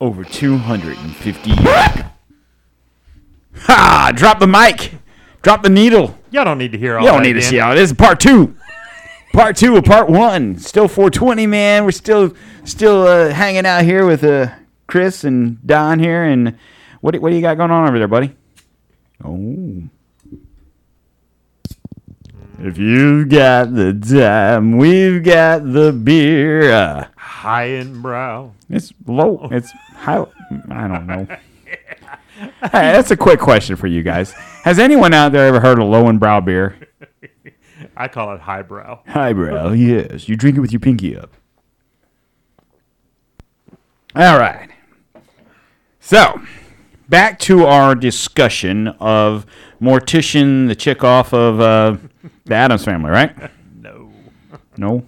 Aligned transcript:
over 0.00 0.24
250 0.24 1.50
years. 1.50 2.04
Ha! 3.62 4.12
Drop 4.14 4.38
the 4.38 4.46
mic. 4.46 4.92
Drop 5.42 5.62
the 5.62 5.68
needle. 5.68 6.18
Y'all 6.30 6.44
don't 6.44 6.58
need 6.58 6.72
to 6.72 6.78
hear 6.78 6.98
all 6.98 7.04
Y'all 7.04 7.14
don't 7.14 7.22
need 7.22 7.34
to 7.34 7.42
see 7.42 7.56
how 7.56 7.74
this 7.74 7.90
is 7.90 7.96
part 7.96 8.20
two. 8.20 8.54
Part 9.32 9.56
two 9.56 9.76
of 9.76 9.84
part 9.84 10.08
one. 10.08 10.58
Still 10.58 10.88
420, 10.88 11.46
man. 11.46 11.84
We're 11.84 11.90
still 11.90 12.34
still 12.64 13.02
uh, 13.02 13.30
hanging 13.30 13.66
out 13.66 13.84
here 13.84 14.06
with 14.06 14.24
uh, 14.24 14.48
Chris 14.86 15.24
and 15.24 15.64
Don 15.66 15.98
here. 15.98 16.24
And 16.24 16.58
what 17.00 17.18
what 17.20 17.30
do 17.30 17.36
you 17.36 17.42
got 17.42 17.56
going 17.56 17.70
on 17.70 17.88
over 17.88 17.98
there, 17.98 18.08
buddy? 18.08 18.34
Oh. 19.24 19.82
If 22.60 22.76
you've 22.76 23.28
got 23.28 23.72
the 23.74 23.92
time, 23.94 24.76
we've 24.78 25.22
got 25.22 25.72
the 25.72 25.92
beer. 25.92 26.72
Uh, 26.72 27.06
High 27.16 27.64
and 27.66 28.02
brow. 28.02 28.52
it's 28.68 28.92
low. 29.06 29.48
It's 29.52 29.70
high. 29.70 30.24
I 30.70 30.88
don't 30.88 31.06
know. 31.06 31.26
Hey, 32.40 32.92
that's 32.92 33.10
a 33.10 33.16
quick 33.16 33.40
question 33.40 33.74
for 33.74 33.88
you 33.88 34.04
guys. 34.04 34.30
Has 34.62 34.78
anyone 34.78 35.12
out 35.12 35.32
there 35.32 35.48
ever 35.48 35.58
heard 35.58 35.80
of 35.80 35.88
low 35.88 36.06
and 36.06 36.20
brow 36.20 36.40
beer? 36.40 36.78
I 37.96 38.06
call 38.06 38.32
it 38.32 38.40
highbrow. 38.40 39.00
Highbrow, 39.08 39.72
yes. 39.72 40.28
You 40.28 40.36
drink 40.36 40.56
it 40.56 40.60
with 40.60 40.70
your 40.70 40.78
pinky 40.78 41.16
up. 41.16 41.32
All 44.14 44.38
right. 44.38 44.70
So, 45.98 46.40
back 47.08 47.40
to 47.40 47.66
our 47.66 47.96
discussion 47.96 48.86
of 49.00 49.44
Morticia, 49.82 50.68
the 50.68 50.76
chick 50.76 51.02
off 51.02 51.34
of 51.34 51.60
uh, 51.60 51.96
the 52.44 52.54
Addams 52.54 52.84
family, 52.84 53.10
right? 53.10 53.34
No. 53.80 54.10
No. 54.76 55.04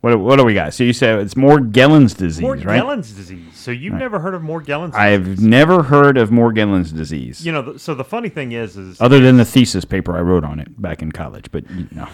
What, 0.00 0.18
what 0.20 0.36
do 0.36 0.44
we 0.44 0.52
got? 0.52 0.74
So 0.74 0.84
you 0.84 0.92
said 0.92 1.20
it's 1.20 1.34
Morgellons 1.34 2.14
disease, 2.14 2.42
right? 2.42 2.82
Morgellons 2.82 3.16
disease. 3.16 3.54
So 3.54 3.70
you've 3.70 3.94
never 3.94 4.18
heard 4.18 4.34
of 4.34 4.42
Morgellons 4.42 4.88
disease? 4.88 4.94
I've 4.94 5.40
never 5.40 5.82
heard 5.82 6.18
of 6.18 6.28
Morgellons 6.28 6.94
disease, 6.94 7.46
You 7.46 7.52
know, 7.52 7.76
so 7.78 7.94
the 7.94 8.04
funny 8.04 8.28
thing 8.28 8.52
is, 8.52 8.76
is 8.76 9.00
other 9.00 9.20
than 9.20 9.38
the 9.38 9.44
thesis 9.46 9.84
paper 9.86 10.16
I 10.16 10.20
wrote 10.20 10.44
on 10.44 10.60
it 10.60 10.80
back 10.82 11.00
in 11.00 11.12
college. 11.12 11.50
But 11.50 11.64
you 11.70 11.88
know, 11.92 12.08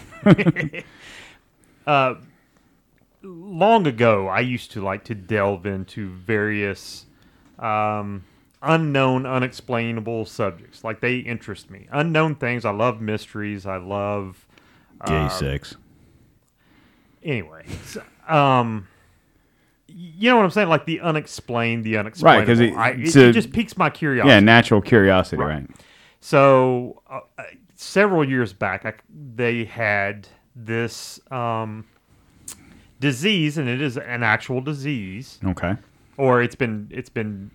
long 3.23 3.87
ago, 3.87 4.27
I 4.27 4.39
used 4.39 4.71
to 4.71 4.81
like 4.81 5.03
to 5.05 5.15
delve 5.15 5.65
into 5.65 6.09
various 6.09 7.05
um, 7.59 8.23
unknown, 8.61 9.25
unexplainable 9.25 10.25
subjects. 10.25 10.83
Like 10.83 10.99
they 11.01 11.17
interest 11.17 11.69
me. 11.69 11.87
Unknown 11.91 12.35
things. 12.35 12.65
I 12.65 12.71
love 12.71 13.01
mysteries. 13.01 13.65
I 13.65 13.77
love. 13.77 14.45
gay 15.05 15.27
sex. 15.29 15.75
Anyway, 17.23 17.65
um, 18.27 18.87
you 19.87 20.29
know 20.29 20.37
what 20.37 20.43
I'm 20.45 20.51
saying? 20.51 20.69
Like 20.69 20.85
the 20.85 20.99
unexplained, 21.01 21.83
the 21.83 21.97
unexplainable. 21.97 22.45
'cause 22.47 22.59
it- 22.59 22.73
I, 22.73 22.89
it, 22.91 22.99
it's 23.01 23.15
a- 23.15 23.29
it 23.29 23.33
just 23.33 23.51
piques 23.51 23.77
my 23.77 23.89
curiosity. 23.89 24.29
Yeah, 24.29 24.39
natural 24.39 24.81
curiosity, 24.81 25.37
Right. 25.37 25.47
right? 25.55 25.69
So 26.19 27.01
uh, 27.09 27.19
uh, 27.37 27.43
several 27.75 28.27
years 28.27 28.53
back, 28.53 28.85
I, 28.85 28.93
they 29.35 29.65
had 29.65 30.27
this 30.55 31.19
um, 31.31 31.85
disease, 32.99 33.57
and 33.57 33.67
it 33.69 33.81
is 33.81 33.97
an 33.97 34.23
actual 34.23 34.61
disease, 34.61 35.39
Okay. 35.45 35.75
or 36.17 36.41
it's 36.41 36.55
been 36.55 36.87
it's 36.91 37.09
been 37.09 37.51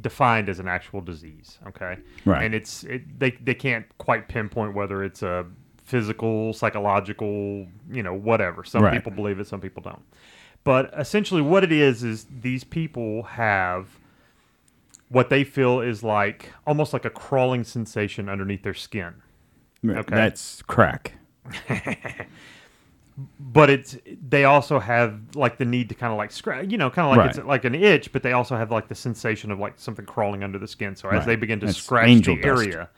defined 0.00 0.48
as 0.48 0.58
an 0.58 0.68
actual 0.68 1.00
disease. 1.00 1.58
Okay, 1.66 1.98
Right. 2.24 2.44
and 2.44 2.54
it's 2.54 2.84
it, 2.84 3.18
they 3.18 3.30
they 3.32 3.54
can't 3.54 3.86
quite 3.98 4.28
pinpoint 4.28 4.74
whether 4.74 5.02
it's 5.04 5.22
a 5.22 5.46
physical, 5.82 6.52
psychological, 6.52 7.66
you 7.90 8.02
know, 8.02 8.12
whatever. 8.14 8.64
Some 8.64 8.82
Right. 8.82 8.92
people 8.94 9.12
believe 9.12 9.38
it, 9.40 9.46
some 9.46 9.60
people 9.60 9.82
don't. 9.82 10.02
But 10.64 10.92
essentially, 10.98 11.42
what 11.42 11.62
it 11.62 11.70
is 11.72 12.02
is 12.02 12.26
these 12.40 12.64
people 12.64 13.22
have 13.22 13.86
what 15.08 15.30
they 15.30 15.44
feel 15.44 15.80
is 15.80 16.02
like 16.02 16.52
almost 16.66 16.92
like 16.92 17.04
a 17.04 17.10
crawling 17.10 17.62
sensation 17.62 18.28
underneath 18.28 18.64
their 18.64 18.74
skin. 18.74 19.14
Okay. 19.88 20.02
That's 20.16 20.62
crack. 20.62 21.12
But 23.40 23.70
it's 23.70 23.96
they 24.28 24.44
also 24.44 24.78
have 24.78 25.34
like 25.34 25.56
the 25.56 25.64
need 25.64 25.88
to 25.88 25.94
kind 25.94 26.12
of 26.12 26.18
like 26.18 26.30
scratch, 26.30 26.66
you 26.70 26.76
know, 26.76 26.90
kind 26.90 27.06
of 27.06 27.10
like 27.16 27.18
Right. 27.26 27.36
it's 27.36 27.46
like 27.46 27.64
an 27.64 27.74
itch, 27.74 28.12
but 28.12 28.22
they 28.22 28.32
also 28.32 28.56
have 28.56 28.70
like 28.70 28.88
the 28.88 28.94
sensation 28.94 29.50
of 29.50 29.58
like 29.58 29.74
something 29.76 30.04
crawling 30.04 30.42
under 30.44 30.58
the 30.58 30.68
skin. 30.68 30.94
So 30.96 31.08
as 31.08 31.20
Right. 31.20 31.26
they 31.26 31.36
begin 31.36 31.60
to 31.60 31.66
That's 31.66 31.78
scratch 31.78 32.08
the 32.22 32.36
dust. 32.36 32.44
area, 32.66 32.90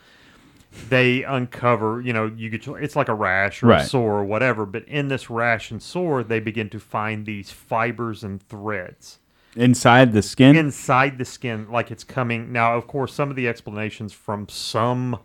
they 0.88 1.22
uncover, 1.22 2.00
you 2.00 2.12
know, 2.12 2.32
you 2.36 2.50
get 2.50 2.66
your, 2.66 2.78
it's 2.80 2.96
like 2.96 3.08
a 3.08 3.14
rash 3.14 3.62
or 3.62 3.68
Right. 3.68 3.82
a 3.82 3.86
sore 3.86 4.18
or 4.18 4.24
whatever. 4.24 4.66
But 4.66 4.84
in 4.88 5.06
this 5.06 5.30
rash 5.30 5.70
and 5.70 5.80
sore, 5.80 6.24
they 6.24 6.40
begin 6.40 6.68
to 6.70 6.80
find 6.80 7.24
these 7.24 7.50
fibers 7.52 8.24
and 8.24 8.42
threads. 8.42 9.18
Inside 9.56 10.12
the 10.12 10.22
skin. 10.22 10.54
inside 10.56 11.18
the 11.18 11.24
skin 11.24 11.66
like 11.70 11.90
it's 11.90 12.04
coming 12.04 12.52
now 12.52 12.76
of 12.76 12.86
course 12.86 13.12
some 13.12 13.28
of 13.30 13.34
the 13.34 13.48
explanations 13.48 14.12
from 14.12 14.46
some 14.48 15.18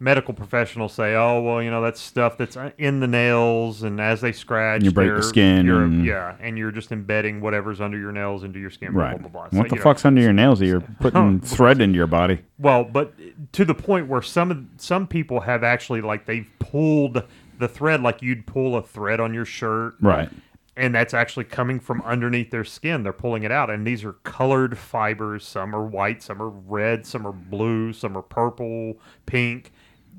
medical 0.00 0.32
professionals 0.32 0.92
say 0.92 1.14
oh 1.16 1.40
well 1.40 1.62
you 1.62 1.70
know 1.70 1.82
that's 1.82 2.00
stuff 2.00 2.38
that's 2.38 2.56
in 2.78 3.00
the 3.00 3.06
nails 3.06 3.82
and 3.82 4.00
as 4.00 4.20
they 4.20 4.30
scratch 4.32 4.82
You 4.84 4.92
break 4.92 5.14
the 5.14 5.22
skin 5.22 5.66
you're- 5.66 5.82
and- 5.84 6.04
yeah 6.04 6.36
and 6.40 6.56
you're 6.56 6.70
just 6.70 6.92
embedding 6.92 7.40
whatever's 7.40 7.80
under 7.80 7.98
your 7.98 8.12
nails 8.12 8.44
into 8.44 8.60
your 8.60 8.70
skin 8.70 8.92
right. 8.94 9.18
blah, 9.18 9.28
blah, 9.28 9.40
blah, 9.42 9.48
blah. 9.50 9.58
What 9.58 9.68
the 9.68 9.74
you 9.74 9.78
know, 9.80 9.82
fuck's 9.84 10.04
under 10.04 10.20
your 10.22 10.32
nails 10.32 10.60
that 10.60 10.66
you're 10.66 10.80
putting 11.00 11.40
oh, 11.42 11.46
thread 11.46 11.80
into 11.80 11.96
your 11.96 12.06
body? 12.06 12.38
well 12.58 12.84
but 12.84 13.12
to 13.52 13.64
the 13.64 13.74
point 13.74 14.06
where 14.08 14.22
some 14.22 14.70
some 14.76 15.06
people 15.06 15.40
have 15.40 15.64
actually 15.64 16.00
like 16.00 16.26
they've 16.26 16.48
pulled 16.60 17.22
the 17.58 17.68
thread 17.68 18.00
like 18.00 18.22
you'd 18.22 18.46
pull 18.46 18.76
a 18.76 18.82
thread 18.82 19.18
on 19.18 19.34
your 19.34 19.44
shirt 19.44 19.94
Right. 20.00 20.28
and 20.76 20.94
that's 20.94 21.12
actually 21.12 21.44
coming 21.46 21.80
from 21.80 22.00
underneath 22.02 22.52
their 22.52 22.62
skin. 22.62 23.02
They're 23.02 23.12
pulling 23.12 23.42
it 23.42 23.50
out, 23.50 23.68
and 23.68 23.84
these 23.84 24.04
are 24.04 24.12
colored 24.12 24.78
fibers. 24.78 25.44
Some 25.44 25.74
are 25.74 25.82
white, 25.84 26.22
some 26.22 26.40
are 26.40 26.50
red, 26.50 27.04
some 27.04 27.26
are 27.26 27.32
blue, 27.32 27.92
some 27.92 28.16
are 28.16 28.22
purple, 28.22 29.00
pink. 29.26 29.72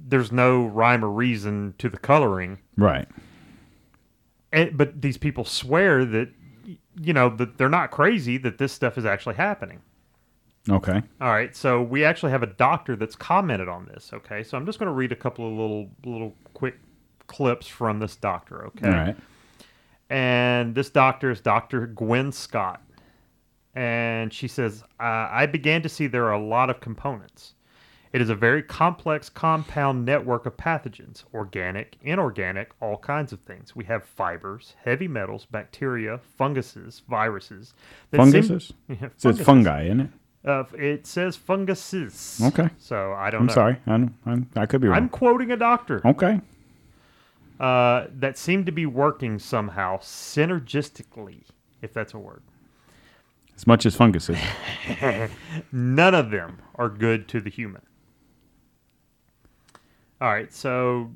There's 0.07 0.31
no 0.31 0.65
rhyme 0.65 1.03
or 1.05 1.09
reason 1.09 1.75
to 1.77 1.89
the 1.89 1.97
coloring, 1.97 2.59
Right. 2.77 3.07
and, 4.51 4.75
but 4.77 5.01
these 5.01 5.17
people 5.17 5.45
swear 5.45 6.05
that 6.05 6.29
you 7.01 7.13
know 7.13 7.29
that 7.29 7.57
they're 7.57 7.69
not 7.69 7.91
crazy. 7.91 8.37
That 8.37 8.57
this 8.57 8.73
stuff 8.73 8.97
is 8.97 9.05
actually 9.05 9.35
happening. 9.35 9.81
Okay. 10.69 11.01
All 11.21 11.29
right, 11.29 11.55
so 11.55 11.81
we 11.81 12.03
actually 12.03 12.31
have 12.31 12.43
a 12.43 12.47
doctor 12.47 12.95
that's 12.95 13.15
commented 13.15 13.69
on 13.69 13.85
this. 13.85 14.11
Okay, 14.13 14.43
so 14.43 14.57
I'm 14.57 14.65
just 14.65 14.77
going 14.79 14.87
to 14.87 14.93
read 14.93 15.11
a 15.11 15.15
couple 15.15 15.45
of 15.47 15.51
little 15.53 15.89
little 16.05 16.35
quick 16.53 16.75
clips 17.27 17.67
from 17.67 17.99
this 17.99 18.15
doctor. 18.15 18.65
Okay, 18.67 18.87
All 18.87 18.93
right. 18.93 19.17
and 20.09 20.75
this 20.75 20.89
doctor 20.89 21.31
is 21.31 21.39
Dr. 21.41 21.87
Gwen 21.87 22.31
Scott. 22.31 22.81
And 23.75 24.33
she 24.33 24.47
says, 24.47 24.83
uh, 24.99 25.29
I 25.31 25.45
began 25.45 25.81
to 25.83 25.89
see 25.89 26.07
there 26.07 26.25
are 26.25 26.33
a 26.33 26.43
lot 26.43 26.69
of 26.71 26.81
components. 26.81 27.53
It 28.11 28.21
is 28.21 28.29
a 28.29 28.35
very 28.35 28.63
complex 28.63 29.29
compound 29.29 30.03
network 30.03 30.47
of 30.47 30.57
pathogens, 30.57 31.23
organic, 31.33 31.95
inorganic, 32.01 32.71
all 32.81 32.97
kinds 32.97 33.31
of 33.31 33.39
things. 33.41 33.75
We 33.75 33.85
have 33.85 34.03
fibers, 34.03 34.73
heavy 34.83 35.07
metals, 35.07 35.45
bacteria, 35.45 36.19
funguses, 36.37 37.03
viruses. 37.07 37.73
that 38.11 38.17
seem- 38.17 38.31
Funguses? 38.43 38.73
Yeah, 38.89 38.95
So 39.17 39.29
it's 39.29 39.39
funguses. 39.39 39.45
fungi, 39.45 39.83
isn't 39.85 39.99
it? 40.01 40.09
Uh, 40.43 40.63
it 40.73 41.05
says 41.05 41.35
funguses. 41.35 42.41
Okay. 42.43 42.69
So 42.79 43.13
I 43.13 43.29
don't 43.29 43.41
I'm 43.41 43.47
know. 43.47 43.53
sorry. 43.53 43.77
I'm, 43.85 44.15
I'm, 44.25 44.49
I 44.55 44.65
could 44.65 44.81
be 44.81 44.87
wrong. 44.87 44.97
I'm 44.97 45.09
quoting 45.09 45.51
a 45.51 45.57
doctor. 45.57 46.01
okay. 46.05 46.41
uh, 47.59 48.05
that 48.15 48.37
seem 48.37 48.65
to 48.65 48.71
be 48.71 48.85
working 48.87 49.37
somehow 49.37 49.97
synergistically, 49.99 51.43
if 51.81 51.93
that's 51.93 52.13
a 52.13 52.17
word. 52.17 52.41
As 53.55 53.67
much 53.67 53.85
as 53.85 53.95
funguses. 53.95 54.39
None 55.71 56.15
of 56.15 56.31
them 56.31 56.59
are 56.75 56.89
good 56.89 57.27
to 57.27 57.41
the 57.41 57.49
human. 57.49 57.81
All 60.21 60.29
right, 60.29 60.53
so 60.53 61.11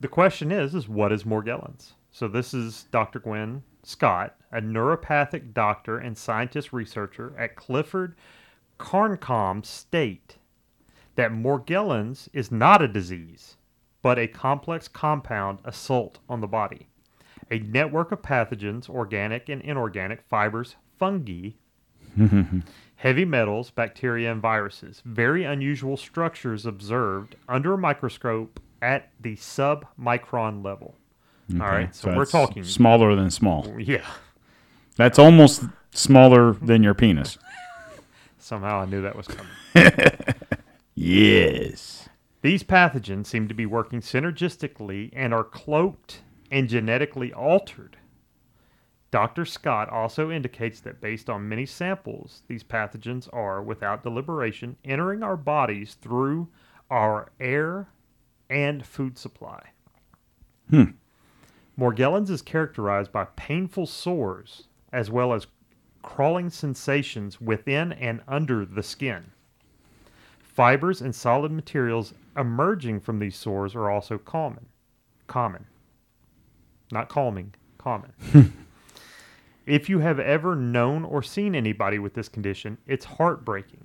the 0.00 0.08
question 0.08 0.50
is, 0.50 0.74
is 0.74 0.88
what 0.88 1.12
is 1.12 1.24
Morgellons? 1.24 1.92
So 2.10 2.26
this 2.26 2.54
is 2.54 2.84
Dr. 2.90 3.18
Gwen 3.18 3.64
Scott, 3.82 4.36
a 4.50 4.62
naturopathic 4.62 5.52
doctor 5.52 5.98
and 5.98 6.16
scientist 6.16 6.72
researcher 6.72 7.34
at 7.38 7.54
Clifford 7.54 8.16
Carnicom 8.78 9.66
State, 9.66 10.36
that 11.16 11.32
Morgellons 11.32 12.28
is 12.32 12.50
not 12.50 12.80
a 12.80 12.88
disease, 12.88 13.56
but 14.00 14.18
a 14.18 14.26
complex 14.26 14.88
compound 14.88 15.58
assault 15.62 16.18
on 16.30 16.40
the 16.40 16.46
body. 16.46 16.88
A 17.50 17.58
network 17.58 18.10
of 18.10 18.22
pathogens, 18.22 18.88
organic 18.88 19.50
and 19.50 19.60
inorganic, 19.60 20.22
fibers, 20.22 20.76
fungi, 20.98 21.50
heavy 23.02 23.24
metals, 23.24 23.70
bacteria, 23.70 24.30
and 24.30 24.40
viruses. 24.40 25.02
Very 25.04 25.42
unusual 25.42 25.96
structures 25.96 26.64
observed 26.64 27.34
under 27.48 27.74
a 27.74 27.78
microscope 27.78 28.60
at 28.80 29.10
the 29.20 29.34
submicron 29.34 30.64
level. 30.64 30.94
All 31.54 31.66
right, 31.66 31.92
so, 31.92 32.14
we're 32.14 32.24
talking. 32.24 32.62
smaller 32.62 33.16
than 33.16 33.28
small. 33.32 33.74
Yeah. 33.76 34.06
That's 34.94 35.18
almost 35.18 35.64
smaller 35.90 36.52
than 36.52 36.84
your 36.84 36.94
penis. 36.94 37.38
Somehow 38.38 38.82
I 38.82 38.84
knew 38.84 39.02
that 39.02 39.16
was 39.16 39.26
coming. 39.26 39.52
Yes. 40.94 42.10
These 42.42 42.62
pathogens 42.62 43.26
seem 43.26 43.48
to 43.48 43.54
be 43.54 43.64
working 43.64 44.00
synergistically 44.00 45.10
and 45.14 45.32
are 45.32 45.42
cloaked 45.42 46.20
and 46.50 46.68
genetically 46.68 47.32
altered 47.32 47.96
Dr. 49.12 49.44
Scott 49.44 49.90
also 49.90 50.30
indicates 50.30 50.80
that 50.80 51.02
based 51.02 51.28
on 51.28 51.48
many 51.48 51.66
samples, 51.66 52.42
these 52.48 52.64
pathogens 52.64 53.28
are, 53.30 53.62
without 53.62 54.02
deliberation, 54.02 54.76
entering 54.86 55.22
our 55.22 55.36
bodies 55.36 55.94
through 56.00 56.48
our 56.90 57.30
air 57.38 57.88
and 58.48 58.84
food 58.84 59.18
supply. 59.18 59.68
Hmm. 60.70 60.92
Morgellons 61.78 62.30
is 62.30 62.40
characterized 62.40 63.12
by 63.12 63.26
painful 63.36 63.86
sores 63.86 64.64
as 64.92 65.10
well 65.10 65.34
as 65.34 65.46
crawling 66.02 66.48
sensations 66.48 67.38
within 67.38 67.92
and 67.92 68.22
under 68.26 68.64
the 68.64 68.82
skin. 68.82 69.30
Fibers 70.40 71.02
and 71.02 71.14
solid 71.14 71.52
materials 71.52 72.14
emerging 72.36 73.00
from 73.00 73.18
these 73.18 73.36
sores 73.36 73.74
are 73.74 73.90
also 73.90 74.16
common. 74.16 74.66
Common. 75.26 75.66
Not 76.90 77.10
calming, 77.10 77.54
common. 77.76 78.12
if 79.66 79.88
you 79.88 80.00
have 80.00 80.18
ever 80.18 80.56
known 80.56 81.04
or 81.04 81.22
seen 81.22 81.54
anybody 81.54 81.98
with 81.98 82.14
this 82.14 82.28
condition, 82.28 82.78
it's 82.86 83.04
heartbreaking. 83.04 83.84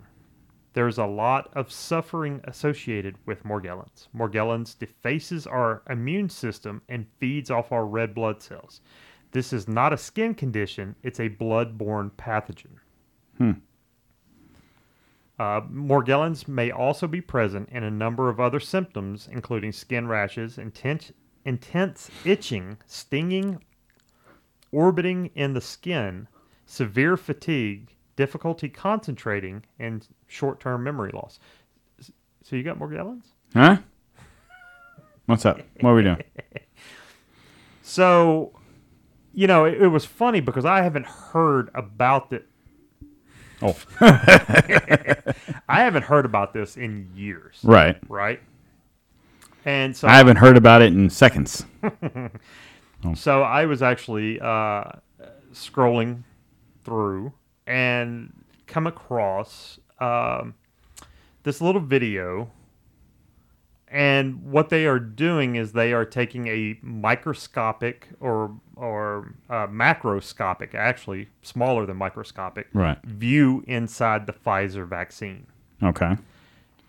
There's 0.74 0.97
a 0.97 1.06
lot 1.06 1.50
of 1.53 1.71
suffering 1.71 2.41
associated 2.44 3.15
with 3.25 3.44
Morgellons. 3.44 4.07
Morgellons 4.15 4.77
defaces 4.77 5.47
our 5.47 5.81
immune 5.89 6.29
system 6.29 6.81
and 6.88 7.07
feeds 7.19 7.50
off 7.50 7.71
our 7.71 7.85
red 7.85 8.13
blood 8.13 8.41
cells. 8.41 8.81
This 9.31 9.53
is 9.53 9.68
not 9.68 9.94
a 9.94 9.97
skin 9.97 10.35
condition, 10.35 10.95
it's 11.03 11.19
a 11.19 11.27
blood-borne 11.27 12.12
pathogen. 12.18 12.79
Uh, 15.39 15.62
Morgellons 15.62 16.47
may 16.47 16.71
also 16.71 17.07
be 17.07 17.21
present 17.21 17.69
in 17.69 17.83
a 17.83 17.91
number 17.91 18.29
of 18.29 18.39
other 18.39 18.59
symptoms, 18.59 19.29
including 19.31 19.71
skin 19.71 20.07
rashes, 20.07 20.57
intense, 20.57 21.12
intense 21.45 22.09
itching, 22.25 22.77
stinging, 22.88 23.63
orbiting 24.77 25.31
in 25.33 25.53
the 25.53 25.62
skin, 25.62 26.27
severe 26.68 27.18
fatigue, 27.18 27.95
difficulty 28.15 28.69
concentrating, 28.69 29.63
and 29.79 30.07
short 30.27 30.59
term 30.59 30.83
memory 30.83 31.12
loss. 31.12 31.39
So, 32.44 32.56
you 32.56 32.63
got 32.63 32.77
Morgellons? 32.77 33.24
Huh? 33.53 33.77
What's 35.25 35.45
up? 35.45 35.59
What 35.81 35.89
are 35.89 35.95
we 35.95 36.03
doing? 36.03 36.24
So, 37.89 38.51
you 39.33 39.47
know, 39.47 39.63
it, 39.63 39.81
it 39.81 39.88
was 39.88 40.03
funny 40.03 40.41
because 40.41 40.65
I 40.65 40.81
haven't 40.81 41.06
heard 41.06 41.69
about 41.74 42.33
it. 42.33 42.45
Oh, 43.62 43.77
I 44.01 45.24
haven't 45.69 46.03
heard 46.03 46.25
about 46.25 46.51
this 46.51 46.75
in 46.75 47.09
years, 47.15 47.62
right. 47.63 47.97
right? 48.09 48.41
And 49.63 49.95
so 49.95 50.09
I 50.09 50.18
haven't 50.18 50.35
heard 50.35 50.57
about 50.57 50.81
it 50.81 50.91
in 50.91 51.09
seconds. 51.09 51.65
So 53.16 53.42
I 53.44 53.66
was 53.66 53.82
actually 53.82 54.40
uh, 54.42 54.84
scrolling 55.54 56.24
through 56.84 57.32
and 57.66 58.34
come 58.66 58.86
across 58.88 59.80
um, 60.00 60.56
this 61.44 61.62
little 61.62 61.82
video. 61.82 62.52
And 63.90 64.44
what 64.44 64.68
they 64.70 64.86
are 64.86 65.00
doing 65.00 65.56
is 65.56 65.72
they 65.72 65.94
are 65.94 66.04
taking 66.04 66.48
a 66.48 66.78
microscopic 66.82 68.10
or 68.20 68.52
or 68.76 69.34
uh, 69.50 69.68
macroscopic, 69.68 70.76
actually 70.76 71.30
smaller 71.42 71.86
than 71.86 71.96
microscopic, 71.98 72.68
Right. 72.74 73.02
view 73.06 73.64
inside 73.66 74.28
the 74.28 74.34
Pfizer 74.34 74.86
vaccine. 74.88 75.48
Okay. 75.82 76.18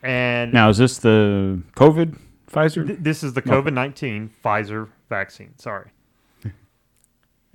And 0.02 0.52
Now, 0.52 0.68
is 0.70 0.78
this 0.78 0.98
the 0.98 1.62
COVID 1.76 2.18
Pfizer? 2.50 2.86
Th- 2.86 2.98
this 3.00 3.22
is 3.22 3.34
the 3.34 3.42
COVID 3.42 3.72
19 3.72 4.30
Pfizer 4.44 4.88
vaccine. 5.08 5.54
Sorry. 5.58 5.90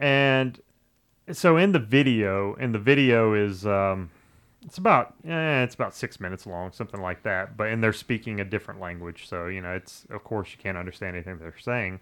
And 0.03 0.59
so 1.31 1.55
in 1.57 1.71
the 1.71 1.79
video, 1.79 2.55
and 2.59 2.75
the 2.75 2.79
video 2.79 3.33
is, 3.33 3.65
um, 3.65 4.11
it's 4.65 4.77
about, 4.77 5.13
eh, 5.25 5.63
it's 5.63 5.73
about 5.75 5.95
six 5.95 6.19
minutes 6.19 6.45
long, 6.45 6.71
something 6.73 7.01
like 7.01 7.23
that. 7.23 7.55
But, 7.55 7.69
and 7.69 7.81
they're 7.81 7.93
speaking 7.93 8.41
a 8.41 8.43
different 8.43 8.81
language. 8.81 9.27
So, 9.29 9.47
you 9.47 9.61
know, 9.61 9.71
it's, 9.73 10.05
of 10.09 10.23
course, 10.25 10.51
you 10.51 10.57
can't 10.61 10.77
understand 10.77 11.15
anything 11.15 11.37
they're 11.39 11.53
saying. 11.59 12.01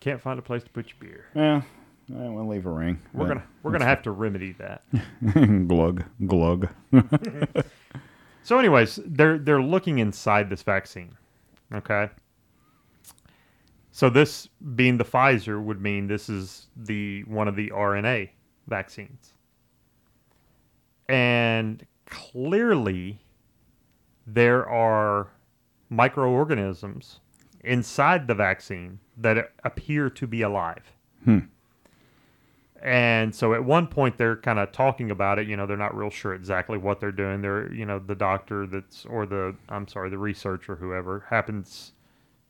Can't 0.00 0.20
find 0.20 0.38
a 0.38 0.42
place 0.42 0.62
to 0.62 0.70
put 0.70 0.86
your 0.88 0.96
beer. 1.00 1.24
Yeah. 1.34 1.62
I 2.18 2.28
will 2.30 2.48
leave 2.48 2.64
a 2.64 2.70
ring. 2.70 3.00
We're 3.12 3.26
but- 3.26 3.34
gonna 3.34 3.44
we're 3.62 3.72
gonna 3.72 3.84
have 3.84 4.02
to 4.04 4.10
remedy 4.10 4.52
that. 4.58 4.82
glug 5.68 6.04
glug. 6.26 6.68
So, 8.44 8.58
anyways, 8.58 8.98
they're 9.04 9.36
they're 9.36 9.60
looking 9.60 9.98
inside 9.98 10.48
this 10.48 10.62
vaccine. 10.62 11.14
Okay. 11.74 12.08
So 13.98 14.08
this 14.08 14.48
being 14.76 14.96
the 14.96 15.04
Pfizer 15.04 15.60
would 15.60 15.82
mean 15.82 16.06
this 16.06 16.28
is 16.28 16.68
the 16.76 17.24
one 17.24 17.48
of 17.48 17.56
the 17.56 17.70
RNA 17.70 18.28
vaccines. 18.68 19.32
And 21.08 21.84
clearly 22.06 23.18
there 24.24 24.68
are 24.68 25.32
microorganisms 25.88 27.18
inside 27.64 28.28
the 28.28 28.36
vaccine 28.36 29.00
that 29.16 29.50
appear 29.64 30.08
to 30.10 30.28
be 30.28 30.42
alive. 30.42 30.92
Hmm. 31.24 31.38
And 32.80 33.34
so 33.34 33.52
at 33.52 33.64
one 33.64 33.88
point 33.88 34.16
they're 34.16 34.36
kind 34.36 34.60
of 34.60 34.70
talking 34.70 35.10
about 35.10 35.40
it. 35.40 35.48
You 35.48 35.56
know, 35.56 35.66
they're 35.66 35.76
not 35.76 35.96
real 35.96 36.10
sure 36.10 36.34
exactly 36.34 36.78
what 36.78 37.00
they're 37.00 37.10
doing. 37.10 37.42
They're, 37.42 37.72
you 37.72 37.84
know, 37.84 37.98
the 37.98 38.14
doctor 38.14 38.64
that's, 38.64 39.04
or 39.06 39.26
the, 39.26 39.56
I'm 39.68 39.88
sorry, 39.88 40.08
the 40.08 40.18
researcher, 40.18 40.76
whoever 40.76 41.26
happens 41.30 41.94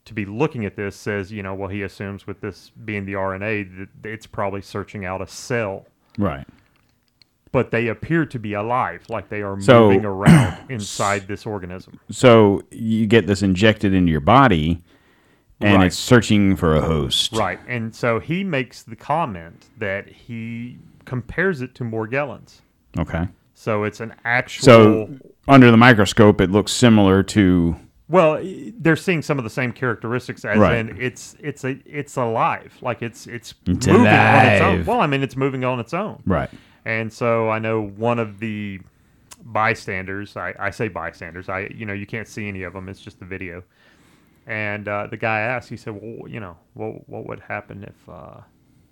to 0.08 0.14
be 0.14 0.24
looking 0.24 0.64
at 0.64 0.74
this 0.74 0.96
says, 0.96 1.30
you 1.30 1.42
know, 1.42 1.54
well, 1.54 1.68
he 1.68 1.82
assumes 1.82 2.26
with 2.26 2.40
this 2.40 2.70
being 2.84 3.04
the 3.04 3.12
RNA 3.12 3.88
that 4.02 4.08
it's 4.08 4.26
probably 4.26 4.62
searching 4.62 5.04
out 5.04 5.22
a 5.22 5.26
cell. 5.26 5.86
right. 6.18 6.46
But 7.50 7.70
they 7.70 7.88
appear 7.88 8.26
to 8.26 8.38
be 8.38 8.52
alive, 8.52 9.04
like 9.08 9.30
they 9.30 9.40
are 9.40 9.58
So- 9.60 9.88
moving 9.88 10.04
around 10.04 10.70
inside 10.70 11.28
this 11.28 11.46
organism. 11.46 11.98
So 12.10 12.62
you 12.70 13.06
get 13.06 13.26
this 13.26 13.42
injected 13.42 13.94
into 13.94 14.10
your 14.10 14.20
body, 14.20 14.82
and 15.60 15.78
Right. 15.78 15.86
it's 15.86 15.96
searching 15.96 16.56
for 16.56 16.74
a 16.76 16.80
host. 16.82 17.32
Right. 17.32 17.58
And 17.66 17.94
so 17.94 18.20
he 18.20 18.44
makes 18.44 18.82
the 18.82 18.96
comment 18.96 19.66
that 19.78 20.08
he 20.08 20.78
compares 21.06 21.62
it 21.62 21.74
to 21.76 21.84
Morgellons. 21.84 22.60
Okay. 22.98 23.28
So 23.54 23.84
it's 23.84 24.00
an 24.00 24.14
actual. 24.26 24.64
So 24.64 25.10
under 25.48 25.70
the 25.70 25.76
microscope, 25.78 26.40
it 26.42 26.50
looks 26.50 26.72
similar 26.72 27.22
to. 27.24 27.76
Well, 28.08 28.40
they're 28.78 28.96
seeing 28.96 29.20
some 29.22 29.36
of 29.38 29.44
the 29.44 29.50
same 29.50 29.72
characteristics 29.72 30.44
as 30.44 30.58
Right. 30.58 30.76
in 30.78 30.96
it's 31.00 31.36
it's 31.40 31.64
a 31.64 31.78
it's 31.84 32.16
alive, 32.16 32.72
like 32.80 33.02
it's 33.02 33.26
it's, 33.26 33.54
It's 33.66 33.86
moving 33.86 34.06
on 34.06 34.46
its 34.46 34.62
own. 34.62 34.84
Well, 34.86 35.00
I 35.00 35.06
mean, 35.06 35.22
it's 35.22 35.36
moving 35.36 35.62
on 35.64 35.78
its 35.78 35.92
own, 35.92 36.22
Right. 36.24 36.48
and 36.86 37.12
so 37.12 37.50
I 37.50 37.58
know 37.58 37.82
one 37.82 38.18
of 38.18 38.38
the 38.38 38.80
bystanders. 39.44 40.36
I, 40.36 40.54
I 40.58 40.70
say 40.70 40.88
bystanders. 40.88 41.48
I 41.48 41.68
you 41.74 41.84
know 41.86 41.92
you 41.92 42.06
can't 42.06 42.28
see 42.28 42.48
any 42.48 42.62
of 42.62 42.72
them. 42.72 42.88
It's 42.88 43.00
just 43.00 43.18
the 43.18 43.26
video. 43.26 43.62
And 44.46 44.88
uh, 44.88 45.06
the 45.08 45.18
guy 45.18 45.40
asked. 45.40 45.68
He 45.68 45.76
said, 45.76 45.92
"Well, 46.00 46.26
you 46.28 46.40
know, 46.40 46.56
what 46.74 47.06
what 47.08 47.26
would 47.26 47.40
happen 47.40 47.84
if 47.84 48.08
uh, 48.08 48.40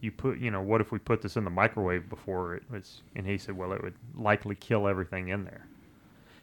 you 0.00 0.10
put 0.12 0.38
you 0.38 0.50
know 0.50 0.60
what 0.60 0.82
if 0.82 0.92
we 0.92 0.98
put 0.98 1.22
this 1.22 1.36
in 1.36 1.44
the 1.44 1.50
microwave 1.50 2.10
before 2.10 2.54
it 2.54 2.64
was?" 2.70 3.00
And 3.14 3.26
he 3.26 3.38
said, 3.38 3.56
"Well, 3.56 3.72
it 3.72 3.82
would 3.82 3.94
likely 4.14 4.54
kill 4.56 4.86
everything 4.86 5.28
in 5.28 5.44
there." 5.44 5.66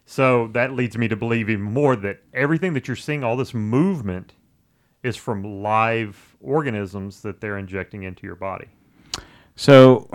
So 0.06 0.48
that 0.54 0.74
leads 0.74 0.98
me 0.98 1.08
to 1.08 1.16
believe 1.16 1.50
even 1.50 1.64
more 1.64 1.96
that 1.96 2.22
everything 2.34 2.74
that 2.74 2.88
you're 2.88 2.96
seeing, 2.96 3.24
all 3.24 3.38
this 3.38 3.54
movement, 3.54 4.34
is 5.02 5.16
from 5.16 5.62
live 5.62 6.36
organisms 6.42 7.22
that 7.22 7.42
they're 7.42 7.58
injecting 7.58 8.04
into 8.04 8.26
your 8.26 8.36
body. 8.36 8.68
So 9.56 10.10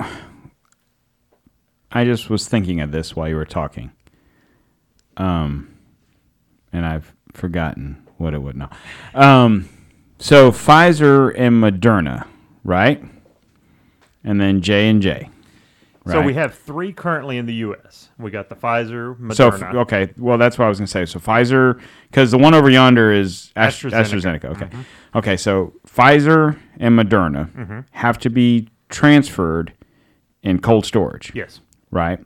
I 1.90 2.04
just 2.04 2.28
was 2.30 2.48
thinking 2.48 2.80
of 2.80 2.90
this 2.92 3.14
while 3.14 3.28
you 3.28 3.36
were 3.36 3.44
talking. 3.44 3.92
Um, 5.16 5.74
and 6.72 6.86
I've 6.86 7.12
forgotten 7.32 8.06
what 8.18 8.34
it 8.34 8.42
would 8.42 8.56
now. 8.56 8.70
Um, 9.14 9.68
so 10.18 10.50
Pfizer 10.50 11.34
and 11.36 11.62
Moderna, 11.62 12.26
right? 12.64 13.02
And 14.24 14.40
then 14.40 14.60
J 14.60 14.88
and 14.88 15.00
J. 15.00 15.30
So 16.12 16.20
we 16.22 16.34
have 16.34 16.54
three 16.54 16.92
currently 16.92 17.38
in 17.38 17.46
the 17.46 17.54
U.S. 17.54 18.08
We 18.18 18.30
got 18.30 18.48
the 18.48 18.54
Pfizer, 18.56 19.16
So 19.34 19.50
Moderna. 19.50 19.68
f- 19.70 19.74
okay, 19.76 20.12
well 20.18 20.38
that's 20.38 20.58
what 20.58 20.64
I 20.66 20.68
was 20.68 20.78
gonna 20.78 20.86
say. 20.86 21.04
So 21.06 21.18
Pfizer, 21.18 21.80
because 22.10 22.30
the 22.30 22.38
one 22.38 22.54
over 22.54 22.70
yonder 22.70 23.12
is 23.12 23.52
Ast- 23.56 23.82
AstraZeneca. 23.82 24.40
AstraZeneca. 24.40 24.44
Okay, 24.62 24.68
okay. 25.16 25.36
So 25.36 25.72
Pfizer 25.86 26.58
and 26.78 26.98
Moderna 26.98 27.84
have 27.92 28.18
to 28.18 28.30
be 28.30 28.68
transferred 28.88 29.72
in 30.42 30.60
cold 30.60 30.86
storage, 30.86 31.32
Yes, 31.34 31.60
right? 31.90 32.18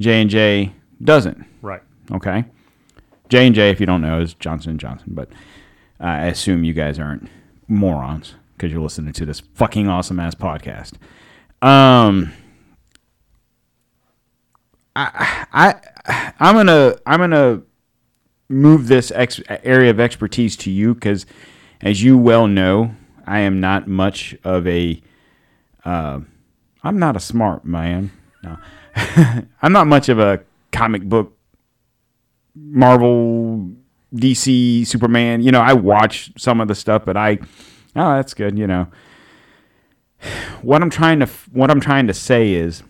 J 0.00 0.20
and 0.20 0.28
J 0.30 0.72
doesn't. 1.02 1.44
right. 1.62 1.82
Okay, 2.10 2.44
J 3.28 3.46
and 3.46 3.54
J, 3.54 3.70
if 3.70 3.80
you 3.80 3.86
don't 3.86 4.02
know, 4.02 4.20
is 4.20 4.34
Johnson 4.34 4.70
and 4.72 4.80
Johnson. 4.80 5.08
But 5.14 5.28
I 6.00 6.26
assume 6.26 6.64
you 6.64 6.72
guys 6.74 6.98
aren't 6.98 7.28
morons 7.68 8.34
because 8.56 8.72
you're 8.72 8.82
listening 8.82 9.12
to 9.14 9.24
this 9.24 9.40
fucking 9.54 9.88
awesome 9.88 10.18
ass 10.20 10.34
podcast. 10.34 10.94
Um, 11.62 12.32
I, 14.94 15.46
I, 15.52 16.32
I'm 16.38 16.54
gonna, 16.54 16.96
I'm 17.06 17.20
gonna 17.20 17.62
move 18.48 18.88
this 18.88 19.10
ex- 19.10 19.40
area 19.48 19.90
of 19.90 20.00
expertise 20.00 20.56
to 20.58 20.70
you 20.70 20.94
because, 20.94 21.26
as 21.80 22.02
you 22.02 22.18
well 22.18 22.46
know, 22.46 22.94
I 23.26 23.40
am 23.40 23.60
not 23.60 23.88
much 23.88 24.36
of 24.44 24.66
a 24.66 25.00
uh, 25.84 26.20
I'm 26.82 26.98
not 26.98 27.16
a 27.16 27.20
smart 27.20 27.64
man. 27.64 28.10
No, 28.42 28.58
I'm 29.62 29.72
not 29.72 29.86
much 29.86 30.08
of 30.08 30.18
a 30.18 30.42
comic 30.72 31.02
book, 31.02 31.36
Marvel, 32.54 33.70
DC, 34.14 34.86
Superman. 34.86 35.42
You 35.42 35.52
know, 35.52 35.60
I 35.60 35.72
watch 35.72 36.32
some 36.36 36.60
of 36.60 36.68
the 36.68 36.74
stuff, 36.74 37.04
but 37.04 37.16
I, 37.16 37.38
oh, 37.96 38.16
that's 38.16 38.34
good. 38.34 38.58
You 38.58 38.66
know, 38.66 38.88
what 40.62 40.82
I'm 40.82 40.90
trying 40.90 41.20
to 41.20 41.26
what 41.52 41.70
I'm 41.70 41.80
trying 41.80 42.06
to 42.08 42.14
say 42.14 42.52
is 42.52 42.82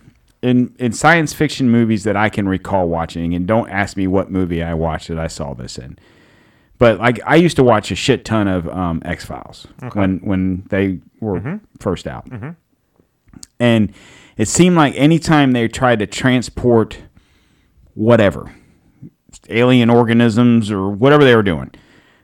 in 0.43 0.75
in 0.77 0.91
science 0.91 1.33
fiction 1.33 1.69
movies 1.71 2.03
that 2.03 2.15
I 2.15 2.29
can 2.29 2.47
recall 2.47 2.87
watching, 2.87 3.33
and 3.33 3.47
don't 3.47 3.69
ask 3.69 3.97
me 3.97 4.05
what 4.05 4.29
movie 4.29 4.61
I 4.61 4.73
watched 4.75 5.07
that 5.07 5.17
I 5.17 5.27
saw 5.27 5.53
this 5.55 5.79
in. 5.79 5.97
But 6.77 6.99
like 6.99 7.19
I 7.25 7.35
used 7.37 7.55
to 7.55 7.63
watch 7.63 7.89
a 7.91 7.95
shit 7.95 8.25
ton 8.25 8.47
of 8.47 8.67
um, 8.67 9.01
X 9.05 9.25
Files 9.25 9.65
when 9.93 10.19
when 10.19 10.63
they 10.69 10.99
were 11.21 11.39
first 11.79 12.05
out, 12.07 12.27
and 13.59 13.93
it 14.37 14.47
seemed 14.47 14.75
like 14.75 14.93
anytime 14.95 15.53
they 15.53 15.67
tried 15.67 15.99
to 15.99 16.07
transport 16.07 16.99
whatever 17.93 18.51
alien 19.49 19.89
organisms 19.89 20.69
or 20.71 20.89
whatever 20.89 21.23
they 21.23 21.35
were 21.35 21.43
doing, 21.43 21.71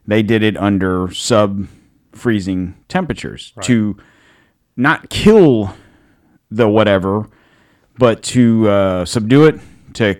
they 0.06 0.22
did 0.24 0.44
it 0.44 0.58
under 0.58 1.12
sub 1.14 1.68
freezing 2.12 2.76
temperatures 2.90 3.54
to 3.64 3.96
not 4.76 5.10
kill 5.10 5.74
the 6.52 6.68
whatever, 6.68 7.30
but 8.00 8.24
to 8.24 8.68
uh, 8.70 9.06
subdue 9.06 9.46
it, 9.46 9.60
to 9.94 10.20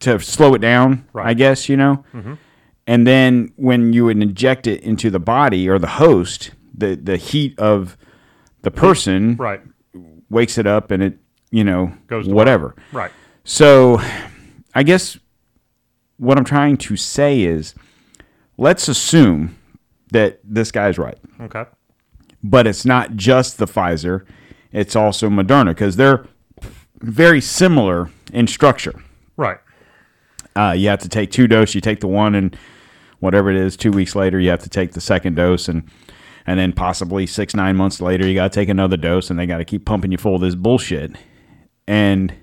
to 0.00 0.18
slow 0.20 0.54
it 0.54 0.60
down. 0.60 1.06
I 1.14 1.32
guess 1.34 1.68
you 1.68 1.76
know. 1.76 2.04
And 2.86 3.06
then 3.06 3.52
when 3.56 3.92
you 3.92 4.04
would 4.06 4.20
inject 4.20 4.66
it 4.66 4.82
into 4.82 5.10
the 5.10 5.20
body 5.20 5.68
or 5.68 5.78
the 5.78 5.86
host, 5.86 6.50
the 6.76 6.96
the 6.96 7.16
heat 7.16 7.58
of 7.58 7.96
the 8.62 8.70
person 8.70 9.36
Right. 9.36 9.60
wakes 10.28 10.58
it 10.58 10.66
up 10.66 10.90
and 10.90 11.02
it 11.02 11.18
you 11.50 11.64
know 11.64 11.92
Goes 12.08 12.26
whatever. 12.28 12.74
Right. 12.92 13.12
So, 13.44 14.00
I 14.74 14.82
guess 14.82 15.18
what 16.18 16.36
I'm 16.38 16.44
trying 16.44 16.76
to 16.78 16.96
say 16.96 17.40
is 17.42 17.74
let's 18.58 18.88
assume 18.88 19.56
that 20.12 20.40
this 20.44 20.70
guy's 20.72 20.98
right, 20.98 21.18
Okay. 21.40 21.64
but 22.42 22.66
it's 22.66 22.84
not 22.84 23.16
just 23.16 23.56
the 23.58 23.66
Pfizer, 23.66 24.26
it's 24.72 24.94
also 24.96 25.30
Moderna 25.30 25.68
because 25.68 25.96
they're 25.96 26.26
very 27.00 27.40
similar 27.40 28.10
in 28.32 28.46
structure. 28.46 29.02
Right. 29.36 29.58
Uh, 30.56 30.74
you 30.76 30.88
have 30.88 31.00
to 31.00 31.08
take 31.08 31.30
two 31.30 31.46
doses. 31.46 31.74
You 31.74 31.80
take 31.80 32.00
the 32.00 32.08
one, 32.08 32.34
and 32.34 32.56
whatever 33.20 33.50
it 33.50 33.56
is, 33.56 33.76
two 33.76 33.92
weeks 33.92 34.14
later, 34.14 34.38
you 34.38 34.50
have 34.50 34.62
to 34.62 34.68
take 34.68 34.92
the 34.92 35.00
second 35.00 35.34
dose, 35.36 35.68
and 35.68 35.84
and 36.46 36.58
then 36.58 36.72
possibly 36.72 37.26
six 37.26 37.54
nine 37.54 37.76
months 37.76 38.00
later, 38.00 38.26
you 38.26 38.34
got 38.34 38.52
to 38.52 38.60
take 38.60 38.68
another 38.68 38.96
dose, 38.96 39.30
and 39.30 39.38
they 39.38 39.46
got 39.46 39.58
to 39.58 39.64
keep 39.64 39.84
pumping 39.84 40.12
you 40.12 40.18
full 40.18 40.34
of 40.34 40.40
this 40.40 40.54
bullshit. 40.54 41.12
And 41.86 42.34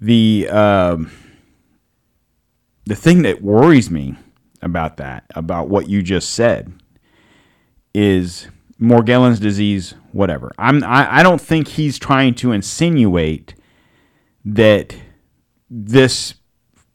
the 0.00 0.48
um, 0.50 1.10
the 2.86 2.94
thing 2.94 3.22
that 3.22 3.42
worries 3.42 3.90
me 3.90 4.16
about 4.62 4.96
that, 4.98 5.24
about 5.34 5.68
what 5.68 5.88
you 5.88 6.02
just 6.02 6.30
said, 6.30 6.72
is 7.94 8.48
Morgellons 8.84 9.40
disease. 9.40 9.94
Whatever. 10.12 10.52
I'm. 10.58 10.84
I, 10.84 11.20
I 11.20 11.22
don't 11.22 11.40
think 11.40 11.68
he's 11.68 11.98
trying 11.98 12.34
to 12.36 12.52
insinuate 12.52 13.54
that 14.44 14.94
this 15.70 16.34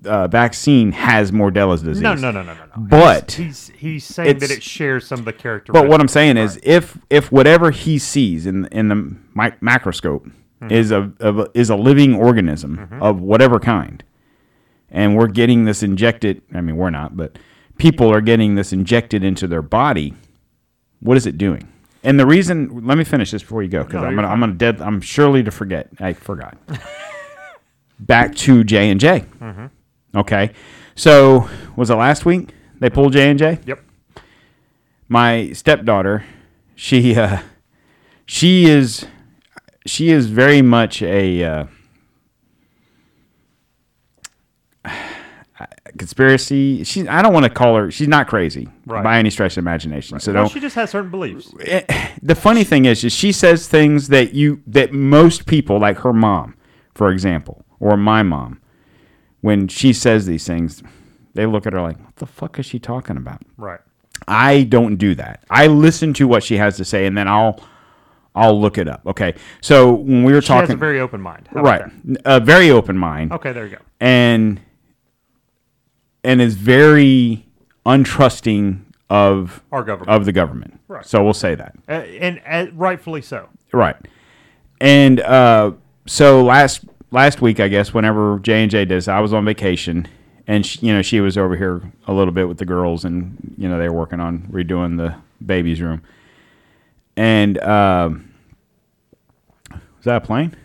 uh, 0.05 0.27
vaccine 0.27 0.91
has 0.93 1.31
Morgellons 1.31 1.83
disease. 1.83 2.01
No, 2.01 2.13
no, 2.13 2.31
no, 2.31 2.41
no, 2.43 2.53
no, 2.53 2.59
no. 2.65 2.71
But- 2.77 3.33
he's 3.33 3.71
he's 3.75 4.05
saying 4.05 4.39
that 4.39 4.51
it 4.51 4.63
shares 4.63 5.05
some 5.07 5.19
of 5.19 5.25
the 5.25 5.33
characteristics. 5.33 5.81
But 5.81 5.89
what 5.89 5.99
I'm 5.99 6.07
saying 6.07 6.37
is, 6.37 6.59
if 6.63 6.97
if 7.09 7.31
whatever 7.31 7.71
he 7.71 7.97
sees 7.99 8.45
in 8.45 8.65
in 8.67 8.87
the 8.87 8.95
mi- 8.95 9.17
macroscope 9.61 10.31
is 10.69 10.91
a, 10.91 11.11
a 11.21 11.47
is 11.53 11.69
a 11.69 11.75
living 11.75 12.13
organism 12.15 12.89
of 13.01 13.21
whatever 13.21 13.59
kind, 13.59 14.03
and 14.89 15.15
we're 15.17 15.27
getting 15.27 15.65
this 15.65 15.83
injected. 15.83 16.41
I 16.53 16.61
mean, 16.61 16.77
we're 16.77 16.89
not, 16.89 17.17
but 17.17 17.37
people 17.77 18.09
are 18.13 18.21
getting 18.21 18.55
this 18.55 18.71
injected 18.73 19.23
into 19.23 19.47
their 19.47 19.61
body. 19.61 20.13
What 21.01 21.15
is 21.17 21.25
it 21.25 21.37
doing? 21.37 21.67
And 22.03 22.19
the 22.19 22.25
reason, 22.25 22.85
let 22.85 22.97
me 22.97 23.03
finish 23.03 23.31
this 23.31 23.41
before 23.41 23.61
you 23.61 23.69
go, 23.69 23.83
because 23.83 24.01
No, 24.01 24.07
I'm 24.07 24.15
gonna 24.15 24.27
I'm 24.29 24.39
gonna 24.39 24.53
dead. 24.53 24.81
I'm 24.81 25.01
surely 25.01 25.43
to 25.43 25.51
forget. 25.51 25.89
I 25.99 26.13
forgot. 26.13 26.57
Back 27.99 28.35
to 28.35 28.63
J 28.63 28.89
and 28.89 28.99
J. 28.99 29.25
Okay, 30.15 30.51
so 30.95 31.49
was 31.75 31.89
it 31.89 31.95
last 31.95 32.25
week 32.25 32.53
they 32.79 32.89
pulled 32.89 33.13
J 33.13 33.29
and 33.29 33.37
J? 33.37 33.59
Yep. 33.65 33.79
my 35.09 35.51
stepdaughter, 35.51 36.23
she 36.75 37.15
uh, 37.15 37.41
she 38.25 38.65
is 38.65 39.05
she 39.85 40.09
is 40.09 40.27
very 40.27 40.61
much 40.61 41.01
a 41.01 41.43
uh, 41.43 41.65
conspiracy. 45.97 46.83
She 46.83 47.07
I 47.07 47.21
don't 47.21 47.33
want 47.33 47.45
to 47.45 47.49
call 47.49 47.75
her. 47.77 47.91
She's 47.91 48.07
not 48.07 48.27
crazy 48.27 48.67
Right. 48.85 49.03
by 49.03 49.17
any 49.19 49.29
stretch 49.29 49.53
of 49.53 49.57
imagination. 49.63 50.19
So 50.19 50.31
Well, 50.33 50.43
don't. 50.43 50.51
she 50.51 50.59
just 50.59 50.75
has 50.75 50.89
certain 50.91 51.09
beliefs. 51.11 51.53
Eh, 51.61 51.81
the 52.21 52.35
funny 52.35 52.63
thing 52.63 52.85
is, 52.85 53.03
is 53.03 53.13
she 53.13 53.31
says 53.31 53.67
things 53.67 54.07
that 54.09 54.33
you 54.33 54.61
that 54.67 54.91
most 54.93 55.45
people, 55.45 55.79
like 55.79 55.99
her 55.99 56.13
mom, 56.13 56.55
for 56.95 57.09
example, 57.11 57.65
or 57.79 57.97
my 57.97 58.23
mom, 58.23 58.59
when 59.41 59.67
she 59.67 59.93
says 59.93 60.25
these 60.25 60.45
things, 60.45 60.83
they 61.33 61.45
look 61.45 61.65
at 61.65 61.73
her 61.73 61.81
like, 61.81 61.97
"What 62.03 62.15
the 62.17 62.25
fuck 62.25 62.59
is 62.59 62.65
she 62.65 62.79
talking 62.79 63.17
about?" 63.17 63.41
Right. 63.57 63.79
I 64.27 64.63
don't 64.63 64.97
do 64.97 65.15
that. 65.15 65.43
I 65.49 65.67
listen 65.67 66.13
to 66.15 66.27
what 66.27 66.43
she 66.43 66.57
has 66.57 66.75
to 66.77 66.85
say 66.85 67.05
and 67.05 67.17
then 67.17 67.27
I'll 67.27 67.59
I'll 68.35 68.59
look 68.59 68.77
it 68.77 68.87
up. 68.87 69.01
Okay. 69.07 69.33
So 69.61 69.91
when 69.93 70.23
we 70.23 70.33
were 70.33 70.41
She 70.41 70.51
has 70.53 70.61
talking 70.61 70.75
a 70.75 70.77
very 70.77 70.99
open 70.99 71.19
mind. 71.21 71.47
How 71.53 71.61
right, 71.61 71.83
a 72.25 72.39
very 72.39 72.69
open 72.69 72.97
mind? 72.97 73.31
Okay, 73.33 73.53
there 73.53 73.65
you 73.65 73.77
go. 73.77 73.81
and 74.01 74.59
and 76.23 76.41
is 76.41 76.55
very 76.55 77.45
untrusting 77.85 78.81
of 79.09 79.63
Our 79.71 79.83
government. 79.83 80.09
of 80.09 80.25
the 80.25 80.31
government. 80.31 80.79
Right. 80.87 81.05
So 81.05 81.23
we'll 81.23 81.33
say 81.33 81.55
that. 81.55 81.75
Uh, 81.87 81.91
and 81.91 82.41
uh, 82.45 82.67
rightfully 82.73 83.21
so. 83.21 83.49
Right. 83.71 83.95
And 84.81 85.19
uh, 85.21 85.71
so 86.05 86.43
last 86.43 86.85
last 87.11 87.41
week, 87.41 87.59
I 87.59 87.67
guess, 87.67 87.93
whenever 87.93 88.39
J 88.39 88.61
and 88.63 88.71
J 88.71 88.79
did 88.85 88.89
this, 88.97 89.07
I 89.07 89.19
was 89.19 89.33
on 89.33 89.45
vacation, 89.45 90.07
and 90.47 90.65
she, 90.65 90.85
you 90.87 90.93
know 90.93 91.01
she 91.01 91.19
was 91.21 91.37
over 91.37 91.55
here 91.55 91.81
a 92.07 92.13
little 92.13 92.33
bit 92.33 92.47
with 92.47 92.57
the 92.59 92.65
girls, 92.65 93.03
and 93.05 93.55
you 93.57 93.67
know 93.67 93.77
they 93.79 93.89
were 93.89 93.95
working 93.97 94.19
on 94.19 94.43
redoing 94.51 94.97
the 94.97 95.15
baby's 95.45 95.81
room. 95.81 96.01
And 97.17 97.57
um, 97.59 98.31
was 99.71 100.05
that 100.05 100.23
a 100.23 100.25
plane? 100.25 100.55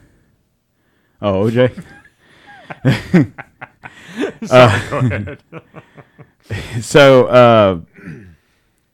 Oh, 1.21 1.51
OJ. 1.51 1.85
Uh, 4.51 5.37
so 6.81 7.27
uh, 7.27 7.81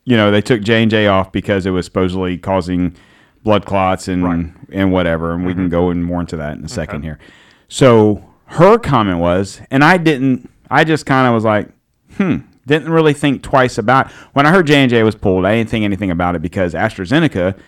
you 0.05 0.17
know 0.17 0.31
they 0.31 0.41
took 0.41 0.63
J 0.63 0.83
and 0.83 0.91
J 0.91 1.07
off 1.09 1.33
because 1.33 1.67
it 1.67 1.71
was 1.71 1.85
supposedly 1.85 2.39
causing 2.39 2.97
blood 3.43 3.67
clots 3.67 4.09
and 4.09 4.23
Right. 4.25 4.39
Mm-hmm. 4.39 4.73
and 4.73 4.93
whatever, 4.93 5.33
and 5.33 5.45
we 5.45 5.55
can 5.55 5.69
go 5.69 5.91
in 5.91 6.03
more 6.03 6.21
into 6.21 6.37
that 6.37 6.57
in 6.57 6.65
a 6.65 6.69
second 6.69 7.03
here. 7.03 7.19
So 7.69 8.25
her 8.47 8.79
comment 8.79 9.19
was, 9.19 9.61
and 9.71 9.83
I 9.85 9.97
didn't. 9.97 10.49
I 10.71 10.85
just 10.85 11.07
kind 11.07 11.27
of 11.27 11.35
was 11.35 11.45
like, 11.45 11.69
hmm. 12.17 12.37
Didn't 12.67 12.91
really 12.91 13.15
think 13.15 13.43
twice 13.43 13.79
about 13.79 14.13
when 14.33 14.47
I 14.47 14.51
heard 14.51 14.67
J 14.67 14.77
and 14.77 14.91
J 14.91 15.03
was 15.03 15.17
pulled. 15.17 15.45
I 15.45 15.57
didn't 15.57 15.71
think 15.71 15.85
anything 15.85 16.11
about 16.11 16.37
it 16.37 16.43
because 16.43 16.73
AstraZeneca 16.75 17.59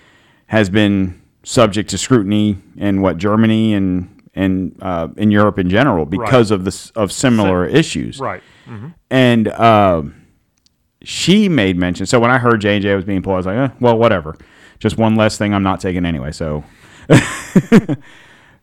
has 0.46 0.70
been 0.70 1.20
subject 1.42 1.90
to 1.90 1.98
scrutiny 1.98 2.58
in 2.76 3.00
what 3.02 3.16
Germany 3.16 3.74
and 3.74 4.11
and 4.34 4.76
uh, 4.82 5.08
in 5.16 5.30
Europe 5.30 5.58
in 5.58 5.68
general 5.68 6.04
because 6.06 6.50
of 6.50 6.64
this 6.64 6.90
of 6.90 7.12
similar 7.12 7.66
issues 7.66 8.18
Right. 8.18 8.42
and 9.10 9.48
uh, 9.48 10.02
she 11.02 11.48
made 11.48 11.76
mention. 11.76 12.06
So 12.06 12.18
when 12.20 12.30
I 12.30 12.38
heard 12.38 12.60
J 12.60 12.74
and 12.76 12.82
J 12.82 12.94
was 12.94 13.04
being 13.04 13.22
pulled, 13.22 13.34
I 13.34 13.36
was 13.38 13.46
like, 13.46 13.56
eh, 13.70 13.74
well, 13.80 13.98
whatever. 13.98 14.36
Just 14.78 14.96
one 14.96 15.16
less 15.16 15.36
thing 15.36 15.52
I'm 15.54 15.62
not 15.62 15.80
taking 15.80 16.04
anyway. 16.06 16.32
So, 16.32 16.64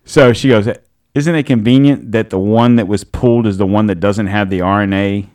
so 0.05 0.33
she 0.33 0.49
goes, 0.49 0.67
isn't 1.13 1.35
it 1.35 1.43
convenient 1.45 2.11
that 2.11 2.29
the 2.29 2.39
one 2.39 2.75
that 2.77 2.87
was 2.87 3.03
pulled 3.03 3.45
is 3.47 3.57
the 3.57 3.65
one 3.67 3.85
that 3.87 3.99
doesn't 3.99 4.27
have 4.27 4.49
the 4.49 4.59
RNA 4.59 5.27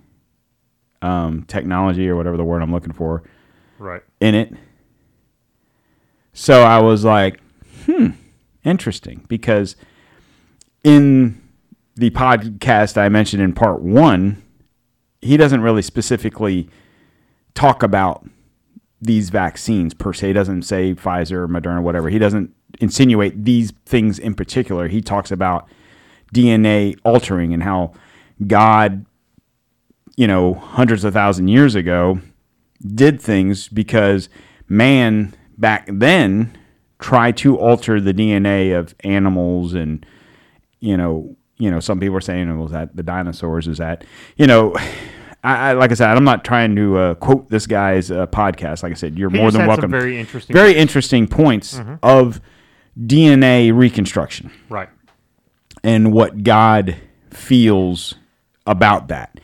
um, 1.03 1.45
technology 1.45 2.09
or 2.09 2.17
whatever 2.17 2.37
the 2.37 2.45
word 2.45 2.63
I'm 2.63 2.73
looking 2.73 2.93
for 2.93 3.23
Right. 3.79 4.03
in 4.21 4.35
it? 4.35 4.53
So 6.33 6.63
I 6.63 6.81
was 6.81 7.05
like, 7.05 7.41
hmm, 7.87 8.09
interesting. 8.65 9.25
Because 9.29 9.77
in 10.85 11.41
the 11.97 12.11
podcast 12.11 12.97
I 12.97 13.09
mentioned 13.09 13.43
in 13.43 13.55
part 13.55 13.83
one, 13.83 14.43
he 15.21 15.37
doesn't 15.37 15.63
really 15.63 15.83
specifically 15.83 16.69
talk 17.55 17.83
about 17.83 18.29
these 19.01 19.31
vaccines 19.31 19.95
per 19.95 20.13
se. 20.13 20.29
He 20.29 20.33
doesn't 20.33 20.63
say 20.63 20.95
Pfizer, 20.95 21.49
Moderna, 21.49 21.83
whatever. 21.83 22.11
He 22.11 22.19
doesn't 22.19 22.55
insinuate 22.81 23.45
these 23.45 23.73
things 23.87 24.19
in 24.19 24.35
particular. 24.35 24.89
He 24.89 25.01
talks 25.01 25.31
about 25.31 25.69
DNA 26.35 26.99
altering 27.05 27.55
and 27.55 27.63
how 27.63 27.93
God, 28.47 29.07
you 30.17 30.27
know, 30.27 30.55
hundreds 30.55 31.05
of 31.05 31.13
thousand 31.13 31.49
years 31.49 31.75
ago 31.75 32.21
did 32.95 33.21
things 33.21 33.69
because 33.69 34.29
man 34.69 35.35
back 35.57 35.89
then 35.91 36.57
tried 36.99 37.37
to 37.39 37.57
alter 37.57 38.01
the 38.01 38.13
DNA 38.13 38.77
of 38.77 38.95
animals 39.01 39.75
and 39.75 40.05
you 40.81 40.97
know 40.97 41.37
you 41.57 41.71
know 41.71 41.81
some 41.81 42.01
people 42.01 42.17
are 42.17 42.21
saying 42.21 42.49
it 42.49 42.57
was 42.57 42.73
that 42.73 42.95
the 42.97 43.03
dinosaurs 43.03 43.69
is 43.69 43.79
that 43.79 44.05
you 44.37 44.47
know 44.47 44.75
I, 45.45 45.71
I 45.71 45.73
like 45.75 45.91
I 45.91 45.95
said 45.95 46.17
I'm 46.17 46.25
not 46.25 46.45
trying 46.45 46.75
to 46.77 46.97
uh, 46.97 47.15
quote 47.15 47.51
this 47.51 47.67
guy's 47.67 48.11
uh, 48.11 48.27
podcast 48.29 48.83
like 48.83 48.93
I 48.93 48.95
said 48.95 49.19
you're 49.19 49.31
He 49.31 49.39
more 49.39 49.51
than 49.51 49.67
welcome 49.67 49.91
very 49.91 50.19
interesting. 50.19 50.55
very 50.55 50.75
interesting 50.75 51.27
points 51.27 51.79
of 52.03 52.41
DNA 52.99 53.77
reconstruction 53.77 54.51
right. 54.71 54.89
and 55.83 56.13
what 56.13 56.45
God 56.45 56.97
feels 57.31 58.15
about 58.67 59.09
that. 59.09 59.41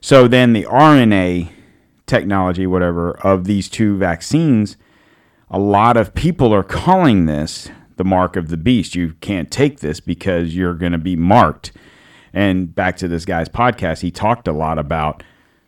So 0.00 0.26
then 0.26 0.52
the 0.52 0.64
RNA 0.64 1.50
technology, 2.06 2.66
whatever, 2.66 3.12
of 3.18 3.44
these 3.44 3.68
two 3.68 3.96
vaccines, 3.96 4.76
a 5.50 5.58
lot 5.58 5.96
of 5.96 6.14
people 6.14 6.52
are 6.54 6.62
calling 6.62 7.26
this 7.26 7.70
the 8.02 8.08
mark 8.08 8.34
of 8.34 8.48
the 8.48 8.56
beast. 8.56 8.96
You 8.96 9.14
can't 9.20 9.48
take 9.48 9.78
this 9.78 10.00
because 10.00 10.56
you're 10.56 10.74
going 10.74 10.90
to 10.92 10.98
be 10.98 11.14
marked. 11.14 11.70
And 12.32 12.74
back 12.74 12.96
to 12.96 13.06
this 13.06 13.24
guy's 13.24 13.48
podcast, 13.48 14.00
he 14.00 14.10
talked 14.10 14.48
a 14.48 14.52
lot 14.52 14.76
about 14.78 15.22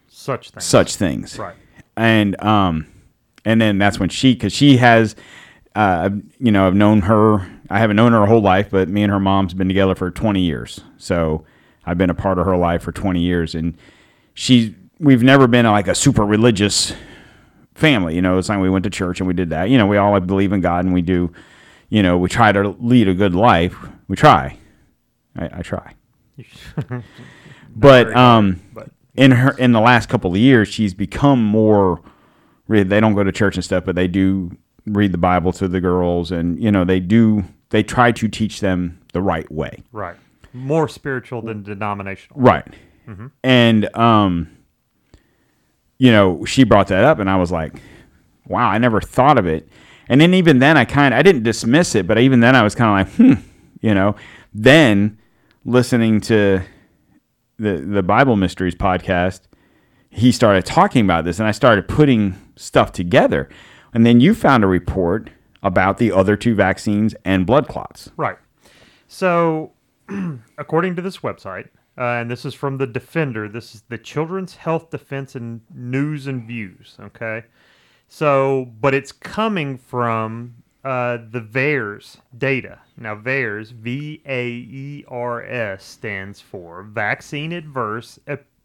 Such 0.08 0.50
things. 0.50 0.64
such 0.64 0.96
things 0.96 1.38
Right. 1.38 1.54
and 1.96 2.40
um 2.42 2.86
and 3.44 3.60
then 3.60 3.78
that's 3.78 4.00
when 4.00 4.08
she 4.08 4.32
because 4.34 4.52
she 4.52 4.78
has 4.78 5.14
uh 5.76 6.10
you 6.40 6.50
know 6.50 6.66
i've 6.66 6.74
known 6.74 7.02
her 7.02 7.46
i 7.70 7.78
haven't 7.78 7.96
known 7.96 8.12
her 8.12 8.20
her 8.20 8.26
whole 8.26 8.40
life 8.40 8.68
but 8.70 8.88
me 8.88 9.02
and 9.02 9.12
her 9.12 9.18
mom's 9.20 9.54
been 9.54 9.66
together 9.68 9.94
for 9.94 10.10
20 10.10 10.40
years 10.40 10.80
so 10.96 11.44
i've 11.84 11.98
been 11.98 12.10
a 12.10 12.14
part 12.14 12.38
of 12.38 12.46
her 12.46 12.56
life 12.56 12.82
for 12.82 12.92
20 12.92 13.20
years 13.20 13.54
and 13.56 13.76
she 14.34 14.74
we've 15.00 15.22
never 15.22 15.46
been 15.48 15.66
like 15.66 15.88
a 15.88 15.94
super 15.94 16.24
religious 16.24 16.94
family 17.74 18.14
you 18.14 18.22
know 18.22 18.38
it's 18.38 18.48
like 18.48 18.60
we 18.60 18.70
went 18.70 18.84
to 18.84 18.90
church 18.90 19.20
and 19.20 19.26
we 19.26 19.34
did 19.34 19.50
that 19.50 19.68
you 19.68 19.76
know 19.76 19.86
we 19.86 19.96
all 19.96 20.18
believe 20.20 20.52
in 20.52 20.60
god 20.60 20.84
and 20.84 20.94
we 20.94 21.02
do 21.02 21.30
you 21.94 22.02
know 22.02 22.18
we 22.18 22.28
try 22.28 22.50
to 22.52 22.62
lead 22.80 23.06
a 23.08 23.14
good 23.14 23.34
life 23.34 23.76
we 24.08 24.16
try. 24.16 24.58
I, 25.36 25.44
I 25.58 25.62
try. 25.62 25.94
But 27.76 28.06
hard, 28.12 28.16
um 28.16 28.60
but- 28.72 28.90
in 29.16 29.30
her 29.30 29.52
in 29.58 29.72
the 29.72 29.80
last 29.80 30.08
couple 30.08 30.30
of 30.32 30.36
years 30.36 30.66
she's 30.68 30.92
become 30.94 31.42
more 31.44 32.00
they 32.68 33.00
don't 33.00 33.14
go 33.14 33.22
to 33.22 33.30
church 33.32 33.54
and 33.56 33.64
stuff 33.64 33.84
but 33.84 33.94
they 33.94 34.08
do 34.08 34.50
read 34.86 35.12
the 35.12 35.18
bible 35.18 35.52
to 35.52 35.68
the 35.68 35.80
girls 35.80 36.32
and 36.32 36.60
you 36.62 36.70
know 36.72 36.84
they 36.84 36.98
do 37.00 37.44
they 37.70 37.82
try 37.82 38.10
to 38.12 38.28
teach 38.28 38.60
them 38.60 39.00
the 39.12 39.20
right 39.22 39.50
way. 39.50 39.82
Right. 39.92 40.16
More 40.52 40.88
spiritual 40.88 41.42
than 41.42 41.62
denominational. 41.62 42.40
right. 42.40 42.66
And 43.42 43.94
um 43.96 44.50
you 45.98 46.10
know 46.10 46.44
she 46.44 46.64
brought 46.64 46.88
that 46.88 47.04
up 47.04 47.18
and 47.20 47.28
i 47.30 47.36
was 47.36 47.50
like 47.52 47.72
wow 48.46 48.68
i 48.68 48.78
never 48.78 49.00
thought 49.00 49.38
of 49.38 49.46
it 49.46 49.68
and 50.08 50.20
then 50.20 50.34
even 50.34 50.58
then 50.58 50.76
i 50.76 50.84
kind 50.84 51.14
i 51.14 51.22
didn't 51.22 51.42
dismiss 51.42 51.94
it 51.94 52.06
but 52.06 52.18
even 52.18 52.40
then 52.40 52.54
i 52.56 52.62
was 52.62 52.74
kind 52.74 53.08
of 53.08 53.08
like 53.08 53.16
hmm 53.16 53.48
you 53.80 53.94
know 53.94 54.14
then 54.52 55.18
listening 55.64 56.20
to 56.20 56.60
the 57.58 57.76
the 57.76 58.02
bible 58.02 58.36
mysteries 58.36 58.74
podcast 58.74 59.42
he 60.10 60.30
started 60.30 60.64
talking 60.64 61.04
about 61.04 61.24
this 61.24 61.38
and 61.38 61.48
i 61.48 61.52
started 61.52 61.88
putting 61.88 62.34
stuff 62.56 62.92
together 62.92 63.48
and 63.92 64.04
then 64.04 64.20
you 64.20 64.34
found 64.34 64.64
a 64.64 64.66
report 64.66 65.30
about 65.62 65.98
the 65.98 66.12
other 66.12 66.36
two 66.36 66.54
vaccines 66.54 67.14
and 67.24 67.46
blood 67.46 67.68
clots 67.68 68.10
Right. 68.16 68.36
So, 69.06 69.72
according 70.58 70.96
to 70.96 71.02
this 71.02 71.18
website, 71.18 71.68
uh, 71.96 72.02
and 72.18 72.28
this 72.30 72.44
is 72.44 72.52
from 72.54 72.78
the 72.78 72.86
Defender, 72.86 73.48
this 73.48 73.74
is 73.74 73.82
the 73.88 73.98
Children's 73.98 74.56
Health 74.56 74.90
Defense 74.90 75.36
and 75.36 75.60
News 75.72 76.26
and 76.26 76.48
Views. 76.48 76.96
Okay. 77.00 77.44
So, 78.08 78.70
but 78.80 78.94
it's 78.94 79.12
coming 79.12 79.78
from 79.78 80.56
uh, 80.84 81.18
the 81.30 81.40
VAERS 81.40 82.18
data. 82.36 82.78
Now, 82.96 83.16
VAERS, 83.16 83.72
V 83.72 84.20
A 84.26 84.46
E 84.48 85.04
R 85.08 85.42
S, 85.44 85.82
stands 85.84 86.40
for 86.40 86.82
Vaccine 86.82 87.52
Adverse 87.52 88.18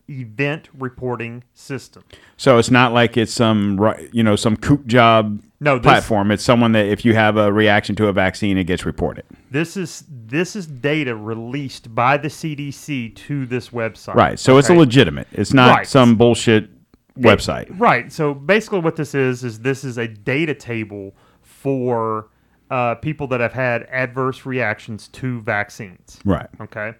Event 0.09 0.69
Reporting 0.77 1.43
System. 1.53 2.03
so 2.35 2.57
it's 2.57 2.71
not 2.71 2.93
like 2.93 3.15
it's 3.15 3.31
some 3.31 3.79
you 4.11 4.23
know 4.23 4.35
some 4.35 4.57
kook 4.57 4.83
job 4.87 5.39
No, 5.59 5.75
this- 5.77 5.83
platform 5.83 6.31
it's 6.31 6.43
someone 6.43 6.71
that 6.71 6.87
if 6.87 7.05
you 7.05 7.13
have 7.13 7.37
a 7.37 7.53
reaction 7.53 7.95
to 7.97 8.07
a 8.07 8.11
vaccine 8.13 8.57
it 8.57 8.63
gets 8.63 8.87
reported 8.87 9.23
This 9.51 9.77
is 9.77 10.03
this 10.09 10.55
is 10.55 10.65
data 10.65 11.15
released 11.15 11.93
by 11.93 12.17
the 12.17 12.27
CDC 12.27 13.15
to 13.17 13.45
this 13.45 13.69
website. 13.69 14.15
right 14.15 14.39
so 14.39 14.57
it's 14.57 14.69
a 14.69 14.73
legitimate 14.73 15.27
it's 15.31 15.53
not 15.53 15.77
Right. 15.77 15.87
some 15.87 16.15
bullshit 16.15 16.71
website 17.19 17.67
Right. 17.79 18.11
So 18.11 18.33
basically, 18.33 18.79
what 18.79 18.95
this 18.95 19.13
is 19.13 19.43
is 19.43 19.59
this 19.59 19.83
is 19.83 19.97
a 19.97 20.07
data 20.07 20.53
table 20.53 21.15
for 21.41 22.29
uh, 22.69 22.95
people 22.95 23.27
that 23.27 23.39
have 23.39 23.53
had 23.53 23.83
adverse 23.83 24.45
reactions 24.45 25.07
to 25.09 25.41
vaccines. 25.41 26.19
right 26.25 26.47
Okay. 26.61 26.93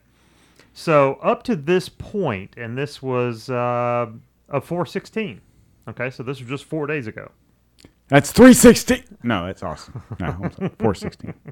So 0.73 1.15
up 1.15 1.43
to 1.43 1.55
this 1.55 1.89
point, 1.89 2.55
and 2.57 2.77
this 2.77 3.01
was 3.01 3.49
uh, 3.49 4.07
of 4.49 4.65
416. 4.65 5.41
Okay, 5.89 6.09
so 6.09 6.23
this 6.23 6.39
was 6.39 6.47
just 6.47 6.65
four 6.65 6.87
days 6.87 7.07
ago. 7.07 7.31
That's 8.07 8.31
three 8.31 8.53
sixteen. 8.53 9.03
No, 9.23 9.45
that's 9.45 9.61
awesome. 9.63 10.01
No, 10.19 10.49
four 10.79 10.95
sixteen. 10.95 11.33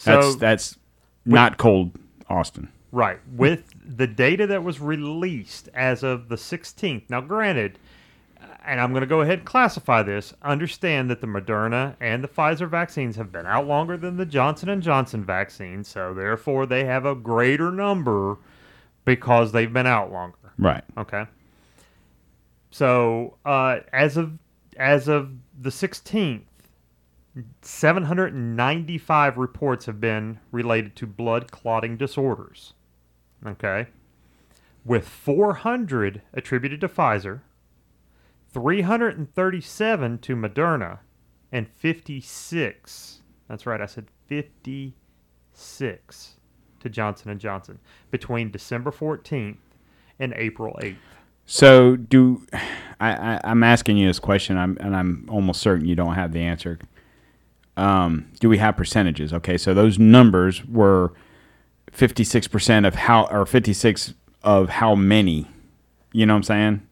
So 0.00 0.12
That's 0.12 0.36
that's 0.36 0.78
not 1.24 1.58
cold, 1.58 1.98
Austin. 2.30 2.68
Right. 2.90 3.18
With 3.30 3.72
the 3.84 4.06
data 4.06 4.46
that 4.46 4.64
was 4.64 4.80
released 4.80 5.68
as 5.74 6.02
of 6.02 6.28
the 6.28 6.36
16th. 6.36 7.10
Now, 7.10 7.20
granted, 7.20 7.78
and 8.64 8.80
I'm 8.80 8.90
going 8.90 9.00
to 9.00 9.06
go 9.06 9.22
ahead 9.22 9.38
and 9.38 9.46
classify 9.46 10.02
this. 10.02 10.34
Understand 10.42 11.10
that 11.10 11.20
the 11.20 11.26
Moderna 11.26 11.96
and 12.00 12.22
the 12.22 12.28
Pfizer 12.28 12.68
vaccines 12.68 13.16
have 13.16 13.32
been 13.32 13.46
out 13.46 13.66
longer 13.66 13.96
than 13.96 14.16
the 14.16 14.26
Johnson 14.26 14.68
and 14.68 14.82
Johnson 14.82 15.24
vaccine, 15.24 15.84
so 15.84 16.12
therefore 16.12 16.66
they 16.66 16.84
have 16.84 17.06
a 17.06 17.14
greater 17.14 17.70
number 17.70 18.36
because 19.04 19.52
they've 19.52 19.72
been 19.72 19.86
out 19.86 20.12
longer. 20.12 20.36
Right. 20.58 20.84
Okay. 20.96 21.24
So 22.70 23.38
uh, 23.44 23.80
as 23.92 24.16
of 24.16 24.38
as 24.76 25.08
of 25.08 25.30
the 25.58 25.70
16th, 25.70 26.42
795 27.62 29.38
reports 29.38 29.86
have 29.86 30.00
been 30.00 30.38
related 30.52 30.94
to 30.96 31.06
blood 31.06 31.50
clotting 31.50 31.96
disorders. 31.96 32.74
Okay. 33.46 33.86
With 34.84 35.08
400 35.08 36.22
attributed 36.32 36.80
to 36.80 36.88
Pfizer, 36.88 37.42
337 38.52 40.18
to 40.18 40.36
Moderna, 40.36 40.98
and 41.52 41.68
56. 41.68 43.20
That's 43.48 43.66
right, 43.66 43.80
I 43.80 43.86
said 43.86 44.06
56 44.26 46.34
to 46.80 46.88
Johnson 46.88 47.30
and 47.30 47.40
Johnson 47.40 47.78
between 48.10 48.50
December 48.50 48.90
14th 48.90 49.58
and 50.18 50.32
April 50.36 50.76
8th. 50.80 50.96
So 51.46 51.96
do 51.96 52.46
I? 53.00 53.40
I'm 53.42 53.62
asking 53.62 53.96
you 53.96 54.06
this 54.06 54.18
question, 54.18 54.58
I'm, 54.58 54.76
and 54.80 54.94
I'm 54.94 55.26
almost 55.30 55.62
certain 55.62 55.86
you 55.86 55.94
don't 55.94 56.14
have 56.14 56.32
the 56.32 56.40
answer. 56.40 56.78
Um, 57.78 58.30
do 58.40 58.50
we 58.50 58.58
have 58.58 58.76
percentages? 58.76 59.32
Okay, 59.32 59.56
so 59.56 59.72
those 59.72 59.98
numbers 59.98 60.62
were 60.66 61.14
56 61.98 62.46
percent 62.46 62.86
of 62.86 62.94
how, 62.94 63.26
or 63.26 63.44
56 63.44 64.14
of 64.44 64.68
how 64.68 64.94
many? 64.94 65.48
You 66.12 66.26
know 66.26 66.34
what 66.34 66.38
I'm 66.38 66.42
saying? 66.44 66.88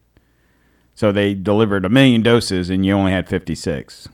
So 0.95 1.11
they 1.13 1.33
delivered 1.33 1.85
a 1.85 1.89
million 1.89 2.21
doses, 2.21 2.69
and 2.69 2.85
you 2.85 2.93
only 2.93 3.13
had 3.13 3.29
56. 3.29 4.09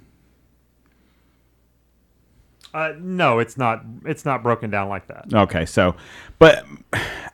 Uh, 2.73 2.93
no, 2.99 3.39
it's 3.39 3.57
not. 3.57 3.83
It's 4.05 4.23
not 4.23 4.43
broken 4.43 4.69
down 4.69 4.89
like 4.89 5.07
that. 5.07 5.33
Okay, 5.33 5.65
so, 5.65 5.95
but 6.39 6.65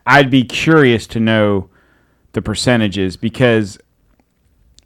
I'd 0.05 0.29
be 0.29 0.43
curious 0.43 1.05
to 1.07 1.19
know 1.19 1.69
the 2.33 2.41
percentages 2.41 3.17
because, 3.17 3.77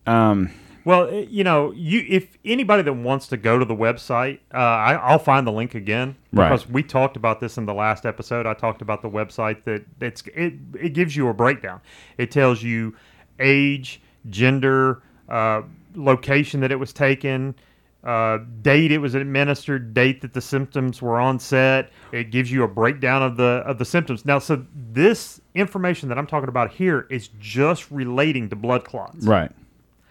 um, 0.08 0.52
Well, 0.86 1.08
eh, 1.10 1.26
you 1.30 1.43
know, 1.43 1.72
you 1.72 2.04
if 2.10 2.38
anybody 2.43 2.84
that 2.84 2.93
wants 2.93 3.28
to 3.28 3.38
go 3.38 3.58
to 3.60 3.65
the 3.65 3.76
website, 3.76 4.39
uh, 4.54 4.58
I, 4.58 4.93
I'll 4.96 5.19
find 5.19 5.46
the 5.48 5.52
link 5.52 5.76
again 5.76 6.15
Right. 6.32 6.50
because 6.50 6.67
we 6.69 6.84
talked 6.84 7.15
about 7.15 7.39
this 7.39 7.58
in 7.58 7.65
the 7.65 7.74
last 7.74 8.06
episode. 8.06 8.46
I 8.46 8.54
talked 8.54 8.82
about 8.82 9.02
the 9.02 9.10
website 9.10 9.63
that 9.65 9.84
it's 10.02 10.24
it 10.36 10.54
it 10.80 10.89
gives 10.93 11.15
you 11.15 11.28
a 11.30 11.34
breakdown. 11.34 11.80
It 12.17 12.32
tells 12.32 12.62
you 12.63 12.96
age, 13.39 14.02
gender, 14.30 15.02
uh, 15.30 15.62
location 15.96 16.60
that 16.62 16.72
it 16.72 16.80
was 16.80 16.91
taken. 16.93 17.56
Uh, 18.04 18.39
date 18.62 18.91
it 18.91 18.98
was 18.98 19.15
administered, 19.15 19.93
date 19.93 20.19
that 20.22 20.34
the 20.34 20.41
symptoms 20.41 21.02
were 21.02 21.17
onset. 21.22 21.89
It 22.12 22.32
gives 22.32 22.52
you 22.52 22.63
a 22.63 22.67
breakdown 22.67 23.24
of 23.24 23.38
the 23.38 23.63
of 23.65 23.78
the 23.78 23.86
symptoms. 23.86 24.26
Now, 24.26 24.39
so 24.39 24.65
this 24.76 25.39
information 25.56 26.10
that 26.10 26.17
I'm 26.17 26.28
talking 26.28 26.50
about 26.50 26.72
here 26.72 27.08
is 27.10 27.30
just 27.39 27.89
relating 27.91 28.50
to 28.50 28.58
blood 28.58 28.84
clots. 28.84 29.26
right. 29.26 29.50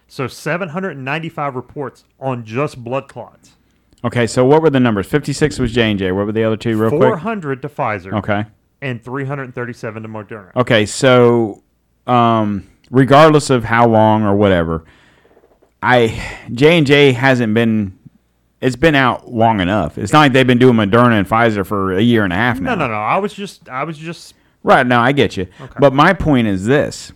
So 0.07 0.27
795 0.27 1.55
reports 1.55 2.03
on 2.19 2.45
just 2.45 2.83
blood 2.83 3.07
clots. 3.07 3.51
Okay, 4.05 4.27
so 4.27 4.43
what 4.45 4.61
were 4.61 4.69
the 4.69 4.79
numbers? 4.79 5.07
56 5.07 5.59
was 5.59 5.71
J 5.71 5.91
and 5.91 5.99
J. 5.99 6.11
What 6.11 6.25
were 6.25 6.31
the 6.31 6.43
other 6.43 6.57
two, 6.57 6.77
real 6.77 6.89
quick? 6.89 7.01
400 7.01 7.61
to 7.61 7.69
Pfizer 7.69 8.13
Okay. 8.17 8.45
and 8.81 9.01
337 9.03 10.03
to 10.03 10.09
Moderna. 10.09 10.55
Okay, 10.57 10.85
so 10.85 11.63
um, 12.05 12.67
regardless 12.91 13.49
of 13.49 13.63
how 13.63 13.87
long 13.87 14.23
or 14.23 14.35
whatever, 14.35 14.83
I 15.81 16.21
J 16.51 16.77
and 16.77 16.85
J 16.87 17.11
hasn't 17.13 17.53
been 17.53 17.97
it's 18.61 18.77
been 18.77 18.95
out 18.95 19.29
long 19.29 19.59
enough. 19.59 19.97
It's 19.97 20.13
not 20.13 20.19
like 20.19 20.33
they've 20.33 20.47
been 20.47 20.57
doing 20.59 20.75
Moderna 20.75 21.19
and 21.19 21.27
Pfizer 21.27 21.65
for 21.65 21.97
a 21.97 22.01
year 22.01 22.23
and 22.23 22.31
a 22.31 22.35
half 22.37 22.61
now. 22.61 22.75
No, 22.75 22.87
no, 22.87 22.93
no. 22.93 22.99
I 22.99 23.17
was 23.17 23.33
just, 23.33 23.67
I 23.67 23.83
was 23.83 23.97
just. 23.97 24.35
Right, 24.63 24.87
no, 24.87 25.01
I 25.01 25.11
get 25.11 25.35
you. 25.35 25.47
But 25.79 25.93
my 25.93 26.13
point 26.13 26.47
is 26.47 26.65
this 26.65 27.11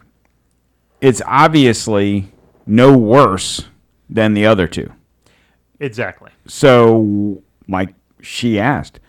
it's 1.00 1.22
obviously 1.26 2.30
no 2.68 2.98
worse 2.98 3.66
than 4.10 4.34
the 4.34 4.46
other 4.46 4.68
two. 4.68 4.92
Exactly. 5.80 6.32
So, 6.48 7.42
like, 7.68 7.94
she 8.22 8.60
asked, 8.60 9.00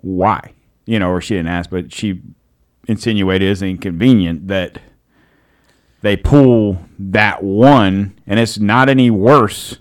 why? 0.00 0.52
You 0.86 0.98
know, 0.98 1.10
or 1.10 1.20
she 1.20 1.34
didn't 1.34 1.48
ask, 1.48 1.70
but 1.70 1.92
she 1.92 2.20
insinuated 2.86 3.50
it's 3.50 3.62
inconvenient 3.62 4.48
that 4.48 4.78
they 6.02 6.16
pull 6.16 6.78
that 6.98 7.42
one 7.42 8.14
and 8.26 8.38
it's 8.38 8.58
not 8.58 8.90
any 8.90 9.10
worse 9.10 9.78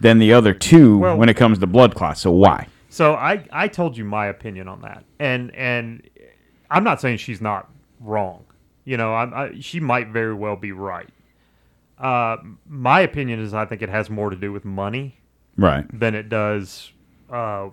than 0.00 0.18
the 0.18 0.32
other 0.32 0.54
two 0.54 0.98
Well- 0.98 1.18
when 1.18 1.28
it 1.28 1.34
comes 1.34 1.58
to 1.58 1.66
blood 1.66 1.94
clots. 1.94 2.20
So, 2.20 2.30
why? 2.30 2.68
So 2.88 3.14
I, 3.14 3.44
I 3.50 3.66
told 3.66 3.96
you 3.96 4.04
my 4.04 4.26
opinion 4.26 4.68
on 4.68 4.82
that, 4.82 5.02
and 5.18 5.52
and 5.56 6.08
I'm 6.70 6.84
not 6.84 7.00
saying 7.00 7.16
she's 7.16 7.40
not 7.40 7.68
wrong. 7.98 8.44
You 8.84 8.96
know, 8.96 9.12
I, 9.12 9.46
I, 9.46 9.60
she 9.60 9.80
might 9.80 10.10
very 10.10 10.32
well 10.32 10.54
be 10.54 10.70
right. 10.70 11.08
Uh, 11.98 12.36
my 12.68 13.00
opinion 13.00 13.40
is 13.40 13.54
I 13.54 13.64
think 13.66 13.82
it 13.82 13.88
has 13.88 14.10
more 14.10 14.30
to 14.30 14.36
do 14.36 14.52
with 14.52 14.64
money 14.64 15.20
Right. 15.56 15.86
than 15.96 16.14
it 16.14 16.28
does 16.28 16.92
uh, 17.30 17.68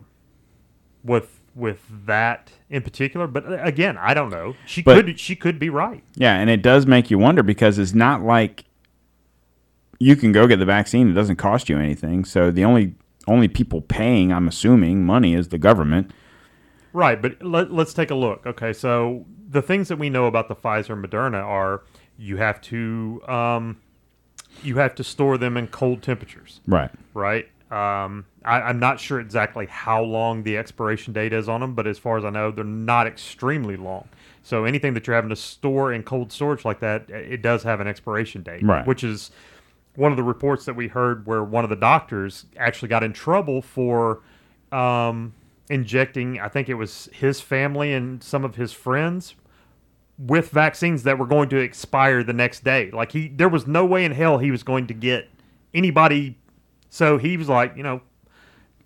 with 1.03 1.39
with 1.55 1.79
that 2.05 2.51
in 2.69 2.81
particular. 2.81 3.27
But 3.27 3.45
uh, 3.45 3.57
again, 3.63 3.97
I 3.97 4.13
don't 4.13 4.29
know. 4.29 4.55
She 4.65 4.81
But- 4.83 5.05
could 5.05 5.19
she 5.19 5.35
could 5.35 5.57
be 5.59 5.69
right. 5.69 6.03
Yeah, 6.15 6.35
and 6.35 6.49
it 6.49 6.61
does 6.61 6.85
make 6.85 7.09
you 7.11 7.17
wonder 7.17 7.43
because 7.43 7.79
it's 7.79 7.93
not 7.93 8.21
like 8.21 8.65
you 9.99 10.15
can 10.15 10.31
go 10.31 10.47
get 10.47 10.57
the 10.57 10.65
vaccine; 10.65 11.09
it 11.09 11.13
doesn't 11.13 11.35
cost 11.37 11.67
you 11.69 11.77
anything. 11.77 12.23
So 12.25 12.51
the 12.51 12.63
only 12.63 12.95
only 13.27 13.47
people 13.47 13.81
paying, 13.81 14.31
I'm 14.31 14.47
assuming, 14.47 15.05
money 15.05 15.33
is 15.35 15.49
the 15.49 15.57
government. 15.59 16.11
Right, 16.93 17.21
but 17.21 17.41
let, 17.43 17.71
let's 17.71 17.93
take 17.93 18.11
a 18.11 18.15
look. 18.15 18.45
Okay, 18.45 18.73
so 18.73 19.25
the 19.49 19.61
things 19.61 19.87
that 19.89 19.97
we 19.97 20.09
know 20.09 20.25
about 20.25 20.47
the 20.47 20.55
Pfizer 20.55 20.91
and 20.93 21.03
Moderna 21.05 21.41
are 21.43 21.83
you 22.17 22.37
have 22.37 22.59
to 22.61 23.21
um, 23.27 23.77
you 24.63 24.77
have 24.77 24.95
to 24.95 25.03
store 25.03 25.37
them 25.37 25.57
in 25.57 25.67
cold 25.67 26.01
temperatures, 26.01 26.59
Right. 26.67 26.91
right? 27.13 27.47
Um, 27.71 28.25
I, 28.43 28.61
I'm 28.61 28.79
not 28.79 28.99
sure 28.99 29.19
exactly 29.19 29.65
how 29.65 30.03
long 30.03 30.43
the 30.43 30.57
expiration 30.57 31.13
date 31.13 31.31
is 31.33 31.47
on 31.47 31.61
them, 31.61 31.73
but 31.73 31.87
as 31.87 31.97
far 31.97 32.17
as 32.17 32.25
I 32.25 32.29
know, 32.29 32.51
they're 32.51 32.63
not 32.65 33.07
extremely 33.07 33.77
long. 33.77 34.09
So 34.43 34.65
anything 34.65 34.93
that 34.95 35.07
you're 35.07 35.15
having 35.15 35.29
to 35.29 35.35
store 35.35 35.93
in 35.93 36.03
cold 36.03 36.31
storage 36.31 36.65
like 36.65 36.79
that, 36.81 37.09
it 37.09 37.41
does 37.41 37.63
have 37.63 37.79
an 37.79 37.87
expiration 37.87 38.43
date, 38.43 38.63
Right. 38.63 38.85
which 38.85 39.03
is 39.03 39.31
one 39.95 40.11
of 40.11 40.17
the 40.17 40.23
reports 40.23 40.65
that 40.65 40.75
we 40.75 40.87
heard 40.89 41.25
where 41.25 41.43
one 41.43 41.63
of 41.63 41.69
the 41.69 41.75
doctors 41.75 42.45
actually 42.57 42.89
got 42.89 43.03
in 43.03 43.13
trouble 43.13 43.61
for 43.61 44.19
um, 44.71 45.33
injecting, 45.69 46.39
I 46.39 46.47
think 46.49 46.67
it 46.69 46.73
was 46.75 47.09
his 47.13 47.39
family 47.41 47.93
and 47.93 48.21
some 48.21 48.43
of 48.43 48.55
his 48.55 48.73
friends 48.73 49.35
with 50.27 50.49
vaccines 50.49 51.03
that 51.03 51.17
were 51.17 51.25
going 51.25 51.49
to 51.49 51.57
expire 51.57 52.23
the 52.23 52.33
next 52.33 52.63
day. 52.63 52.91
Like 52.91 53.11
he, 53.11 53.27
there 53.27 53.49
was 53.49 53.65
no 53.67 53.85
way 53.85 54.05
in 54.05 54.11
hell 54.11 54.37
he 54.37 54.51
was 54.51 54.63
going 54.63 54.87
to 54.87 54.93
get 54.93 55.27
anybody. 55.73 56.37
So 56.89 57.17
he 57.17 57.37
was 57.37 57.49
like, 57.49 57.75
you 57.75 57.83
know, 57.83 58.01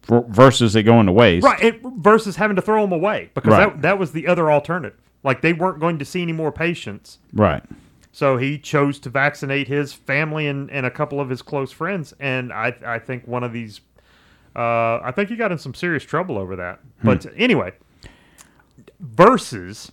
versus 0.07 0.75
it 0.75 0.83
going 0.83 1.07
to 1.07 1.11
waste. 1.11 1.43
right, 1.43 1.61
it, 1.63 1.81
versus 1.97 2.35
having 2.35 2.55
to 2.55 2.61
throw 2.61 2.81
them 2.83 2.91
away 2.91 3.31
because 3.33 3.51
Right. 3.51 3.73
that 3.73 3.81
that 3.81 3.99
was 3.99 4.11
the 4.11 4.27
other 4.27 4.51
alternative. 4.51 4.99
Like 5.23 5.41
they 5.41 5.51
weren't 5.53 5.79
going 5.79 5.97
to 5.99 6.05
see 6.05 6.21
any 6.21 6.31
more 6.33 6.51
patients. 6.51 7.17
Right. 7.33 7.63
So 8.11 8.37
he 8.37 8.57
chose 8.57 8.99
to 8.99 9.09
vaccinate 9.09 9.67
his 9.67 9.91
family 9.91 10.47
and, 10.47 10.69
and 10.71 10.85
a 10.85 10.91
couple 10.91 11.19
of 11.19 11.29
his 11.29 11.41
close 11.41 11.71
friends. 11.73 12.13
And 12.19 12.53
I, 12.53 12.73
I 12.85 12.99
think 12.99 13.27
one 13.27 13.43
of 13.43 13.51
these, 13.51 13.81
uh, 14.55 14.99
I 15.03 15.11
think 15.13 15.29
he 15.29 15.35
got 15.35 15.51
in 15.51 15.57
some 15.57 15.73
serious 15.73 16.03
trouble 16.03 16.37
over 16.37 16.55
that. 16.55 16.79
But 17.03 17.25
anyway, 17.35 17.73
versus 18.99 19.91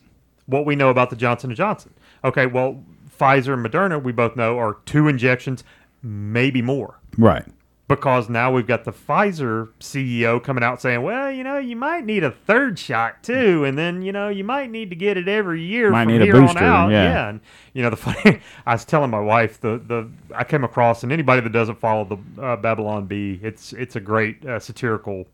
what 0.52 0.64
we 0.66 0.76
know 0.76 0.90
about 0.90 1.10
the 1.10 1.16
Johnson 1.16 1.54
& 1.54 1.56
Johnson. 1.56 1.92
Okay, 2.24 2.46
well, 2.46 2.82
Pfizer 3.18 3.54
and 3.54 3.64
Moderna, 3.66 4.02
we 4.02 4.12
both 4.12 4.36
know, 4.36 4.58
are 4.58 4.76
two 4.86 5.08
injections, 5.08 5.64
maybe 6.02 6.62
more. 6.62 6.98
Right. 7.18 7.44
Because 7.88 8.28
now 8.30 8.50
we've 8.50 8.66
got 8.66 8.84
the 8.84 8.92
Pfizer 8.92 9.68
CEO 9.78 10.42
coming 10.42 10.64
out 10.64 10.80
saying, 10.80 11.02
well, 11.02 11.30
you 11.30 11.44
know, 11.44 11.58
you 11.58 11.76
might 11.76 12.06
need 12.06 12.24
a 12.24 12.30
third 12.30 12.78
shot 12.78 13.22
too, 13.22 13.64
and 13.64 13.76
then 13.76 14.00
you 14.00 14.12
know 14.12 14.28
you 14.30 14.44
might 14.44 14.70
need 14.70 14.88
to 14.90 14.96
get 14.96 15.18
it 15.18 15.28
every 15.28 15.60
year 15.62 15.90
Might 15.90 16.04
from 16.04 16.12
need 16.12 16.22
a 16.22 16.24
here 16.24 16.32
booster, 16.40 16.58
on 16.60 16.64
out. 16.64 16.90
yeah. 16.90 17.28
and 17.28 17.40
you 17.74 17.82
know 17.82 17.90
the 17.90 17.96
funny, 17.96 18.40
I 18.66 18.72
was 18.72 18.86
telling 18.86 19.10
my 19.10 19.20
wife 19.20 19.60
the 19.60 19.78
the 19.86 20.08
I 20.34 20.44
came 20.44 20.64
across, 20.64 21.02
and 21.02 21.12
anybody 21.12 21.42
that 21.42 21.52
doesn't 21.52 21.80
follow 21.80 22.04
the 22.36 22.42
uh, 22.42 22.56
Babylon 22.56 23.06
Bee, 23.06 23.38
it's 23.42 23.74
it's 23.74 23.94
a 23.96 24.00
great 24.00 24.46
uh, 24.46 24.58
satirical 24.58 25.26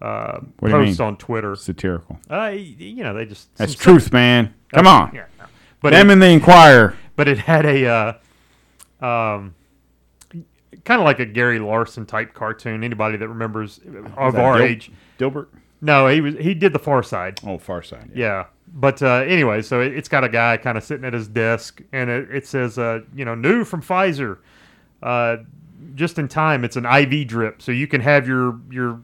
uh, 0.00 0.40
What 0.58 0.70
post 0.72 1.00
on 1.00 1.16
Twitter. 1.16 1.56
Satirical. 1.56 2.18
Uh, 2.30 2.48
you 2.54 3.02
know 3.02 3.14
they 3.14 3.24
just 3.26 3.54
That's 3.56 3.74
truth, 3.74 4.12
man. 4.12 4.54
Come 4.72 4.86
on. 4.86 5.12
Yeah, 5.14 5.26
no. 5.38 5.44
but 5.80 5.90
Them 5.92 6.10
it, 6.10 6.14
in 6.14 6.18
the 6.18 6.28
Inquirer. 6.28 6.96
but 7.16 7.28
it 7.28 7.38
had 7.38 7.64
a 7.64 7.86
uh, 9.00 9.04
um, 9.04 9.54
kind 10.84 11.00
of 11.00 11.04
like 11.04 11.20
a 11.20 11.26
Gary 11.26 11.58
Larson 11.58 12.06
type 12.06 12.34
cartoon. 12.34 12.84
Anybody 12.84 13.16
that 13.16 13.28
remembers 13.28 13.80
of 14.16 14.36
our 14.36 14.60
age, 14.60 14.90
Dilbert. 15.18 15.46
no, 15.80 16.08
he 16.08 16.20
was 16.20 16.34
he 16.36 16.54
did 16.54 16.72
the 16.72 16.78
Far 16.78 17.02
Side. 17.02 17.40
Oh, 17.46 17.58
Far 17.58 17.82
Side. 17.82 18.10
Yeah, 18.14 18.46
but 18.68 19.02
uh, 19.02 19.24
anyway, 19.26 19.62
so 19.62 19.80
it, 19.80 19.94
it's 19.96 20.08
got 20.08 20.24
a 20.24 20.28
guy 20.28 20.56
kind 20.56 20.76
of 20.76 20.84
sitting 20.84 21.04
at 21.04 21.12
his 21.12 21.28
desk, 21.28 21.80
and 21.92 22.10
it, 22.10 22.28
it 22.34 22.46
says, 22.46 22.78
uh, 22.78 23.00
you 23.14 23.24
know, 23.24 23.34
new 23.34 23.64
from 23.64 23.80
Pfizer, 23.82 24.38
uh, 25.02 25.36
just 25.94 26.18
in 26.18 26.26
time. 26.28 26.64
It's 26.64 26.76
an 26.76 26.84
IV 26.84 27.28
drip, 27.28 27.62
so 27.62 27.70
you 27.72 27.86
can 27.86 28.00
have 28.00 28.26
your 28.26 28.58
your 28.70 29.00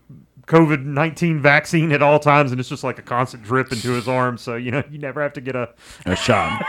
COVID 0.50 0.84
nineteen 0.84 1.40
vaccine 1.40 1.92
at 1.92 2.02
all 2.02 2.18
times, 2.18 2.50
and 2.50 2.58
it's 2.58 2.68
just 2.68 2.82
like 2.82 2.98
a 2.98 3.02
constant 3.02 3.42
drip 3.44 3.70
into 3.72 3.92
his 3.92 4.08
arm, 4.18 4.36
so 4.36 4.56
you 4.56 4.70
know 4.72 4.82
you 4.90 4.98
never 4.98 5.22
have 5.22 5.32
to 5.34 5.40
get 5.40 5.54
a. 5.54 5.68
A 6.06 6.16
shot. 6.16 6.60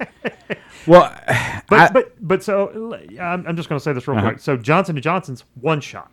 well, 0.86 1.14
But 1.68 1.78
I- 1.78 1.90
but 1.92 2.14
but 2.26 2.42
so 2.42 2.94
I'm, 3.20 3.46
I'm 3.46 3.56
just 3.56 3.68
going 3.68 3.78
to 3.78 3.82
say 3.84 3.92
this 3.92 4.08
real 4.08 4.18
Uh-huh. 4.18 4.28
quick. 4.30 4.40
So 4.40 4.56
Johnson 4.56 4.96
and 4.96 5.02
Johnson's 5.02 5.44
one 5.60 5.80
shot, 5.82 6.10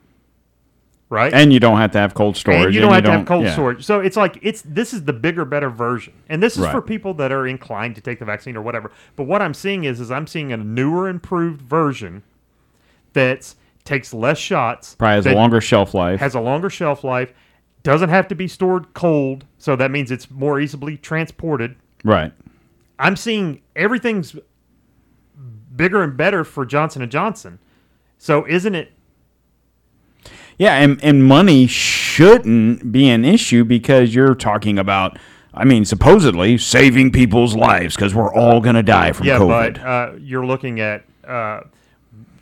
right? 1.09 1.33
and 1.33 1.53
you 1.53 1.59
don't 1.61 1.77
have 1.77 1.91
to 1.91 1.97
have 1.97 2.13
cold 2.13 2.35
storage. 2.35 2.65
and 2.65 2.75
you 2.75 2.81
don't 2.81 2.93
have 2.93 3.05
to 3.05 3.11
have 3.11 3.25
cold 3.25 3.45
yeah. 3.45 3.53
storage. 3.53 3.85
So 3.85 4.01
it's 4.01 4.17
like 4.17 4.37
it's 4.41 4.61
this 4.63 4.93
is 4.93 5.05
the 5.05 5.13
bigger, 5.13 5.45
better 5.45 5.69
version, 5.69 6.13
and 6.27 6.43
this 6.43 6.57
is 6.57 6.63
Right. 6.63 6.71
for 6.71 6.81
people 6.81 7.13
that 7.15 7.31
are 7.31 7.47
inclined 7.47 7.95
to 7.95 8.01
take 8.01 8.19
the 8.19 8.25
vaccine 8.25 8.57
or 8.57 8.61
whatever. 8.61 8.91
But 9.15 9.23
what 9.23 9.41
I'm 9.41 9.53
seeing 9.53 9.85
is, 9.85 9.99
is 10.01 10.11
I'm 10.11 10.27
seeing 10.27 10.51
a 10.51 10.57
newer, 10.57 11.07
improved 11.07 11.61
version 11.61 12.23
that 13.13 13.55
takes 13.87 14.13
less 14.13 14.37
shots, 14.37 14.93
Probably 14.95 15.15
has 15.15 15.25
a 15.25 15.33
longer 15.33 15.59
shelf 15.61 15.93
life. 15.95 16.19
has 16.19 16.35
a 16.35 16.39
longer 16.39 16.69
shelf 16.69 17.03
life, 17.03 17.33
doesn't 17.81 18.09
have 18.09 18.27
to 18.27 18.35
be 18.35 18.47
stored 18.47 18.93
cold, 18.93 19.45
so 19.57 19.75
that 19.75 19.89
means 19.89 20.11
it's 20.11 20.29
more 20.29 20.59
easily 20.59 20.97
transported. 20.97 21.75
right. 22.03 22.31
I'm 22.99 23.15
seeing 23.15 23.61
everything's 23.75 24.35
bigger 25.75 26.01
and 26.01 26.17
better 26.17 26.43
for 26.43 26.65
Johnson 26.65 27.01
and 27.03 27.11
Johnson. 27.11 27.59
So 28.17 28.45
isn't 28.47 28.73
it 28.73 28.91
Yeah, 30.57 30.73
and, 30.77 30.99
and 31.03 31.23
money 31.23 31.67
shouldn't 31.67 32.91
be 32.91 33.07
an 33.09 33.23
issue 33.23 33.63
because 33.63 34.15
you're 34.15 34.33
talking 34.33 34.79
about, 34.79 35.19
I 35.53 35.63
mean, 35.63 35.85
supposedly 35.85 36.57
saving 36.57 37.11
people's 37.11 37.55
lives 37.55 37.95
because 37.95 38.15
we're 38.15 38.33
all 38.33 38.59
going 38.61 38.75
to 38.75 38.83
die 38.83 39.11
from 39.11 39.27
yeah, 39.27 39.37
COVID. 39.37 39.75
but 39.75 39.85
uh, 39.85 40.11
you're 40.19 40.45
looking 40.45 40.79
at 40.79 41.03
uh, 41.27 41.61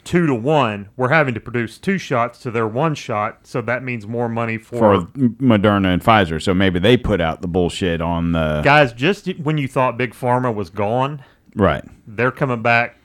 two 0.06 0.26
to 0.28 0.34
one. 0.34 0.88
We're 0.96 1.10
having 1.10 1.34
to 1.34 1.40
produce 1.42 1.78
two 1.78 1.98
shots 1.98 2.40
to 2.40 2.52
their 2.52 2.68
one 2.68 2.96
shot, 2.96 3.46
so 3.46 3.60
that 3.64 3.84
means 3.84 4.08
more 4.08 4.30
money 4.30 4.58
for, 4.58 4.78
for 5.02 5.06
Moderna 5.18 5.94
and 5.94 6.02
Pfizer. 6.02 6.42
So 6.42 6.54
maybe 6.54 6.80
they 6.80 6.96
put 6.96 7.20
out 7.20 7.42
the 7.42 7.48
bullshit 7.50 8.00
on 8.02 8.32
the. 8.32 8.62
guys. 8.64 8.94
Just 8.94 9.28
when 9.40 9.58
you 9.58 9.68
thought 9.68 9.98
big 9.98 10.14
pharma 10.14 10.54
was 10.56 10.70
gone, 10.70 11.24
Right. 11.56 11.84
they're 12.08 12.32
coming 12.32 12.62
back. 12.62 12.96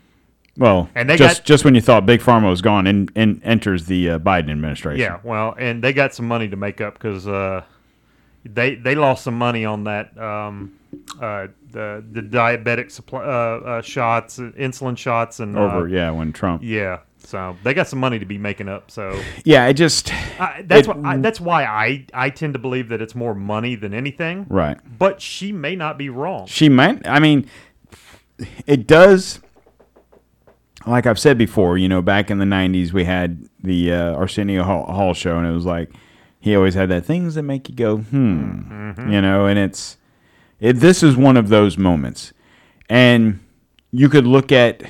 Well, 0.56 0.90
And 0.94 1.08
they 1.08 1.16
just 1.16 1.40
got- 1.40 1.46
just 1.46 1.64
when 1.64 1.74
you 1.74 1.80
thought 1.80 2.04
Big 2.04 2.20
Pharma 2.20 2.50
was 2.50 2.60
gone, 2.60 2.86
and, 2.86 3.10
and 3.14 3.40
enters 3.44 3.86
the 3.86 4.10
uh, 4.10 4.18
Biden 4.18 4.50
administration. 4.50 5.00
Yeah, 5.00 5.18
well, 5.22 5.54
and 5.58 5.82
they 5.82 5.92
got 5.92 6.12
some 6.12 6.26
money 6.28 6.48
to 6.48 6.56
make 6.56 6.80
up 6.82 6.94
because 6.94 7.26
uh, 7.26 7.62
they 8.44 8.74
they 8.74 8.94
lost 8.94 9.24
some 9.24 9.36
money 9.38 9.64
on 9.64 9.84
that 9.84 10.16
um, 10.18 10.72
uh, 11.20 11.48
the 11.70 12.04
the 12.12 12.22
diabetic 12.22 12.90
supply 12.90 13.20
uh, 13.24 13.26
uh, 13.26 13.82
shots, 13.82 14.38
insulin 14.38 14.96
shots, 14.96 15.40
and 15.40 15.56
uh, 15.56 15.60
Over, 15.62 15.88
yeah, 15.88 16.10
when 16.10 16.32
Trump. 16.32 16.62
Yeah, 16.64 17.00
so 17.18 17.56
they 17.64 17.74
got 17.74 17.86
some 17.86 17.98
money 18.00 18.18
to 18.18 18.24
be 18.26 18.38
making 18.38 18.68
up. 18.68 18.90
So 18.90 19.20
Yeah, 19.44 19.64
I 19.64 19.72
just. 19.72 20.12
I, 20.40 20.62
that's 20.66 20.88
It- 20.88 20.96
why 20.96 21.10
I, 21.12 21.16
that's 21.18 21.40
why 21.40 21.64
I 21.64 22.06
I 22.14 22.30
tend 22.30 22.54
to 22.54 22.58
believe 22.58 22.88
that 22.88 23.00
it's 23.02 23.14
more 23.14 23.34
money 23.34 23.74
than 23.76 23.92
anything. 23.94 24.46
Right. 24.48 24.78
But 24.98 25.20
she 25.20 25.52
may 25.52 25.76
not 25.76 25.98
be 25.98 26.08
wrong. 26.08 26.46
She 26.46 26.68
might. 26.68 27.06
I 27.06 27.18
mean, 27.20 27.46
it 28.66 28.86
does. 28.86 29.40
Like 30.86 31.04
I've 31.06 31.18
said 31.18 31.36
before, 31.36 31.76
you 31.76 31.88
know, 31.90 32.00
back 32.00 32.30
in 32.30 32.38
the 32.38 32.46
'90s, 32.46 32.90
we 32.92 33.04
had 33.04 33.46
the 33.62 33.92
uh, 33.92 34.14
Arsenio 34.16 34.62
Hall, 34.62 34.86
Hall 34.86 35.12
show, 35.12 35.36
and 35.36 35.46
it 35.46 35.50
was 35.52 35.66
like 35.66 35.90
he 36.40 36.56
always 36.56 36.74
had 36.74 36.88
that 36.88 37.04
things 37.04 37.34
that 37.34 37.42
make 37.42 37.68
you 37.68 37.74
go, 37.74 37.98
hmm, 37.98 38.92
you 39.10 39.20
know, 39.20 39.46
and 39.46 39.58
it's 39.58 39.98
it. 40.58 40.74
This 40.74 41.02
is 41.02 41.16
one 41.16 41.36
of 41.36 41.48
those 41.48 41.76
moments, 41.78 42.32
and 42.88 43.40
you 43.92 44.08
could 44.08 44.26
look 44.26 44.50
at 44.50 44.82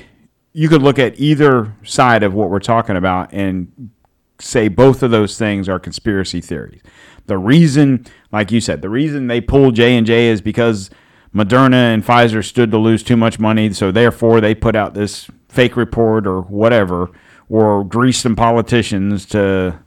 you 0.53 0.69
could 0.69 0.81
look 0.81 0.97
at 0.99 1.19
either 1.19 1.75
side 1.83 2.23
of 2.23 2.33
what 2.33 2.49
we're 2.49 2.59
talking 2.59 2.95
about 2.95 3.31
and 3.33 3.91
say 4.39 4.67
both 4.67 5.03
of 5.03 5.11
those 5.11 5.37
things 5.37 5.69
are 5.69 5.79
conspiracy 5.79 6.41
theories. 6.41 6.81
The 7.27 7.37
reason, 7.37 8.05
like 8.31 8.51
you 8.51 8.59
said, 8.59 8.81
the 8.81 8.89
reason 8.89 9.27
they 9.27 9.41
pulled 9.41 9.75
J 9.75 9.95
and 9.95 10.05
J 10.05 10.29
is 10.29 10.41
because 10.41 10.89
Moderna 11.33 11.93
and 11.93 12.03
Pfizer 12.05 12.43
stood 12.43 12.71
to 12.71 12.77
lose 12.77 13.03
too 13.03 13.15
much 13.15 13.39
money, 13.39 13.71
so 13.73 13.91
therefore 13.91 14.41
they 14.41 14.55
put 14.55 14.75
out 14.75 14.93
this 14.93 15.29
fake 15.47 15.77
report 15.77 16.27
or 16.27 16.41
whatever, 16.41 17.09
or 17.49 17.83
grease 17.83 18.19
some 18.19 18.35
politicians 18.35 19.25
to, 19.27 19.79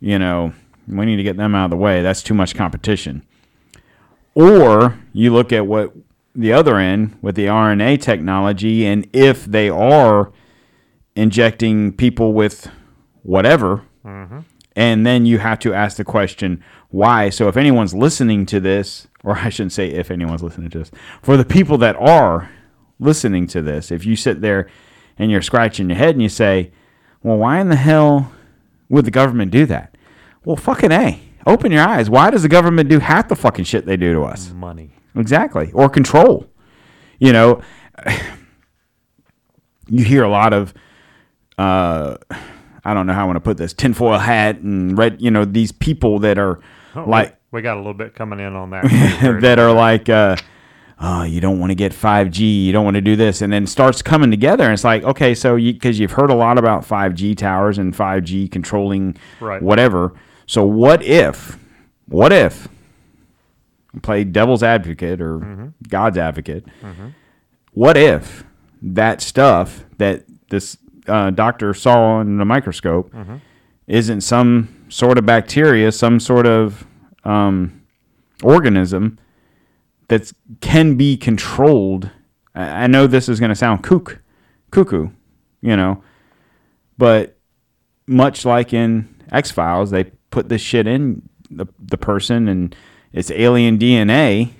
you 0.00 0.18
know, 0.18 0.52
we 0.86 1.06
need 1.06 1.16
to 1.16 1.22
get 1.22 1.36
them 1.36 1.54
out 1.54 1.66
of 1.66 1.70
the 1.70 1.76
way. 1.76 2.02
That's 2.02 2.22
too 2.22 2.34
much 2.34 2.54
competition. 2.54 3.24
Or 4.34 4.98
you 5.12 5.32
look 5.32 5.52
at 5.52 5.66
what 5.66 5.92
the 6.34 6.52
other 6.52 6.76
end 6.78 7.16
with 7.22 7.36
the 7.36 7.46
RNA 7.46 8.02
technology, 8.02 8.84
and 8.86 9.08
if 9.12 9.44
they 9.44 9.68
are 9.68 10.32
injecting 11.14 11.92
people 11.92 12.32
with 12.32 12.68
whatever, 13.22 13.84
mm-hmm. 14.04 14.40
and 14.74 15.06
then 15.06 15.26
you 15.26 15.38
have 15.38 15.60
to 15.60 15.72
ask 15.72 15.96
the 15.96 16.04
question 16.04 16.62
why. 16.90 17.30
So 17.30 17.48
if 17.48 17.56
anyone's 17.56 17.94
listening 17.94 18.46
to 18.46 18.60
this, 18.60 19.06
or 19.22 19.38
I 19.38 19.48
shouldn't 19.48 19.72
say 19.72 19.90
if 19.90 20.10
anyone's 20.10 20.42
listening 20.42 20.70
to 20.70 20.78
this, 20.78 20.90
for 21.22 21.36
the 21.36 21.44
people 21.44 21.78
that 21.78 21.96
are 21.96 22.50
listening 22.98 23.46
to 23.48 23.62
this, 23.62 23.92
if 23.92 24.04
you 24.04 24.16
sit 24.16 24.40
there 24.40 24.68
and 25.16 25.30
you're 25.30 25.42
scratching 25.42 25.88
your 25.88 25.98
head 25.98 26.16
and 26.16 26.22
you 26.22 26.28
say, 26.28 26.72
well, 27.22 27.36
why 27.38 27.60
in 27.60 27.68
the 27.68 27.76
hell 27.76 28.32
would 28.88 29.04
the 29.04 29.10
government 29.10 29.50
do 29.50 29.66
that? 29.66 29.93
Well, 30.44 30.56
fucking 30.56 30.92
A. 30.92 31.20
Open 31.46 31.72
your 31.72 31.82
eyes. 31.86 32.08
Why 32.08 32.30
does 32.30 32.42
the 32.42 32.48
government 32.48 32.88
do 32.88 32.98
half 32.98 33.28
the 33.28 33.36
fucking 33.36 33.64
shit 33.66 33.84
they 33.86 33.96
do 33.96 34.12
to 34.14 34.22
us? 34.22 34.50
Money. 34.52 34.90
Exactly. 35.16 35.70
Or 35.72 35.88
control. 35.88 36.46
You 37.18 37.32
know, 37.32 37.62
you 39.88 40.04
hear 40.04 40.22
a 40.24 40.28
lot 40.28 40.52
of, 40.52 40.74
uh, 41.58 42.16
I 42.84 42.94
don't 42.94 43.06
know 43.06 43.12
how 43.12 43.22
I 43.22 43.24
want 43.26 43.36
to 43.36 43.40
put 43.40 43.56
this, 43.56 43.72
tinfoil 43.72 44.18
hat 44.18 44.58
and 44.58 44.96
red, 44.96 45.20
you 45.20 45.30
know, 45.30 45.44
these 45.44 45.72
people 45.72 46.18
that 46.20 46.38
are 46.38 46.60
Oh, 46.96 47.04
like, 47.08 47.36
we 47.50 47.60
got 47.62 47.74
a 47.74 47.78
little 47.80 47.94
bit 47.94 48.14
coming 48.14 48.38
in 48.40 48.54
on 48.54 48.70
that. 48.70 48.84
that 49.42 49.58
are 49.58 49.72
like, 49.72 50.08
uh, 50.08 50.36
oh, 51.00 51.24
you 51.24 51.40
don't 51.40 51.58
want 51.58 51.70
to 51.70 51.74
get 51.74 51.92
5G, 51.92 52.64
you 52.66 52.72
don't 52.72 52.84
want 52.84 52.94
to 52.94 53.00
do 53.00 53.16
this, 53.16 53.42
and 53.42 53.52
then 53.52 53.66
starts 53.66 54.00
coming 54.00 54.30
together, 54.30 54.64
and 54.64 54.72
it's 54.72 54.84
like, 54.84 55.02
okay, 55.02 55.34
so 55.34 55.56
you 55.56 55.72
because 55.72 55.98
you've 55.98 56.12
heard 56.12 56.30
a 56.30 56.34
lot 56.34 56.56
about 56.56 56.82
5G 56.86 57.36
towers 57.36 57.78
and 57.78 57.94
5G 57.94 58.50
controlling 58.50 59.16
Right. 59.40 59.60
whatever. 59.60 60.14
So 60.46 60.64
what 60.64 61.02
if, 61.02 61.58
what 62.06 62.32
if, 62.32 62.68
play 64.02 64.24
devil's 64.24 64.62
advocate 64.62 65.20
or 65.20 65.72
God's 65.88 66.18
advocate? 66.18 66.64
What 67.72 67.96
if 67.96 68.44
that 68.82 69.20
stuff 69.20 69.84
that 69.98 70.24
this 70.50 70.76
uh, 71.06 71.30
doctor 71.30 71.74
saw 71.74 72.20
in 72.20 72.38
the 72.38 72.44
microscope 72.44 73.12
isn't 73.86 74.20
some 74.22 74.68
sort 74.88 75.18
of 75.18 75.26
bacteria, 75.26 75.92
some 75.92 76.18
sort 76.20 76.46
of 76.46 76.86
um, 77.24 77.82
organism 78.42 79.18
that 80.08 80.32
can 80.60 80.96
be 80.96 81.16
controlled. 81.16 82.10
I 82.54 82.84
I 82.84 82.86
know 82.86 83.06
this 83.06 83.28
is 83.28 83.40
going 83.40 83.50
to 83.50 83.54
sound 83.54 83.82
kook, 83.82 84.20
cuckoo, 84.70 85.08
you 85.62 85.76
know, 85.76 86.02
but 86.98 87.36
much 88.06 88.44
like 88.44 88.72
in 88.72 89.08
X 89.32 89.50
Files, 89.50 89.90
they 89.90 90.10
put 90.34 90.48
this 90.48 90.60
shit 90.60 90.86
in 90.86 91.22
the 91.50 91.66
the 91.78 91.96
person 91.96 92.48
and 92.48 92.74
it's 93.12 93.30
alien 93.30 93.78
DNA, 93.78 94.50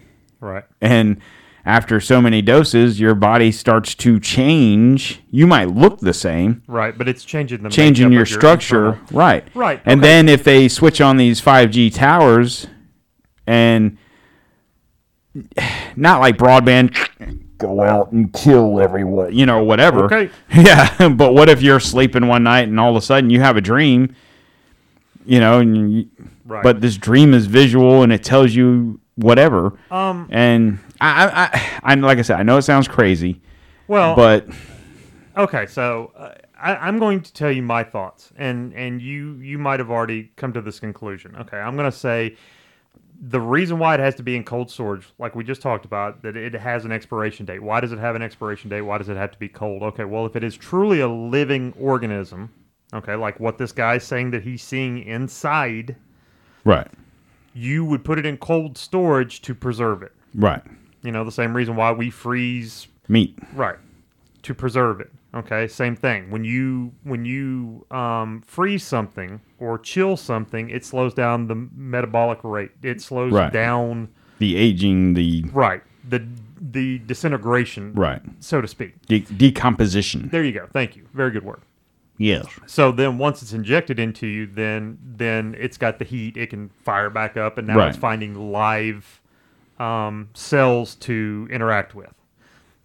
right. 0.41 0.63
and 0.81 1.21
after 1.67 1.99
so 2.01 2.21
many 2.23 2.41
doses, 2.43 3.01
your 3.01 3.15
body 3.17 3.51
starts 3.51 3.95
to 3.97 4.21
change. 4.21 5.21
You 5.31 5.47
might 5.49 5.71
look 5.71 5.99
the 5.99 6.13
same, 6.13 6.63
Right, 6.69 6.97
but 6.97 7.09
it's 7.09 7.25
changing 7.25 7.63
the 7.65 7.71
changing 7.71 8.11
makeup 8.11 8.17
your 8.19 8.27
structure, 8.27 8.87
internal- 8.91 9.07
right? 9.19 9.49
Right, 9.55 9.81
And 9.85 10.01
okay. 10.01 10.09
then 10.09 10.29
if 10.29 10.45
they 10.45 10.69
switch 10.69 11.01
on 11.01 11.17
these 11.17 11.41
5G 11.41 11.93
towers 11.93 12.67
and 13.47 13.97
not 15.97 16.21
like 16.21 16.37
broadband 16.37 16.95
go 17.59 17.81
out 17.83 18.13
and 18.13 18.33
kill 18.33 18.81
everyone, 18.81 19.35
you 19.35 19.47
know, 19.47 19.65
whatever. 19.65 20.05
Okay. 20.05 20.31
Yeah, 20.55 21.09
but 21.09 21.33
what 21.35 21.49
if 21.49 21.63
you're 21.63 21.81
sleeping 21.81 22.29
one 22.29 22.43
night 22.45 22.69
and 22.69 22.79
all 22.79 22.91
of 22.91 22.97
a 22.97 23.01
sudden 23.05 23.31
you 23.31 23.41
have 23.41 23.57
a 23.57 23.61
dream, 23.61 24.15
you 25.25 25.41
know, 25.41 25.59
and 25.59 25.93
you, 25.93 26.07
Right. 26.45 26.63
but 26.63 26.81
this 26.81 26.97
dream 26.97 27.33
is 27.35 27.47
visual 27.47 28.03
and 28.03 28.13
it 28.13 28.23
tells 28.23 28.55
you 28.55 29.01
whatever. 29.17 29.73
Um. 29.91 30.29
And 30.31 30.79
I, 31.01 31.25
I, 31.27 31.45
I, 31.45 31.93
I 31.93 31.95
like 31.95 32.19
I 32.19 32.23
said, 32.23 32.39
I 32.39 32.43
know 32.43 32.57
it 32.59 32.63
sounds 32.63 32.89
crazy, 32.89 33.41
Well. 33.89 34.15
but 34.15 34.47
Okay, 35.37 35.67
so 35.67 36.13
uh, 36.17 36.35
I, 36.61 36.77
I'm 36.77 36.99
going 36.99 37.21
to 37.23 37.33
tell 37.33 37.51
you 37.51 37.63
my 37.63 37.83
thoughts, 37.83 38.33
and 38.37 38.73
and 38.75 39.01
you 39.03 39.35
you 39.37 39.59
might 39.59 39.81
have 39.81 39.91
already 39.91 40.31
come 40.37 40.53
to 40.53 40.61
this 40.61 40.79
conclusion. 40.79 41.35
Okay, 41.37 41.57
I'm 41.59 41.77
going 41.77 41.91
to 41.91 41.97
say 41.97 42.37
the 43.21 43.41
reason 43.41 43.79
why 43.79 43.95
it 43.95 44.01
has 44.01 44.15
to 44.17 44.23
be 44.23 44.37
in 44.37 44.45
cold 44.45 44.71
storage, 44.71 45.09
like 45.19 45.35
we 45.35 45.43
just 45.45 45.63
talked 45.63 45.85
about, 45.85 46.23
that 46.23 46.37
it 46.37 46.53
has 46.55 46.85
an 46.85 46.93
expiration 46.93 47.47
date. 47.47 47.61
Why 47.63 47.81
does 47.81 47.91
it 47.93 47.99
have 47.99 48.15
an 48.17 48.23
expiration 48.23 48.69
date? 48.71 48.83
Why 48.83 48.99
does 48.99 49.09
it 49.09 49.17
have 49.17 49.31
to 49.33 49.39
be 49.39 49.49
cold? 49.49 49.83
Okay, 49.83 50.05
well, 50.05 50.27
if 50.27 50.37
it 50.37 50.45
is 50.45 50.57
truly 50.57 51.01
a 51.01 51.09
living 51.09 51.73
organism, 51.81 52.51
okay, 52.95 53.15
like 53.17 53.41
what 53.41 53.59
this 53.59 53.73
guy's 53.73 54.05
saying 54.05 54.31
that 54.31 54.43
he's 54.43 54.63
seeing 54.63 54.99
inside, 55.03 55.97
right, 56.65 56.89
you 57.55 57.85
would 57.85 58.05
put 58.05 58.19
it 58.19 58.27
in 58.27 58.37
cold 58.39 58.77
storage 58.79 59.41
to 59.43 59.55
preserve 59.55 60.03
it. 60.03 60.13
right, 60.35 60.63
You 61.03 61.13
know, 61.13 61.25
the 61.25 61.33
same 61.33 61.55
reason 61.55 61.77
why 61.77 61.93
we 61.93 62.11
freeze 62.11 62.87
meat, 63.09 63.39
Right. 63.55 63.77
To 64.43 64.55
preserve 64.55 65.01
it. 65.01 65.11
Okay. 65.35 65.67
Same 65.67 65.97
thing. 65.97 66.31
When 66.31 66.45
you 66.45 66.93
when 67.03 67.25
you 67.25 67.85
um, 67.91 68.43
freeze 68.47 68.85
something 68.85 69.41
or 69.59 69.79
chill 69.79 70.17
something, 70.17 70.69
it 70.71 70.85
slows 70.85 71.13
down 71.15 71.49
the 71.49 71.55
metabolic 71.75 72.39
rate. 72.45 72.71
It 72.83 73.01
slows 73.01 73.33
Right. 73.33 73.53
down. 73.53 74.09
the 74.39 74.57
aging, 74.57 75.15
the 75.15 75.45
Right. 75.53 75.83
The 76.09 76.27
the 76.61 76.99
disintegration. 77.01 77.95
right, 77.95 78.21
So 78.41 78.61
to 78.61 78.69
speak. 78.69 78.95
de- 79.07 79.21
decomposition. 79.21 80.29
There 80.31 80.45
you 80.45 80.53
go. 80.53 80.67
Thank 80.73 80.95
you. 80.97 81.05
Very 81.15 81.31
good 81.31 81.43
word. 81.45 81.61
Yes, 82.17 82.47
So 82.67 82.93
then 82.93 83.19
once 83.19 83.43
it's 83.43 83.53
injected 83.53 83.99
into 83.99 84.27
you, 84.29 84.47
then 84.47 84.99
then 85.05 85.57
it's 85.59 85.77
got 85.77 85.99
the 85.99 86.05
heat. 86.05 86.37
It 86.37 86.49
can 86.51 86.69
fire 86.85 87.11
back 87.11 87.37
up, 87.37 87.59
and 87.59 87.67
now 87.67 87.77
Right. 87.77 87.89
it's 87.89 87.99
finding 87.99 88.53
live 88.53 89.21
um, 89.81 90.29
cells 90.35 90.95
to 90.97 91.49
interact 91.51 91.95
with. 91.97 92.15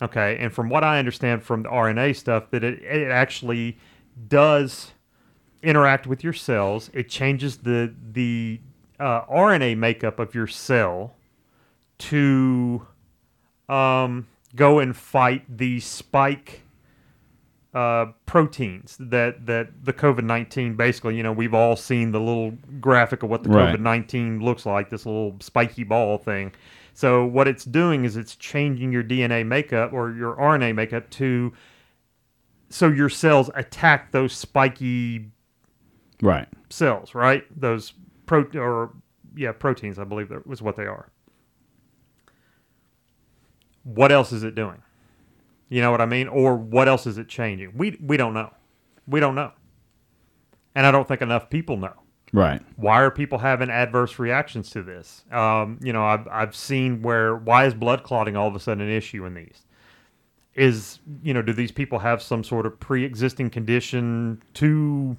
Okay, 0.01 0.37
and 0.39 0.51
from 0.51 0.69
what 0.69 0.83
I 0.83 0.97
understand 0.97 1.43
from 1.43 1.61
the 1.63 1.69
RNA 1.69 2.15
stuff, 2.15 2.49
that 2.51 2.63
it, 2.63 2.81
it 2.81 3.11
actually 3.11 3.77
does 4.27 4.93
interact 5.61 6.07
with 6.07 6.23
your 6.23 6.33
cells. 6.33 6.89
It 6.93 7.07
changes 7.09 7.57
the 7.57 7.93
the 8.11 8.61
uh, 8.99 9.25
RNA 9.25 9.77
makeup 9.77 10.17
of 10.19 10.33
your 10.33 10.47
cell 10.47 11.13
to 11.99 12.87
um, 13.67 14.27
go 14.55 14.79
and 14.79 14.95
fight 14.95 15.43
the 15.57 15.79
spike 15.81 16.61
uh, 17.73 18.07
proteins 18.25 18.97
that 18.99 19.45
that 19.45 19.85
the 19.85 19.93
COVID 19.93 20.23
nineteen 20.23 20.75
basically. 20.75 21.15
You 21.15 21.23
know, 21.23 21.31
we've 21.31 21.53
all 21.53 21.75
seen 21.75 22.11
the 22.11 22.19
little 22.19 22.51
graphic 22.79 23.23
of 23.23 23.29
what 23.29 23.43
the 23.43 23.49
Right. 23.49 23.75
COVID 23.75 23.79
nineteen 23.81 24.39
looks 24.39 24.65
like. 24.65 24.89
This 24.89 25.05
little 25.05 25.35
spiky 25.39 25.83
ball 25.83 26.17
thing. 26.17 26.51
So 26.93 27.25
what 27.25 27.47
it's 27.47 27.63
doing 27.63 28.03
is 28.03 28.17
it's 28.17 28.35
changing 28.35 28.91
your 28.91 29.03
DNA 29.03 29.45
makeup 29.45 29.93
or 29.93 30.11
your 30.11 30.35
RNA 30.35 30.75
makeup 30.75 31.09
to 31.11 31.53
so 32.69 32.87
your 32.87 33.09
cells 33.09 33.49
attack 33.55 34.11
those 34.11 34.33
spiky 34.33 35.31
right, 36.21 36.47
cells, 36.69 37.15
right? 37.15 37.45
Those 37.59 37.93
pro 38.25 38.43
or 38.55 38.91
yeah, 39.35 39.51
proteins, 39.51 39.97
I 39.99 40.03
believe 40.03 40.29
that 40.29 40.45
was 40.45 40.61
what 40.61 40.75
they 40.75 40.85
are. 40.85 41.09
What 43.83 44.11
else 44.11 44.31
is 44.31 44.43
it 44.43 44.55
doing? 44.55 44.81
You 45.69 45.81
know 45.81 45.91
what 45.91 46.01
I 46.01 46.05
mean? 46.05 46.27
Or 46.27 46.55
what 46.55 46.87
else 46.87 47.05
is 47.07 47.17
it 47.17 47.27
changing? 47.27 47.71
We 47.77 47.97
we 48.01 48.17
don't 48.17 48.33
know. 48.33 48.51
We 49.07 49.19
don't 49.19 49.35
know. 49.35 49.51
And 50.75 50.85
I 50.85 50.91
don't 50.91 51.07
think 51.07 51.21
enough 51.21 51.49
people 51.49 51.77
know. 51.77 51.93
right, 52.31 52.61
Why 52.75 53.01
are 53.01 53.11
people 53.11 53.39
having 53.39 53.69
adverse 53.69 54.19
reactions 54.19 54.69
to 54.71 54.83
this? 54.83 55.23
Um, 55.31 55.79
you 55.81 55.91
know, 55.91 56.05
I've, 56.05 56.27
I've 56.27 56.55
seen 56.55 57.01
where 57.01 57.35
why 57.35 57.65
is 57.65 57.73
blood 57.73 58.03
clotting 58.03 58.35
all 58.35 58.47
of 58.47 58.55
a 58.55 58.59
sudden 58.59 58.83
an 58.83 58.89
issue 58.91 59.25
in 59.25 59.33
these? 59.33 59.65
Is 60.55 60.99
you 61.23 61.33
know, 61.33 61.41
do 61.41 61.53
these 61.53 61.71
people 61.71 61.99
have 61.99 62.21
some 62.21 62.43
sort 62.43 62.65
of 62.65 62.79
pre-existing 62.79 63.49
condition 63.49 64.41
to 64.55 65.15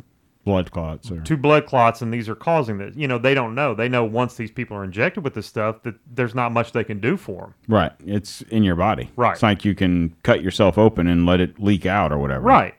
blood 0.51 0.71
clots 0.71 1.11
or 1.11 1.21
two 1.21 1.37
blood 1.37 1.67
clots 1.67 2.03
and 2.03 2.13
these 2.13 2.29
are 2.29 2.35
causing 2.35 2.79
this. 2.79 2.95
You 2.97 3.09
know, 3.09 3.19
they 3.19 3.35
don't 3.35 3.55
know. 3.55 3.75
They 3.75 3.89
know 3.89 4.05
once 4.05 4.35
these 4.35 4.51
people 4.51 4.77
are 4.77 4.85
injected 4.85 5.25
with 5.25 5.35
this 5.35 5.47
stuff 5.47 5.83
that 5.83 5.95
there's 6.13 6.35
not 6.35 6.53
much 6.53 6.73
they 6.73 6.85
can 6.85 7.01
do 7.01 7.17
for 7.17 7.41
them. 7.43 7.55
right. 7.69 7.93
It's 8.05 8.43
in 8.43 8.63
your 8.63 8.77
body. 8.77 9.11
Right. 9.17 9.33
It's 9.33 9.43
like 9.43 9.65
you 9.65 9.75
can 9.75 10.15
cut 10.23 10.43
yourself 10.43 10.77
open 10.79 11.07
and 11.07 11.27
let 11.27 11.41
it 11.41 11.61
leak 11.61 11.87
out 11.87 12.13
or 12.13 12.19
whatever. 12.19 12.43
Right. 12.45 12.75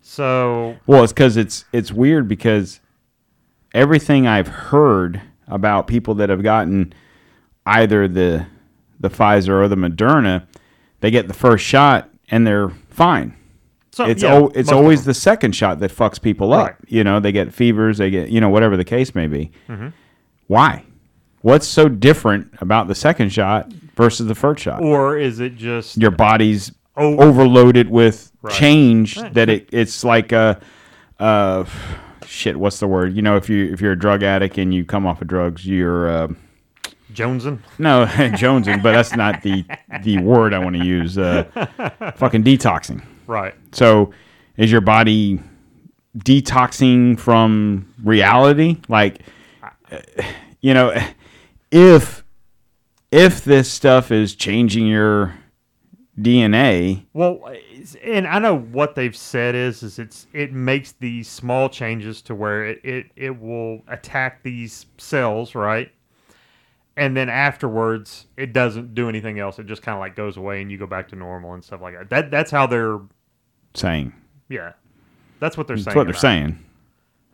So, 0.00 0.76
Well, 0.86 1.02
it's 1.02 1.12
because 1.12 1.36
it's 1.36 1.64
it's 1.72 1.92
weird 1.92 2.28
because 2.28 2.80
everything 3.74 4.26
I've 4.26 4.48
heard 4.48 5.20
about 5.48 5.86
people 5.86 6.14
that 6.14 6.28
have 6.28 6.42
gotten 6.42 6.92
either 7.66 8.06
the 8.08 8.46
the 9.00 9.10
Pfizer 9.10 9.60
or 9.62 9.68
the 9.68 9.76
Moderna, 9.76 10.46
they 11.00 11.10
get 11.10 11.28
the 11.28 11.34
first 11.34 11.64
shot 11.64 12.08
and 12.28 12.46
they're 12.46 12.70
fine. 12.88 13.36
Some- 13.96 14.10
it's 14.10 14.22
yeah, 14.22 14.34
al- 14.34 14.50
it's 14.54 14.70
always 14.70 15.04
the 15.06 15.14
second 15.14 15.52
shot 15.52 15.78
that 15.80 15.90
fucks 15.90 16.20
people 16.20 16.52
up. 16.52 16.66
Right. 16.66 16.74
You 16.86 17.02
know, 17.02 17.18
they 17.18 17.32
get 17.32 17.52
fevers, 17.54 17.96
they 17.98 18.10
get 18.10 18.28
you 18.28 18.40
know 18.42 18.50
whatever 18.50 18.76
the 18.76 18.84
case 18.84 19.14
may 19.14 19.26
be. 19.26 19.50
Mm-hmm. 19.68 19.88
Why? 20.48 20.84
What's 21.40 21.66
so 21.66 21.88
different 21.88 22.48
about 22.60 22.88
the 22.88 22.94
second 22.94 23.30
shot 23.32 23.72
versus 23.94 24.26
the 24.26 24.34
first 24.34 24.62
shot? 24.62 24.82
or 24.82 25.16
is 25.16 25.40
it 25.40 25.56
just 25.56 25.96
Your 25.96 26.10
body's 26.10 26.72
Oh. 26.98 27.16
overloaded 27.18 27.90
with 27.90 28.30
Right. 28.42 28.54
change 28.54 29.16
Right. 29.16 29.32
that 29.34 29.48
it 29.48 29.68
it's 29.72 30.04
like 30.04 30.32
a 30.32 30.60
uh 31.18 31.64
shit. 32.26 32.56
What's 32.58 32.78
the 32.80 32.86
word? 32.86 33.14
You 33.16 33.22
know, 33.22 33.36
if 33.36 33.48
you 33.48 33.72
if 33.72 33.80
you're 33.80 33.92
a 33.92 33.98
drug 33.98 34.22
addict 34.22 34.58
and 34.58 34.74
you 34.74 34.84
come 34.84 35.06
off 35.06 35.22
of 35.22 35.28
drugs, 35.28 35.66
you're. 35.66 36.08
Uh, 36.08 36.28
Jonesing? 37.14 37.60
no, 37.78 38.04
jonesing, 38.06 38.82
but 38.82 38.92
that's 38.92 39.16
not 39.16 39.40
the 39.42 39.64
the 40.02 40.18
word 40.18 40.52
I 40.52 40.58
want 40.58 40.76
to 40.76 40.84
use. 40.84 41.16
Uh, 41.16 41.44
fucking 42.16 42.44
detoxing. 42.44 43.02
Right. 43.26 43.54
So, 43.72 44.12
is 44.56 44.70
your 44.72 44.80
body 44.80 45.40
detoxing 46.18 47.18
from 47.18 47.92
reality? 48.02 48.78
Like, 48.88 49.20
you 50.60 50.74
know, 50.74 50.94
if 51.70 52.24
if 53.10 53.44
this 53.44 53.70
stuff 53.70 54.10
is 54.10 54.34
changing 54.34 54.86
your 54.86 55.34
DNA, 56.20 57.04
Well, 57.12 57.52
and 58.02 58.26
I 58.26 58.38
know 58.38 58.56
what 58.56 58.94
they've 58.94 59.16
said 59.16 59.54
is 59.54 59.82
is 59.82 59.98
it's 59.98 60.26
it 60.32 60.52
makes 60.52 60.92
these 60.92 61.28
small 61.28 61.68
changes 61.68 62.22
to 62.22 62.34
where 62.34 62.66
it 62.66 62.80
it, 62.84 63.06
it 63.16 63.40
will 63.40 63.82
attack 63.88 64.42
these 64.42 64.86
cells, 64.96 65.54
right? 65.54 65.90
And 66.98 67.14
then 67.14 67.28
afterwards, 67.28 68.26
it 68.38 68.54
doesn't 68.54 68.94
do 68.94 69.10
anything 69.10 69.38
else. 69.38 69.58
It 69.58 69.66
just 69.66 69.82
kind 69.82 69.94
of 69.94 70.00
like 70.00 70.16
goes 70.16 70.38
away, 70.38 70.62
and 70.62 70.72
you 70.72 70.78
go 70.78 70.86
back 70.86 71.08
to 71.08 71.16
normal 71.16 71.52
and 71.52 71.62
stuff 71.62 71.82
like 71.82 71.94
that. 71.94 72.08
That 72.08 72.30
that's 72.30 72.50
how 72.50 72.66
they're 72.66 72.98
saying 73.76 74.12
yeah, 74.48 74.72
that's 75.40 75.56
what 75.56 75.66
they're 75.66 75.76
saying. 75.76 75.84
that's 75.84 75.96
what 75.96 76.04
they're 76.04 76.10
about 76.12 76.20
saying. 76.20 76.58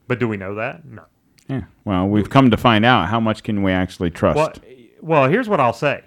But 0.09 0.19
do 0.19 0.27
we 0.29 0.37
know 0.37 0.55
that? 0.57 0.85
No. 0.85 1.05
Yeah. 1.49 1.63
Well, 1.85 2.09
we've 2.09 2.29
come 2.31 2.51
to 2.51 2.57
find 2.57 2.85
out 2.85 3.09
how 3.09 3.21
much 3.21 3.43
can 3.43 3.63
we 3.63 3.73
actually 3.73 4.11
trust. 4.11 4.37
Well, 4.37 4.53
well, 5.01 5.29
here's 5.29 5.49
what 5.49 5.61
I'll 5.61 5.73
say: 5.73 6.03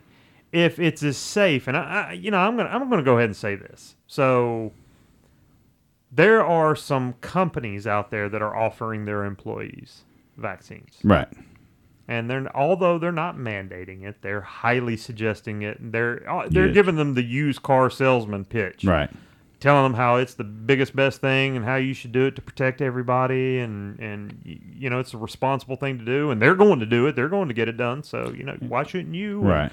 if 0.51 0.79
it's 0.79 1.03
as 1.03 1.17
safe, 1.17 1.67
and 1.67 1.75
I, 1.77 2.07
I, 2.09 2.11
you 2.13 2.31
know, 2.31 2.37
I'm 2.39 2.55
gonna 2.57 2.69
I'm 2.69 2.89
gonna 2.89 3.03
go 3.03 3.17
ahead 3.17 3.29
and 3.29 3.35
say 3.35 3.55
this. 3.55 3.95
So 4.07 4.71
there 6.11 6.43
are 6.45 6.75
some 6.75 7.13
companies 7.21 7.85
out 7.85 8.09
there 8.11 8.29
that 8.29 8.41
are 8.41 8.55
offering 8.55 9.05
their 9.05 9.25
employees 9.25 10.03
vaccines, 10.37 10.97
Right. 11.03 11.27
and 12.07 12.29
they're 12.29 12.55
although 12.55 12.97
they're 12.97 13.11
not 13.11 13.37
mandating 13.37 14.03
it, 14.03 14.21
they're 14.21 14.41
highly 14.41 14.97
suggesting 14.97 15.61
it. 15.61 15.79
and 15.79 15.93
They're 15.93 16.29
uh, 16.29 16.47
they're 16.49 16.67
Yeah. 16.67 16.73
giving 16.73 16.95
them 16.95 17.13
the 17.15 17.23
used 17.23 17.63
car 17.63 17.89
salesman 17.89 18.45
pitch, 18.45 18.83
Right. 18.83 19.09
Telling 19.59 19.83
them 19.83 19.93
how 19.93 20.17
it's 20.17 20.33
the 20.33 20.43
biggest 20.43 20.95
best 20.95 21.21
thing 21.21 21.55
and 21.55 21.65
how 21.65 21.75
you 21.75 21.93
should 21.93 22.11
do 22.11 22.25
it 22.25 22.35
to 22.35 22.41
protect 22.41 22.81
everybody 22.81 23.59
and 23.59 23.99
and 23.99 24.37
you 24.43 24.89
know 24.89 24.99
it's 24.99 25.13
a 25.13 25.17
responsible 25.17 25.75
thing 25.75 25.97
to 25.97 26.05
do 26.05 26.31
and 26.31 26.41
they're 26.41 26.55
going 26.55 26.79
to 26.79 26.85
do 26.85 27.07
it 27.07 27.15
they're 27.15 27.29
going 27.29 27.47
to 27.47 27.53
get 27.53 27.67
it 27.67 27.77
done 27.77 28.03
so 28.03 28.29
you 28.35 28.43
know 28.43 28.55
why 28.59 28.83
shouldn't 28.83 29.15
you 29.15 29.39
Right. 29.39 29.71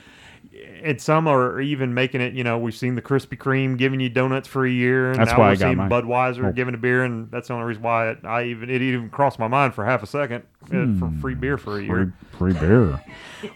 and 0.83 1.01
some 1.01 1.27
are 1.27 1.61
even 1.61 1.95
making 1.95 2.21
it 2.21 2.33
you 2.35 2.45
know 2.45 2.59
we've 2.59 2.75
seen 2.75 2.95
the 2.95 3.03
Krispy 3.03 3.37
Kreme 3.37 3.77
giving 3.77 4.01
you 4.01 4.09
donuts 4.09 4.47
for 4.49 4.65
a 4.67 4.71
year 4.71 5.11
and 5.11 5.19
That's 5.21 5.31
now 5.33 5.39
why 5.39 5.47
we're 5.47 5.51
I 5.53 5.55
got 5.57 5.67
seeing 5.67 5.77
mine. 5.79 5.91
Budweiser 5.91 6.45
Oh. 6.49 6.53
giving 6.53 6.75
a 6.75 6.79
beer 6.79 7.05
and 7.05 7.31
that's 7.31 7.49
the 7.49 7.55
only 7.55 7.67
reason 7.67 7.83
why 7.83 8.11
it, 8.11 8.19
I 8.25 8.45
even 8.45 8.71
it 8.71 8.83
even 8.83 9.11
crossed 9.11 9.39
my 9.39 9.49
mind 9.49 9.75
for 9.75 9.85
half 9.85 10.03
a 10.03 10.07
second 10.07 10.45
uh, 10.73 10.87
for 10.99 11.11
free 11.21 11.35
beer 11.35 11.59
for 11.59 11.79
a 11.79 11.83
year 11.83 12.13
Free, 12.39 12.53
free 12.53 12.61
beer. 12.61 13.01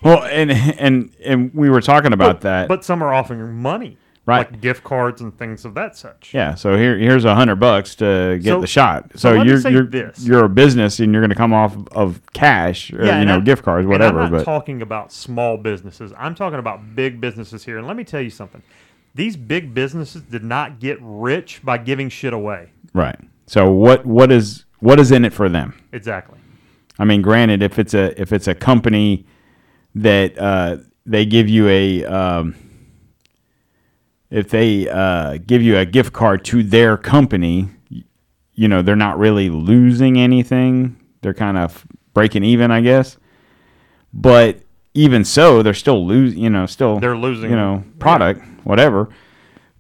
well, 0.03 0.25
and 0.25 0.51
and 0.51 1.11
and 1.25 1.55
we 1.55 1.71
were 1.71 1.81
talking 1.81 2.13
about 2.13 2.41
that. 2.43 2.67
but 2.69 2.85
some 2.85 3.03
are 3.03 3.15
offering 3.15 3.55
money 3.55 3.97
Right. 4.27 4.51
like 4.51 4.61
gift 4.61 4.83
cards 4.83 5.21
and 5.21 5.37
things 5.39 5.65
of 5.65 5.75
that 5.75 5.97
such 5.97 6.35
Yeah, 6.35 6.57
so 6.57 6.77
here 6.77 6.99
here's 6.99 7.25
a 7.25 7.35
hundred 7.37 7.57
bucks 7.61 7.95
to 7.97 8.41
get 8.43 8.51
So- 8.51 8.61
the 8.61 8.67
shot. 8.67 9.13
so 9.15 9.19
So, 9.37 9.43
you're 9.45 9.59
you're 9.71 9.87
this. 9.87 10.27
you're 10.27 10.45
a 10.45 10.49
business 10.49 10.99
and 10.99 11.13
you're 11.13 11.23
going 11.23 11.31
to 11.31 11.37
come 11.37 11.53
off 11.53 11.77
of 11.93 12.21
cash 12.33 12.93
or 12.93 13.05
you 13.05 13.25
know 13.25 13.37
I- 13.37 13.41
gift 13.41 13.63
cards, 13.63 13.87
whatever. 13.87 14.21
I'm 14.23 14.33
not 14.33 14.39
But 14.39 14.45
talking 14.45 14.83
about 14.83 15.13
small 15.13 15.57
businesses. 15.57 16.13
I'm 16.19 16.35
talking 16.35 16.59
about 16.59 16.97
big 16.97 17.21
businesses 17.21 17.65
here. 17.65 17.79
And 17.79 17.87
let 17.87 17.97
me 17.97 18.03
tell 18.03 18.21
you 18.21 18.31
something: 18.31 18.63
these 19.15 19.37
big 19.37 19.73
businesses 19.75 20.23
did 20.23 20.43
not 20.43 20.81
get 20.81 20.99
rich 21.01 21.61
by 21.65 21.79
giving 21.79 22.09
shit 22.09 22.33
away. 22.33 22.71
right. 22.95 23.19
So 23.47 23.71
what 23.71 24.05
what 24.05 24.33
is 24.33 24.65
what 24.81 24.99
is 24.99 25.13
in 25.13 25.25
it 25.25 25.33
for 25.33 25.49
them? 25.49 25.73
Exactly. 25.93 26.39
I 26.99 27.05
mean, 27.05 27.23
granted, 27.23 27.63
if 27.63 27.79
it's 27.79 27.95
a 27.95 28.21
if 28.21 28.33
it's 28.33 28.49
a 28.49 28.57
company 28.57 29.25
that 29.95 30.37
uh, 30.37 30.79
they 31.07 31.25
give 31.27 31.49
you 31.49 31.69
a 31.69 32.05
um, 32.07 32.57
if 34.31 34.49
they 34.51 34.89
uh, 34.89 35.39
give 35.47 35.63
you 35.63 35.77
a 35.79 35.85
gift 35.87 36.13
card 36.13 36.45
to 36.47 36.63
their 36.63 36.97
company, 36.97 37.69
you 38.55 38.69
know 38.69 38.83
they're 38.83 38.97
not 38.97 39.19
really 39.19 39.51
losing 39.51 40.19
anything. 40.19 41.01
They're 41.23 41.35
kind 41.35 41.59
of 41.59 41.85
breaking 42.15 42.45
even, 42.45 42.71
I 42.71 42.81
guess. 42.81 43.17
But 44.13 44.61
even 44.95 45.25
so, 45.25 45.63
they're 45.63 45.75
still 45.75 46.07
losing. 46.07 46.39
You 46.39 46.51
know, 46.51 46.67
still 46.67 46.99
They're 46.99 47.17
losing- 47.17 47.51
You 47.51 47.57
know, 47.57 47.85
product, 47.99 48.43
whatever. 48.65 49.09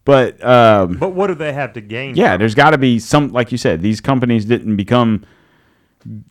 But 0.04 0.42
um, 0.44 0.98
But 0.98 1.14
what 1.14 1.26
do 1.28 1.34
they 1.34 1.52
have 1.52 1.72
to 1.72 1.80
gain? 1.80 2.14
yeah, 2.14 2.32
from 2.32 2.40
there's 2.40 2.54
got 2.54 2.70
to 2.70 2.78
be 2.78 2.98
some, 3.00 3.28
like 3.32 3.50
you 3.50 3.58
said, 3.58 3.80
these 3.82 4.00
companies 4.00 4.44
didn't 4.44 4.76
become, 4.76 5.24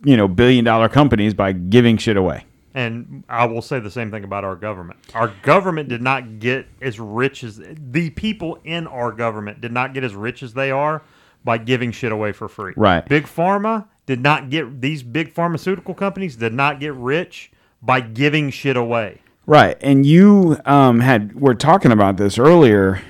you 0.06 0.16
know, 0.16 0.28
billion 0.30 0.64
dollar 0.64 0.88
companies 0.88 1.34
by 1.34 1.52
giving 1.52 1.98
shit 1.98 2.16
away. 2.16 2.46
And 2.76 3.24
I 3.30 3.46
will 3.46 3.62
say 3.62 3.80
the 3.80 3.90
same 3.90 4.12
thing 4.12 4.26
about 4.26 4.44
our 4.44 4.58
government. 4.58 5.00
Our 5.14 5.30
government 5.44 5.88
did 5.88 6.02
not 6.02 6.40
get 6.40 6.68
as 6.82 7.00
rich 7.00 7.42
as 7.42 7.58
the 7.58 8.10
people 8.10 8.60
in 8.66 8.86
our 8.86 9.14
government 9.14 9.62
did 9.62 9.72
not 9.72 9.94
get 9.94 10.04
as 10.04 10.14
rich 10.14 10.44
as 10.44 10.54
they 10.54 10.72
are 10.72 11.02
by 11.46 11.58
giving 11.58 11.94
shit 11.94 12.12
away 12.12 12.34
for 12.34 12.50
free. 12.50 12.74
Right. 12.76 13.08
Big 13.08 13.28
pharma 13.28 13.88
did 14.06 14.20
not 14.20 14.50
get 14.50 14.82
these 14.82 15.04
big 15.04 15.34
pharmaceutical 15.34 15.94
companies 15.94 16.36
did 16.36 16.54
not 16.54 16.82
get 16.82 16.94
rich 16.96 17.50
by 17.82 18.02
giving 18.02 18.50
shit 18.50 18.76
away. 18.76 19.22
Right. 19.46 19.78
And 19.80 20.06
you 20.06 20.58
um, 20.66 21.00
had, 21.00 21.40
were 21.40 21.56
talking 21.56 21.94
about 21.94 22.18
this 22.18 22.38
earlier 22.38 23.02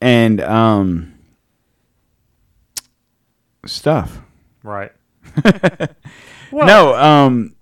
and 0.00 0.40
um, 0.40 1.14
stuff. 3.66 4.20
Right. 4.64 4.90
well, 6.50 6.66
no, 6.66 6.94
um, 6.96 7.54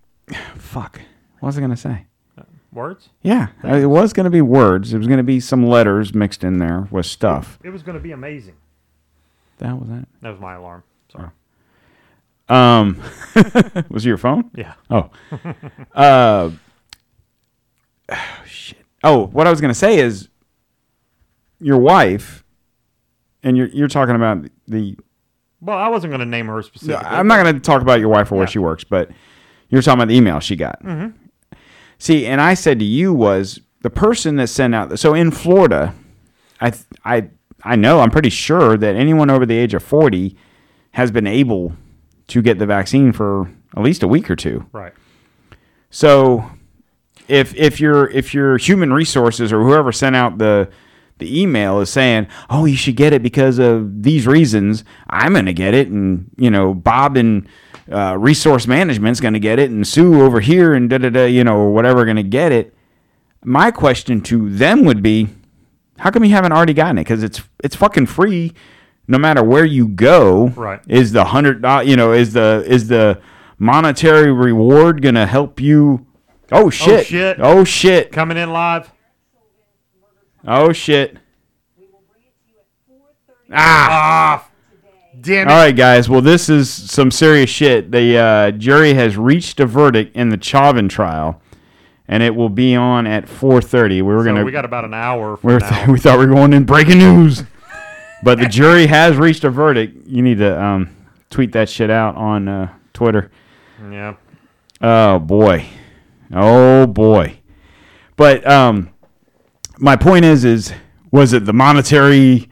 fuck. 0.57 1.01
What 1.45 1.49
was 1.49 1.59
I 1.59 1.61
going 1.61 1.73
to 1.73 1.77
say? 1.77 2.07
words. 2.73 3.11
Yeah, 3.23 3.49
it 3.63 3.85
was 3.85 4.15
going 4.15 4.25
to 4.25 4.31
be 4.31 4.41
words. 4.41 4.95
It 4.95 4.99
was 4.99 5.07
going 5.07 5.19
to 5.19 5.23
be 5.23 5.41
some 5.41 5.67
letters 5.67 6.15
mixed 6.15 6.43
in 6.43 6.57
there 6.57 6.89
with 6.91 7.05
stuff. 7.05 7.59
It 7.63 7.69
was 7.69 7.83
going 7.83 7.99
to 7.99 8.03
be 8.03 8.13
amazing. 8.13 8.55
That 9.59 9.79
was 9.79 9.91
that? 9.91 10.09
That 10.23 10.31
was 10.31 10.41
my 10.41 10.55
alarm. 10.55 10.85
Sorry. 11.13 11.29
Um, 12.49 12.99
was 13.91 14.07
it 14.07 14.09
your 14.09 14.17
phone? 14.17 14.51
Yeah. 14.55 14.73
Oh. 14.89 15.11
uh, 15.95 16.51
oh, 18.09 18.43
shit. 18.47 18.79
Oh, 19.05 19.27
what 19.27 19.47
I 19.47 19.51
was 19.51 19.61
going 19.61 19.69
to 19.71 19.79
say 19.79 19.99
is 19.99 20.31
your 21.61 21.79
wife, 21.79 22.43
and 23.43 23.55
you're, 23.55 23.69
you're 23.69 23.89
talking 23.89 24.15
about 24.17 24.47
the. 24.67 24.97
Well, 25.61 25.77
I 25.77 25.89
wasn't 25.89 26.11
going 26.11 26.21
to 26.21 26.27
name 26.27 26.47
her 26.47 26.63
specifically. 26.63 27.07
I'm 27.07 27.27
not 27.27 27.43
going 27.43 27.55
to 27.55 27.61
talk 27.61 27.83
about 27.83 28.01
your 28.01 28.09
wife 28.09 28.33
or 28.33 28.37
where 28.37 28.45
Yeah. 28.45 28.51
she 28.51 28.59
works, 28.61 28.83
but 28.83 29.11
you're 29.69 29.83
talking 29.83 29.99
about 30.01 30.09
the 30.09 30.17
email 30.17 30.41
she 30.41 30.57
got. 30.57 30.83
Mm-hmm. 30.83 31.19
See, 32.05 32.27
and 32.27 32.38
I 32.38 32.53
said 32.53 32.81
to 32.81 32.85
you 32.85 33.14
was 33.14 33.61
the 33.81 33.88
person 33.88 34.37
that 34.37 34.49
sent 34.49 34.75
out. 34.75 34.99
So 34.99 35.14
in 35.14 35.31
Florida, 35.31 35.95
I 36.61 36.75
I 37.03 37.31
I 37.62 37.77
know 37.77 38.01
I'm 38.01 38.11
pretty 38.11 38.29
sure 38.29 38.77
that 38.77 38.95
anyone 38.95 39.31
over 39.31 39.47
the 39.47 39.57
age 39.57 39.73
of 39.73 39.83
40 39.83 40.37
has 40.90 41.11
been 41.11 41.27
able 41.27 41.73
to 42.27 42.43
get 42.43 42.59
the 42.59 42.67
vaccine 42.67 43.14
for 43.14 43.51
at 43.75 43.83
least 43.83 44.03
a 44.03 44.07
week 44.07 44.31
or 44.31 44.37
two. 44.37 44.67
Right. 44.71 44.93
So 45.88 46.51
if 47.27 47.55
if 47.55 47.81
your 47.81 48.11
if 48.11 48.35
your 48.35 48.59
human 48.59 48.93
resources 48.93 49.51
or 49.51 49.62
whoever 49.62 49.90
sent 49.90 50.14
out 50.14 50.37
the 50.37 50.69
the 51.17 51.40
email 51.40 51.81
is 51.81 51.88
saying, 51.88 52.27
"Oh, 52.51 52.67
you 52.67 52.77
should 52.77 52.97
get 52.97 53.14
it 53.14 53.23
because 53.23 53.59
of 53.59 54.03
these 54.03 54.27
reasons," 54.27 54.85
I'm 55.09 55.33
going 55.33 55.47
to 55.47 55.55
get 55.55 55.73
it, 55.73 55.88
and 55.88 56.31
you 56.37 56.50
know, 56.50 56.75
Bob 56.75 57.17
and 57.17 57.48
uh, 57.91 58.17
resource 58.19 58.67
management's 58.67 59.21
going 59.21 59.35
to 59.35 59.41
get 59.41 59.59
it, 59.59 59.71
and 59.71 59.87
Sue 59.87 60.23
over 60.23 60.41
here 60.41 60.75
and 60.75 60.89
da 60.89 60.99
da 60.99 61.11
da, 61.11 61.27
you 61.27 61.45
know, 61.45 61.57
or 61.57 61.73
whatever, 61.73 62.05
going 62.05 62.17
to 62.17 62.23
get 62.23 62.53
it. 62.53 62.75
My 63.45 63.71
question 63.71 64.21
to 64.23 64.49
them 64.49 64.85
would 64.85 65.03
be, 65.03 65.29
how 65.99 66.11
come 66.11 66.25
you 66.25 66.31
haven't 66.31 66.53
already 66.53 66.75
gotten 66.75 66.99
it? 66.99 67.03
Because 67.03 67.23
it's 67.23 67.43
it's 67.63 67.77
fucking 67.77 68.07
free, 68.07 68.53
no 69.07 69.19
matter 69.19 69.43
where 69.45 69.65
you 69.65 69.89
go. 69.89 70.49
Right. 70.49 70.81
Is 70.89 71.13
the 71.13 71.27
hundred, 71.27 71.63
dollars 71.63 71.87
you 71.87 71.97
know, 71.97 72.13
is 72.13 72.33
the 72.33 72.65
is 72.67 72.89
the 72.89 73.21
monetary 73.59 74.33
reward 74.33 75.03
going 75.03 75.15
to 75.15 75.27
help 75.27 75.61
you? 75.61 76.07
Oh 76.51 76.71
shit! 76.71 77.07
shit. 77.07 77.39
Oh 77.41 77.65
shit! 77.65 78.13
Coming 78.13 78.37
in 78.37 78.51
live. 78.51 78.91
Oh 80.47 80.73
shit! 80.73 81.17
We 81.79 81.87
will 81.87 82.03
bring 82.11 82.23
it 82.25 82.35
to 82.45 82.53
you 82.53 82.59
at 82.59 83.51
4:30 83.51 83.57
Ah, 83.57 84.45
today. 84.45 84.54
Damn 85.25 85.48
it. 85.48 85.50
All 85.50 85.56
right, 85.58 85.75
guys. 85.75 86.08
Well, 86.08 86.20
this 86.20 86.48
is 86.48 86.70
some 86.70 87.10
serious 87.10 87.50
shit. 87.50 87.90
The 87.90 88.16
uh, 88.16 88.50
jury 88.52 88.94
has 88.94 89.16
reached 89.16 89.58
a 89.60 89.66
verdict 89.66 90.14
in 90.16 90.29
the 90.29 90.40
Chauvin 90.42 90.88
trial, 90.88 91.40
and 92.06 92.22
it 92.22 92.35
will 92.35 92.48
be 92.48 92.77
on 92.77 93.06
at 93.06 93.27
4:30. 93.27 93.88
We 93.96 94.02
were 94.02 94.20
So 94.22 94.27
gonna. 94.27 94.44
we 94.44 94.52
got 94.52 94.64
about 94.64 94.85
an 94.85 94.94
hour 94.94 95.38
we, 95.42 95.54
we 95.88 95.98
thought 95.98 96.18
we 96.18 96.27
were 96.27 96.35
going 96.35 96.52
in 96.52 96.64
breaking 96.64 96.98
news. 96.98 97.42
but 98.22 98.38
the 98.38 98.46
jury 98.46 98.87
has 98.87 99.16
reached 99.16 99.44
a 99.44 99.50
verdict. 99.50 100.06
You 100.06 100.22
need 100.22 100.38
to 100.38 100.62
um, 100.62 100.94
tweet 101.31 101.52
that 101.52 101.68
shit 101.68 101.90
out 101.90 102.14
on 102.16 102.48
uh, 102.48 102.72
Twitter. 102.92 103.31
Yeah. 103.90 104.14
Oh 104.81 105.18
boy, 105.18 105.66
oh 106.33 106.87
boy. 106.87 107.38
But 108.16 108.46
um, 108.46 108.90
my 109.79 109.96
point 109.96 110.25
is, 110.25 110.44
is 110.44 110.72
was 111.10 111.33
it 111.33 111.44
the 111.46 111.52
monetary, 111.52 112.48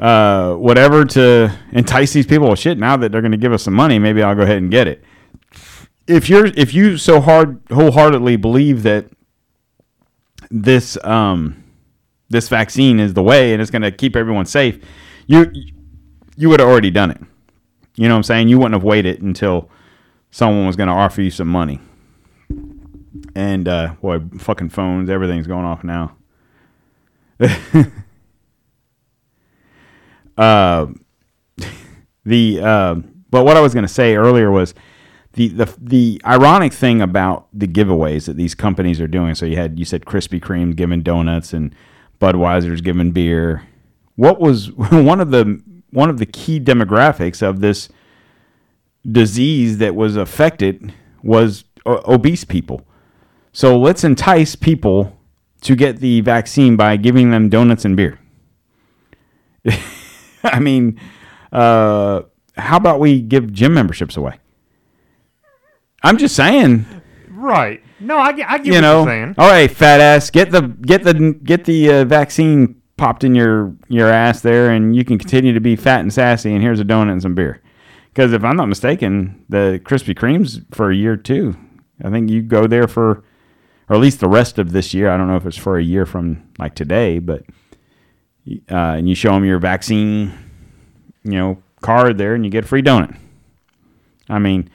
uh, 0.00 0.54
whatever 0.54 1.04
to 1.04 1.56
entice 1.72 2.12
these 2.12 2.26
people? 2.26 2.46
Well, 2.46 2.56
shit. 2.56 2.78
Now 2.78 2.96
that 2.96 3.12
they're 3.12 3.20
going 3.20 3.32
to 3.32 3.38
give 3.38 3.52
us 3.52 3.62
some 3.62 3.74
money, 3.74 3.98
maybe 3.98 4.22
I'll 4.22 4.34
go 4.34 4.42
ahead 4.42 4.56
and 4.56 4.70
get 4.70 4.88
it. 4.88 5.04
If 6.06 6.28
you're, 6.28 6.46
if 6.46 6.74
you 6.74 6.96
so 6.96 7.20
hard, 7.20 7.60
wholeheartedly 7.70 8.36
believe 8.36 8.82
that 8.82 9.06
this, 10.50 10.96
um, 11.04 11.62
this 12.30 12.48
vaccine 12.48 12.98
is 12.98 13.14
the 13.14 13.22
way 13.22 13.52
and 13.52 13.60
it's 13.60 13.70
going 13.70 13.82
to 13.82 13.92
keep 13.92 14.16
everyone 14.16 14.46
safe, 14.46 14.82
you, 15.26 15.52
you 16.36 16.48
would 16.48 16.60
have 16.60 16.68
already 16.68 16.90
done 16.90 17.10
it. 17.10 17.20
You 17.96 18.08
know 18.08 18.14
what 18.14 18.18
I'm 18.18 18.22
saying? 18.24 18.48
You 18.48 18.58
wouldn't 18.58 18.74
have 18.74 18.82
waited 18.82 19.22
until 19.22 19.68
someone 20.30 20.66
was 20.66 20.76
going 20.76 20.88
to 20.88 20.94
offer 20.94 21.20
you 21.20 21.30
some 21.30 21.48
money. 21.48 21.80
And 23.34 23.68
uh, 23.68 23.94
boy, 24.00 24.20
fucking 24.38 24.70
phones, 24.70 25.10
everything's 25.10 25.46
going 25.46 25.66
off 25.66 25.84
now. 25.84 26.16
uh, 30.40 30.86
the 32.24 32.60
uh, 32.62 32.94
but 33.30 33.44
what 33.44 33.56
I 33.56 33.60
was 33.60 33.74
going 33.74 33.86
to 33.86 33.92
say 33.92 34.16
earlier 34.16 34.50
was 34.50 34.74
the, 35.34 35.48
the 35.48 35.74
the 35.78 36.22
ironic 36.24 36.72
thing 36.72 37.02
about 37.02 37.46
the 37.52 37.68
giveaways 37.68 38.24
that 38.24 38.36
these 38.36 38.54
companies 38.54 39.00
are 39.00 39.06
doing. 39.06 39.34
So 39.34 39.44
you 39.44 39.56
had 39.56 39.78
you 39.78 39.84
said 39.84 40.06
Krispy 40.06 40.40
Kreme 40.40 40.74
giving 40.74 41.02
donuts 41.02 41.52
and 41.52 41.74
Budweiser's 42.20 42.80
giving 42.80 43.12
beer. 43.12 43.66
What 44.16 44.40
was 44.40 44.72
one 44.72 45.20
of 45.20 45.30
the 45.30 45.62
one 45.90 46.08
of 46.08 46.18
the 46.18 46.26
key 46.26 46.58
demographics 46.58 47.42
of 47.42 47.60
this 47.60 47.90
disease 49.10 49.78
that 49.78 49.94
was 49.94 50.16
affected 50.16 50.94
was 51.22 51.64
o- 51.84 52.14
obese 52.14 52.44
people. 52.44 52.86
So 53.52 53.78
let's 53.78 54.04
entice 54.04 54.56
people 54.56 55.18
to 55.62 55.76
get 55.76 55.98
the 55.98 56.22
vaccine 56.22 56.76
by 56.76 56.96
giving 56.96 57.30
them 57.30 57.50
donuts 57.50 57.84
and 57.84 57.94
beer. 57.96 58.18
I 60.44 60.58
mean, 60.60 61.00
uh, 61.52 62.22
how 62.56 62.76
about 62.76 63.00
we 63.00 63.20
give 63.20 63.52
gym 63.52 63.74
memberships 63.74 64.16
away? 64.16 64.38
I'm 66.02 66.16
just 66.16 66.34
saying, 66.34 66.86
Right. 67.40 67.82
No, 68.00 68.18
I 68.18 68.32
get, 68.32 68.50
I 68.50 68.58
get 68.58 68.66
you 68.66 68.72
what 68.74 68.80
know. 68.80 69.04
saying. 69.04 69.34
All 69.38 69.48
right, 69.48 69.70
fat 69.70 70.00
ass, 70.00 70.30
get 70.30 70.50
the 70.50 70.62
get 70.62 71.04
the 71.04 71.38
get 71.42 71.64
the 71.64 71.90
uh, 71.90 72.04
vaccine 72.04 72.80
popped 72.96 73.24
in 73.24 73.34
your 73.34 73.74
your 73.88 74.08
ass 74.08 74.40
there, 74.42 74.70
and 74.70 74.94
you 74.94 75.04
can 75.04 75.18
continue 75.18 75.52
to 75.52 75.60
be 75.60 75.76
fat 75.76 76.00
and 76.00 76.12
sassy. 76.12 76.52
And 76.52 76.62
here's 76.62 76.80
a 76.80 76.84
donut 76.84 77.12
and 77.12 77.22
some 77.22 77.34
beer. 77.34 77.62
Because 78.12 78.32
if 78.32 78.44
I'm 78.44 78.56
not 78.56 78.68
mistaken, 78.68 79.44
the 79.48 79.80
Krispy 79.84 80.14
Kremes 80.14 80.64
for 80.74 80.90
a 80.90 80.94
year 80.96 81.16
too. 81.16 81.56
I 82.02 82.10
think 82.10 82.30
you 82.30 82.42
go 82.42 82.66
there 82.66 82.88
for, 82.88 83.22
or 83.88 83.96
at 83.96 84.00
least 84.00 84.20
the 84.20 84.28
rest 84.28 84.58
of 84.58 84.72
this 84.72 84.92
year. 84.92 85.10
I 85.10 85.16
don't 85.16 85.28
know 85.28 85.36
if 85.36 85.46
it's 85.46 85.56
for 85.56 85.78
a 85.78 85.82
year 85.82 86.06
from 86.06 86.42
like 86.58 86.74
today, 86.74 87.18
but 87.18 87.44
uh, 88.70 88.94
and 88.96 89.08
you 89.08 89.14
show 89.14 89.32
them 89.32 89.44
your 89.44 89.58
vaccine, 89.58 90.32
you 91.24 91.32
know, 91.32 91.62
card 91.80 92.18
there, 92.18 92.34
and 92.34 92.44
you 92.44 92.50
get 92.50 92.64
a 92.64 92.68
free 92.68 92.82
donut. 92.82 93.16
I 94.28 94.38
mean, 94.38 94.70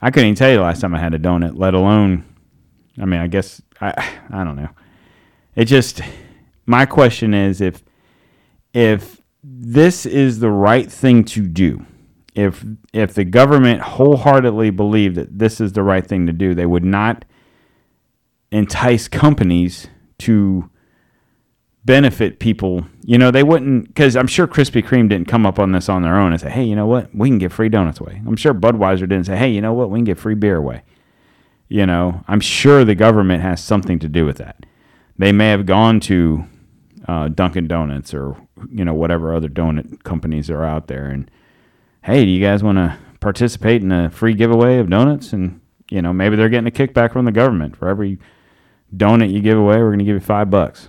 I 0.00 0.10
couldn't 0.10 0.28
even 0.28 0.34
tell 0.36 0.50
you 0.50 0.56
the 0.56 0.62
last 0.62 0.80
time 0.80 0.94
I 0.94 0.98
had 0.98 1.14
a 1.14 1.18
donut, 1.18 1.56
let 1.56 1.74
alone. 1.74 2.24
I 3.00 3.04
mean, 3.04 3.20
I 3.20 3.26
guess 3.26 3.62
I 3.80 3.92
I 4.30 4.44
don't 4.44 4.56
know. 4.56 4.70
It 5.54 5.66
just 5.66 6.00
my 6.66 6.86
question 6.86 7.34
is 7.34 7.60
if 7.60 7.82
if 8.74 9.20
this 9.44 10.06
is 10.06 10.40
the 10.40 10.50
right 10.50 10.90
thing 10.90 11.24
to 11.24 11.46
do, 11.46 11.84
if 12.34 12.64
if 12.92 13.14
the 13.14 13.24
government 13.24 13.80
wholeheartedly 13.80 14.70
believed 14.70 15.16
that 15.16 15.38
this 15.38 15.60
is 15.60 15.72
the 15.72 15.82
right 15.82 16.06
thing 16.06 16.26
to 16.26 16.32
do, 16.32 16.54
they 16.54 16.66
would 16.66 16.84
not 16.84 17.24
entice 18.50 19.08
companies 19.08 19.88
to 20.18 20.70
benefit 21.84 22.38
people. 22.38 22.86
You 23.04 23.18
know, 23.18 23.30
they 23.30 23.42
wouldn't 23.42 23.88
because 23.88 24.16
I'm 24.16 24.26
sure 24.26 24.46
Krispy 24.46 24.82
Kreme 24.82 25.08
didn't 25.08 25.28
come 25.28 25.46
up 25.46 25.58
on 25.58 25.72
this 25.72 25.88
on 25.88 26.02
their 26.02 26.16
own 26.16 26.32
and 26.32 26.40
say, 26.40 26.50
"Hey, 26.50 26.64
you 26.64 26.76
know 26.76 26.86
what? 26.86 27.14
We 27.14 27.28
can 27.28 27.38
get 27.38 27.52
free 27.52 27.68
donuts 27.68 28.00
away." 28.00 28.22
I'm 28.26 28.36
sure 28.36 28.54
Budweiser 28.54 29.00
didn't 29.00 29.24
say, 29.24 29.36
"Hey, 29.36 29.50
you 29.50 29.60
know 29.60 29.72
what? 29.72 29.90
We 29.90 29.98
can 29.98 30.04
get 30.04 30.18
free 30.18 30.34
beer 30.34 30.56
away." 30.56 30.82
You 31.68 31.86
know, 31.86 32.22
I'm 32.28 32.40
sure 32.40 32.84
the 32.84 32.94
government 32.94 33.42
has 33.42 33.62
something 33.62 33.98
to 34.00 34.08
do 34.08 34.26
with 34.26 34.36
that. 34.38 34.66
They 35.18 35.32
may 35.32 35.50
have 35.50 35.66
gone 35.66 36.00
to 36.00 36.44
uh, 37.08 37.28
Dunkin' 37.28 37.66
Donuts 37.66 38.14
or 38.14 38.36
you 38.70 38.84
know 38.84 38.94
whatever 38.94 39.34
other 39.34 39.48
donut 39.48 40.04
companies 40.04 40.50
are 40.50 40.64
out 40.64 40.86
there 40.86 41.06
and 41.06 41.30
hey, 42.04 42.24
do 42.24 42.30
you 42.30 42.44
guys 42.44 42.62
want 42.62 42.78
to 42.78 42.98
participate 43.20 43.82
in 43.82 43.92
a 43.92 44.10
free 44.10 44.34
giveaway 44.34 44.78
of 44.78 44.90
donuts? 44.90 45.32
And 45.32 45.60
you 45.90 46.00
know 46.02 46.12
maybe 46.12 46.36
they're 46.36 46.48
getting 46.48 46.68
a 46.68 46.70
kickback 46.70 47.12
from 47.12 47.24
the 47.24 47.32
government 47.32 47.76
for 47.76 47.88
every 47.88 48.18
donut 48.94 49.32
you 49.32 49.40
give 49.40 49.58
away. 49.58 49.78
We're 49.78 49.88
going 49.88 50.00
to 50.00 50.04
give 50.04 50.14
you 50.14 50.20
five 50.20 50.50
bucks 50.50 50.88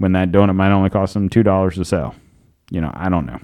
when 0.00 0.12
that 0.12 0.32
donut 0.32 0.56
might 0.56 0.72
only 0.72 0.88
cost 0.88 1.12
them 1.12 1.28
two 1.28 1.42
dollars 1.42 1.74
to 1.74 1.84
sell. 1.84 2.14
You 2.70 2.80
know, 2.80 2.90
I 2.94 3.10
don't 3.10 3.26
know. 3.26 3.38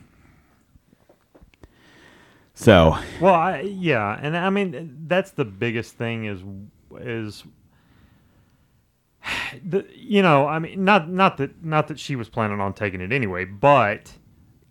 So 2.54 2.96
Well, 3.20 3.34
I, 3.34 3.60
yeah, 3.60 4.18
and 4.20 4.34
I 4.34 4.48
mean 4.48 5.04
that's 5.06 5.32
the 5.32 5.44
biggest 5.44 5.96
thing 5.96 6.24
is 6.24 6.40
is 6.98 7.44
the 9.64 9.86
you 9.94 10.22
know 10.22 10.48
I 10.48 10.58
mean 10.58 10.82
not 10.82 11.10
not 11.10 11.36
that 11.36 11.62
not 11.62 11.88
that 11.88 12.00
she 12.00 12.16
was 12.16 12.30
planning 12.30 12.58
on 12.58 12.72
taking 12.72 13.02
it 13.02 13.12
anyway, 13.12 13.44
but 13.44 14.14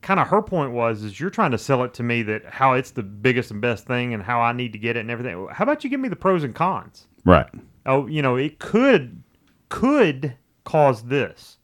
kind 0.02 0.20
of 0.20 0.28
her 0.30 0.42
point 0.42 0.72
was 0.72 1.04
is 1.04 1.20
you're 1.20 1.30
trying 1.30 1.52
to 1.52 1.58
sell 1.60 1.84
it 1.84 1.94
to 1.94 2.04
me 2.04 2.24
that 2.24 2.46
how 2.46 2.74
it's 2.74 2.92
the 2.92 3.04
biggest 3.04 3.52
and 3.52 3.62
best 3.62 3.86
thing 3.86 4.12
and 4.16 4.24
how 4.24 4.42
I 4.42 4.54
need 4.54 4.74
to 4.74 4.80
get 4.80 4.98
it 4.98 5.02
and 5.02 5.12
everything. 5.12 5.48
How 5.52 5.64
about 5.64 5.84
you 5.84 5.92
give 5.92 6.00
me 6.00 6.10
the 6.10 6.16
pros 6.16 6.44
and 6.44 6.56
cons? 6.56 7.08
right, 7.26 7.48
Oh, 7.86 8.08
you 8.08 8.24
know 8.24 8.38
it 8.38 8.58
could 8.58 9.22
could 9.70 10.36
cause 10.64 11.04
this. 11.04 11.55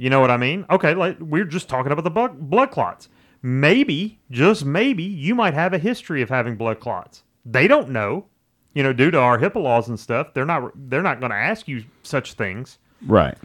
You 0.00 0.08
know 0.08 0.20
what 0.20 0.30
I 0.30 0.38
mean? 0.38 0.64
Okay, 0.70 0.94
like 0.94 1.18
we're 1.20 1.44
just 1.44 1.68
talking 1.68 1.92
about 1.92 2.04
the 2.04 2.10
blood, 2.10 2.48
blood 2.48 2.70
clots. 2.70 3.10
Maybe, 3.42 4.18
just 4.30 4.64
maybe, 4.64 5.02
you 5.02 5.34
might 5.34 5.52
have 5.52 5.74
a 5.74 5.78
history 5.78 6.22
of 6.22 6.30
having 6.30 6.56
blood 6.56 6.80
clots. 6.80 7.22
They 7.44 7.68
don't 7.68 7.90
know. 7.90 8.24
You 8.72 8.82
know, 8.82 8.94
due 8.94 9.10
to 9.10 9.18
our 9.18 9.38
HIPAA 9.38 9.62
laws 9.62 9.90
and 9.90 10.00
stuff, 10.00 10.32
they're 10.32 10.46
not 10.46 10.72
they're 10.74 11.02
not 11.02 11.20
going 11.20 11.32
to 11.32 11.36
ask 11.36 11.68
you 11.68 11.84
such 12.02 12.32
things. 12.32 12.78
right, 13.06 13.36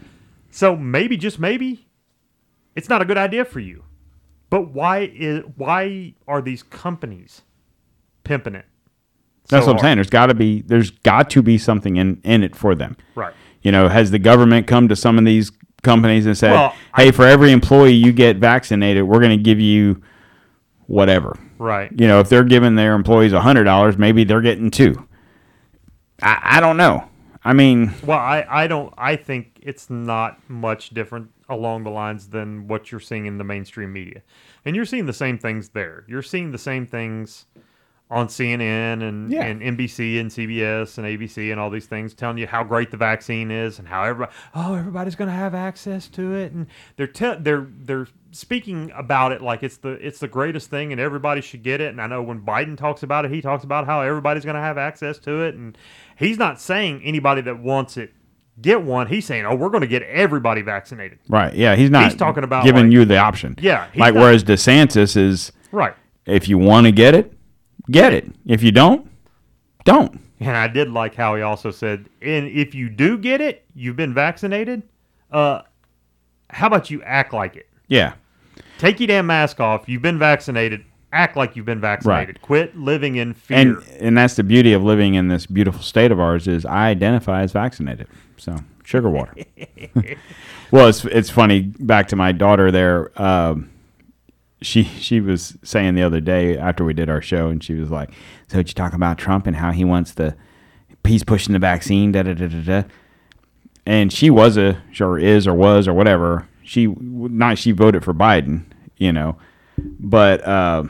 So 0.50 0.74
maybe, 0.74 1.18
just 1.18 1.38
maybe, 1.38 1.86
it's 2.74 2.88
not 2.88 3.02
a 3.02 3.04
good 3.04 3.18
idea 3.18 3.44
for 3.44 3.60
you. 3.60 3.84
But 4.48 4.70
why 4.72 5.12
is 5.14 5.42
why 5.56 6.14
are 6.26 6.40
these 6.40 6.62
companies 6.62 7.42
pimping 8.24 8.54
it? 8.54 8.64
that's 9.50 9.66
so 9.66 9.72
what 9.72 9.80
I'm 9.80 9.84
saying. 9.84 9.96
There's 9.98 10.08
got 10.08 10.26
to 10.26 10.34
be 10.34 10.62
there's 10.62 10.90
got 10.90 11.28
to 11.30 11.42
be 11.42 11.58
something 11.58 11.96
in 11.96 12.18
in 12.24 12.42
it 12.42 12.56
for 12.56 12.74
them. 12.74 12.96
Right. 13.14 13.34
You 13.60 13.72
know, 13.72 13.88
has 13.88 14.10
the 14.10 14.18
government 14.18 14.66
come 14.66 14.88
to 14.88 14.96
some 14.96 15.18
of 15.18 15.26
these 15.26 15.52
companies 15.82 16.26
and 16.26 16.36
said, 16.36 16.52
Well, 16.52 16.74
"Hey, 16.96 17.10
for 17.10 17.24
every 17.26 17.52
employee 17.52 17.92
you 17.92 18.12
get 18.12 18.36
vaccinated, 18.36 19.04
we're 19.04 19.20
going 19.20 19.36
to 19.36 19.42
give 19.42 19.60
you 19.60 20.02
whatever." 20.86 21.38
Right. 21.58 21.90
You 21.92 22.06
know, 22.06 22.20
if 22.20 22.28
they're 22.28 22.44
giving 22.44 22.74
their 22.74 22.94
employees 22.94 23.32
a 23.32 23.40
hundred 23.40 23.64
dollars, 23.64 23.96
maybe 23.96 24.24
they're 24.24 24.40
getting 24.42 24.70
two. 24.70 25.06
I, 26.22 26.40
I 26.42 26.60
don't 26.60 26.76
know. 26.76 27.08
I 27.44 27.52
mean, 27.52 27.94
Well, 28.04 28.18
I, 28.18 28.44
I 28.48 28.66
don't 28.66 28.92
I 28.98 29.14
think 29.14 29.60
it's 29.62 29.88
not 29.88 30.38
much 30.50 30.90
different 30.90 31.30
along 31.48 31.84
the 31.84 31.90
lines 31.90 32.28
than 32.28 32.66
what 32.66 32.90
you're 32.90 33.00
seeing 33.00 33.26
in 33.26 33.38
the 33.38 33.44
mainstream 33.44 33.92
media. 33.92 34.22
And 34.64 34.74
you're 34.74 34.84
seeing 34.84 35.06
the 35.06 35.12
same 35.12 35.38
things 35.38 35.68
there. 35.68 36.04
You're 36.08 36.22
seeing 36.22 36.50
the 36.50 36.58
same 36.58 36.86
things 36.86 37.46
on 38.08 38.28
CNN 38.28 39.02
and, 39.02 39.30
Yeah. 39.32 39.44
and 39.46 39.60
NBC 39.60 40.20
and 40.20 40.30
CBS 40.30 40.96
and 40.98 41.06
ABC 41.06 41.50
and 41.50 41.58
all 41.60 41.70
these 41.70 41.86
things 41.86 42.14
telling 42.14 42.38
you 42.38 42.46
how 42.46 42.62
great 42.62 42.92
the 42.92 42.96
vaccine 42.96 43.50
is 43.50 43.80
and 43.80 43.88
how 43.88 44.04
everybody 44.04 44.32
oh 44.54 44.74
everybody's 44.74 45.16
going 45.16 45.26
to 45.28 45.34
have 45.34 45.54
access 45.56 46.06
to 46.10 46.32
it 46.34 46.52
and 46.52 46.68
they're 46.96 47.08
te- 47.08 47.34
they're 47.40 47.66
they're 47.80 48.06
speaking 48.30 48.92
about 48.94 49.32
it 49.32 49.42
like 49.42 49.64
it's 49.64 49.78
the 49.78 49.90
it's 50.06 50.20
the 50.20 50.28
greatest 50.28 50.70
thing 50.70 50.92
and 50.92 51.00
everybody 51.00 51.40
should 51.40 51.64
get 51.64 51.80
it 51.80 51.88
and 51.88 52.00
I 52.00 52.06
know 52.06 52.22
when 52.22 52.42
Biden 52.42 52.76
talks 52.76 53.02
about 53.02 53.24
it 53.24 53.32
he 53.32 53.40
talks 53.40 53.64
about 53.64 53.86
how 53.86 54.02
everybody's 54.02 54.44
going 54.44 54.54
to 54.56 54.62
have 54.62 54.78
access 54.78 55.18
to 55.20 55.42
it 55.42 55.56
and 55.56 55.76
he's 56.16 56.38
not 56.38 56.60
saying 56.60 57.00
anybody 57.02 57.40
that 57.40 57.58
wants 57.58 57.96
it 57.96 58.12
get 58.60 58.82
one 58.82 59.08
he's 59.08 59.26
saying 59.26 59.44
oh 59.46 59.54
we're 59.56 59.68
going 59.68 59.80
to 59.80 59.86
get 59.88 60.02
everybody 60.04 60.62
vaccinated 60.62 61.18
right? 61.28 61.54
Yeah, 61.54 61.74
he's 61.74 61.90
not. 61.90 62.04
He's 62.04 62.14
talking 62.14 62.44
about, 62.44 62.64
giving 62.64 62.84
like- 62.84 62.92
you 62.92 63.04
the 63.04 63.18
option. 63.18 63.56
Yeah, 63.60 63.88
like 63.96 64.14
not- 64.14 64.22
whereas 64.22 64.44
DeSantis 64.44 65.16
is, 65.16 65.50
right 65.72 65.94
if 66.24 66.48
you 66.48 66.56
want 66.58 66.86
to 66.86 66.92
get 66.92 67.14
it, 67.14 67.32
get 67.90 68.12
it. 68.12 68.30
If 68.46 68.62
you 68.62 68.72
don't, 68.72 69.10
don't. 69.84 70.20
And 70.40 70.56
I 70.56 70.68
did 70.68 70.90
like 70.90 71.14
how 71.14 71.34
he 71.36 71.42
also 71.42 71.70
said, 71.70 72.08
and 72.20 72.46
if 72.48 72.74
you 72.74 72.88
do 72.90 73.16
get 73.16 73.40
it, 73.40 73.64
you've 73.74 73.96
been 73.96 74.12
vaccinated. 74.12 74.82
Uh, 75.30 75.62
how 76.50 76.66
about 76.66 76.90
you 76.90 77.02
act 77.02 77.32
like 77.32 77.56
it? 77.56 77.68
Yeah, 77.88 78.14
Take 78.78 79.00
your 79.00 79.06
damn 79.06 79.26
mask 79.26 79.60
off. 79.60 79.88
You've 79.88 80.02
been 80.02 80.18
vaccinated. 80.18 80.84
Act 81.12 81.36
like 81.36 81.56
you've 81.56 81.66
been 81.66 81.80
vaccinated. 81.80 82.42
Quit 82.42 82.76
living 82.76 83.16
in 83.16 83.32
fear. 83.32 83.58
and 83.58 83.82
and 84.00 84.18
that's 84.18 84.34
the 84.34 84.42
beauty 84.42 84.72
of 84.72 84.82
living 84.82 85.14
in 85.14 85.28
this 85.28 85.46
beautiful 85.46 85.80
state 85.82 86.12
of 86.12 86.20
ours 86.20 86.46
is 86.46 86.66
I 86.66 86.88
identify 86.88 87.42
as 87.42 87.52
vaccinated. 87.52 88.08
So 88.36 88.56
sugar 88.84 89.08
water. 89.08 89.34
well, 90.70 90.88
it's 90.88 91.04
it's 91.06 91.30
funny. 91.30 91.62
Back 91.62 92.08
to 92.08 92.16
my 92.16 92.32
daughter 92.32 92.70
there. 92.70 93.20
Um, 93.20 93.70
she 94.62 94.84
she 94.84 95.20
was 95.20 95.56
saying 95.62 95.94
the 95.94 96.02
other 96.02 96.20
day 96.20 96.56
after 96.56 96.84
we 96.84 96.94
did 96.94 97.10
our 97.10 97.20
show, 97.20 97.48
and 97.48 97.62
she 97.62 97.74
was 97.74 97.90
like, 97.90 98.10
"So 98.48 98.58
you 98.58 98.64
talk 98.64 98.92
about 98.92 99.18
Trump 99.18 99.46
and 99.46 99.56
how 99.56 99.72
he 99.72 99.84
wants 99.84 100.12
the 100.12 100.36
he's 101.04 101.24
pushing 101.24 101.52
the 101.52 101.58
vaccine, 101.58 102.12
da 102.12 102.22
da 102.22 102.34
da 102.34 102.48
da 102.48 102.62
da." 102.62 102.88
And 103.84 104.12
she 104.12 104.30
was 104.30 104.56
a 104.56 104.82
or 105.00 105.18
is 105.18 105.46
or 105.46 105.54
was 105.54 105.86
or 105.86 105.94
whatever. 105.94 106.48
She 106.62 106.86
not 106.86 107.58
she 107.58 107.72
voted 107.72 108.02
for 108.02 108.14
Biden, 108.14 108.64
you 108.96 109.12
know, 109.12 109.36
but 109.78 110.46
uh, 110.46 110.84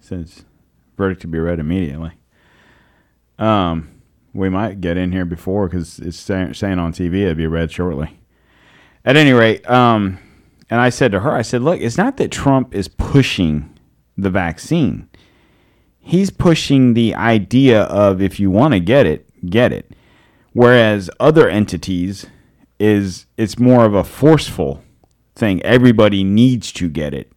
since 0.00 0.44
verdict 0.96 1.22
to 1.22 1.26
be 1.26 1.38
read 1.38 1.58
immediately. 1.58 2.12
Um, 3.38 3.90
we 4.32 4.48
might 4.48 4.80
get 4.80 4.96
in 4.96 5.12
here 5.12 5.24
before 5.24 5.68
because 5.68 5.98
it's 5.98 6.18
say, 6.18 6.52
saying 6.52 6.78
on 6.78 6.92
TV 6.92 7.22
it'd 7.22 7.38
be 7.38 7.46
read 7.46 7.72
shortly. 7.72 8.20
At 9.04 9.16
any 9.16 9.32
rate, 9.32 9.68
um, 9.68 10.18
and 10.70 10.80
I 10.80 10.88
said 10.88 11.12
to 11.12 11.20
her, 11.20 11.32
I 11.32 11.42
said, 11.42 11.62
look, 11.62 11.80
it's 11.80 11.98
not 11.98 12.16
that 12.16 12.30
Trump 12.30 12.74
is 12.74 12.88
pushing 12.88 13.72
the 14.16 14.30
vaccine. 14.30 15.08
He's 16.00 16.30
pushing 16.30 16.94
the 16.94 17.14
idea 17.14 17.82
of 17.82 18.22
if 18.22 18.38
you 18.40 18.50
want 18.50 18.74
to 18.74 18.80
get 18.80 19.06
it, 19.06 19.28
get 19.48 19.72
it. 19.72 19.92
Whereas 20.52 21.10
other 21.20 21.48
entities 21.48 22.26
is 22.78 23.26
it's 23.36 23.58
more 23.58 23.84
of 23.84 23.94
a 23.94 24.04
forceful 24.04 24.82
thing. 25.34 25.62
Everybody 25.62 26.24
needs 26.24 26.72
to 26.72 26.88
get 26.88 27.12
it. 27.12 27.32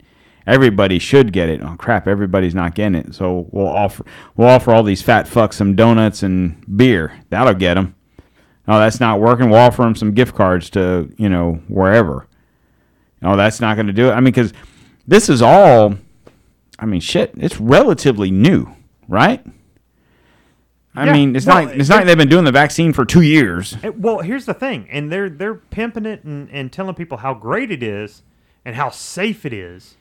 Everybody 0.48 1.00
should 1.00 1.34
get 1.34 1.50
it. 1.50 1.62
Oh 1.62 1.76
crap! 1.78 2.08
Everybody's 2.08 2.56
not 2.56 2.74
getting 2.76 2.96
it. 2.96 3.14
So 3.14 3.48
we'll 3.52 3.68
offer 3.68 4.04
we'll 4.36 4.48
offer 4.48 4.72
all 4.72 4.84
these 4.84 5.02
fat 5.02 5.28
fucks 5.28 5.54
some 5.54 5.76
donuts 5.76 6.24
and 6.24 6.64
beer. 6.78 7.14
That'll 7.30 7.54
get 7.54 7.76
them. 7.76 7.94
Oh, 8.68 8.80
that's 8.80 9.00
not 9.00 9.20
working. 9.20 9.50
We'll 9.50 9.60
offer 9.60 9.84
them 9.84 9.96
some 9.96 10.14
gift 10.14 10.36
cards 10.36 10.70
to 10.72 11.14
you 11.18 11.30
know 11.30 11.62
wherever. 11.68 12.29
No, 13.22 13.36
that's 13.36 13.60
not 13.60 13.76
going 13.76 13.88
to 13.88 13.94
do 13.94 14.10
it. 14.10 14.12
I 14.12 14.16
mean, 14.16 14.26
because 14.26 14.54
this 15.08 15.30
is 15.30 15.42
all. 15.42 15.96
I 16.78 16.86
mean, 16.86 17.02
shit. 17.02 17.34
It's 17.38 17.60
relatively 17.60 18.32
new, 18.32 18.68
right? 19.08 19.46
I 20.96 21.06
Yeah, 21.06 21.14
mean, 21.14 21.36
it's 21.36 21.46
well, 21.46 21.66
not. 21.66 21.76
It's 21.76 21.90
not 21.90 21.98
like 21.98 22.06
they've 22.06 22.18
been 22.18 22.30
doing 22.30 22.46
the 22.46 22.52
vaccine 22.52 22.94
for 22.94 23.06
two 23.06 23.22
years. 23.22 23.76
Eh, 23.84 23.92
Well, 23.96 24.20
here's 24.20 24.46
the 24.46 24.54
thing, 24.54 24.88
and 24.92 25.12
they're 25.12 25.30
they're 25.30 25.56
pimping 25.56 26.06
it 26.06 26.24
and, 26.24 26.50
and 26.52 26.72
telling 26.72 26.96
people 26.96 27.18
how 27.18 27.34
great 27.34 27.72
it 27.72 27.84
is 27.84 28.24
and 28.66 28.76
how 28.76 28.90
safe 28.90 29.46
it 29.46 29.54
is 29.54 29.96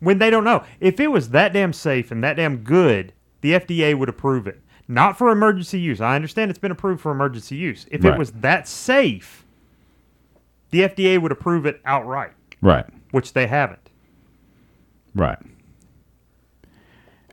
when 0.00 0.18
they 0.18 0.30
don't 0.30 0.44
know. 0.44 0.62
If 0.80 1.00
it 1.00 1.08
was 1.08 1.30
that 1.30 1.52
damn 1.52 1.72
safe 1.72 2.10
and 2.10 2.22
that 2.22 2.34
damn 2.36 2.58
good, 2.58 3.12
the 3.40 3.52
FDA 3.52 3.96
would 3.98 4.08
approve 4.08 4.46
it. 4.46 4.60
Not 4.86 5.18
for 5.18 5.30
emergency 5.30 5.80
use. 5.80 6.00
I 6.00 6.14
understand 6.16 6.50
it's 6.50 6.58
been 6.58 6.70
approved 6.72 7.00
for 7.02 7.10
emergency 7.12 7.56
use. 7.56 7.86
If 7.90 8.04
Right. 8.04 8.14
it 8.14 8.18
was 8.18 8.30
that 8.32 8.66
safe, 8.68 9.44
the 10.70 10.80
FDA 10.80 11.20
would 11.20 11.32
approve 11.32 11.66
it 11.66 11.80
outright, 11.84 12.32
Right. 12.60 12.84
which 13.10 13.32
they 13.32 13.46
haven't. 13.46 13.90
Right. 15.14 15.38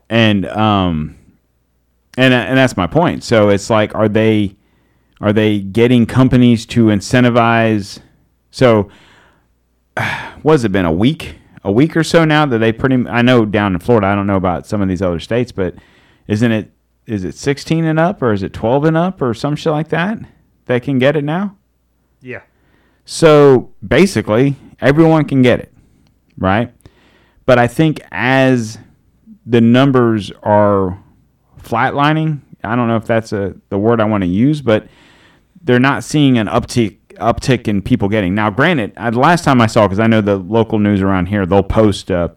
And 0.08 0.46
um 0.46 1.16
and 2.16 2.32
and 2.32 2.56
that's 2.56 2.76
my 2.76 2.86
point. 2.86 3.24
So 3.24 3.48
it's 3.48 3.68
like 3.70 3.94
are 3.94 4.08
they 4.08 4.56
are 5.20 5.32
they 5.32 5.60
getting 5.60 6.06
companies 6.06 6.66
to 6.66 6.86
incentivize 6.86 7.98
so 8.50 8.88
what 10.42 10.52
has 10.52 10.64
it 10.64 10.72
been 10.72 10.84
a 10.86 10.92
week 10.92 11.36
a 11.64 11.72
week 11.72 11.96
or 11.96 12.04
so 12.04 12.24
now 12.24 12.46
that 12.46 12.58
they 12.58 12.72
pretty 12.72 13.06
I 13.08 13.22
know 13.22 13.44
down 13.44 13.74
in 13.74 13.80
Florida 13.80 14.06
I 14.06 14.14
don't 14.14 14.26
know 14.26 14.36
about 14.36 14.66
some 14.66 14.80
of 14.80 14.88
these 14.88 15.02
other 15.02 15.20
states 15.20 15.50
but 15.52 15.74
isn't 16.28 16.50
it 16.52 16.70
is 17.06 17.24
it 17.24 17.34
16 17.34 17.84
and 17.84 17.98
up 17.98 18.20
or 18.22 18.32
is 18.32 18.42
it 18.42 18.52
12 18.52 18.84
and 18.84 18.96
up 18.96 19.20
or 19.22 19.32
some 19.34 19.54
shit 19.56 19.72
like 19.72 19.88
that 19.88 20.18
that 20.66 20.82
can 20.82 20.98
get 20.98 21.14
it 21.16 21.22
now? 21.22 21.56
Yeah. 22.20 22.42
So 23.06 23.72
basically, 23.86 24.56
everyone 24.80 25.24
can 25.24 25.40
get 25.40 25.60
it, 25.60 25.72
right? 26.36 26.74
But 27.46 27.58
I 27.58 27.68
think 27.68 28.00
as 28.10 28.78
the 29.46 29.60
numbers 29.60 30.32
are 30.42 31.02
flatlining, 31.62 32.40
I 32.64 32.74
don't 32.74 32.88
know 32.88 32.96
if 32.96 33.06
that's 33.06 33.32
a 33.32 33.54
the 33.68 33.78
word 33.78 34.00
I 34.00 34.04
want 34.04 34.24
to 34.24 34.28
use, 34.28 34.60
but 34.60 34.88
they're 35.62 35.78
not 35.78 36.02
seeing 36.02 36.36
an 36.36 36.48
uptick 36.48 36.98
uptick 37.14 37.68
in 37.68 37.80
people 37.80 38.08
getting. 38.08 38.34
Now, 38.34 38.50
granted, 38.50 38.92
I, 38.96 39.10
the 39.10 39.20
last 39.20 39.44
time 39.44 39.60
I 39.60 39.66
saw, 39.68 39.86
because 39.86 40.00
I 40.00 40.08
know 40.08 40.20
the 40.20 40.36
local 40.36 40.80
news 40.80 41.00
around 41.00 41.26
here, 41.26 41.46
they'll 41.46 41.62
post 41.62 42.10
uh, 42.10 42.30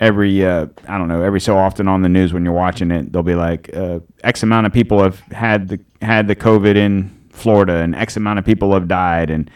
every 0.00 0.44
uh, 0.44 0.66
I 0.88 0.98
don't 0.98 1.06
know 1.06 1.22
every 1.22 1.40
so 1.40 1.56
often 1.56 1.86
on 1.86 2.02
the 2.02 2.08
news 2.08 2.32
when 2.32 2.44
you're 2.44 2.52
watching 2.52 2.90
it, 2.90 3.12
they'll 3.12 3.22
be 3.22 3.36
like 3.36 3.72
uh, 3.72 4.00
X 4.24 4.42
amount 4.42 4.66
of 4.66 4.72
people 4.72 5.00
have 5.00 5.20
had 5.30 5.68
the 5.68 5.80
had 6.02 6.26
the 6.26 6.34
COVID 6.34 6.74
in 6.74 7.23
Florida, 7.34 7.74
and 7.76 7.94
X 7.94 8.16
amount 8.16 8.38
of 8.38 8.44
people 8.44 8.72
have 8.74 8.88
died, 8.88 9.30
and 9.30 9.50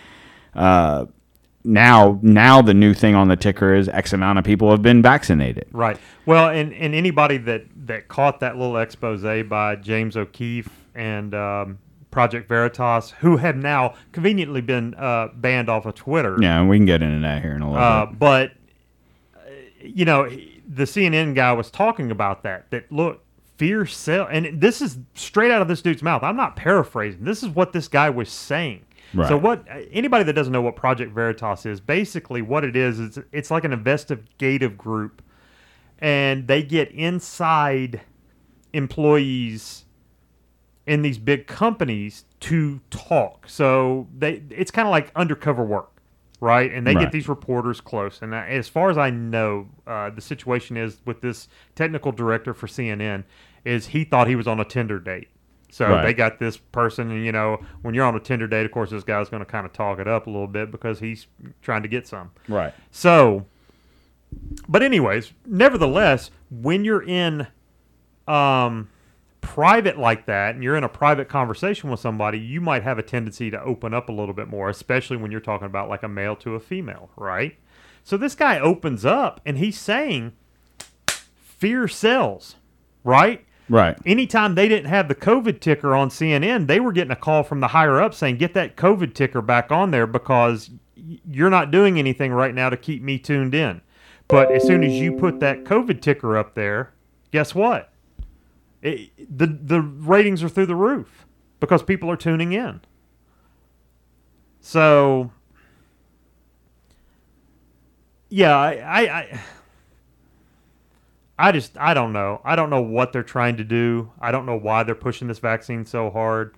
uh, 0.54 1.06
now 1.64 2.18
now 2.22 2.62
the 2.62 2.74
new 2.74 2.94
thing 2.94 3.14
on 3.14 3.28
the 3.28 3.36
ticker 3.36 3.74
is 3.74 3.88
X 3.88 4.12
amount 4.12 4.38
of 4.38 4.44
people 4.44 4.70
have 4.70 4.82
been 4.82 5.02
vaccinated. 5.02 5.66
Right. 5.72 5.98
Well, 6.26 6.48
and, 6.50 6.72
and 6.74 6.94
anybody 6.94 7.36
that, 7.38 7.64
that 7.86 8.08
caught 8.08 8.40
that 8.40 8.56
little 8.56 8.76
expose 8.76 9.22
by 9.48 9.76
James 9.76 10.16
O'Keefe 10.16 10.68
and 10.94 11.34
um, 11.34 11.78
Project 12.10 12.48
Veritas, 12.48 13.10
who 13.20 13.36
have 13.38 13.56
now 13.56 13.94
conveniently 14.12 14.60
been 14.60 14.94
uh, 14.94 15.28
banned 15.34 15.68
off 15.68 15.86
of 15.86 15.94
Twitter. 15.94 16.36
Yeah, 16.40 16.64
we 16.66 16.76
can 16.78 16.86
get 16.86 17.02
into 17.02 17.20
that 17.20 17.42
here 17.42 17.54
in 17.54 17.62
a 17.62 17.70
little 17.70 17.82
Uh, 17.84 18.06
bit. 18.06 18.18
but 18.18 18.52
uh, 19.36 19.40
you 19.82 20.04
know, 20.04 20.28
the 20.28 20.84
CNN 20.84 21.34
guy 21.34 21.52
was 21.52 21.70
talking 21.70 22.10
about 22.10 22.42
that. 22.42 22.70
That 22.70 22.90
look, 22.92 23.22
fear 23.58 23.84
sell, 23.84 24.26
and 24.30 24.60
this 24.60 24.80
is 24.80 24.98
straight 25.14 25.50
out 25.50 25.60
of 25.60 25.68
this 25.68 25.82
dude's 25.82 26.02
mouth. 26.02 26.22
I'm 26.22 26.36
not 26.36 26.56
paraphrasing. 26.56 27.24
This 27.24 27.42
is 27.42 27.48
what 27.50 27.72
this 27.72 27.88
guy 27.88 28.08
was 28.08 28.30
saying. 28.30 28.84
Right. 29.12 29.28
So 29.28 29.36
what? 29.36 29.66
Anybody 29.90 30.24
that 30.24 30.32
doesn't 30.34 30.52
know 30.52 30.62
what 30.62 30.76
Project 30.76 31.12
Veritas 31.12 31.66
is, 31.66 31.80
basically 31.80 32.40
what 32.42 32.64
it 32.64 32.76
is 32.76 32.98
is 33.00 33.18
it's 33.32 33.50
like 33.50 33.64
an 33.64 33.72
investigative 33.72 34.78
group, 34.78 35.20
and 35.98 36.46
they 36.46 36.62
get 36.62 36.90
inside 36.92 38.00
employees 38.72 39.84
in 40.86 41.02
these 41.02 41.18
big 41.18 41.46
companies 41.46 42.24
to 42.40 42.80
talk. 42.90 43.48
So 43.48 44.06
they 44.16 44.42
it's 44.50 44.70
kind 44.70 44.86
of 44.86 44.92
like 44.92 45.10
undercover 45.16 45.64
work, 45.64 46.00
right? 46.40 46.72
And 46.72 46.86
they 46.86 46.94
Right. 46.94 47.02
get 47.04 47.12
these 47.12 47.28
reporters 47.28 47.80
close. 47.80 48.22
And 48.22 48.34
I- 48.34 48.46
as 48.46 48.68
far 48.68 48.88
as 48.90 48.96
I 48.96 49.10
know, 49.10 49.68
uh, 49.86 50.10
the 50.10 50.20
situation 50.20 50.76
is 50.76 51.00
with 51.04 51.20
this 51.20 51.48
technical 51.74 52.12
director 52.12 52.54
for 52.54 52.66
CNN 52.66 53.24
is 53.68 53.88
he 53.88 54.04
thought 54.04 54.26
he 54.28 54.36
was 54.36 54.46
on 54.48 54.58
a 54.60 54.64
Tinder 54.64 54.98
date. 54.98 55.28
So 55.70 55.86
Right. 55.88 56.02
they 56.02 56.14
got 56.14 56.38
this 56.38 56.56
person, 56.56 57.10
and 57.10 57.24
you 57.24 57.30
know, 57.32 57.60
when 57.82 57.94
you're 57.94 58.06
on 58.06 58.14
a 58.16 58.20
Tinder 58.20 58.46
date, 58.48 58.64
of 58.64 58.72
course, 58.72 58.90
this 58.90 59.04
guy's 59.04 59.28
going 59.28 59.44
to 59.44 59.50
kind 59.50 59.66
of 59.66 59.72
talk 59.72 59.98
it 59.98 60.08
up 60.08 60.26
a 60.26 60.30
little 60.30 60.46
bit 60.46 60.70
because 60.70 61.00
he's 61.00 61.26
trying 61.62 61.82
to 61.82 61.88
get 61.88 62.06
some. 62.06 62.30
right. 62.48 62.72
So, 62.90 63.44
but 64.68 64.82
anyways, 64.82 65.32
nevertheless, 65.46 66.30
when 66.50 66.84
you're 66.84 67.02
in 67.02 67.46
um, 68.26 68.88
private 69.42 69.98
like 69.98 70.24
that, 70.26 70.54
and 70.54 70.64
you're 70.64 70.76
in 70.76 70.84
a 70.84 70.88
private 70.88 71.28
conversation 71.28 71.90
with 71.90 72.00
somebody, 72.00 72.38
you 72.38 72.60
might 72.62 72.82
have 72.82 72.98
a 72.98 73.02
tendency 73.02 73.50
to 73.50 73.62
open 73.62 73.92
up 73.92 74.08
a 74.08 74.12
little 74.12 74.34
bit 74.34 74.48
more, 74.48 74.68
especially 74.70 75.16
when 75.18 75.30
you're 75.30 75.40
talking 75.40 75.66
about 75.66 75.88
like 75.90 76.02
a 76.02 76.08
male 76.08 76.34
to 76.36 76.54
a 76.54 76.60
female, 76.60 77.10
right? 77.16 77.56
So 78.04 78.16
this 78.16 78.34
guy 78.34 78.58
opens 78.58 79.04
up 79.04 79.40
and 79.44 79.58
he's 79.58 79.78
saying, 79.78 80.32
"Fear 81.36 81.88
sells," 81.88 82.56
right? 83.04 83.44
Right. 83.68 83.98
anytime 84.06 84.54
they 84.54 84.68
didn't 84.68 84.88
have 84.88 85.08
the 85.08 85.14
COVID 85.14 85.60
ticker 85.60 85.94
on 85.94 86.08
CNN, 86.08 86.66
they 86.66 86.80
were 86.80 86.92
getting 86.92 87.10
a 87.10 87.16
call 87.16 87.42
from 87.42 87.60
the 87.60 87.68
higher 87.68 88.00
up 88.00 88.14
saying, 88.14 88.36
"Get 88.36 88.54
that 88.54 88.76
COVID 88.76 89.14
ticker 89.14 89.42
back 89.42 89.70
on 89.70 89.90
there 89.90 90.06
because 90.06 90.70
you're 90.96 91.50
not 91.50 91.70
doing 91.70 91.98
anything 91.98 92.32
right 92.32 92.54
now 92.54 92.70
to 92.70 92.76
keep 92.76 93.02
me 93.02 93.18
tuned 93.18 93.54
in." 93.54 93.82
But 94.26 94.50
as 94.52 94.66
soon 94.66 94.84
as 94.84 94.92
you 94.92 95.12
put 95.12 95.40
that 95.40 95.64
COVID 95.64 96.00
ticker 96.00 96.36
up 96.36 96.54
there, 96.54 96.92
guess 97.30 97.54
what? 97.54 97.92
It, 98.82 99.10
the 99.36 99.46
the 99.46 99.80
ratings 99.80 100.42
are 100.42 100.48
through 100.48 100.66
the 100.66 100.76
roof 100.76 101.26
because 101.60 101.82
people 101.82 102.10
are 102.10 102.16
tuning 102.16 102.52
in. 102.52 102.80
So, 104.60 105.30
yeah, 108.28 108.56
I, 108.56 108.72
I, 108.74 109.00
I 109.00 109.40
I 111.38 111.52
just 111.52 111.76
I 111.78 111.94
don't 111.94 112.12
know. 112.12 112.40
I 112.44 112.56
don't 112.56 112.70
know 112.70 112.82
what 112.82 113.12
they're 113.12 113.22
trying 113.22 113.56
to 113.58 113.64
do. 113.64 114.10
I 114.20 114.32
don't 114.32 114.46
know 114.46 114.58
why 114.58 114.82
they're 114.82 114.94
pushing 114.94 115.28
this 115.28 115.38
vaccine 115.38 115.84
so 115.84 116.10
hard. 116.10 116.54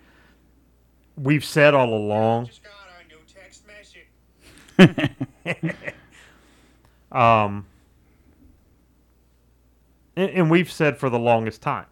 We've 1.16 1.44
said 1.44 1.74
all 1.74 1.92
along. 1.92 2.46
Just 2.46 2.62
got 2.62 2.72
on 2.72 3.10
your 3.10 3.20
text 3.26 3.64
message. 3.66 5.90
Um, 7.12 7.66
and, 10.16 10.30
and 10.30 10.50
we've 10.50 10.70
said 10.70 10.98
for 10.98 11.10
the 11.10 11.18
longest 11.18 11.62
time, 11.62 11.86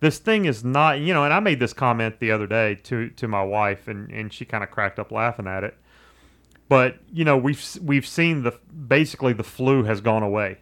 this 0.00 0.18
thing 0.18 0.46
is 0.46 0.64
not, 0.64 1.00
you 1.00 1.14
know, 1.14 1.24
and 1.24 1.32
I 1.32 1.40
made 1.40 1.60
this 1.60 1.72
comment 1.72 2.18
the 2.18 2.32
other 2.32 2.46
day 2.46 2.74
to, 2.84 3.10
to 3.10 3.28
my 3.28 3.42
wife, 3.42 3.88
and, 3.88 4.10
and 4.10 4.32
she 4.32 4.44
kind 4.44 4.64
of 4.64 4.70
cracked 4.70 4.98
up 4.98 5.12
laughing 5.12 5.46
at 5.46 5.64
it. 5.64 5.76
But 6.68 6.96
you 7.12 7.24
know, 7.24 7.36
we've 7.36 7.62
we've 7.82 8.06
seen 8.06 8.44
the 8.44 8.58
basically 8.88 9.34
the 9.34 9.44
flu 9.44 9.82
has 9.82 10.00
gone 10.00 10.22
away. 10.22 10.58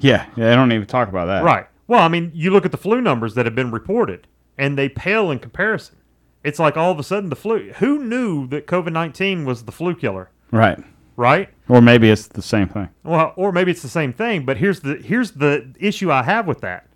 Yeah. 0.00 0.26
yeah. 0.36 0.52
I 0.52 0.56
don't 0.56 0.72
even 0.72 0.86
talk 0.86 1.08
about 1.08 1.26
that. 1.26 1.44
Right. 1.44 1.66
Well, 1.86 2.00
I 2.00 2.08
mean, 2.08 2.30
you 2.34 2.50
look 2.50 2.64
at 2.64 2.70
the 2.70 2.78
flu 2.78 3.00
numbers 3.00 3.34
that 3.34 3.46
have 3.46 3.54
been 3.54 3.70
reported, 3.70 4.26
and 4.56 4.76
they 4.78 4.88
pale 4.88 5.30
in 5.30 5.38
comparison. 5.38 5.96
It's 6.42 6.58
like 6.58 6.76
all 6.76 6.90
of 6.90 6.98
a 6.98 7.02
sudden 7.02 7.30
the 7.30 7.36
flu. 7.36 7.72
Who 7.78 8.02
knew 8.02 8.46
that 8.48 8.66
COVID 8.66 8.92
nineteen 8.92 9.44
was 9.44 9.64
the 9.64 9.72
flu 9.72 9.94
killer? 9.94 10.30
Right. 10.50 10.78
right? 11.16 11.48
Or 11.68 11.80
maybe 11.82 12.10
it's 12.10 12.26
the 12.26 12.42
same 12.42 12.68
thing. 12.68 12.88
Well, 13.04 13.32
or 13.36 13.52
maybe 13.52 13.70
it's 13.70 13.82
the 13.82 13.88
same 13.88 14.12
thing, 14.12 14.44
but 14.44 14.56
here's 14.56 14.80
the 14.80 14.96
here's 14.96 15.32
the 15.32 15.74
issue 15.78 16.10
I 16.10 16.22
have 16.22 16.46
with 16.46 16.60
that. 16.62 16.88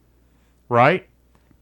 Right? 0.68 1.06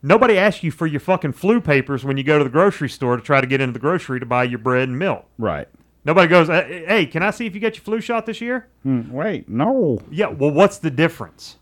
Nobody 0.03 0.37
asks 0.39 0.63
you 0.63 0.71
for 0.71 0.87
your 0.87 1.01
fucking 1.01 1.33
flu 1.33 1.61
papers 1.61 2.05
when 2.05 2.17
you 2.17 2.25
go 2.25 2.39
to 2.39 2.45
the 2.45 2.51
grocery 2.51 2.89
store 2.89 3.17
to 3.17 3.23
try 3.23 3.41
to 3.41 3.47
get 3.47 3.61
into 3.61 3.73
the 3.73 3.79
grocery 3.79 4.19
to 4.21 4.27
buy 4.27 4.45
your 4.45 4.59
bread 4.59 4.89
and 4.89 4.99
milk. 4.99 5.27
Right. 5.39 5.69
Nobody 6.05 6.29
goes, 6.29 6.49
"Hey, 6.49 7.07
can 7.07 7.23
I 7.23 7.31
see 7.31 7.47
if 7.47 7.55
you 7.55 7.61
got 7.61 7.77
your 7.77 7.85
flu 7.85 8.01
shot 8.01 8.27
this 8.27 8.41
year?" 8.41 8.69
Hmm, 8.83 9.11
wait, 9.11 9.49
no. 9.49 10.01
Yeah, 10.11 10.29
well, 10.29 10.51
what's 10.51 10.79
the 10.79 10.91
difference? 10.91 11.59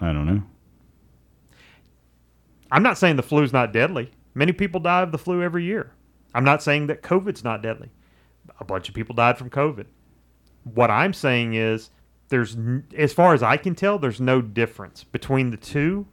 I 0.00 0.12
don't 0.12 0.26
know. 0.26 0.42
I'm 2.70 2.82
not 2.82 2.98
saying 2.98 3.16
the 3.16 3.22
flu's 3.22 3.52
not 3.52 3.72
deadly. 3.72 4.10
Many 4.34 4.52
people 4.52 4.80
die 4.80 5.02
of 5.02 5.12
the 5.12 5.18
flu 5.18 5.42
every 5.42 5.64
year. 5.64 5.92
I'm 6.34 6.44
not 6.44 6.62
saying 6.62 6.88
that 6.88 7.02
COVID's 7.02 7.42
not 7.42 7.62
deadly. 7.62 7.90
A 8.60 8.64
bunch 8.64 8.88
of 8.88 8.94
people 8.94 9.14
died 9.14 9.38
from 9.38 9.50
COVID. 9.50 9.86
What 10.64 10.90
I'm 10.90 11.12
saying 11.12 11.54
is 11.54 11.90
there's 12.28 12.56
as 12.96 13.12
far 13.12 13.34
as 13.34 13.42
I 13.42 13.56
can 13.56 13.74
tell 13.74 13.98
there's 13.98 14.20
no 14.20 14.42
difference 14.42 15.04
between 15.04 15.50
the 15.50 15.56
two. 15.56 16.06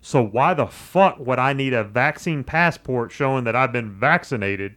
So 0.00 0.22
why 0.22 0.52
the 0.52 0.66
fuck 0.66 1.18
would 1.18 1.38
I 1.38 1.52
need 1.52 1.72
a 1.72 1.84
vaccine 1.84 2.44
passport 2.44 3.12
showing 3.12 3.44
that 3.44 3.56
I've 3.56 3.72
been 3.72 3.90
vaccinated 3.90 4.76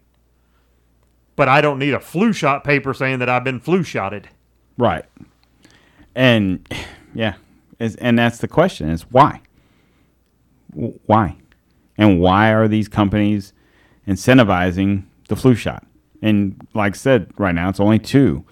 but 1.38 1.48
I 1.48 1.62
don't 1.62 1.80
need 1.80 1.94
a 1.94 2.02
flu 2.02 2.34
shot 2.34 2.66
paper 2.66 2.94
saying 2.94 3.20
that 3.20 3.30
I've 3.30 3.46
been 3.46 3.62
flu 3.62 3.84
shotted? 3.84 4.28
Right. 4.78 5.06
And 6.14 6.68
yeah, 7.14 7.36
is 7.80 7.96
and 7.98 8.20
that's 8.20 8.40
the 8.40 8.50
question: 8.50 8.90
is 8.90 9.04
why? 9.04 9.40
Why? 10.74 11.38
And 11.98 12.20
why 12.20 12.52
are 12.54 12.68
these 12.68 12.90
companies 12.90 13.54
incentivizing 14.06 15.04
the 15.30 15.36
flu 15.36 15.56
shot? 15.56 15.86
And 16.22 16.68
like 16.74 16.96
I 16.96 16.98
said, 16.98 17.32
right 17.38 17.56
now 17.56 17.70
it's 17.70 17.80
only 17.80 18.00
two, 18.00 18.44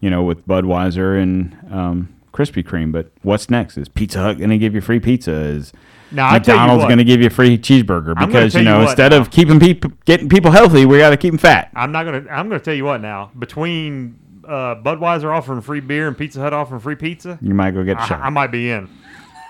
you 0.00 0.08
know, 0.08 0.22
with 0.22 0.46
Budweiser 0.46 1.20
and 1.20 1.56
um, 1.70 2.14
Krispy 2.32 2.64
Kreme. 2.64 2.92
But 2.92 3.10
what's 3.22 3.50
next? 3.50 3.76
Is 3.76 3.88
Pizza 3.88 4.20
Hut 4.20 4.38
going 4.38 4.50
to 4.50 4.58
give 4.58 4.74
you 4.74 4.80
free 4.80 5.00
pizza? 5.00 5.32
Is 5.32 5.72
Now, 6.10 6.26
I 6.28 6.34
you 6.34 6.38
McDonald's 6.38 6.84
going 6.84 6.98
to 6.98 7.04
give 7.04 7.20
you 7.20 7.26
a 7.26 7.30
free 7.30 7.58
cheeseburger? 7.58 8.14
Because 8.18 8.54
you 8.54 8.60
you 8.60 8.64
know, 8.64 8.78
what 8.78 8.88
instead 8.88 9.12
now. 9.12 9.18
of 9.18 9.30
keeping 9.30 9.60
people 9.60 9.92
getting 10.04 10.28
people 10.28 10.50
healthy, 10.50 10.86
we 10.86 10.98
got 10.98 11.10
to 11.10 11.16
keep 11.16 11.32
them 11.32 11.38
fat. 11.38 11.70
I'm 11.74 11.92
not 11.92 12.04
gonna. 12.04 12.24
I'm 12.30 12.48
gonna 12.48 12.60
tell 12.60 12.74
you 12.74 12.84
what 12.84 13.00
now. 13.00 13.30
Between 13.38 14.18
uh, 14.46 14.76
Budweiser 14.76 15.30
offering 15.34 15.60
free 15.60 15.80
beer 15.80 16.08
and 16.08 16.16
Pizza 16.16 16.40
Hut 16.40 16.52
offering 16.54 16.80
free 16.80 16.94
pizza, 16.96 17.38
You 17.42 17.52
might 17.54 17.72
go 17.72 17.84
get 17.84 17.98
I, 17.98 18.06
shot. 18.06 18.20
I 18.20 18.30
might 18.30 18.50
be 18.50 18.70
in. 18.70 18.88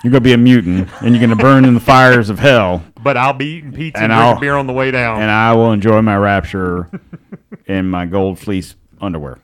You're 0.04 0.12
going 0.12 0.22
to 0.22 0.28
be 0.28 0.32
a 0.32 0.38
mutant, 0.38 0.88
and 1.02 1.10
you're 1.12 1.18
going 1.18 1.36
to 1.36 1.42
burn 1.42 1.64
in 1.64 1.74
the 1.74 1.80
fires 1.80 2.30
of 2.30 2.38
hell. 2.38 2.84
But 3.02 3.16
I'll 3.16 3.32
be 3.32 3.56
eating 3.56 3.72
pizza 3.72 4.00
and, 4.00 4.12
And 4.12 4.18
drinking 4.18 4.34
I'll- 4.34 4.40
beer 4.40 4.54
on 4.54 4.68
the 4.68 4.72
way 4.72 4.92
down. 4.92 5.20
and 5.20 5.28
I 5.28 5.52
will 5.54 5.72
enjoy 5.72 6.00
my 6.02 6.16
rapture 6.16 6.88
in 7.66 7.90
my 7.90 8.06
gold 8.06 8.38
fleece 8.38 8.76
underwear. 9.00 9.38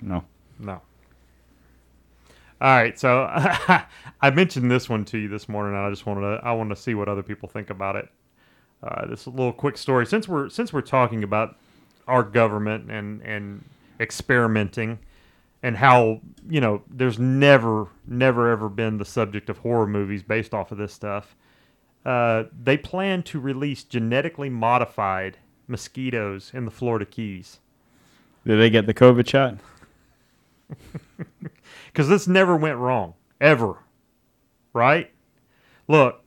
No. 0.00 0.24
no. 0.58 0.80
All 2.60 2.70
right, 2.70 2.98
so 2.98 3.24
I 4.22 4.30
mentioned 4.30 4.70
this 4.70 4.88
one 4.88 5.04
to 5.06 5.18
you 5.18 5.28
this 5.28 5.48
morning, 5.48 5.74
and 5.74 5.84
I 5.84 5.90
just 5.90 6.06
wanted 6.06 6.20
to 6.20 6.40
I 6.44 6.52
wanted 6.52 6.76
to 6.76 6.80
see 6.80 6.94
what 6.94 7.08
other 7.08 7.24
people 7.24 7.48
think 7.48 7.70
about 7.70 7.96
it. 7.96 8.08
Uh, 8.80 9.06
this 9.06 9.26
little 9.26 9.52
quick 9.52 9.76
story 9.76 10.06
since 10.06 10.28
we're 10.28 10.48
since 10.48 10.72
we're 10.72 10.80
talking 10.80 11.24
about 11.24 11.56
our 12.06 12.22
government 12.22 12.90
and 12.90 13.20
and 13.22 13.64
experimenting 13.98 15.00
and 15.62 15.76
how 15.76 16.20
you 16.48 16.60
know 16.60 16.82
there's 16.88 17.18
never 17.18 17.88
never 18.06 18.50
ever 18.50 18.68
been 18.68 18.98
the 18.98 19.04
subject 19.04 19.50
of 19.50 19.58
horror 19.58 19.88
movies 19.88 20.22
based 20.22 20.54
off 20.54 20.70
of 20.70 20.78
this 20.78 20.92
stuff. 20.92 21.34
Uh, 22.04 22.44
they 22.62 22.76
plan 22.76 23.22
to 23.24 23.40
release 23.40 23.82
genetically 23.82 24.48
modified 24.48 25.36
mosquitoes 25.66 26.50
in 26.54 26.64
the 26.64 26.70
Florida 26.70 27.06
Keys. 27.06 27.58
Did 28.46 28.58
they 28.58 28.70
get 28.70 28.86
the 28.86 28.94
COVID 28.94 29.26
shot? 29.26 29.56
because 31.86 32.08
this 32.08 32.26
never 32.26 32.56
went 32.56 32.78
wrong 32.78 33.14
ever 33.40 33.76
right 34.72 35.10
look 35.88 36.22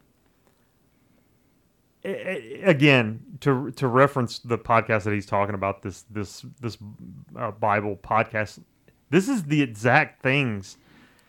again 2.03 3.19
to 3.41 3.71
to 3.71 3.87
reference 3.87 4.39
the 4.39 4.57
podcast 4.57 5.03
that 5.03 5.13
he's 5.13 5.25
talking 5.25 5.55
about 5.55 5.81
this 5.81 6.03
this 6.11 6.45
this 6.61 6.77
uh, 7.35 7.51
bible 7.51 7.97
podcast 8.01 8.59
this 9.09 9.27
is 9.27 9.43
the 9.45 9.61
exact 9.61 10.21
things 10.21 10.77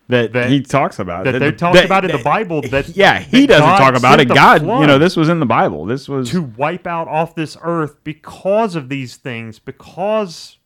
That, 0.08 0.32
That- 0.34 0.50
he 0.50 0.60
talks 0.62 0.98
about. 0.98 1.24
that 1.24 1.38
they 1.38 1.50
talk 1.52 1.76
about 1.82 2.04
in 2.04 2.12
the 2.12 2.22
Bible 2.22 2.62
that 2.62 2.88
yeah, 2.90 3.18
he 3.18 3.40
that 3.46 3.58
doesn't 3.58 3.66
God 3.66 3.78
talk 3.78 3.96
about 3.96 4.20
it. 4.20 4.28
God, 4.28 4.62
you 4.62 4.86
know, 4.86 4.98
this 4.98 5.16
was 5.16 5.28
in 5.28 5.40
the 5.40 5.46
Bible. 5.46 5.84
This 5.84 6.08
was 6.08 6.30
to 6.30 6.42
wipe 6.42 6.86
out 6.86 7.08
off 7.08 7.34
this 7.34 7.56
earth 7.60 7.96
because 8.04 8.76
of 8.76 8.88
these 8.88 9.16
things 9.16 9.58
because 9.58 10.58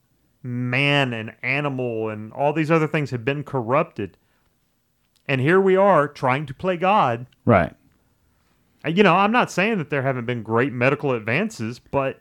man 0.42 1.14
and 1.14 1.34
animal 1.42 2.10
and 2.10 2.32
all 2.34 2.52
these 2.52 2.70
other 2.70 2.86
things 2.86 3.10
have 3.12 3.24
been 3.24 3.42
corrupted 3.42 4.18
and 5.30 5.40
here 5.40 5.60
we 5.60 5.76
are 5.76 6.08
trying 6.08 6.44
to 6.44 6.52
play 6.52 6.76
god 6.76 7.26
right. 7.44 7.74
You 8.84 9.02
know 9.02 9.14
i'm 9.14 9.32
not 9.32 9.50
saying 9.50 9.78
that 9.78 9.88
there 9.90 10.02
haven't 10.02 10.26
been 10.26 10.42
great 10.42 10.72
medical 10.72 11.12
advances 11.12 11.78
but 11.78 12.20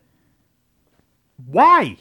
why 1.45 1.97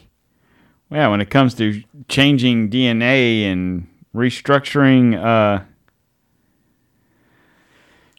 Yeah, 0.91 1.07
when 1.07 1.21
it 1.21 1.29
comes 1.29 1.53
to 1.55 1.83
changing 2.07 2.69
DNA 2.69 3.43
and 3.43 3.87
restructuring, 4.13 5.15
uh, 5.15 5.63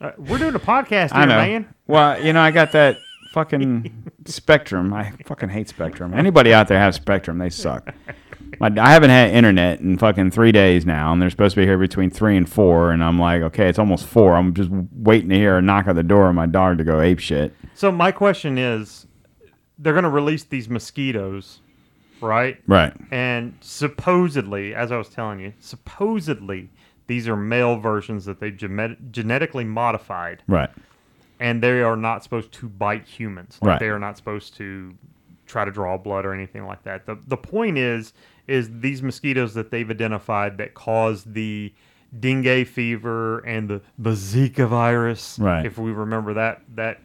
uh, 0.00 0.12
we're 0.16 0.38
doing 0.38 0.54
a 0.54 0.60
podcast 0.60 1.12
here 1.14 1.26
man 1.26 1.74
Well, 1.86 2.22
you 2.24 2.32
know, 2.32 2.40
I 2.40 2.50
got 2.50 2.72
that 2.72 2.96
fucking 3.32 4.12
Spectrum. 4.24 4.92
I 4.92 5.12
fucking 5.26 5.48
hate 5.50 5.68
Spectrum. 5.68 6.14
Anybody 6.14 6.52
out 6.54 6.68
there 6.68 6.78
have 6.78 6.94
Spectrum? 6.94 7.38
They 7.38 7.50
suck. 7.50 7.94
My, 8.60 8.70
I 8.78 8.92
haven't 8.92 9.10
had 9.10 9.30
internet 9.30 9.80
in 9.80 9.96
fucking 9.98 10.30
three 10.32 10.52
days 10.52 10.84
now, 10.84 11.12
and 11.12 11.20
they're 11.20 11.30
supposed 11.30 11.54
to 11.54 11.62
be 11.62 11.66
here 11.66 11.78
between 11.78 12.10
three 12.10 12.36
and 12.36 12.48
four. 12.48 12.92
And 12.92 13.02
I'm 13.02 13.18
like, 13.18 13.40
okay, 13.42 13.68
it's 13.68 13.78
almost 13.78 14.04
four. 14.06 14.36
I'm 14.36 14.52
just 14.54 14.68
waiting 14.92 15.30
to 15.30 15.34
hear 15.36 15.56
a 15.56 15.62
knock 15.62 15.86
at 15.88 15.96
the 15.96 16.02
door 16.02 16.28
of 16.28 16.34
my 16.34 16.46
dog 16.46 16.78
to 16.78 16.84
go 16.84 17.00
ape 17.00 17.18
shit. 17.20 17.54
so 17.74 17.90
my 17.90 18.12
question 18.12 18.58
is 18.58 19.06
they're 19.78 19.94
going 19.94 20.04
to 20.04 20.10
release 20.10 20.44
these 20.44 20.68
mosquitoes 20.68 21.60
right 22.20 22.58
Right. 22.66 22.92
And 23.10 23.54
supposedly, 23.62 24.74
as 24.74 24.92
I 24.92 24.98
was 24.98 25.08
telling 25.08 25.40
you, 25.40 25.54
supposedly 25.58 26.68
these 27.06 27.26
are 27.28 27.36
male 27.36 27.76
versions 27.78 28.26
that 28.26 28.40
they 28.40 28.50
gene- 28.50 29.08
genetically 29.10 29.64
modified, 29.64 30.42
Right. 30.46 30.68
and 31.40 31.62
they 31.62 31.80
are 31.82 31.96
not 31.96 32.22
supposed 32.22 32.52
to 32.52 32.68
bite 32.68 33.06
humans. 33.06 33.58
Like 33.62 33.68
Right. 33.70 33.80
they 33.80 33.88
are 33.88 33.98
not 33.98 34.18
supposed 34.18 34.54
to 34.58 34.94
try 35.46 35.64
to 35.64 35.70
draw 35.72 35.96
blood 35.96 36.24
or 36.26 36.32
anything 36.34 36.66
like 36.66 36.82
that. 36.84 37.06
The 37.06 37.16
the 37.26 37.36
point 37.38 37.78
is 37.78 38.12
is 38.50 38.68
these 38.80 39.02
mosquitoes 39.02 39.54
that 39.54 39.70
they've 39.70 39.90
identified 39.90 40.58
that 40.58 40.74
cause 40.74 41.24
the 41.24 41.72
dengue 42.18 42.66
fever 42.66 43.38
and 43.40 43.68
the, 43.70 43.80
the 43.98 44.10
Zika 44.10 44.66
virus. 44.68 45.38
Right. 45.38 45.64
If 45.64 45.78
we 45.78 45.92
remember 45.92 46.34
that 46.34 46.62
that 46.74 47.00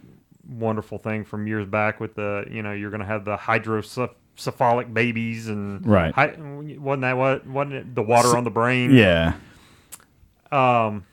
wonderful 0.50 0.98
thing 0.98 1.24
from 1.26 1.48
years 1.48 1.66
back 1.68 2.00
with 2.00 2.16
the 2.16 2.46
you 2.50 2.62
know 2.62 2.72
you're 2.72 2.90
going 2.92 3.02
to 3.02 3.06
have 3.06 3.26
the 3.26 3.36
hydrocephalic 3.38 4.94
babies 4.94 5.48
and 5.48 5.86
Right. 5.86 6.14
wasn't 6.16 7.02
that 7.02 7.18
what 7.18 7.46
wasn't 7.48 7.74
it 7.74 7.96
the 7.96 8.04
water 8.04 8.36
on 8.36 8.44
the 8.44 8.50
brain? 8.52 8.94
Yeah. 8.94 9.34
Um. 10.52 11.06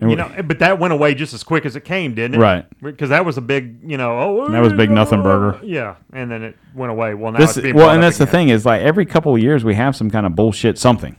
Jesus 0.00 0.16
Christ. 0.16 0.28
And 0.30 0.36
You 0.36 0.42
know, 0.42 0.48
but 0.48 0.58
that 0.60 0.78
went 0.78 0.92
away 0.92 1.14
just 1.14 1.34
as 1.34 1.42
quick 1.42 1.66
as 1.66 1.76
it 1.76 1.84
came, 1.84 2.14
didn't 2.14 2.36
it? 2.36 2.38
Right. 2.38 2.66
Because 2.82 3.10
that 3.10 3.24
was 3.24 3.36
a 3.36 3.40
big, 3.40 3.78
you 3.84 3.96
know, 3.96 4.18
oh, 4.18 4.48
That 4.50 4.60
was 4.60 4.72
a 4.72 4.76
big 4.76 4.90
nothing 4.90 5.22
burger. 5.22 5.60
Yeah, 5.64 5.96
and 6.12 6.30
then 6.30 6.42
it 6.42 6.56
went 6.74 6.90
away. 6.92 7.14
Well, 7.14 7.32
now 7.32 7.38
This 7.38 7.56
it's 7.56 7.74
well, 7.74 7.90
and 7.90 8.02
that's 8.02 8.18
the 8.18 8.26
thing 8.26 8.48
is 8.48 8.64
like 8.66 8.82
every 8.82 9.06
couple 9.06 9.34
of 9.34 9.40
years 9.42 9.64
we 9.64 9.74
have 9.74 9.94
some 9.96 10.10
kind 10.10 10.26
of 10.26 10.34
bullshit 10.34 10.78
something, 10.78 11.16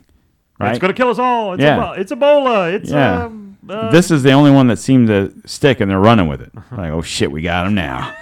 right? 0.60 0.72
It's 0.72 0.80
gonna 0.80 0.94
kill 0.94 1.10
us 1.10 1.20
all. 1.20 1.54
It's, 1.54 1.62
Yeah. 1.62 1.78
Ebola. 1.78 1.98
it's 1.98 2.12
Ebola. 2.12 2.74
It's 2.74 2.90
Yeah. 2.90 3.26
um, 3.26 3.58
uh, 3.70 3.92
this 3.92 4.10
is 4.12 4.24
the 4.24 4.32
only 4.32 4.52
one 4.52 4.68
that 4.68 4.78
seemed 4.78 5.08
to 5.08 5.32
stick, 5.46 5.80
and 5.80 5.90
they're 5.92 6.00
running 6.00 6.28
with 6.28 6.42
it. 6.42 6.52
Like, 6.72 6.92
oh 6.92 7.02
shit, 7.02 7.32
we 7.32 7.42
got 7.42 7.68
him 7.68 7.76
now. 7.76 8.14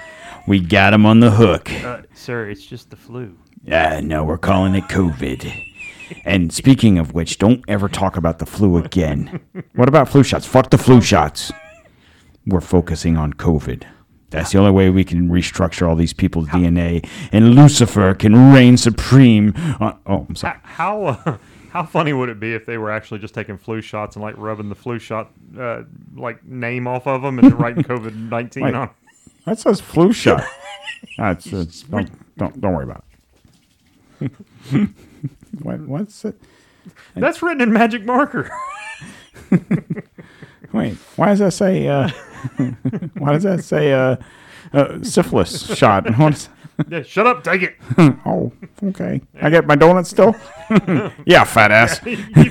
We 0.47 0.59
got 0.59 0.93
him 0.93 1.05
on 1.05 1.19
the 1.19 1.31
hook. 1.31 1.71
uh, 1.83 2.01
sir, 2.13 2.49
it's 2.49 2.65
just 2.65 2.89
the 2.89 2.95
flu. 2.95 3.35
Yeah, 3.63 3.99
no, 4.01 4.23
we're 4.23 4.37
calling 4.37 4.73
it 4.75 4.85
COVID. 4.85 5.68
And 6.25 6.53
speaking 6.53 6.97
of 6.97 7.13
which, 7.13 7.37
don't 7.37 7.63
ever 7.67 7.87
talk 7.87 8.17
about 8.17 8.39
the 8.39 8.45
flu 8.45 8.77
again. 8.77 9.39
What 9.75 9.87
about 9.87 10.09
flu 10.09 10.23
shots? 10.23 10.45
Fuck 10.45 10.69
the 10.69 10.77
flu 10.77 11.01
shots. 11.01 11.51
We're 12.45 12.61
focusing 12.61 13.17
on 13.17 13.33
COVID. 13.33 13.85
That's 14.29 14.51
the 14.51 14.59
only 14.59 14.71
way 14.71 14.89
we 14.89 15.03
can 15.03 15.29
restructure 15.29 15.87
all 15.87 15.95
these 15.95 16.13
people's 16.13 16.47
DNA, 16.49 17.07
and 17.31 17.55
Lucifer 17.55 18.13
can 18.13 18.53
reign 18.53 18.77
supreme. 18.77 19.53
On, 19.79 19.97
oh, 20.05 20.25
I'm 20.29 20.35
sorry. 20.35 20.59
How 20.63 21.13
how, 21.13 21.31
uh, 21.31 21.37
how 21.71 21.83
funny 21.83 22.13
would 22.13 22.29
it 22.29 22.39
be 22.39 22.53
if 22.53 22.65
they 22.65 22.77
were 22.77 22.91
actually 22.91 23.19
just 23.19 23.33
taking 23.33 23.57
flu 23.57 23.81
shots 23.81 24.15
and 24.15 24.23
like 24.23 24.35
rubbing 24.37 24.69
the 24.69 24.75
flu 24.75 24.99
shot 24.99 25.31
uh, 25.57 25.83
like 26.15 26.45
name 26.45 26.87
off 26.87 27.07
of 27.07 27.23
them 27.23 27.39
and 27.39 27.51
then 27.51 27.57
writing 27.57 27.83
COVID 27.85 28.29
nineteen 28.29 28.65
Wait. 28.65 28.75
on? 28.75 28.89
That 29.45 29.59
says 29.59 29.81
flu 29.81 30.13
shot. 30.13 30.43
That's 31.17 31.47
it's, 31.47 31.81
don't, 31.83 32.37
don't 32.37 32.61
don't 32.61 32.73
worry 32.73 32.83
about 32.83 33.03
it. 34.21 34.31
what, 35.61 35.79
what's 35.81 36.25
it? 36.25 36.39
That's 37.15 37.41
written 37.41 37.61
in 37.61 37.73
magic 37.73 38.05
marker. 38.05 38.49
Wait, 40.73 40.93
why 41.15 41.27
does 41.27 41.39
that 41.39 41.51
say? 41.53 41.87
Uh, 41.87 42.09
why 43.17 43.33
does 43.33 43.43
that 43.43 43.63
say 43.63 43.91
uh, 43.93 44.17
uh, 44.73 45.01
syphilis 45.03 45.65
shot? 45.75 46.05
Yeah, 46.87 47.01
shut 47.01 47.27
up, 47.27 47.43
take 47.43 47.63
it. 47.63 47.75
oh, 48.25 48.53
okay. 48.83 49.21
I 49.41 49.49
get 49.49 49.65
my 49.67 49.75
donuts 49.75 50.09
still. 50.09 50.35
yeah, 51.25 51.43
fat 51.43 51.71
ass. 51.71 51.99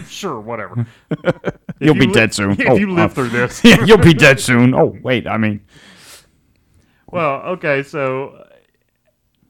sure, 0.09 0.41
whatever. 0.41 0.87
You'll 1.81 1.95
you 1.95 2.01
be 2.03 2.07
li- 2.09 2.13
dead 2.13 2.35
soon. 2.35 2.51
If 2.61 2.69
Oh, 2.69 2.77
you 2.77 2.91
live 2.93 3.13
uh, 3.13 3.15
through 3.15 3.29
this. 3.31 3.65
yeah, 3.65 3.85
you'll 3.85 3.97
be 3.99 4.13
dead 4.15 4.39
soon. 4.41 4.75
Oh, 4.75 4.97
wait. 5.03 5.27
I 5.27 5.39
mean, 5.39 5.61
Well, 7.07 7.41
okay, 7.53 7.83
so 7.85 8.48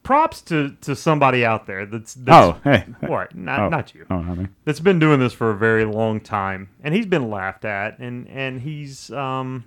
props 0.09 0.41
to, 0.41 0.71
to 0.81 0.97
somebody 0.97 1.45
out 1.45 1.67
there 1.67 1.85
that's, 1.85 2.15
that's 2.15 2.47
oh, 2.47 2.59
hey. 2.65 2.87
What? 3.01 3.35
Not, 3.37 3.61
Oh. 3.61 3.69
not 3.69 3.95
you. 3.95 4.07
Oh, 4.09 4.15
I 4.17 4.35
mean, 4.35 4.49
That's 4.65 4.81
been 4.81 4.99
doing 4.99 5.21
this 5.21 5.35
for 5.35 5.51
a 5.51 5.55
very 5.55 5.85
long 5.85 6.19
time, 6.21 6.71
and 6.83 6.95
he's 6.95 7.05
been 7.05 7.29
laughed 7.29 7.67
at, 7.67 7.99
and 7.99 8.27
and 8.29 8.63
he's 8.63 9.11
um, 9.11 9.65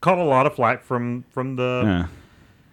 caught 0.00 0.18
a 0.18 0.24
lot 0.24 0.46
of 0.46 0.56
flack 0.56 0.82
from 0.82 1.24
from 1.30 1.54
the. 1.54 1.82
yeah. 1.84 2.06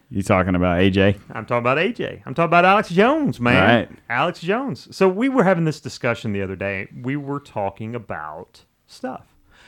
You 0.10 0.24
talking 0.24 0.56
about 0.56 0.80
AJ? 0.80 1.20
I'm 1.32 1.46
talking 1.46 1.60
about 1.60 1.78
AJ. 1.78 2.24
I'm 2.26 2.34
talking 2.34 2.50
about 2.50 2.66
Alex 2.66 2.90
Jones, 2.90 3.40
man. 3.40 3.64
Right. 3.90 4.00
Alex 4.10 4.40
Jones. 4.42 4.88
So 4.94 5.08
we 5.08 5.30
were 5.30 5.44
having 5.44 5.66
this 5.66 5.80
discussion 5.80 6.34
the 6.34 6.42
other 6.42 6.56
day. 6.56 6.88
We 7.00 7.16
were 7.16 7.40
talking 7.40 7.94
about 7.94 8.66
stuff. 8.88 9.28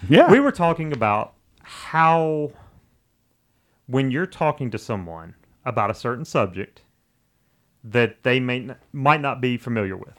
Yeah. 0.09 0.31
We 0.31 0.39
were 0.39 0.51
talking 0.51 0.91
about 0.91 1.35
how 1.61 2.51
when 3.85 4.09
you're 4.09 4.25
talking 4.25 4.71
to 4.71 4.77
someone 4.79 5.35
about 5.63 5.89
a 5.91 5.93
certain 5.93 6.25
subject 6.25 6.81
that 7.83 8.23
they 8.23 8.39
may 8.39 8.57
n- 8.57 8.75
might 8.91 9.21
not 9.21 9.41
be 9.41 9.57
familiar 9.57 9.95
with, 9.97 10.13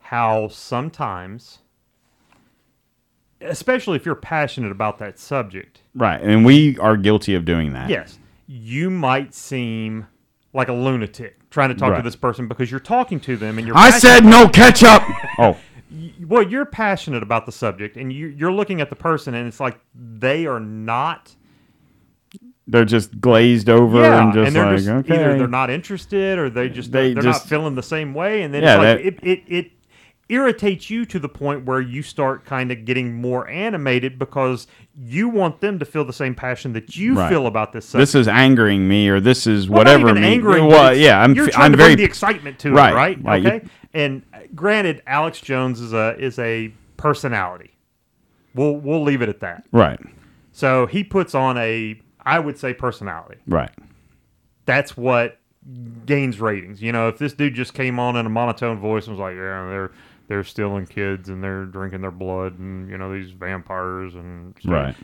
how 0.00 0.48
sometimes, 0.48 1.58
especially 3.40 3.96
if 3.96 4.04
you're 4.06 4.14
passionate 4.14 4.70
about 4.72 4.98
that 4.98 5.18
subject, 5.18 5.82
right. 5.94 6.20
And 6.20 6.44
we 6.44 6.78
are 6.78 6.96
guilty 6.96 7.34
of 7.34 7.44
doing 7.44 7.72
that. 7.72 7.88
yes, 7.90 8.18
you 8.46 8.90
might 8.90 9.34
seem 9.34 10.06
like 10.52 10.68
a 10.68 10.72
lunatic 10.72 11.48
trying 11.50 11.68
to 11.68 11.74
talk 11.74 11.88
to 11.90 11.94
Right. 11.94 12.04
this 12.04 12.16
person 12.16 12.48
because 12.48 12.70
you're 12.70 12.80
talking 12.80 13.20
to 13.20 13.36
them 13.36 13.58
and 13.58 13.66
you're 13.66 13.76
I 13.76 13.90
passionate- 13.90 14.00
said 14.00 14.24
no 14.24 14.48
ketchup. 14.48 15.02
oh, 15.38 15.56
well, 16.26 16.42
you're 16.42 16.64
passionate 16.66 17.22
about 17.22 17.46
the 17.46 17.52
subject, 17.52 17.96
and 17.96 18.12
you, 18.12 18.28
you're 18.28 18.52
looking 18.52 18.80
at 18.80 18.90
the 18.90 18.96
person, 18.96 19.34
and 19.34 19.46
it's 19.48 19.58
like 19.60 19.78
they 19.94 20.46
are 20.46 20.60
not. 20.60 21.34
They're 22.70 22.84
just 22.84 23.20
glazed 23.20 23.68
over 23.68 24.00
Yeah, 24.00 24.22
and 24.24 24.32
just 24.32 24.52
they're 24.54 24.66
like, 24.66 24.76
just 24.76 24.88
okay. 24.88 25.14
either 25.14 25.38
they're 25.38 25.46
not 25.48 25.70
interested 25.70 26.38
or 26.38 26.48
they 26.50 26.68
just 26.68 26.92
They 26.92 27.12
they 27.14 27.20
are 27.20 27.22
just- 27.22 27.44
not 27.44 27.48
feeling 27.48 27.74
the 27.74 27.82
same 27.82 28.14
way, 28.14 28.42
and 28.42 28.52
then 28.54 28.62
Yeah, 28.62 28.74
it's 28.74 29.04
like 29.04 29.16
that- 29.20 29.26
it, 29.28 29.42
it 29.48 29.52
it 29.58 29.70
irritates 30.28 30.88
you 30.88 31.04
to 31.04 31.18
the 31.18 31.28
point 31.28 31.64
where 31.64 31.80
you 31.80 32.02
start 32.02 32.44
kind 32.44 32.70
of 32.70 32.84
getting 32.84 33.12
more 33.20 33.48
animated 33.48 34.16
because 34.16 34.68
you 34.96 35.28
want 35.28 35.60
them 35.60 35.76
to 35.80 35.84
feel 35.84 36.04
the 36.04 36.12
same 36.12 36.36
passion 36.36 36.72
that 36.74 36.94
you 36.96 37.14
Right. 37.16 37.28
feel 37.28 37.48
about 37.48 37.72
this 37.72 37.84
subject. 37.86 38.02
this 38.02 38.14
is 38.14 38.28
angering 38.28 38.86
me 38.86 39.08
or 39.08 39.18
this 39.18 39.48
is 39.48 39.68
Well, 39.68 39.78
whatever 39.78 40.14
me. 40.14 40.22
angering, 40.22 40.66
well, 40.66 40.94
yeah, 40.96 41.20
I'm 41.20 41.34
you're 41.34 41.48
trying 41.48 41.64
I'm 41.64 41.72
to 41.72 41.76
very 41.78 41.88
bring 41.90 41.96
the 41.98 42.04
excitement 42.04 42.60
to 42.60 42.70
Right, 42.72 42.92
it, 42.92 42.94
right? 42.94 43.18
right, 43.24 43.42
you- 43.42 43.48
Okay. 43.48 43.60
And 43.92 44.22
granted, 44.54 45.02
Alex 45.04 45.40
Jones 45.40 45.80
is 45.80 45.92
a 45.92 46.14
is 46.16 46.38
a 46.38 46.72
personality. 46.96 47.72
We'll 48.54 48.76
we'll 48.76 49.02
leave 49.02 49.22
it 49.22 49.28
at 49.28 49.40
that. 49.40 49.64
right, 49.72 49.98
So 50.52 50.86
he 50.86 51.02
puts 51.02 51.34
on 51.34 51.56
a, 51.58 52.00
I 52.24 52.38
would 52.38 52.58
say, 52.58 52.74
personality. 52.74 53.40
right. 53.46 53.70
That's 54.66 54.96
what 54.96 55.38
gains 56.06 56.40
ratings. 56.40 56.80
You 56.80 56.92
know, 56.92 57.08
if 57.08 57.18
this 57.18 57.32
dude 57.32 57.54
just 57.54 57.74
came 57.74 57.98
on 57.98 58.16
in 58.16 58.26
a 58.26 58.30
monotone 58.30 58.78
voice 58.78 59.06
and 59.06 59.16
was 59.16 59.20
like, 59.20 59.34
"Yeah, 59.34 59.66
they're 59.68 59.90
they're 60.28 60.44
stealing 60.44 60.86
kids 60.86 61.28
and 61.28 61.42
they're 61.42 61.64
drinking 61.64 62.02
their 62.02 62.10
blood 62.10 62.58
and 62.58 62.88
you 62.88 62.96
know 62.96 63.12
these 63.12 63.30
vampires 63.30 64.14
and 64.14 64.54
stuff," 64.60 64.72
Right. 64.72 64.96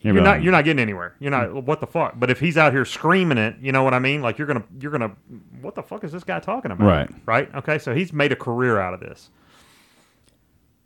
You're 0.00 0.14
You're 0.14 0.22
not 0.22 0.30
right. 0.30 0.42
you're 0.42 0.52
not 0.52 0.64
getting 0.64 0.80
anywhere. 0.80 1.14
You're 1.18 1.32
not 1.32 1.48
mm. 1.48 1.64
what 1.64 1.80
the 1.80 1.86
fuck. 1.86 2.14
But 2.18 2.30
if 2.30 2.38
he's 2.38 2.56
out 2.56 2.72
here 2.72 2.84
screaming 2.84 3.38
it, 3.38 3.56
you 3.60 3.72
know 3.72 3.82
what 3.82 3.94
I 3.94 3.98
mean? 3.98 4.22
Like 4.22 4.38
you're 4.38 4.46
gonna 4.46 4.64
you're 4.80 4.92
gonna 4.92 5.12
what 5.60 5.74
the 5.74 5.82
fuck 5.82 6.04
is 6.04 6.12
this 6.12 6.22
guy 6.24 6.38
talking 6.38 6.70
about? 6.70 6.86
Right. 6.86 7.10
Right. 7.26 7.54
Okay. 7.56 7.78
So 7.78 7.94
he's 7.94 8.12
made 8.12 8.30
a 8.30 8.36
career 8.36 8.78
out 8.78 8.94
of 8.94 9.00
this. 9.00 9.30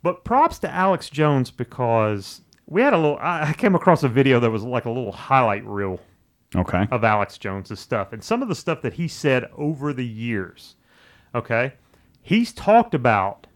But 0.01 0.23
props 0.23 0.59
to 0.59 0.69
Alex 0.69 1.09
Jones 1.09 1.51
because 1.51 2.41
we 2.67 2.81
had 2.81 2.93
a 2.93 2.97
little. 2.97 3.17
I 3.21 3.53
came 3.57 3.75
across 3.75 4.03
a 4.03 4.09
video 4.09 4.39
that 4.39 4.49
was 4.49 4.63
like 4.63 4.85
a 4.85 4.89
little 4.89 5.11
highlight 5.11 5.65
reel 5.65 5.99
Okay. 6.55 6.87
of 6.91 7.03
Alex 7.03 7.37
Jones's 7.37 7.79
stuff 7.79 8.13
and 8.13 8.23
some 8.23 8.41
of 8.41 8.47
the 8.47 8.55
stuff 8.55 8.81
that 8.83 8.93
he 8.93 9.07
said 9.07 9.49
over 9.57 9.91
the 9.93 10.05
years. 10.05 10.75
Okay, 11.35 11.73
he's 12.21 12.53
talked 12.53 12.93
about 12.93 13.47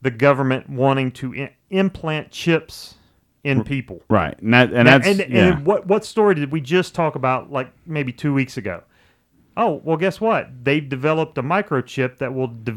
the 0.00 0.10
government 0.10 0.68
wanting 0.70 1.10
to 1.12 1.34
I- 1.34 1.56
implant 1.70 2.30
chips 2.30 2.94
in 3.44 3.64
people. 3.64 4.02
Right. 4.08 4.38
And 4.40 4.54
that 4.54 4.72
and 4.72 4.84
Now, 4.84 4.98
that's 4.98 5.20
and, 5.20 5.32
yeah. 5.32 5.46
and 5.54 5.66
what 5.66 5.86
what 5.86 6.04
story 6.04 6.34
did 6.34 6.52
we 6.52 6.60
just 6.60 6.94
talk 6.94 7.14
about 7.16 7.50
like 7.50 7.72
maybe 7.86 8.12
two 8.12 8.32
weeks 8.34 8.56
ago? 8.56 8.82
Oh 9.56 9.80
well, 9.84 9.96
guess 9.96 10.20
what? 10.20 10.64
They've 10.64 10.88
developed 10.88 11.36
a 11.38 11.42
microchip 11.42 12.18
that 12.18 12.32
will 12.34 12.46
de- 12.48 12.76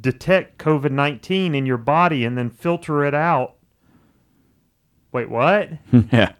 detect 0.00 0.58
COVID 0.58 0.90
nineteen 0.90 1.54
in 1.54 1.66
your 1.66 1.76
body 1.78 2.24
and 2.24 2.36
then 2.36 2.50
filter 2.50 3.04
it 3.04 3.14
out. 3.14 3.55
Wait, 5.16 5.30
what? 5.30 5.70
yeah. 6.12 6.32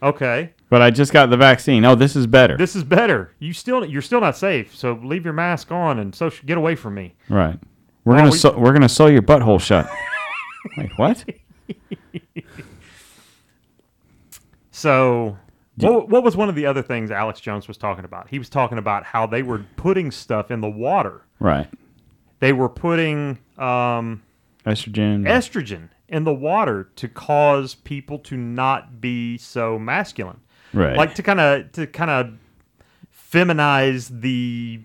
Okay, 0.00 0.52
But 0.68 0.82
I 0.82 0.90
just 0.92 1.12
got 1.12 1.30
the 1.30 1.36
vaccine. 1.36 1.84
Oh, 1.84 1.96
this 1.96 2.14
is 2.14 2.28
better. 2.28 2.56
this 2.56 2.76
is 2.76 2.84
better. 2.84 3.32
You 3.40 3.52
still 3.52 3.84
you're 3.84 4.02
still 4.02 4.20
not 4.20 4.36
safe, 4.36 4.72
so 4.72 5.00
leave 5.02 5.24
your 5.24 5.34
mask 5.34 5.72
on 5.72 5.98
and 5.98 6.14
so 6.14 6.30
get 6.46 6.56
away 6.58 6.76
from 6.76 6.94
me. 6.94 7.14
right. 7.28 7.58
We're 8.04 8.14
Well, 8.14 8.20
gonna 8.22 8.30
we- 8.30 8.38
sew, 8.38 8.56
we're 8.56 8.72
gonna 8.72 8.88
sew 8.88 9.06
your 9.08 9.22
butthole 9.22 9.60
shut. 9.60 9.90
Wait, 10.76 10.90
what? 10.96 11.24
So, 14.70 15.36
what, 15.76 16.08
what 16.08 16.22
was 16.24 16.36
one 16.36 16.48
of 16.48 16.54
the 16.54 16.66
other 16.66 16.82
things 16.82 17.10
Alex 17.10 17.40
Jones 17.40 17.68
was 17.68 17.76
talking 17.76 18.04
about? 18.04 18.28
He 18.28 18.38
was 18.38 18.48
talking 18.48 18.78
about 18.78 19.04
how 19.04 19.26
they 19.26 19.42
were 19.42 19.64
putting 19.76 20.10
stuff 20.10 20.50
in 20.50 20.60
the 20.60 20.70
water. 20.70 21.22
Right. 21.40 21.68
They 22.40 22.52
were 22.52 22.68
putting 22.68 23.38
um, 23.58 24.22
Estrogen. 24.66 25.24
estrogen 25.26 25.88
in 26.12 26.24
the 26.24 26.34
water 26.34 26.90
to 26.94 27.08
cause 27.08 27.74
people 27.74 28.18
to 28.18 28.36
not 28.36 29.00
be 29.00 29.38
so 29.38 29.78
masculine, 29.78 30.40
right. 30.74 30.96
like 30.96 31.14
to 31.14 31.22
kind 31.22 31.40
of 31.40 31.72
to 31.72 31.86
kind 31.86 32.10
of 32.10 32.34
feminize 33.32 34.20
the 34.20 34.82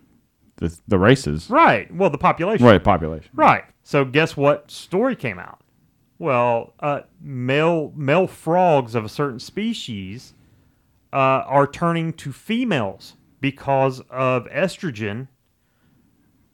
the 0.56 0.76
the 0.88 0.98
races. 0.98 1.50
right. 1.50 1.94
Well, 1.94 2.10
the 2.10 2.18
population. 2.18 2.66
Right. 2.66 2.84
Population. 2.84 3.30
Right. 3.36 3.66
So 3.84 4.06
guess 4.06 4.36
what 4.36 4.72
story 4.72 5.16
came 5.16 5.38
out? 5.38 5.60
Well, 6.18 6.74
uh, 6.80 7.02
male 7.22 7.92
male 7.96 8.26
frogs 8.26 8.96
of 8.96 9.04
a 9.04 9.10
certain 9.10 9.40
species 9.40 10.34
uh, 11.12 11.44
are 11.46 11.68
turning 11.68 12.14
to 12.14 12.32
females 12.32 13.16
because 13.42 14.02
of 14.10 14.46
estrogen 14.46 15.28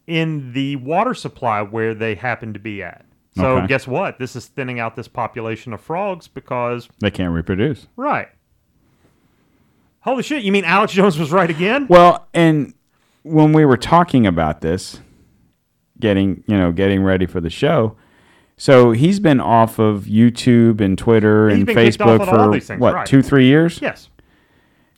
in 0.07 0.51
the 0.53 0.75
water 0.77 1.13
supply 1.13 1.61
where 1.61 1.93
they 1.93 2.15
happen 2.15 2.53
to 2.53 2.59
be 2.59 2.81
at. 2.83 3.05
So 3.35 3.57
Okay. 3.57 3.67
guess 3.67 3.87
what? 3.87 4.19
This 4.19 4.35
is 4.35 4.45
thinning 4.47 4.79
out 4.79 4.95
this 4.95 5.07
population 5.07 5.73
of 5.73 5.81
frogs 5.81 6.27
because 6.27 6.87
They 6.99 7.09
can't 7.11 7.33
reproduce. 7.33 7.87
right. 7.95 8.27
Holy 10.01 10.21
shit! 10.21 10.43
You 10.43 10.51
mean 10.51 10.65
Alex 10.65 10.91
Jones 10.99 11.17
was 11.17 11.31
right 11.31 11.49
again? 11.49 11.87
Well, 11.89 12.27
and 12.33 12.73
when 13.23 13.53
we 13.53 13.63
were 13.65 13.77
talking 13.77 14.27
about 14.27 14.59
this, 14.61 14.99
getting 15.99 16.43
you 16.47 16.57
know 16.57 16.71
getting 16.73 17.03
ready 17.03 17.25
for 17.25 17.39
the 17.39 17.49
show, 17.49 17.95
so 18.57 18.91
he's 18.91 19.19
been 19.21 19.39
off 19.39 19.79
of 19.79 20.03
YouTube 20.03 20.81
and 20.81 20.97
Twitter 20.97 21.47
and 21.47 21.65
been 21.65 21.75
kicked 21.75 22.01
off 22.01 22.19
Facebook 22.19 22.51
for 22.53 22.59
things, 22.59 22.79
what 22.81 22.93
right. 22.93 23.07
two 23.07 23.21
three 23.21 23.45
years. 23.45 23.79
Yes. 23.81 24.09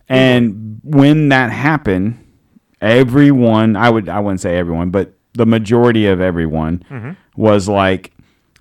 And 0.09 0.79
when 0.83 1.29
that 1.29 1.51
happened, 1.51 2.17
everyone 2.81 3.75
I 3.75 3.89
would 3.91 4.09
I 4.09 4.19
wouldn't 4.19 4.41
say 4.41 4.57
everyone, 4.57 4.89
but 4.89 5.13
the 5.33 5.45
majority 5.45 6.07
of 6.07 6.19
everyone 6.21 6.83
Mm-hmm. 6.89 7.11
was 7.36 7.67
like, 7.69 8.11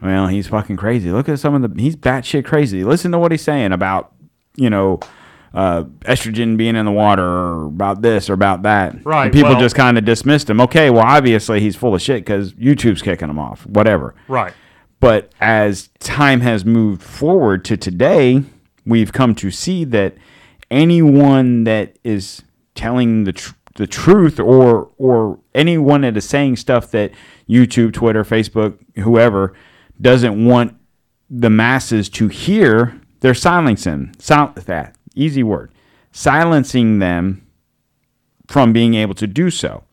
"Well, 0.05 0.29
he's 0.29 0.47
fucking 0.47 0.77
crazy. 0.77 1.11
Look 1.11 1.29
at 1.29 1.39
some 1.41 1.55
of 1.55 1.63
the 1.75 1.83
he's 1.83 1.97
batshit 1.97 2.45
crazy. 2.45 2.85
Listen 2.85 3.11
to 3.13 3.19
what 3.19 3.33
he's 3.33 3.43
saying 3.43 3.73
about 3.73 4.13
you 4.57 4.71
know." 4.71 5.01
Uh, 5.57 5.85
estrogen 6.01 6.57
being 6.57 6.75
in 6.75 6.85
the 6.85 6.91
water, 6.91 7.23
or 7.23 7.67
about 7.67 8.03
this 8.03 8.29
or 8.29 8.33
about 8.33 8.65
that. 8.65 9.07
Right, 9.07 9.27
And 9.27 9.33
people 9.33 9.51
well- 9.51 9.61
just 9.61 9.77
kind 9.77 9.97
of 9.97 10.05
dismissed 10.05 10.51
him. 10.51 10.61
Okay, 10.61 10.91
well, 10.91 11.05
obviously 11.07 11.61
he's 11.61 11.77
full 11.77 11.95
of 11.95 12.03
shit 12.03 12.25
because 12.25 12.55
YouTube's 12.55 13.03
kicking 13.03 13.31
him 13.31 13.39
off. 13.39 13.65
Whatever. 13.65 14.17
Right. 14.27 14.53
But 14.99 15.31
as 15.41 15.91
time 16.01 16.41
has 16.41 16.65
moved 16.65 17.05
forward 17.05 17.65
to 17.67 17.77
today, 17.77 18.43
we've 18.85 19.13
come 19.13 19.33
to 19.37 19.53
see 19.53 19.85
that 19.85 20.17
anyone 20.73 21.63
that 21.65 21.97
is 22.03 22.43
telling 22.75 23.23
the 23.23 23.33
tr- 23.33 23.55
the 23.77 23.87
truth 23.87 24.41
or 24.41 24.91
or 24.99 25.39
anyone 25.55 26.01
that 26.01 26.17
is 26.17 26.29
saying 26.29 26.57
stuff 26.57 26.91
that 26.91 27.13
YouTube, 27.49 27.93
Twitter, 27.93 28.25
Facebook, 28.25 28.77
whoever 28.97 29.55
doesn't 30.01 30.45
want 30.45 30.77
the 31.31 31.51
masses 31.51 32.09
to 32.11 32.29
hear, 32.29 33.01
they're 33.21 33.35
silencing 33.35 34.15
sil- 34.21 34.53
that 34.67 34.95
easy 35.15 35.43
word, 35.43 35.73
silencing 36.13 36.99
them 36.99 37.47
from 38.47 38.73
being 38.73 38.95
able 38.95 39.15
to 39.15 39.27
do 39.27 39.51
so. 39.51 39.85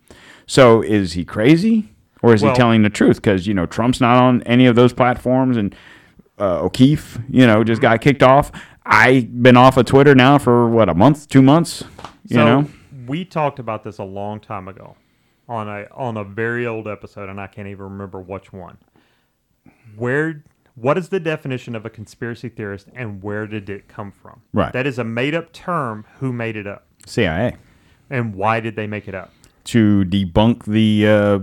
So 0.46 0.82
is 0.82 1.14
he 1.14 1.24
crazy 1.24 1.88
or 2.22 2.34
is 2.34 2.42
Well- 2.42 2.52
he 2.52 2.58
telling 2.58 2.82
the 2.82 2.90
truth? 2.90 3.16
Because 3.16 3.46
you 3.46 3.54
know 3.54 3.66
Trump's 3.66 4.00
not 4.00 4.16
on 4.16 4.42
any 4.42 4.66
of 4.66 4.76
those 4.76 4.92
platforms, 4.92 5.56
and 5.56 5.74
uh, 6.38 6.60
O'Keefe, 6.62 7.18
you 7.30 7.46
know, 7.46 7.62
just 7.64 7.80
got 7.80 8.00
kicked 8.00 8.22
off. 8.22 8.50
I've 8.84 9.42
been 9.42 9.56
off 9.56 9.76
of 9.76 9.86
Twitter 9.86 10.14
now 10.14 10.38
for 10.38 10.68
what 10.68 10.88
a 10.88 10.94
month, 10.94 11.28
two 11.28 11.42
months. 11.42 11.84
You 12.26 12.36
so 12.36 12.44
know, 12.44 12.68
we 13.06 13.24
talked 13.24 13.58
about 13.58 13.84
this 13.84 13.98
a 13.98 14.04
long 14.04 14.40
time 14.40 14.68
ago 14.68 14.96
on 15.48 15.68
a 15.68 15.86
on 15.94 16.16
a 16.16 16.24
very 16.24 16.66
old 16.66 16.88
episode, 16.88 17.28
and 17.28 17.40
I 17.40 17.46
can't 17.46 17.68
even 17.68 17.84
remember 17.84 18.20
which 18.20 18.52
one. 18.52 18.78
Where 19.96 20.44
what 20.74 20.96
is 20.96 21.10
the 21.10 21.20
definition 21.20 21.74
of 21.74 21.84
a 21.84 21.90
conspiracy 21.90 22.48
theorist, 22.48 22.88
and 22.94 23.22
where 23.22 23.46
did 23.46 23.68
it 23.68 23.88
come 23.88 24.10
from? 24.10 24.40
Right. 24.52 24.72
That 24.72 24.86
is 24.86 24.98
a 24.98 25.04
made 25.04 25.34
up 25.34 25.52
term. 25.52 26.04
Who 26.18 26.32
made 26.32 26.56
it 26.56 26.66
up, 26.66 26.86
CIA 27.06 27.56
and 28.10 28.34
why 28.34 28.60
did 28.60 28.76
they 28.76 28.86
make 28.86 29.08
it 29.08 29.14
up? 29.14 29.32
to 29.64 30.04
debunk 30.06 30.64
the 30.64 31.06
uh, 31.06 31.38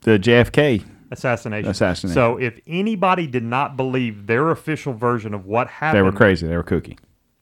the 0.00 0.18
JFK. 0.18 0.84
Assassination. 1.12 1.70
Assassination. 1.70 2.12
So 2.14 2.36
if 2.38 2.58
anybody 2.66 3.28
did 3.28 3.44
not 3.44 3.76
believe 3.76 4.26
their 4.26 4.50
official 4.50 4.92
version 4.92 5.32
of 5.32 5.46
what 5.46 5.68
happened, 5.68 5.98
They 5.98 6.02
were 6.02 6.10
crazy. 6.12 6.46
They 6.48 6.56
were 6.56 6.64
kooky. 6.64 6.98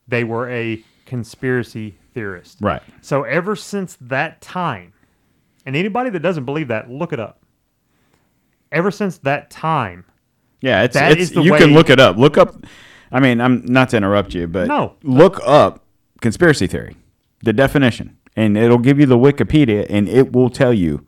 they 0.06 0.22
were 0.24 0.48
a 0.50 0.84
conspiracy 1.06 1.96
theorist. 2.12 2.58
Right. 2.60 2.82
So 3.00 3.22
ever 3.22 3.56
since 3.56 3.96
that 4.02 4.42
time, 4.42 4.92
and 5.64 5.74
anybody 5.74 6.10
that 6.10 6.20
doesn't 6.20 6.44
believe 6.44 6.68
that, 6.68 6.90
look 6.90 7.14
it 7.14 7.18
up. 7.20 7.40
Ever 8.70 8.90
since 8.90 9.16
that 9.18 9.50
time, 9.50 10.04
Yeah, 10.64 10.82
it's, 10.84 10.94
That 10.94 11.12
it's 11.12 11.20
is 11.22 11.30
the 11.32 11.42
you 11.42 11.52
way- 11.52 11.58
can 11.58 11.74
look 11.74 11.90
it 11.90 12.00
up. 12.00 12.16
Look 12.16 12.38
up. 12.38 12.64
I 13.12 13.20
mean, 13.20 13.40
I'm 13.40 13.64
not 13.66 13.90
to 13.90 13.98
interrupt 13.98 14.34
you, 14.34 14.46
but 14.46 14.66
No. 14.66 14.94
look 15.02 15.38
up 15.46 15.84
conspiracy 16.22 16.66
theory, 16.66 16.96
the 17.42 17.52
definition, 17.52 18.16
and 18.34 18.56
it'll 18.56 18.78
give 18.78 18.98
you 18.98 19.04
the 19.06 19.18
Wikipedia, 19.18 19.84
and 19.90 20.08
it 20.08 20.32
will 20.32 20.48
tell 20.48 20.72
you 20.72 21.06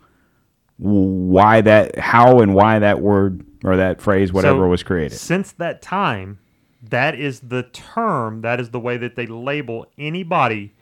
why 0.76 1.62
that, 1.62 1.98
how, 1.98 2.40
and 2.40 2.54
why 2.54 2.78
that 2.78 3.00
word 3.00 3.44
or 3.64 3.76
that 3.76 4.00
phrase, 4.02 4.30
whatever, 4.32 4.60
So, 4.64 4.68
was 4.68 4.82
created. 4.82 5.16
Since 5.18 5.52
that 5.52 5.80
time, 5.80 6.38
that 6.82 7.14
is 7.14 7.40
the 7.40 7.62
term, 7.62 8.42
that 8.42 8.60
is 8.60 8.70
the 8.70 8.78
way 8.78 8.98
that 8.98 9.16
they 9.16 9.26
label 9.26 9.86
anybody 9.98 10.74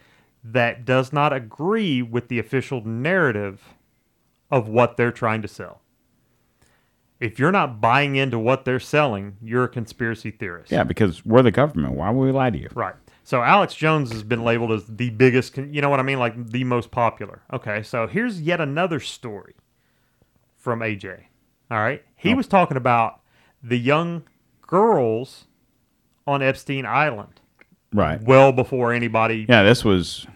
that 0.43 0.85
does 0.85 1.13
not 1.13 1.33
agree 1.33 2.03
with 2.03 2.27
the 2.29 2.39
official 2.41 2.85
narrative 2.85 3.63
of 4.51 4.69
what 4.69 4.97
they're 4.97 5.13
trying 5.13 5.43
to 5.43 5.49
sell. 5.49 5.81
If 7.21 7.39
you're 7.39 7.53
not 7.53 7.81
buying 7.81 8.17
into 8.17 8.39
what 8.39 8.65
they're 8.65 8.81
selling, 8.81 9.37
you're 9.43 9.65
a 9.65 9.69
conspiracy 9.69 10.31
theorist. 10.31 10.71
Yeah, 10.73 10.85
because 10.85 11.25
we're 11.25 11.43
the 11.43 11.51
government. 11.51 11.95
Why 11.95 12.11
would 12.11 12.25
we 12.25 12.33
lie 12.33 12.51
to 12.51 12.59
you? 12.59 12.69
Right. 12.75 12.95
So 13.23 13.43
Alex 13.43 13.75
Jones 13.75 14.13
has 14.13 14.23
been 14.23 14.45
labeled 14.45 14.73
as 14.73 14.85
the 14.87 15.11
biggest, 15.11 15.57
you 15.57 15.81
know 15.81 15.89
what 15.89 16.01
I 16.01 16.03
mean? 16.03 16.19
Like 16.19 16.51
the 16.51 16.65
most 16.65 16.91
popular. 16.91 17.43
Okay. 17.53 17.83
So 17.83 18.07
here's 18.07 18.43
yet 18.43 18.61
another 18.61 19.01
story 19.01 19.55
from 20.59 20.81
AJ. 20.81 21.23
All 21.71 21.79
right. 21.79 22.03
He 22.17 22.35
was 22.35 22.47
talking 22.47 22.77
about 22.77 23.21
the 23.63 23.79
young 23.79 24.25
girls 24.61 25.47
on 26.27 26.43
Epstein 26.43 26.85
Island 26.85 27.41
Right. 27.93 28.21
well 28.23 28.51
before 28.53 28.93
anybody. 28.93 29.47
Yeah, 29.49 29.63
this 29.63 29.85
was 29.85 30.27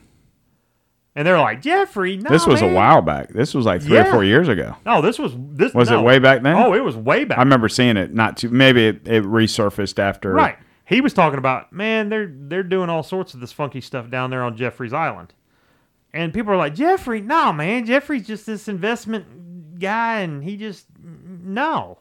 And 1.18 1.26
they're 1.26 1.40
like, 1.40 1.62
Jeffrey, 1.62 2.16
no. 2.16 2.30
this 2.30 2.46
was 2.46 2.62
a 2.62 2.68
while 2.68 3.02
back. 3.02 3.30
This 3.30 3.52
was 3.52 3.66
like 3.66 3.82
three 3.82 3.98
or 3.98 4.04
four 4.04 4.22
years 4.22 4.46
ago. 4.46 4.76
No, 4.86 5.02
this 5.02 5.18
was 5.18 5.32
this. 5.36 5.74
Was 5.74 5.90
no. 5.90 5.98
it 5.98 6.02
way 6.04 6.20
back 6.20 6.44
then? 6.44 6.54
Oh, 6.54 6.74
it 6.74 6.84
was 6.84 6.94
way 6.94 7.24
back. 7.24 7.38
I 7.38 7.42
remember 7.42 7.68
seeing 7.68 7.96
it. 7.96 8.14
Not 8.14 8.36
too. 8.36 8.50
Maybe 8.50 8.86
it, 8.86 9.00
it 9.04 9.24
resurfaced 9.24 9.98
after. 9.98 10.32
Right. 10.32 10.56
He 10.84 11.00
was 11.00 11.12
talking 11.12 11.40
about, 11.40 11.72
man, 11.72 12.08
they're 12.08 12.32
they're 12.32 12.62
doing 12.62 12.88
all 12.88 13.02
sorts 13.02 13.34
of 13.34 13.40
this 13.40 13.50
funky 13.50 13.80
stuff 13.80 14.08
down 14.08 14.30
there 14.30 14.44
on 14.44 14.56
Jeffrey's 14.56 14.92
Island. 14.92 15.34
And 16.12 16.32
people 16.32 16.52
are 16.52 16.56
like, 16.56 16.76
Jeffrey, 16.76 17.20
no, 17.20 17.52
man, 17.52 17.84
Jeffrey's 17.84 18.24
just 18.24 18.46
this 18.46 18.68
investment 18.68 19.80
guy 19.80 20.20
and 20.20 20.44
he 20.44 20.56
just 20.56 20.86
no. 21.02 21.98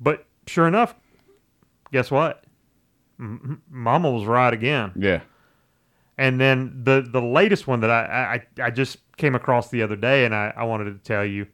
But 0.00 0.26
sure 0.48 0.66
enough, 0.66 0.96
guess 1.92 2.10
what? 2.10 2.42
M- 3.20 3.62
Mama 3.70 4.10
was 4.10 4.24
right 4.24 4.52
again. 4.52 4.90
Yeah. 4.96 5.20
And 6.20 6.38
then 6.38 6.82
the 6.84 7.00
the 7.00 7.22
latest 7.22 7.66
one 7.66 7.80
that 7.80 7.90
I 7.90 8.42
I, 8.58 8.66
I 8.66 8.70
just 8.70 8.98
came 9.16 9.34
across 9.34 9.70
the 9.70 9.82
other 9.82 9.96
day, 9.96 10.26
and 10.26 10.34
I, 10.34 10.52
I 10.54 10.64
wanted 10.64 10.84
to 10.84 10.98
tell 10.98 11.24
you. 11.24 11.46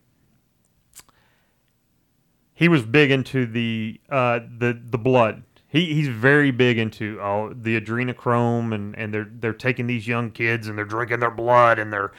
He 2.52 2.68
was 2.68 2.82
big 2.82 3.12
into 3.12 3.46
the 3.46 4.00
uh, 4.10 4.40
the 4.58 4.76
the 4.84 4.98
blood. 4.98 5.44
He 5.68 5.94
he's 5.94 6.08
very 6.08 6.50
big 6.50 6.78
into 6.78 7.14
the 7.56 7.80
adrenochrome, 7.80 8.74
and, 8.74 8.98
and 8.98 9.14
they're 9.14 9.30
they're 9.30 9.52
taking 9.52 9.86
these 9.86 10.08
young 10.08 10.32
kids 10.32 10.66
and 10.66 10.76
they're 10.76 10.84
drinking 10.84 11.20
their 11.20 11.30
blood, 11.30 11.78
and 11.78 11.92
they're 11.92 12.10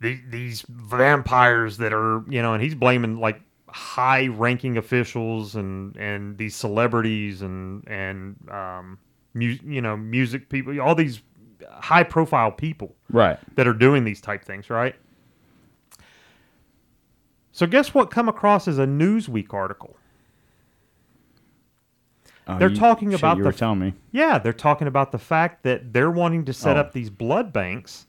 the, 0.00 0.20
these 0.28 0.62
vampires 0.68 1.78
that 1.78 1.94
are 1.94 2.22
you 2.28 2.42
know, 2.42 2.52
and 2.52 2.62
he's 2.62 2.74
blaming 2.74 3.18
like 3.18 3.40
high 3.68 4.26
ranking 4.26 4.76
officials 4.76 5.56
and 5.56 5.96
and 5.96 6.36
these 6.36 6.54
celebrities 6.54 7.40
and 7.40 7.82
and 7.88 8.36
um 8.50 8.98
mu- 9.32 9.58
you 9.64 9.80
know 9.80 9.96
music 9.96 10.48
people 10.48 10.78
all 10.80 10.94
these 10.94 11.22
high 11.70 12.02
profile 12.02 12.50
people 12.52 12.94
Right. 13.10 13.38
that 13.56 13.66
are 13.66 13.72
doing 13.72 14.04
these 14.04 14.20
type 14.20 14.44
things, 14.44 14.70
right? 14.70 14.94
So 17.52 17.66
guess 17.66 17.94
what 17.94 18.10
come 18.10 18.28
across 18.28 18.66
as 18.66 18.78
a 18.78 18.86
Newsweek 18.86 19.52
article? 19.54 19.96
Oh, 22.46 22.58
They're 22.58 22.68
you- 22.70 22.76
talking 22.76 23.10
shit, 23.10 23.20
about 23.20 23.36
You 23.38 23.42
the 23.44 23.48
were 23.48 23.52
telling 23.52 23.78
me. 23.78 23.94
Yeah, 24.12 24.38
they're 24.38 24.52
talking 24.52 24.86
about 24.86 25.12
the 25.12 25.18
fact 25.18 25.62
that 25.62 25.92
they're 25.92 26.10
wanting 26.10 26.44
to 26.46 26.52
set 26.52 26.76
Oh. 26.76 26.80
up 26.80 26.92
these 26.92 27.10
blood 27.10 27.52
banks 27.52 28.06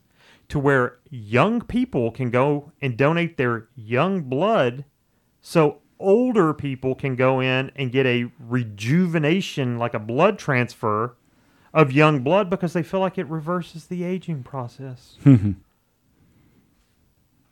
to 0.50 0.60
where 0.60 0.98
young 1.10 1.62
people 1.62 2.12
can 2.12 2.30
go 2.32 2.72
and 2.82 2.98
donate 2.98 3.38
their 3.38 3.68
young 3.76 4.24
blood 4.24 4.84
so 5.42 5.80
older 6.00 6.54
people 6.54 6.94
can 6.96 7.16
go 7.16 7.40
in 7.40 7.72
and 7.76 7.92
get 7.92 8.06
a 8.06 8.30
rejuvenation 8.40 9.78
like 9.78 9.94
a 9.94 10.00
blood 10.00 10.38
transfer 10.38 11.16
of 11.76 11.92
young 11.92 12.22
blood 12.22 12.50
because 12.50 12.74
they 12.74 12.82
feel 12.82 13.02
like 13.02 13.20
it 13.20 13.28
reverses 13.28 13.86
the 13.86 14.04
aging 14.04 14.42
process. 14.42 15.18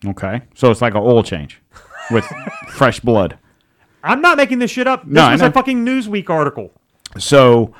Okay. 0.05 0.41
So 0.53 0.69
it's 0.69 0.81
like 0.81 0.95
an 0.95 1.01
oil 1.01 1.23
change 1.23 1.61
with 2.11 2.25
fresh 2.67 2.99
blood. 2.99 3.37
I'm 4.03 4.19
not 4.19 4.35
making 4.35 4.59
this 4.59 4.69
shit 4.69 4.85
up. 4.85 5.05
This 5.05 5.13
No, 5.13 5.31
was 5.31 5.39
a 5.41 5.49
fucking 5.49 5.85
Newsweek 5.85 6.29
article. 6.29 6.73
So 7.17 7.73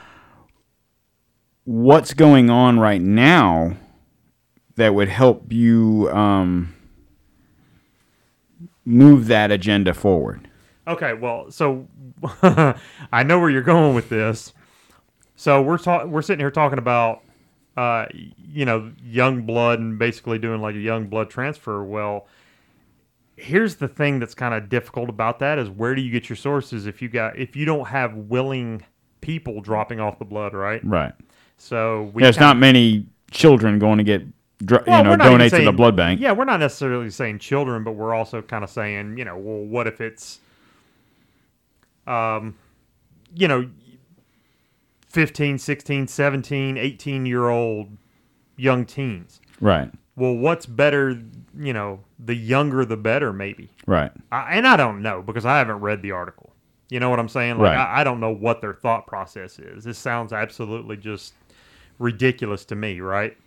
what's 1.66 2.14
going 2.14 2.50
on 2.50 2.80
right 2.80 3.02
now 3.02 3.76
that 4.78 4.96
would 4.96 5.10
help 5.10 5.52
you 5.52 6.10
um, 6.14 6.74
move 8.86 9.28
that 9.28 9.52
agenda 9.52 9.94
forward? 9.94 10.50
Okay, 10.88 11.14
well, 11.14 11.52
so 11.52 11.90
I 13.12 13.24
know 13.26 13.38
where 13.40 13.50
you're 13.50 13.62
going 13.62 13.96
with 13.96 14.08
this. 14.08 14.54
So 15.36 15.62
we're 15.62 15.78
talking, 15.78 16.12
we're 16.12 16.22
sitting 16.22 16.40
here 16.40 16.52
talking 16.52 16.78
about, 16.80 17.22
uh, 17.76 18.06
you 18.14 18.66
know, 18.66 18.92
young 19.04 19.44
blood 19.44 19.80
and 19.80 19.98
basically 19.98 20.38
doing 20.38 20.62
like 20.62 20.76
a 20.76 20.80
young 20.80 21.08
blood 21.08 21.30
transfer. 21.30 21.84
Well, 21.84 22.28
here's 23.36 23.76
the 23.78 23.88
thing 23.88 24.20
that's 24.20 24.36
kind 24.36 24.54
of 24.54 24.70
difficult 24.70 25.10
about 25.10 25.40
that 25.40 25.58
is 25.58 25.70
where 25.70 25.96
do 25.96 26.02
you 26.02 26.12
get 26.12 26.30
your 26.30 26.36
sources 26.36 26.86
if 26.86 27.02
you 27.02 27.10
got 27.10 27.38
if 27.38 27.56
you 27.56 27.66
don't 27.66 27.88
have 27.88 28.14
willing 28.16 28.84
people 29.22 29.60
dropping 29.62 30.00
off 30.00 30.20
the 30.20 30.26
blood, 30.26 30.54
right? 30.54 30.84
Right. 30.86 31.14
So 31.58 32.12
we 32.14 32.22
There's 32.22 32.36
kinda- 32.36 32.48
not 32.50 32.58
many 32.58 33.08
children 33.32 33.80
going 33.80 33.98
to 33.98 34.04
get, 34.04 34.22
dr- 34.64 34.86
Well, 34.86 35.00
you 35.00 35.04
know, 35.06 35.10
we're 35.10 35.16
not 35.18 35.26
even 35.28 35.38
donate 35.40 35.52
to 35.54 35.64
the 35.66 35.72
blood 35.72 35.96
bank. 35.96 36.20
Yeah, 36.20 36.34
we're 36.34 36.44
not 36.46 36.60
necessarily 36.60 37.10
saying 37.10 37.40
children, 37.40 37.84
but 37.84 37.94
we're 37.94 38.14
also 38.14 38.42
kind 38.44 38.64
of 38.64 38.70
saying, 38.70 39.18
you 39.18 39.26
know, 39.26 39.36
well, 39.38 39.64
what 39.66 39.88
if 39.88 40.00
it's, 40.00 40.40
um, 42.06 42.56
you 43.34 43.48
know, 43.48 43.68
15, 45.14 45.60
16, 45.60 46.08
17, 46.08 46.78
18 46.78 47.26
year 47.26 47.48
old 47.48 47.90
young 48.58 48.84
teens. 48.86 49.40
Right. 49.62 49.92
Well, 50.16 50.36
what's 50.36 50.66
better, 50.66 51.22
you 51.58 51.72
know, 51.74 52.00
the 52.20 52.36
younger 52.36 52.84
the 52.84 52.98
better, 52.98 53.32
maybe. 53.32 53.70
Right. 53.86 54.12
I, 54.32 54.56
and 54.56 54.68
I 54.68 54.76
don't 54.76 55.02
know 55.02 55.22
because 55.22 55.46
I 55.46 55.60
haven't 55.60 55.80
read 55.80 56.02
the 56.02 56.12
article. 56.12 56.52
You 56.90 57.00
know 57.00 57.10
what 57.10 57.20
I'm 57.20 57.30
saying? 57.30 57.58
Like, 57.58 57.76
Right. 57.76 57.78
I, 57.78 58.02
I 58.02 58.04
don't 58.04 58.20
know 58.20 58.34
what 58.34 58.62
their 58.62 58.74
thought 58.74 59.08
process 59.08 59.58
is. 59.60 59.84
This 59.84 59.98
sounds 59.98 60.34
absolutely 60.34 60.98
just 60.98 61.34
ridiculous 62.00 62.66
to 62.66 62.76
me, 62.76 63.00
right? 63.00 63.38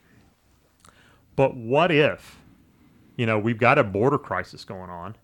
But 1.34 1.56
what 1.56 1.90
if, 1.92 2.38
you 3.16 3.26
know, 3.26 3.38
we've 3.38 3.58
got 3.58 3.78
a 3.78 3.84
border 3.84 4.18
crisis 4.18 4.64
going 4.64 4.90
on? 4.90 5.16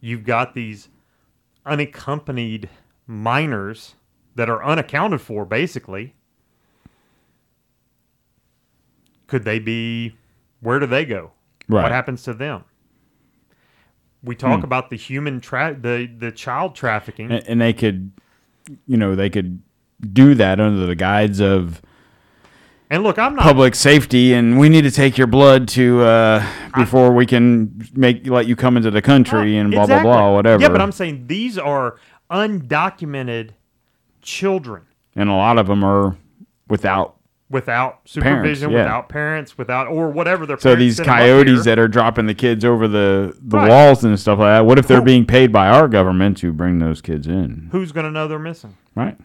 You've 0.00 0.24
got 0.24 0.54
these 0.54 0.88
unaccompanied 1.64 2.68
minors 3.06 3.94
that 4.36 4.48
are 4.48 4.64
unaccounted 4.64 5.20
for, 5.20 5.44
basically. 5.44 6.14
Could 9.26 9.44
they 9.44 9.58
be, 9.58 10.14
where 10.60 10.78
do 10.78 10.86
they 10.86 11.04
go? 11.04 11.32
Right. 11.68 11.82
What 11.82 11.92
happens 11.92 12.22
to 12.24 12.32
them? 12.32 12.64
We 14.22 14.34
talk 14.36 14.62
about 14.62 14.90
the 14.90 14.96
human 14.96 15.40
tra- 15.40 15.76
the 15.80 16.08
the 16.18 16.32
child 16.32 16.74
trafficking. 16.74 17.30
And, 17.30 17.46
and 17.46 17.60
they 17.60 17.72
could, 17.72 18.10
you 18.86 18.96
know, 18.96 19.14
they 19.14 19.30
could 19.30 19.62
do 20.12 20.34
that 20.34 20.58
under 20.58 20.84
the 20.86 20.94
guides 20.96 21.40
of 21.40 21.80
And 22.90 23.02
look, 23.04 23.18
I'm 23.18 23.36
not 23.36 23.42
public 23.44 23.74
safety, 23.76 24.32
and 24.32 24.58
we 24.58 24.68
need 24.68 24.82
to 24.82 24.90
take 24.90 25.16
your 25.16 25.28
blood 25.28 25.68
to 25.68 26.02
uh, 26.02 26.46
before 26.76 27.12
we 27.12 27.24
can 27.26 27.88
make 27.94 28.26
let 28.26 28.46
you 28.46 28.56
come 28.56 28.76
into 28.76 28.90
the 28.90 29.02
country 29.02 29.56
and 29.56 29.70
blah 29.70 29.82
Exactly. 29.82 30.02
blah 30.10 30.18
blah 30.18 30.34
whatever. 30.34 30.62
Yeah, 30.62 30.70
but 30.70 30.80
I'm 30.80 30.92
saying 30.92 31.26
these 31.28 31.56
are 31.58 31.96
undocumented 32.30 33.50
children. 34.26 34.82
and 35.14 35.30
a 35.30 35.32
lot 35.32 35.56
of 35.58 35.66
them 35.68 35.82
are 35.84 36.16
without 36.68 37.14
without 37.48 38.00
supervision, 38.04 38.70
yeah. 38.72 38.78
without 38.78 39.08
parents, 39.08 39.56
without 39.56 39.86
or 39.86 40.10
whatever 40.10 40.44
their 40.46 40.58
So 40.58 40.70
parents 40.70 40.80
these 40.80 40.96
sent 40.96 41.08
'em 41.08 41.14
up 41.14 41.18
coyotes 41.20 41.64
that 41.64 41.78
are 41.78 41.86
dropping 41.88 42.26
the 42.26 42.34
kids 42.34 42.64
over 42.64 42.88
the 42.88 43.36
the 43.40 43.56
Right. 43.56 43.68
walls 43.68 44.02
and 44.04 44.18
stuff 44.18 44.40
like 44.40 44.48
that. 44.58 44.66
What 44.66 44.78
if 44.80 44.88
they're 44.88 44.98
Who- 44.98 45.04
being 45.04 45.24
paid 45.24 45.52
by 45.52 45.68
our 45.68 45.86
government 45.88 46.36
to 46.38 46.52
bring 46.52 46.80
those 46.80 47.00
kids 47.00 47.26
in? 47.28 47.68
who's 47.72 47.92
going 47.92 48.04
to 48.04 48.10
know 48.10 48.26
they're 48.28 48.38
missing? 48.40 48.74
Right. 48.96 49.16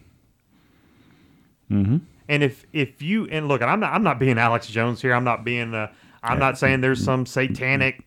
Mm-hmm. 1.72 1.98
And 2.30 2.44
if 2.44 2.66
if 2.72 3.02
you 3.02 3.26
and 3.26 3.48
look, 3.48 3.62
and 3.62 3.70
I'm 3.72 3.80
not 3.80 3.92
I'm 3.94 4.04
not 4.04 4.20
being 4.20 4.38
Alex 4.38 4.68
Jones 4.68 5.02
here. 5.02 5.14
I'm 5.14 5.24
not 5.24 5.44
being 5.44 5.74
uh, 5.74 5.88
I'm 6.24 6.38
not 6.40 6.58
saying 6.58 6.82
there's 6.82 7.04
some 7.04 7.26
satanic 7.26 8.04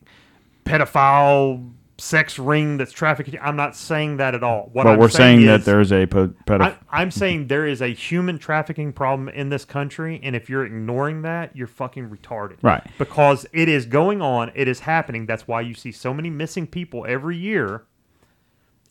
pedophile 0.64 1.70
sex 2.04 2.38
ring 2.38 2.76
that's 2.76 2.92
trafficking. 2.92 3.38
I'm 3.40 3.56
not 3.56 3.74
saying 3.74 4.18
that 4.18 4.34
at 4.34 4.42
all. 4.42 4.68
What 4.72 4.84
But 4.84 4.92
I'm 4.92 4.98
we're 4.98 5.08
saying, 5.08 5.46
that 5.46 5.60
is- 5.60 5.66
there's 5.66 5.90
a 5.90 6.06
pedophile. 6.06 6.60
I, 6.60 6.76
I'm 6.90 7.10
saying 7.10 7.48
there 7.48 7.66
is 7.66 7.80
a 7.80 7.88
human 7.88 8.38
trafficking 8.38 8.92
problem 8.92 9.30
in 9.30 9.48
this 9.48 9.64
country, 9.64 10.20
and 10.22 10.36
if 10.36 10.50
you're 10.50 10.66
ignoring 10.66 11.22
that, 11.22 11.56
you're 11.56 11.66
fucking 11.66 12.10
retarded. 12.10 12.58
Right. 12.62 12.82
Because 12.98 13.46
it 13.52 13.68
is 13.68 13.86
going 13.86 14.20
on, 14.20 14.52
it 14.54 14.68
is 14.68 14.80
happening. 14.80 15.24
That's 15.24 15.48
why 15.48 15.62
you 15.62 15.74
see 15.74 15.92
so 15.92 16.12
many 16.12 16.28
missing 16.28 16.66
people 16.66 17.06
every 17.08 17.38
year. 17.38 17.84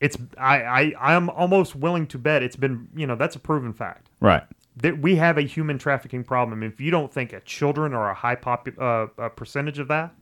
It's 0.02 0.18
I 0.38 0.64
I 0.64 0.94
I'm 1.00 1.30
almost 1.30 1.76
willing 1.76 2.08
to 2.08 2.18
bet 2.18 2.44
it's 2.44 2.58
been 2.58 2.90
you 2.96 3.08
know 3.08 3.16
that's 3.16 3.38
a 3.38 3.40
proven 3.40 3.72
fact 3.72 4.10
right. 4.20 4.44
that 4.76 4.98
we 5.00 5.16
have 5.16 5.38
a 5.38 5.44
human 5.44 5.78
trafficking 5.78 6.26
problem. 6.26 6.62
If 6.62 6.82
you 6.82 6.92
don't 6.92 7.14
think 7.14 7.32
a 7.32 7.40
children 7.42 7.94
are 7.94 8.10
a 8.10 8.14
high 8.14 8.36
pop 8.36 8.68
uh, 8.78 9.08
a 9.18 9.30
percentage 9.30 9.80
of 9.80 9.88
that, 9.88 10.14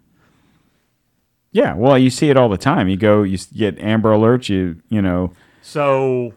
Yeah. 1.51 1.73
Well, 1.75 1.97
you 1.97 2.09
see 2.09 2.29
it 2.29 2.37
all 2.37 2.49
the 2.49 2.57
time. 2.57 2.87
You 2.87 2.97
go, 2.97 3.23
you 3.23 3.37
get 3.55 3.79
Amber 3.79 4.11
Alerts. 4.11 4.49
You 4.49 4.81
you 4.89 5.01
know. 5.01 5.33
so 5.61 6.33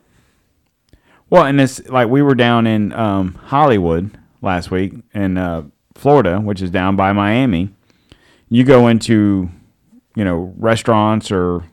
Well, 1.31 1.45
and 1.45 1.61
it's 1.61 1.87
like 1.89 2.09
we 2.09 2.23
were 2.23 2.35
down 2.35 2.67
in 2.67 2.93
um, 2.93 3.35
Hollywood 3.35 4.17
last 4.43 4.71
week 4.71 4.95
in 5.15 5.39
uh, 5.39 5.65
Florida, 5.95 6.41
which 6.41 6.62
is 6.62 6.71
down 6.71 6.97
by 6.97 7.12
Miami. 7.12 7.71
You 8.49 8.65
go 8.65 8.89
into, 8.89 9.49
you 10.15 10.25
know, 10.25 10.55
restaurants 10.57 11.31
or 11.33 11.65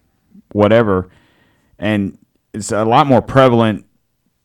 whatever, 0.54 1.10
and 1.78 2.18
it's 2.54 2.72
a 2.72 2.86
lot 2.86 3.08
more 3.08 3.22
prevalent 3.22 3.86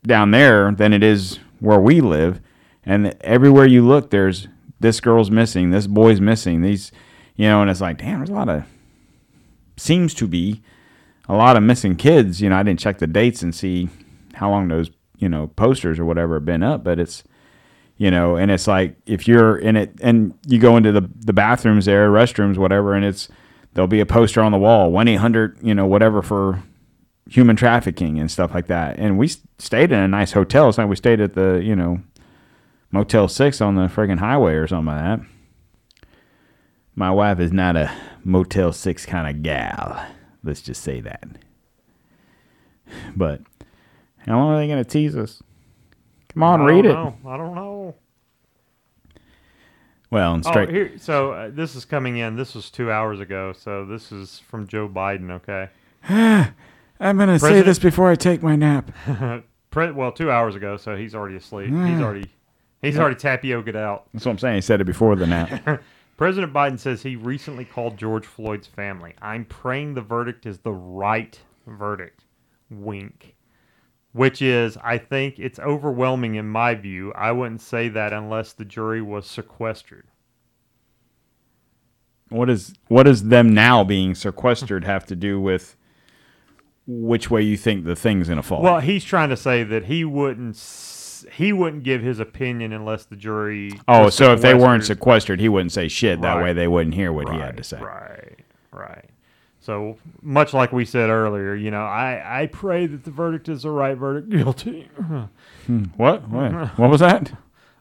down 0.06 0.30
there 0.30 0.72
than 0.72 0.92
it 0.92 1.02
is 1.02 1.38
where 1.60 1.80
we 1.80 2.00
live. 2.00 2.40
And 2.84 3.16
everywhere 3.22 3.66
you 3.66 3.86
look, 3.86 4.10
there's 4.10 4.48
this 4.80 5.00
girl's 5.00 5.30
missing, 5.30 5.70
this 5.70 5.86
boy's 5.86 6.20
missing. 6.20 6.62
These, 6.62 6.92
you 7.36 7.46
know, 7.46 7.62
and 7.62 7.70
it's 7.70 7.80
like, 7.80 7.98
damn, 7.98 8.18
there's 8.18 8.30
a 8.30 8.34
lot 8.34 8.48
of 8.48 8.64
seems 9.76 10.14
to 10.14 10.26
be 10.26 10.62
a 11.28 11.34
lot 11.34 11.56
of 11.56 11.62
missing 11.62 11.96
kids. 11.96 12.40
You 12.40 12.50
know, 12.50 12.56
I 12.56 12.62
didn't 12.62 12.80
check 12.80 12.98
the 12.98 13.06
dates 13.06 13.42
and 13.42 13.54
see 13.54 13.88
how 14.34 14.50
long 14.50 14.68
those 14.68 14.90
you 15.18 15.28
know 15.28 15.48
posters 15.48 15.98
or 15.98 16.04
whatever 16.04 16.34
have 16.34 16.44
been 16.44 16.62
up, 16.62 16.84
but 16.84 16.98
it's 16.98 17.24
you 17.98 18.10
know, 18.10 18.36
and 18.36 18.50
it's 18.50 18.66
like 18.66 18.96
if 19.06 19.26
you're 19.26 19.56
in 19.56 19.76
it 19.76 19.92
and 20.02 20.34
you 20.46 20.58
go 20.58 20.76
into 20.76 20.92
the 20.92 21.08
the 21.24 21.32
bathrooms 21.32 21.86
there, 21.86 22.10
restrooms, 22.10 22.58
whatever, 22.58 22.94
and 22.94 23.04
it's 23.04 23.28
there'll 23.74 23.88
be 23.88 24.00
a 24.00 24.06
poster 24.06 24.42
on 24.42 24.52
the 24.52 24.58
wall, 24.58 24.92
one 24.92 25.08
eight 25.08 25.16
hundred, 25.16 25.58
you 25.62 25.74
know, 25.74 25.86
whatever 25.86 26.22
for 26.22 26.62
human 27.28 27.56
trafficking 27.56 28.18
and 28.20 28.30
stuff 28.30 28.54
like 28.54 28.66
that. 28.66 28.98
And 28.98 29.18
we 29.18 29.28
stayed 29.58 29.92
in 29.92 29.98
a 29.98 30.08
nice 30.08 30.32
hotel. 30.32 30.68
It's 30.68 30.78
like 30.78 30.88
we 30.88 30.96
stayed 30.96 31.20
at 31.20 31.34
the 31.34 31.60
you 31.62 31.74
know 31.74 32.00
Motel 32.90 33.28
Six 33.28 33.60
on 33.60 33.74
the 33.76 33.86
friggin' 33.88 34.18
highway 34.18 34.54
or 34.54 34.66
something 34.66 34.94
like 34.94 35.20
that. 35.20 35.26
My 36.96 37.10
wife 37.10 37.38
is 37.40 37.52
not 37.52 37.76
a 37.76 37.92
Motel 38.24 38.72
Six 38.72 39.04
kind 39.04 39.28
of 39.28 39.42
gal. 39.42 40.04
Let's 40.42 40.62
just 40.62 40.82
say 40.82 41.00
that. 41.02 41.24
But 43.14 43.42
how 44.26 44.38
long 44.38 44.54
are 44.54 44.56
they 44.58 44.66
going 44.66 44.82
to 44.82 44.88
tease 44.88 45.14
us? 45.14 45.42
Come 46.32 46.42
on, 46.42 46.62
I 46.62 46.64
read 46.64 46.82
don't 46.82 46.90
it. 46.90 46.94
know. 46.94 47.30
I 47.30 47.36
don't 47.36 47.54
know. 47.54 47.94
Well, 50.10 50.34
and 50.34 50.44
straight. 50.44 50.68
Oh, 50.68 50.72
here. 50.72 50.92
So 50.98 51.32
uh, 51.32 51.50
this 51.52 51.74
is 51.74 51.84
coming 51.84 52.16
in. 52.16 52.36
This 52.36 52.54
was 52.54 52.70
two 52.70 52.90
hours 52.90 53.20
ago. 53.20 53.52
So 53.52 53.84
this 53.84 54.12
is 54.12 54.38
from 54.38 54.66
Joe 54.66 54.88
Biden. 54.88 55.30
Okay. 55.30 55.68
I'm 56.98 57.16
going 57.18 57.28
to 57.28 57.38
say 57.38 57.60
this 57.60 57.78
before 57.78 58.10
I 58.10 58.14
take 58.14 58.42
my 58.42 58.56
nap. 58.56 58.90
Pre- 59.70 59.90
well, 59.90 60.12
two 60.12 60.30
hours 60.30 60.54
ago. 60.54 60.76
So 60.78 60.96
he's 60.96 61.14
already 61.14 61.36
asleep. 61.36 61.68
He's 61.68 61.74
already 62.00 62.30
he's 62.80 62.98
already 62.98 63.16
tapiocaed 63.16 63.76
out. 63.76 64.06
That's 64.14 64.24
what 64.24 64.32
I'm 64.32 64.38
saying. 64.38 64.54
He 64.54 64.60
said 64.62 64.80
it 64.80 64.84
before 64.84 65.16
the 65.16 65.26
nap. 65.26 65.82
President 66.16 66.52
Biden 66.52 66.78
says 66.78 67.02
he 67.02 67.16
recently 67.16 67.64
called 67.64 67.96
George 67.98 68.26
Floyd's 68.26 68.66
family. 68.66 69.14
I'm 69.20 69.44
praying 69.44 69.94
the 69.94 70.00
verdict 70.02 70.46
is 70.46 70.58
the 70.60 70.72
right 70.72 71.38
verdict. 71.66 72.24
Wink. 72.70 73.36
Which 74.12 74.40
is, 74.40 74.78
I 74.82 74.96
think 74.98 75.38
it's 75.38 75.58
overwhelming 75.58 76.36
in 76.36 76.48
my 76.48 76.74
view. 76.74 77.12
I 77.14 77.32
wouldn't 77.32 77.60
say 77.60 77.88
that 77.90 78.14
unless 78.14 78.54
the 78.54 78.64
jury 78.64 79.02
was 79.02 79.26
sequestered. 79.26 80.06
what 82.30 82.48
is 82.50 82.74
what 82.88 83.04
does 83.04 83.24
them 83.24 83.52
now 83.54 83.84
being 83.84 84.14
sequestered 84.14 84.84
have 84.84 85.04
to 85.06 85.16
do 85.16 85.40
with 85.40 85.76
which 86.86 87.30
way 87.30 87.42
you 87.42 87.56
think 87.56 87.84
the 87.84 87.96
thing's 87.96 88.28
going 88.28 88.36
to 88.38 88.42
fall? 88.42 88.62
Well, 88.62 88.80
he's 88.80 89.04
trying 89.04 89.28
to 89.30 89.36
say 89.36 89.62
that 89.64 89.84
he 89.84 90.04
wouldn't 90.04 90.56
he 91.32 91.52
wouldn't 91.52 91.82
give 91.82 92.02
his 92.02 92.20
opinion 92.20 92.72
unless 92.72 93.04
the 93.04 93.16
jury. 93.16 93.72
oh, 93.88 94.08
so 94.10 94.32
if 94.32 94.40
they 94.40 94.54
weren't 94.54 94.84
sequestered. 94.84 95.40
he 95.40 95.48
wouldn't 95.48 95.72
say 95.72 95.88
shit. 95.88 96.20
That 96.20 96.34
Right. 96.34 96.42
way 96.44 96.52
they 96.52 96.68
wouldn't 96.68 96.94
hear 96.94 97.12
what 97.12 97.28
he 97.28 97.38
had 97.38 97.56
to 97.56 97.64
say. 97.64 97.80
Right, 97.80 98.38
right. 98.72 99.04
So 99.60 99.96
much 100.22 100.54
like 100.54 100.72
we 100.72 100.84
said 100.84 101.10
earlier, 101.10 101.54
you 101.56 101.72
know, 101.72 101.82
I, 101.84 102.42
I 102.42 102.46
pray 102.46 102.86
that 102.86 103.02
the 103.04 103.10
verdict 103.10 103.48
is 103.48 103.62
the 103.62 103.70
right 103.70 103.96
verdict. 103.96 104.28
Guilty. 104.30 104.88
What? 105.96 106.28
What? 106.28 106.78
What 106.78 106.90
was 106.90 107.00
that? 107.00 107.32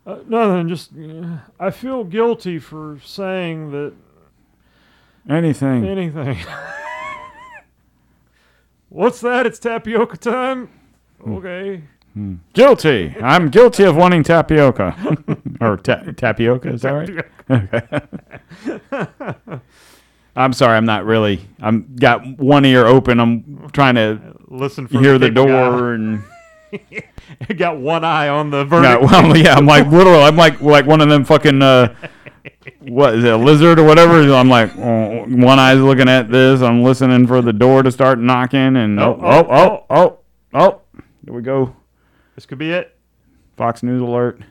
Uh, 0.08 0.18
nothing. 0.28 0.68
Just 0.68 0.92
uh, 0.98 1.38
I 1.60 1.70
feel 1.72 2.04
guilty 2.04 2.58
for 2.60 3.00
saying 3.04 3.72
that 3.72 3.94
Anything. 5.30 5.86
anything. 5.86 6.38
What's 8.90 9.22
that? 9.22 9.46
It's 9.46 9.60
tapioca 9.60 10.18
time. 10.18 10.70
Hmm. 12.16 12.36
Guilty. 12.54 13.14
I'm 13.22 13.50
guilty 13.50 13.84
of 13.84 13.96
wanting 13.98 14.24
tapioca. 14.24 14.96
or 15.62 15.76
ta- 15.78 16.04
tapioca, 16.16 16.70
is 16.74 16.82
that 16.84 16.92
right? 16.92 17.26
I'm 20.36 20.54
sorry, 20.54 20.78
I'm 20.78 20.86
not 20.86 21.06
really. 21.06 21.42
I'm 21.62 21.96
got 21.98 22.26
one 22.40 22.66
ear 22.66 22.86
open. 22.86 23.20
I'm 23.20 23.70
trying 23.74 23.96
to 23.96 24.20
Listen 24.48 24.88
for 24.88 25.00
hear 25.00 25.14
the 25.18 25.28
big 25.30 25.36
guy. 25.36 25.46
door 25.46 25.94
and 25.94 26.24
Got 27.58 27.78
one 27.78 28.04
eye 28.06 28.28
on 28.30 28.50
the 28.50 28.60
yeah, 28.60 28.64
verdict. 28.98 29.12
well, 29.12 29.38
yeah, 29.38 29.56
I'm 29.56 29.66
like 29.66 29.88
literal. 29.88 30.22
I'm 30.24 30.36
like 30.38 30.62
like 30.62 30.86
one 30.86 31.02
of 31.02 31.10
them 31.10 31.24
fucking 31.26 31.62
uh, 31.62 31.94
what 32.82 33.16
is 33.16 33.24
it, 33.24 33.32
a 33.34 33.38
lizard 33.38 33.80
or 33.80 33.84
whatever? 33.86 34.20
I'm 34.34 34.50
like 34.50 34.76
oh, 34.78 35.26
one 35.28 35.58
eye's 35.60 35.80
looking 35.80 36.10
at 36.10 36.30
this. 36.30 36.62
I'm 36.62 36.84
listening 36.84 37.28
for 37.28 37.42
the 37.42 37.54
door 37.54 37.82
to 37.84 37.92
start 37.92 38.20
knocking, 38.20 38.76
and 38.78 39.00
oh 39.00 39.18
Oh, 39.22 39.48
oh 39.50 39.50
oh 39.50 39.86
oh 39.90 40.20
oh, 40.54 40.82
there 41.24 41.34
we 41.34 41.42
go. 41.42 41.76
This 42.36 42.46
could 42.46 42.58
be 42.58 42.72
it. 42.72 42.96
Fox 43.58 43.82
News 43.84 44.02
alert. 44.02 44.42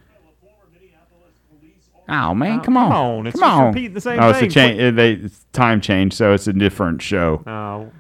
Oh 2.07 2.35
man, 2.35 2.61
Oh, 2.61 2.63
come 2.63 2.77
on, 2.77 2.91
come 2.91 2.97
on, 2.97 3.27
it's 3.27 3.41
come 3.41 3.49
just 3.49 3.59
on. 3.61 3.67
repeating 3.69 3.95
the 3.95 4.01
same 4.03 4.21
oh, 4.23 4.29
it's 4.29 4.37
a 4.39 4.41
thing. 4.43 4.51
change. 4.51 4.79
It, 4.81 4.95
they 4.97 5.13
it's 5.13 5.47
time 5.55 5.81
change, 5.81 6.13
so 6.13 6.35
it's 6.35 6.47
a 6.47 6.53
different 6.53 7.01
show. 7.01 7.43
Oh, 7.47 7.91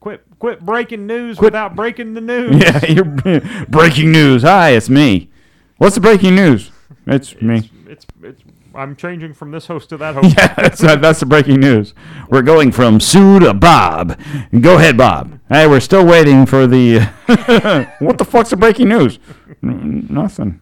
quit 0.00 0.24
quit 0.40 0.58
breaking 0.64 1.06
news 1.06 1.38
Quit- 1.38 1.52
without 1.52 1.76
breaking 1.76 2.14
the 2.14 2.20
news. 2.20 2.56
Yeah, 2.60 2.84
you're 2.86 3.04
breaking 3.68 4.10
news. 4.10 4.42
Hi, 4.42 4.70
it's 4.70 4.88
me. 4.90 5.30
What's 5.78 5.94
the 5.94 6.00
breaking 6.00 6.34
news? 6.34 6.72
It's 7.06 7.40
me. 7.40 7.70
It's 7.86 8.04
it's. 8.24 8.42
I'm 8.74 8.96
changing 8.96 9.34
from 9.34 9.50
this 9.50 9.66
host 9.66 9.88
to 9.90 9.96
that 9.98 10.14
host. 10.16 10.36
Yeah, 10.36 10.54
that's 10.54 10.80
that's 10.80 11.20
the 11.20 11.26
breaking 11.26 11.60
news. 11.60 11.94
We're 12.28 12.42
going 12.42 12.72
from 12.72 13.00
Sue 13.00 13.38
to 13.40 13.54
Bob. 13.54 14.18
Go 14.60 14.76
ahead, 14.76 14.96
Bob. 14.96 15.38
Hey, 15.48 15.66
we're 15.66 15.80
still 15.80 16.04
waiting 16.04 16.46
for 16.46 16.66
the. 16.66 17.00
what 17.98 18.18
the 18.18 18.24
fuck's 18.24 18.50
the 18.50 18.56
breaking 18.56 18.88
news? 18.88 19.18
N- 19.62 20.06
nothing. 20.10 20.60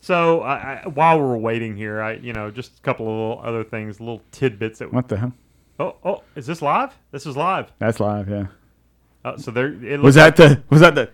So 0.00 0.42
I, 0.42 0.82
I, 0.84 0.88
while 0.88 1.18
we're 1.18 1.38
waiting 1.38 1.76
here, 1.76 2.02
I 2.02 2.14
you 2.16 2.34
know 2.34 2.50
just 2.50 2.78
a 2.78 2.82
couple 2.82 3.06
of 3.06 3.12
little 3.12 3.40
other 3.42 3.64
things, 3.64 4.00
little 4.00 4.20
tidbits 4.32 4.80
that. 4.80 4.92
What 4.92 5.08
the 5.08 5.16
hell? 5.16 5.32
Oh 5.80 5.96
oh, 6.04 6.22
is 6.36 6.46
this 6.46 6.60
live? 6.60 6.92
This 7.10 7.24
is 7.24 7.36
live. 7.36 7.72
That's 7.78 8.00
live. 8.00 8.28
Yeah. 8.28 8.46
Uh, 9.24 9.38
so 9.38 9.50
there. 9.50 9.72
It 9.82 10.00
Was 10.00 10.16
that 10.16 10.36
the? 10.36 10.62
Was 10.68 10.82
that 10.82 10.94
the? 10.94 11.10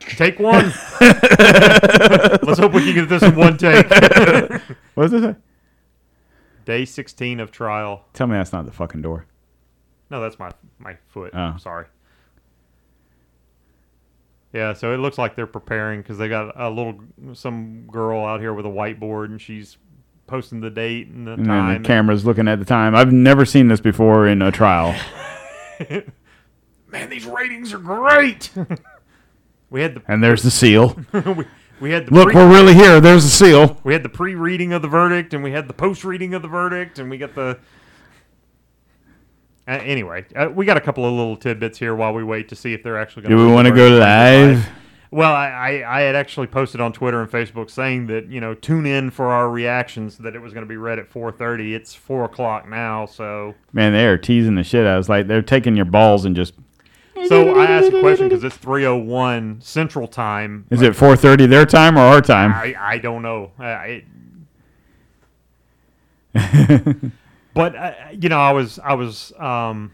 Take 0.00 0.38
one? 0.38 0.66
Let's 1.00 2.58
hope 2.58 2.72
we 2.72 2.84
can 2.84 2.94
get 2.94 3.08
this 3.08 3.22
in 3.22 3.34
one 3.36 3.56
take. 3.56 3.86
What 4.94 5.12
is 5.12 5.22
it? 5.22 5.36
Day 6.66 6.84
16 6.84 7.40
of 7.40 7.50
trial. 7.50 8.04
Tell 8.12 8.26
me 8.26 8.34
that's 8.36 8.52
not 8.52 8.66
the 8.66 8.72
fucking 8.72 9.00
door. 9.02 9.26
No, 10.10 10.20
that's 10.20 10.38
my 10.38 10.50
my 10.78 10.96
foot. 11.08 11.30
Oh. 11.34 11.56
Sorry. 11.58 11.86
Yeah, 14.52 14.72
so 14.72 14.92
it 14.92 14.98
looks 14.98 15.16
like 15.16 15.36
they're 15.36 15.46
preparing 15.46 16.02
because 16.02 16.18
they 16.18 16.28
got 16.28 16.52
a 16.60 16.68
little 16.68 17.00
some 17.34 17.86
girl 17.86 18.24
out 18.26 18.40
here 18.40 18.52
with 18.52 18.66
a 18.66 18.70
whiteboard 18.70 19.26
and 19.26 19.40
she's 19.40 19.78
posting 20.26 20.60
the 20.60 20.70
date 20.70 21.06
and 21.08 21.26
the 21.26 21.32
And 21.34 21.46
time. 21.46 21.82
the 21.82 21.86
camera's 21.86 22.24
looking 22.24 22.48
at 22.48 22.58
the 22.58 22.64
time. 22.64 22.94
I've 22.96 23.12
never 23.12 23.44
seen 23.44 23.68
this 23.68 23.80
before 23.80 24.26
in 24.26 24.42
a 24.42 24.50
trial. 24.50 24.94
Man, 26.88 27.08
these 27.08 27.24
ratings 27.26 27.72
are 27.72 27.78
great. 27.78 28.50
We 29.70 29.80
had 29.82 29.94
the 29.94 30.02
And 30.08 30.22
there's 30.22 30.42
the 30.42 30.50
seal. 30.50 30.98
we, 31.12 31.44
we 31.80 31.90
had 31.90 32.06
the 32.06 32.14
Look, 32.14 32.34
we're 32.34 32.50
really 32.50 32.74
here. 32.74 33.00
There's 33.00 33.24
the 33.24 33.30
seal. 33.30 33.80
we 33.84 33.92
had 33.92 34.02
the 34.02 34.08
pre-reading 34.08 34.72
of 34.72 34.82
the 34.82 34.88
verdict, 34.88 35.32
and 35.32 35.42
we 35.42 35.52
had 35.52 35.68
the 35.68 35.74
post-reading 35.74 36.34
of 36.34 36.42
the 36.42 36.48
verdict, 36.48 36.98
and 36.98 37.08
we 37.10 37.18
got 37.18 37.34
the. 37.34 37.58
Uh, 39.68 39.72
anyway, 39.82 40.26
uh, 40.34 40.48
we 40.52 40.66
got 40.66 40.76
a 40.76 40.80
couple 40.80 41.04
of 41.04 41.12
little 41.12 41.36
tidbits 41.36 41.78
here 41.78 41.94
while 41.94 42.12
we 42.12 42.24
wait 42.24 42.48
to 42.48 42.56
see 42.56 42.74
if 42.74 42.82
they're 42.82 42.98
actually 42.98 43.22
going. 43.22 43.30
to 43.30 43.36
Do 43.36 43.46
we 43.46 43.52
want 43.52 43.68
to 43.68 43.74
go 43.74 43.88
live? 43.88 44.68
Well, 45.12 45.32
I, 45.32 45.48
I, 45.48 45.98
I 45.98 46.00
had 46.02 46.14
actually 46.14 46.46
posted 46.46 46.80
on 46.80 46.92
Twitter 46.92 47.20
and 47.20 47.28
Facebook 47.28 47.68
saying 47.68 48.06
that 48.08 48.28
you 48.28 48.40
know 48.40 48.54
tune 48.54 48.86
in 48.86 49.10
for 49.10 49.26
our 49.26 49.50
reactions 49.50 50.18
that 50.18 50.36
it 50.36 50.40
was 50.40 50.52
going 50.52 50.64
to 50.64 50.68
be 50.68 50.76
read 50.76 50.98
at 50.98 51.10
4:30. 51.10 51.74
It's 51.74 51.94
four 51.94 52.24
o'clock 52.24 52.68
now, 52.68 53.06
so 53.06 53.54
Man, 53.72 53.92
they 53.92 54.06
are 54.06 54.18
teasing 54.18 54.54
the 54.54 54.62
shit. 54.62 54.86
I 54.86 54.96
was 54.96 55.08
like, 55.08 55.26
they're 55.26 55.42
taking 55.42 55.76
your 55.76 55.84
balls 55.86 56.24
and 56.24 56.36
just. 56.36 56.54
So 57.28 57.58
I 57.58 57.66
asked 57.66 57.92
a 57.92 58.00
question 58.00 58.28
because 58.28 58.44
it's 58.44 58.56
3:01 58.58 59.62
Central 59.62 60.06
Time. 60.08 60.66
Is 60.70 60.82
it 60.82 60.94
4:30 60.94 61.48
their 61.48 61.66
time 61.66 61.96
or 61.96 62.02
our 62.02 62.20
time? 62.20 62.52
I, 62.52 62.74
I 62.78 62.98
don't 62.98 63.22
know. 63.22 63.52
It, 63.58 64.04
but 67.54 67.76
uh, 67.76 67.92
you 68.12 68.28
know, 68.28 68.38
I 68.38 68.52
was 68.52 68.78
I 68.78 68.94
was 68.94 69.32
um. 69.38 69.92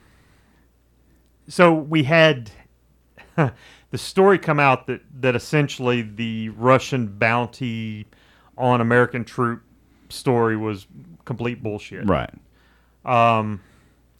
So 1.48 1.72
we 1.72 2.02
had 2.02 2.50
the 3.36 3.98
story 3.98 4.38
come 4.38 4.58
out 4.58 4.86
that 4.86 5.00
that 5.20 5.36
essentially 5.36 6.02
the 6.02 6.50
Russian 6.50 7.06
bounty 7.06 8.06
on 8.58 8.80
American 8.80 9.24
troop 9.24 9.62
story 10.08 10.56
was 10.56 10.86
complete 11.24 11.62
bullshit. 11.62 12.08
right. 12.08 12.30
Um, 13.04 13.60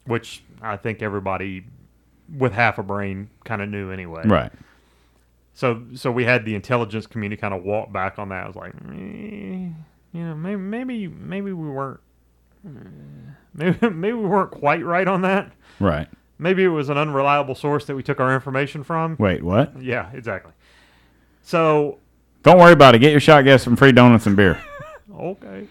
which 0.05 0.43
I 0.63 0.77
think 0.77 1.03
everybody 1.03 1.65
with 2.35 2.53
half 2.53 2.79
a 2.79 2.83
brain 2.83 3.31
kind 3.45 3.63
of 3.63 3.69
knew 3.69 3.91
anyway. 3.91 4.23
Right. 4.25 4.53
So 5.55 5.83
so 5.95 6.13
we 6.13 6.25
had 6.25 6.45
the 6.45 6.55
intelligence 6.55 7.07
community 7.07 7.41
kind 7.41 7.55
of 7.55 7.63
walk 7.63 7.93
back 7.93 8.19
on 8.19 8.29
that. 8.29 8.45
I 8.45 8.47
was 8.47 8.57
like, 8.57 8.75
eh, 8.75 9.71
you 10.13 10.25
know, 10.25 10.35
maybe 10.35 10.57
maybe 10.57 11.09
maybe 11.09 11.53
we 11.53 11.69
weren't 11.69 12.01
eh, 12.67 12.71
maybe 13.55 13.79
maybe 13.91 14.13
we 14.13 14.27
weren't 14.29 14.51
quite 14.51 14.85
right 14.85 15.09
on 15.09 15.23
that. 15.23 15.53
Right. 15.81 16.09
Maybe 16.39 16.65
it 16.65 16.69
was 16.69 16.91
an 16.91 16.99
unreliable 16.99 17.55
source 17.55 17.87
that 17.87 17.97
we 17.97 18.03
took 18.03 18.21
our 18.21 18.35
information 18.35 18.85
from. 18.85 19.17
Wait, 19.19 19.43
what? 19.43 19.81
Yeah, 19.83 20.11
exactly. 20.13 20.53
So 21.43 21.99
Don't 22.43 22.59
worry 22.59 22.73
about 22.73 22.95
it. 22.95 22.99
Get 22.99 23.13
your 23.13 23.21
shot 23.21 23.45
guess 23.45 23.63
some 23.63 23.77
free 23.77 23.93
donuts 23.93 24.27
and 24.27 24.37
beer. 24.37 24.61
okay. 25.19 25.67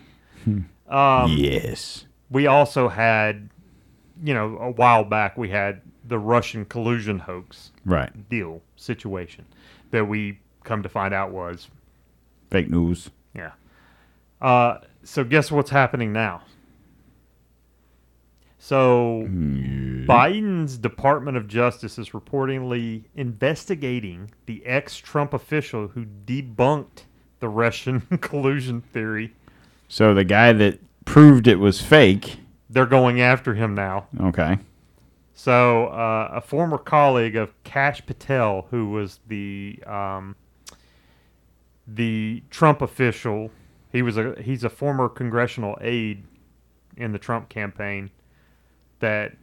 Um, 0.88 1.32
yes. 1.32 2.06
we 2.32 2.48
also 2.48 2.88
had, 2.88 3.50
you 4.24 4.34
know, 4.34 4.58
a 4.58 4.72
while 4.72 5.04
back 5.04 5.38
we 5.38 5.50
had 5.50 5.82
the 6.08 6.20
Russian 6.20 6.66
collusion 6.66 7.20
hoax 7.20 7.72
Right. 7.86 8.30
deal 8.30 8.62
situation 8.76 9.46
that 9.92 10.06
we 10.06 10.40
come 10.64 10.84
to 10.84 10.90
find 10.90 11.14
out 11.14 11.32
was 11.32 11.70
Fake 12.52 12.70
news. 12.70 13.10
Yeah. 13.34 13.52
Uh, 14.42 14.78
so 15.04 15.24
guess 15.24 15.52
what's 15.52 15.70
happening 15.72 16.14
now? 16.14 16.42
So 18.60 19.26
Biden's 19.28 20.78
Department 20.78 21.38
of 21.38 21.48
Justice 21.48 22.00
is 22.00 22.10
reportedly 22.12 23.04
investigating 23.16 24.32
the 24.48 24.66
ex-Trump 24.66 25.34
official 25.34 25.90
who 25.90 26.06
debunked 26.26 27.04
the 27.40 27.50
Russian 27.50 28.02
collusion 28.22 28.82
theory. 28.82 29.34
So 29.88 30.14
the 30.16 30.24
guy 30.24 30.52
that 30.54 30.80
proved 31.06 31.48
it 31.48 31.60
was 31.60 31.80
fake. 31.82 32.38
They're 32.70 32.88
going 32.88 33.22
after 33.22 33.54
him 33.54 33.76
now. 33.76 34.08
Okay. 34.20 34.58
So 35.38 35.88
uh, 35.88 36.30
a 36.34 36.42
former 36.42 36.78
colleague 36.78 37.36
of 37.36 37.52
Kash 37.66 38.04
Patel, 38.06 38.68
who 38.72 38.90
was 38.90 39.20
the 39.28 39.84
um, 39.86 40.38
the 41.86 42.42
Trump 42.50 42.82
official, 42.82 43.52
he 43.92 44.02
was 44.02 44.18
a 44.18 44.42
he's 44.42 44.64
a 44.64 44.70
former 44.70 45.10
congressional 45.10 45.78
aide 45.82 46.24
in 46.96 47.12
the 47.12 47.20
Trump 47.20 47.50
campaign. 47.50 48.12
That 49.00 49.34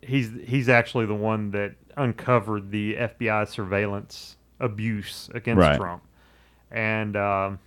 he's 0.00 0.30
he's 0.42 0.70
actually 0.70 1.04
the 1.04 1.14
one 1.14 1.50
that 1.50 1.74
uncovered 1.98 2.70
the 2.70 2.94
FBI 2.94 3.46
surveillance 3.46 4.38
abuse 4.58 5.28
against 5.34 5.60
Right. 5.60 5.76
Trump, 5.76 6.02
and 6.70 7.14
um, 7.14 7.58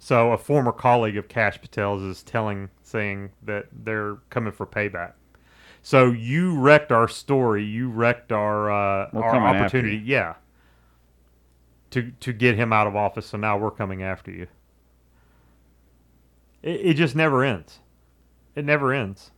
so 0.00 0.32
a 0.32 0.38
former 0.38 0.72
colleague 0.72 1.16
of 1.16 1.28
Kash 1.28 1.60
Patel's 1.60 2.02
is 2.02 2.24
telling 2.24 2.68
saying 2.82 3.30
that 3.44 3.66
they're 3.72 4.16
coming 4.28 4.52
for 4.52 4.66
payback. 4.66 5.12
So 5.82 6.10
you 6.10 6.58
wrecked 6.58 6.92
our 6.92 7.08
story. 7.08 7.64
You 7.64 7.88
wrecked 7.88 8.32
our 8.32 8.70
uh, 8.70 9.08
We're 9.12 9.22
our 9.22 9.56
opportunity. 9.56 9.96
Yeah. 9.96 10.34
To 11.90 12.12
to 12.20 12.32
get 12.32 12.54
him 12.56 12.72
out 12.72 12.86
of 12.86 12.94
office. 12.96 13.26
So 13.26 13.38
now 13.38 13.56
we're 13.58 13.70
coming 13.70 14.02
after 14.02 14.30
you. 14.30 14.46
It, 16.62 16.80
it 16.86 16.94
just 16.94 17.16
never 17.16 17.42
ends. 17.44 17.78
It 18.54 18.64
never 18.64 18.92
ends. 18.92 19.30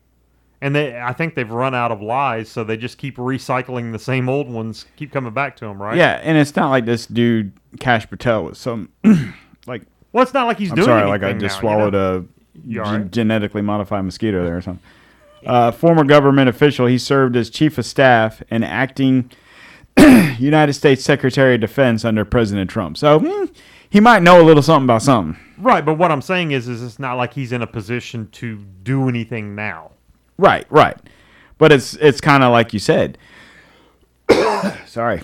And 0.60 0.76
they, 0.76 1.00
I 1.00 1.12
think 1.12 1.34
they've 1.34 1.50
run 1.50 1.74
out 1.74 1.90
of 1.90 2.00
lies, 2.00 2.48
so 2.48 2.62
they 2.62 2.76
just 2.76 2.96
keep 2.96 3.16
recycling 3.16 3.90
the 3.90 3.98
same 3.98 4.28
old 4.28 4.48
ones, 4.48 4.86
keep 4.94 5.10
coming 5.10 5.32
back 5.32 5.56
to 5.56 5.64
them, 5.64 5.82
right? 5.82 5.96
Yeah, 5.96 6.20
and 6.22 6.38
it's 6.38 6.54
not 6.54 6.70
like 6.70 6.84
this 6.84 7.06
dude 7.06 7.52
Kash 7.80 8.08
Patel 8.08 8.44
was 8.44 8.58
some 8.58 8.88
like 9.66 9.82
Well, 10.12 10.22
it's 10.22 10.32
not 10.34 10.46
like 10.46 10.58
he's 10.58 10.70
I'm 10.70 10.76
doing 10.76 10.86
sorry, 10.86 11.08
like 11.08 11.24
I 11.24 11.32
just 11.32 11.40
now, 11.40 11.46
you 11.46 11.60
swallowed 11.60 11.92
know? 11.94 12.26
a 12.64 12.68
You 12.68 12.80
all 12.80 12.92
gen- 12.92 13.02
right? 13.02 13.10
genetically 13.10 13.62
modified 13.62 14.04
mosquito 14.04 14.44
there 14.44 14.56
or 14.56 14.60
something. 14.62 14.84
Uh, 15.44 15.72
former 15.72 16.04
government 16.04 16.48
official, 16.48 16.86
he 16.86 16.98
served 16.98 17.36
as 17.36 17.50
chief 17.50 17.78
of 17.78 17.86
staff 17.86 18.42
and 18.50 18.64
acting 18.64 19.30
United 20.38 20.72
States 20.72 21.04
Secretary 21.04 21.54
of 21.56 21.60
Defense 21.60 22.04
under 22.04 22.24
President 22.24 22.70
Trump. 22.70 22.96
So 22.96 23.18
hmm, 23.20 23.44
he 23.88 24.00
might 24.00 24.22
know 24.22 24.40
a 24.40 24.44
little 24.44 24.62
something 24.62 24.86
about 24.86 25.02
something. 25.02 25.42
Right, 25.58 25.84
but 25.84 25.94
what 25.94 26.10
I'm 26.10 26.22
saying 26.22 26.52
is, 26.52 26.66
is 26.66 26.82
it's 26.82 26.98
not 26.98 27.14
like 27.14 27.34
he's 27.34 27.52
in 27.52 27.62
a 27.62 27.66
position 27.66 28.28
to 28.32 28.56
do 28.82 29.08
anything 29.08 29.54
now. 29.54 29.92
Right, 30.38 30.66
right. 30.70 30.96
But 31.58 31.72
it's 31.72 31.94
it's 31.94 32.20
kind 32.20 32.42
of 32.42 32.52
like 32.52 32.72
you 32.72 32.78
said. 32.78 33.18
sorry. 34.86 35.22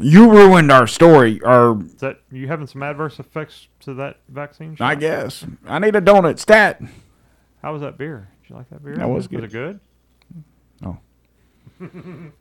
You 0.00 0.30
ruined 0.30 0.70
our 0.70 0.86
story. 0.86 1.40
Our 1.42 1.80
Is 1.80 1.94
that 1.96 2.20
you 2.30 2.46
having 2.46 2.66
some 2.66 2.82
adverse 2.82 3.18
effects 3.18 3.68
to 3.80 3.94
that 3.94 4.18
vaccine? 4.28 4.76
I 4.80 4.94
guess 4.94 5.44
I 5.66 5.78
need 5.78 5.96
a 5.96 6.00
donut 6.00 6.38
stat. 6.38 6.80
How 7.62 7.72
was 7.72 7.82
that 7.82 7.98
beer? 7.98 8.28
Did 8.48 8.54
you 8.54 8.56
like 8.56 8.70
that 8.70 8.82
beer? 8.82 8.96
That 8.96 9.08
was 9.10 9.28
Was 9.28 9.28
good. 9.28 9.44
it 9.44 9.52
good? 9.52 9.80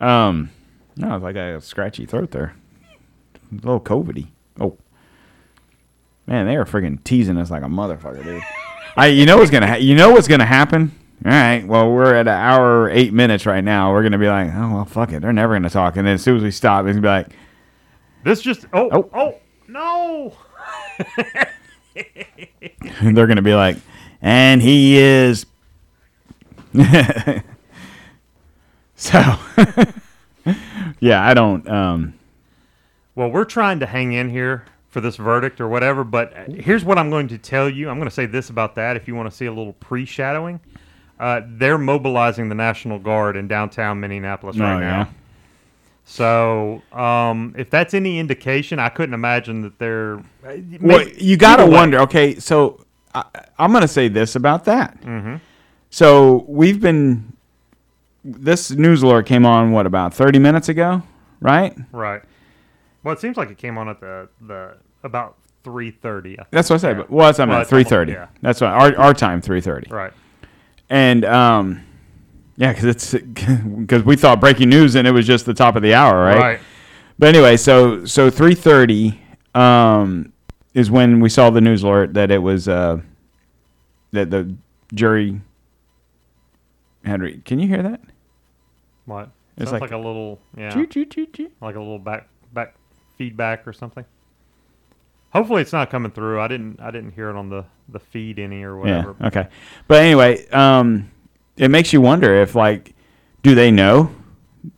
Um, 0.00 0.50
no, 0.96 1.16
it's 1.16 1.22
like 1.22 1.36
a 1.36 1.60
scratchy 1.60 2.06
throat 2.06 2.30
there. 2.30 2.54
A 3.52 3.54
little 3.54 3.80
COVIDy. 3.80 4.28
Oh, 4.58 4.78
man, 6.26 6.46
they 6.46 6.56
are 6.56 6.64
freaking 6.64 7.02
teasing 7.04 7.36
us 7.36 7.50
like 7.50 7.62
a 7.62 7.66
motherfucker, 7.66 8.24
dude. 8.24 8.42
I, 8.96 9.08
you 9.08 9.26
know 9.26 9.36
what's 9.36 9.50
gonna, 9.50 9.66
ha- 9.66 9.74
you 9.74 9.94
know 9.94 10.10
what's 10.10 10.26
gonna 10.26 10.46
happen. 10.46 10.92
All 11.26 11.30
right, 11.32 11.66
well, 11.66 11.92
we're 11.92 12.14
at 12.14 12.26
an 12.28 12.28
hour 12.28 12.88
eight 12.88 13.12
minutes 13.12 13.44
right 13.44 13.62
now. 13.62 13.92
We're 13.92 14.02
gonna 14.02 14.16
be 14.16 14.28
like, 14.28 14.48
oh 14.54 14.72
well, 14.72 14.84
fuck 14.86 15.12
it. 15.12 15.20
They're 15.20 15.34
never 15.34 15.52
gonna 15.54 15.68
talk. 15.68 15.96
And 15.98 16.06
then 16.06 16.14
as 16.14 16.22
soon 16.22 16.38
as 16.38 16.42
we 16.42 16.50
stop, 16.50 16.86
it's 16.86 16.96
gonna 16.96 17.02
be 17.02 17.08
like, 17.08 17.28
This 18.24 18.40
just 18.40 18.64
oh 18.72 18.88
Oh. 18.90 19.10
oh, 19.12 19.34
no. 19.68 20.32
they're 23.02 23.26
gonna 23.26 23.42
be 23.42 23.54
like, 23.54 23.76
and 24.22 24.62
he 24.62 24.98
is. 24.98 25.46
so, 28.96 29.18
yeah, 31.00 31.26
I 31.26 31.34
don't. 31.34 31.68
Um, 31.68 32.14
Well, 33.14 33.30
we're 33.30 33.44
trying 33.44 33.80
to 33.80 33.86
hang 33.86 34.12
in 34.12 34.30
here 34.30 34.64
for 34.88 35.00
this 35.00 35.16
verdict 35.16 35.60
or 35.60 35.68
whatever, 35.68 36.04
but 36.04 36.32
here's 36.48 36.84
what 36.84 36.98
I'm 36.98 37.10
going 37.10 37.28
to 37.28 37.38
tell 37.38 37.68
you. 37.68 37.88
I'm 37.88 37.96
going 37.98 38.08
to 38.08 38.14
say 38.14 38.26
this 38.26 38.50
about 38.50 38.74
that 38.76 38.96
if 38.96 39.06
you 39.08 39.14
want 39.14 39.30
to 39.30 39.36
see 39.36 39.46
a 39.46 39.52
little 39.52 39.72
pre-shadowing. 39.74 40.60
Uh, 41.18 41.42
they're 41.46 41.78
mobilizing 41.78 42.48
the 42.48 42.54
National 42.54 42.98
Guard 42.98 43.36
in 43.36 43.46
downtown 43.46 44.00
Minneapolis 44.00 44.56
right 44.56 44.76
Oh, 44.76 44.80
now. 44.80 44.98
yeah? 45.00 45.06
So, 46.04 46.82
um, 46.92 47.54
if 47.58 47.68
that's 47.70 47.92
any 47.94 48.18
indication, 48.18 48.78
I 48.78 48.88
couldn't 48.88 49.12
imagine 49.14 49.60
that 49.62 49.78
they're. 49.78 50.20
Well, 50.80 51.06
you 51.08 51.36
got 51.36 51.56
to 51.56 51.66
wonder. 51.66 52.00
Okay, 52.00 52.36
so 52.36 52.84
I, 53.14 53.24
I'm 53.58 53.70
going 53.72 53.82
to 53.82 53.88
say 53.88 54.08
this 54.08 54.36
about 54.36 54.64
that. 54.66 55.00
Mm-hmm. 55.02 55.36
So 55.90 56.44
we've 56.48 56.80
been. 56.80 57.32
This 58.22 58.70
news 58.70 59.02
alert 59.02 59.24
came 59.24 59.46
on 59.46 59.72
what 59.72 59.86
about 59.86 60.12
30 60.12 60.38
minutes 60.38 60.68
ago, 60.68 61.02
right? 61.40 61.74
Right. 61.90 62.20
Well, 63.02 63.14
it 63.14 63.20
seems 63.20 63.38
like 63.38 63.50
it 63.50 63.56
came 63.56 63.78
on 63.78 63.88
at 63.88 63.98
the 64.00 64.28
the 64.46 64.74
about 65.02 65.36
three 65.64 65.90
thirty. 65.90 66.36
That's 66.50 66.68
what 66.68 66.76
I 66.76 66.78
said. 66.80 66.96
But 66.98 67.10
well, 67.10 67.26
that's 67.28 67.38
what 67.38 67.48
I 67.48 67.52
Well, 67.52 67.58
meant. 67.60 67.88
3:30. 67.88 68.08
yeah. 68.12 68.26
That's 68.42 68.60
what 68.60 68.68
our 68.70 68.94
our 68.98 69.14
time 69.14 69.40
3:30. 69.40 69.90
Right. 69.90 70.12
And 70.90 71.24
um, 71.24 71.82
yeah, 72.58 72.72
because 72.74 72.84
it's 72.84 73.14
because 73.78 74.02
we 74.04 74.16
thought 74.16 74.38
breaking 74.38 74.68
news 74.68 74.96
and 74.96 75.08
it 75.08 75.12
was 75.12 75.26
just 75.26 75.46
the 75.46 75.54
top 75.54 75.74
of 75.76 75.82
the 75.82 75.94
hour, 75.94 76.22
right? 76.22 76.38
Right. 76.38 76.60
But 77.18 77.30
anyway, 77.30 77.56
so 77.56 78.04
so 78.04 78.30
3:30 78.30 79.18
um 79.58 80.30
is 80.74 80.90
when 80.90 81.20
we 81.20 81.28
saw 81.28 81.50
the 81.50 81.60
news 81.60 81.82
alert 81.82 82.14
that 82.14 82.30
it 82.30 82.38
was 82.38 82.68
uh 82.68 83.00
that 84.12 84.30
the 84.30 84.54
jury 84.94 85.40
had 87.04 87.20
re- 87.22 87.40
Can 87.44 87.58
you 87.58 87.68
hear 87.68 87.82
that? 87.82 88.00
What? 89.06 89.30
It's 89.56 89.70
Sounds 89.70 89.72
like- 89.72 89.90
like, 89.90 89.92
a 89.92 89.96
little 89.98 90.38
yeah, 90.56 90.70
choo, 90.70 90.86
choo, 90.86 91.04
choo. 91.06 91.50
like 91.60 91.74
a 91.76 91.80
little 91.80 91.98
back 91.98 92.28
back 92.52 92.74
feedback 93.18 93.66
or 93.66 93.72
something. 93.72 94.04
Hopefully, 95.32 95.62
it's 95.62 95.72
not 95.72 95.90
coming 95.90 96.10
through. 96.10 96.40
I 96.40 96.48
didn't. 96.48 96.80
I 96.80 96.90
didn't 96.90 97.12
hear 97.12 97.30
it 97.30 97.36
on 97.36 97.48
the 97.50 97.64
the 97.88 98.00
feed 98.00 98.38
any 98.38 98.62
or 98.62 98.76
whatever. 98.76 99.14
Yeah. 99.20 99.26
Okay. 99.28 99.48
But 99.86 100.02
anyway, 100.02 100.48
um, 100.48 101.10
it 101.56 101.68
makes 101.68 101.92
you 101.92 102.00
wonder 102.00 102.34
if 102.42 102.54
like, 102.56 102.94
do 103.42 103.54
they 103.54 103.70
know? 103.70 104.12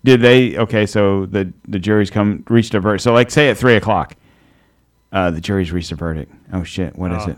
Did 0.04 0.20
they? 0.20 0.56
Okay, 0.58 0.84
so 0.84 1.24
the 1.26 1.50
the 1.68 1.78
jury's 1.78 2.10
come 2.10 2.44
reached 2.48 2.74
a 2.74 2.80
verdict. 2.80 3.02
So 3.02 3.12
like, 3.14 3.30
say 3.30 3.48
at 3.48 3.56
three 3.56 3.76
o'clock, 3.76 4.14
uh, 5.12 5.30
the 5.30 5.40
jury's 5.40 5.70
reached 5.72 5.92
a 5.92 5.96
verdict. 5.96 6.32
Oh 6.52 6.62
shit! 6.64 6.96
What 6.96 7.12
is 7.12 7.22
Oh. 7.26 7.30
it? 7.30 7.36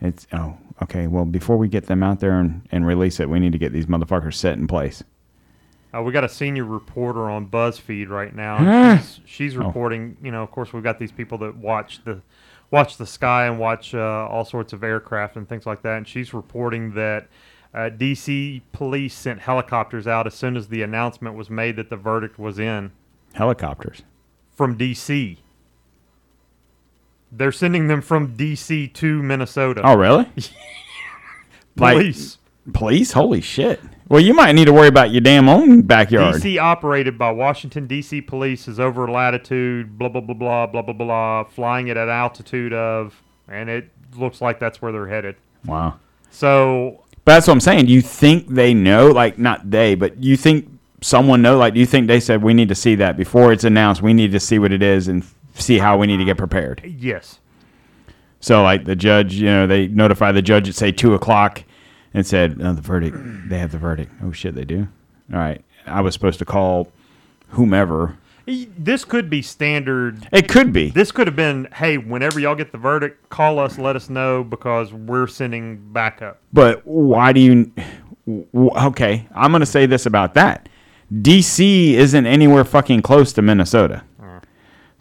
It's 0.00 0.26
oh 0.32 0.56
okay. 0.82 1.06
Well, 1.06 1.24
before 1.24 1.56
we 1.56 1.68
get 1.68 1.86
them 1.86 2.02
out 2.02 2.20
there 2.20 2.38
and, 2.38 2.62
and 2.72 2.86
release 2.86 3.20
it, 3.20 3.28
we 3.28 3.38
need 3.38 3.52
to 3.52 3.58
get 3.58 3.72
these 3.72 3.86
motherfuckers 3.86 4.34
set 4.34 4.58
in 4.58 4.66
place. 4.66 5.04
Uh, 5.94 6.02
we 6.02 6.10
got 6.10 6.24
a 6.24 6.28
senior 6.28 6.64
reporter 6.64 7.28
on 7.30 7.46
BuzzFeed 7.46 8.08
right 8.08 8.34
now. 8.34 8.96
She's, 8.96 9.20
she's 9.26 9.56
Oh. 9.56 9.66
reporting. 9.66 10.16
You 10.22 10.30
know, 10.32 10.42
of 10.42 10.50
course, 10.50 10.72
we've 10.72 10.82
got 10.82 10.98
these 10.98 11.12
people 11.12 11.38
that 11.38 11.56
watch 11.56 12.02
the 12.04 12.22
watch 12.70 12.96
the 12.96 13.06
sky 13.06 13.46
and 13.46 13.58
watch 13.58 13.94
uh, 13.94 14.26
all 14.30 14.44
sorts 14.46 14.72
of 14.72 14.82
aircraft 14.82 15.36
and 15.36 15.46
things 15.48 15.66
like 15.66 15.82
that. 15.82 15.98
And 15.98 16.08
she's 16.08 16.32
reporting 16.32 16.94
that 16.94 17.26
uh, 17.74 17.90
DC 17.90 18.62
police 18.72 19.14
sent 19.14 19.40
helicopters 19.40 20.06
out 20.06 20.26
as 20.26 20.32
soon 20.34 20.56
as 20.56 20.68
the 20.68 20.80
announcement 20.82 21.36
was 21.36 21.50
made 21.50 21.76
that 21.76 21.90
the 21.90 21.96
verdict 21.96 22.38
was 22.38 22.58
in 22.58 22.90
Helicopters. 23.34 24.02
from 24.54 24.76
DC. 24.78 25.36
They're 27.32 27.52
sending 27.52 27.88
them 27.88 28.02
from 28.02 28.36
DC 28.36 28.92
to 28.94 29.22
Minnesota. 29.22 29.80
Oh 29.84 29.96
really? 29.96 30.28
like- 31.76 31.96
police. 31.96 32.38
Police? 32.72 33.10
Holy 33.10 33.40
shit! 33.40 33.80
Well, 34.08 34.20
you 34.20 34.34
might 34.34 34.52
need 34.52 34.66
to 34.66 34.72
worry 34.72 34.86
about 34.86 35.10
your 35.10 35.20
damn 35.20 35.48
own 35.48 35.82
backyard. 35.82 36.36
DC 36.36 36.60
operated 36.60 37.18
by 37.18 37.32
Washington 37.32 37.88
D.C. 37.88 38.20
police 38.20 38.68
is 38.68 38.78
over 38.78 39.10
latitude, 39.10 39.98
blah 39.98 40.08
blah 40.08 40.20
blah 40.20 40.34
blah 40.34 40.66
blah 40.66 40.82
blah 40.82 40.92
blah, 40.92 41.44
flying 41.44 41.88
it 41.88 41.96
at 41.96 42.04
an 42.04 42.14
altitude 42.14 42.72
of, 42.72 43.20
and 43.48 43.68
it 43.68 43.90
looks 44.16 44.40
like 44.40 44.60
that's 44.60 44.80
where 44.80 44.92
they're 44.92 45.08
headed. 45.08 45.34
Wow. 45.64 45.98
So 46.30 47.02
But 47.24 47.34
that's 47.34 47.46
what 47.48 47.54
I'm 47.54 47.60
saying. 47.60 47.86
Do 47.86 47.92
you 47.92 48.02
think 48.02 48.46
they 48.46 48.74
know? 48.74 49.08
Like, 49.08 49.38
not 49.38 49.70
they, 49.70 49.96
but 49.96 50.22
you 50.22 50.36
think 50.36 50.68
someone 51.00 51.42
know? 51.42 51.56
Like, 51.58 51.74
do 51.74 51.80
you 51.80 51.86
think 51.86 52.06
they 52.06 52.20
said 52.20 52.42
we 52.42 52.54
need 52.54 52.68
to 52.68 52.74
see 52.76 52.94
that 52.96 53.16
before 53.16 53.52
it's 53.52 53.64
announced? 53.64 54.02
We 54.02 54.12
need 54.14 54.30
to 54.32 54.40
see 54.40 54.58
what 54.58 54.72
it 54.72 54.82
is 54.82 55.08
and 55.08 55.24
see 55.54 55.78
how 55.78 55.96
we 55.98 56.06
need 56.06 56.18
to 56.18 56.24
get 56.24 56.36
prepared. 56.38 56.82
yes, 56.84 57.38
So, 58.40 58.62
like 58.62 58.84
the 58.84 58.96
judge, 58.96 59.34
you 59.34 59.46
know, 59.46 59.66
they 59.66 59.88
notify 59.88 60.32
the 60.32 60.42
judge 60.42 60.68
at 60.68 60.74
say 60.74 60.92
two 60.92 61.14
o'clock 61.14 61.64
and 62.14 62.26
said 62.26 62.58
oh, 62.60 62.72
the 62.72 62.82
verdict. 62.82 63.16
They 63.48 63.58
have 63.58 63.72
the 63.72 63.78
verdict. 63.78 64.12
Oh 64.22 64.32
shit, 64.32 64.54
they 64.54 64.64
do. 64.64 64.88
All 65.32 65.38
right, 65.38 65.64
I 65.86 66.00
was 66.00 66.14
supposed 66.14 66.38
to 66.40 66.44
call 66.44 66.92
whomever. 67.50 68.16
This 68.44 69.04
could 69.04 69.30
be 69.30 69.40
standard. 69.40 70.26
It 70.32 70.48
could 70.48 70.72
be. 70.72 70.90
This 70.90 71.12
could 71.12 71.28
have 71.28 71.36
been, 71.36 71.68
hey, 71.74 71.96
whenever 71.96 72.40
y'all 72.40 72.56
get 72.56 72.72
the 72.72 72.78
verdict, 72.78 73.28
call 73.28 73.60
us, 73.60 73.78
let 73.78 73.94
us 73.94 74.10
know 74.10 74.42
because 74.42 74.92
we're 74.92 75.28
sending 75.28 75.76
backup. 75.92 76.40
But 76.52 76.84
why 76.84 77.32
do 77.32 77.40
you? 77.40 77.72
Okay, 78.54 79.28
I'm 79.34 79.52
going 79.52 79.60
to 79.60 79.66
say 79.66 79.86
this 79.86 80.06
about 80.06 80.34
that. 80.34 80.68
DC 81.12 81.92
isn't 81.92 82.26
anywhere 82.26 82.64
fucking 82.64 83.02
close 83.02 83.32
to 83.34 83.42
Minnesota. 83.42 84.02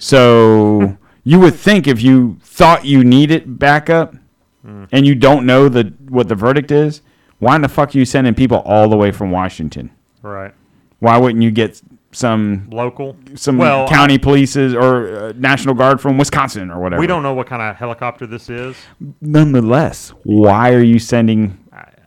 So 0.02 0.98
you 1.24 1.40
would 1.40 1.54
think 1.54 1.88
if 1.88 2.02
you 2.02 2.38
thought 2.42 2.86
you 2.86 3.04
needed 3.04 3.60
backup 3.60 4.16
and 4.64 5.06
you 5.06 5.14
don't 5.14 5.46
know 5.46 5.70
the 5.70 5.94
what 6.10 6.28
the 6.28 6.34
verdict 6.36 6.72
is, 6.72 7.02
why 7.38 7.56
in 7.56 7.62
the 7.62 7.70
fuck 7.70 7.94
are 7.96 7.98
you 8.00 8.06
sending 8.06 8.34
people 8.34 8.58
all 8.66 8.90
the 8.90 8.98
way 8.98 9.12
from 9.12 9.30
Washington? 9.30 9.92
Right. 10.24 10.54
Why 11.00 11.18
wouldn't 11.18 11.44
you 11.44 11.52
get 11.52 11.80
some 12.12 12.68
Local. 12.72 13.16
some 13.36 13.58
well, 13.60 13.88
county 13.88 14.18
polices 14.18 14.74
or 14.76 15.28
uh, 15.30 15.34
National 15.36 15.76
Guard 15.76 16.02
from 16.02 16.18
Wisconsin 16.18 16.72
or 16.72 16.80
whatever? 16.82 17.00
We 17.00 17.06
don't 17.08 17.22
know 17.24 17.34
what 17.36 17.46
kind 17.46 17.62
of 17.62 17.76
helicopter 17.76 18.26
this 18.26 18.50
is. 18.50 18.76
Nonetheless, 19.22 20.10
why 20.24 20.74
are 20.74 20.84
you 20.84 20.98
sending 20.98 21.58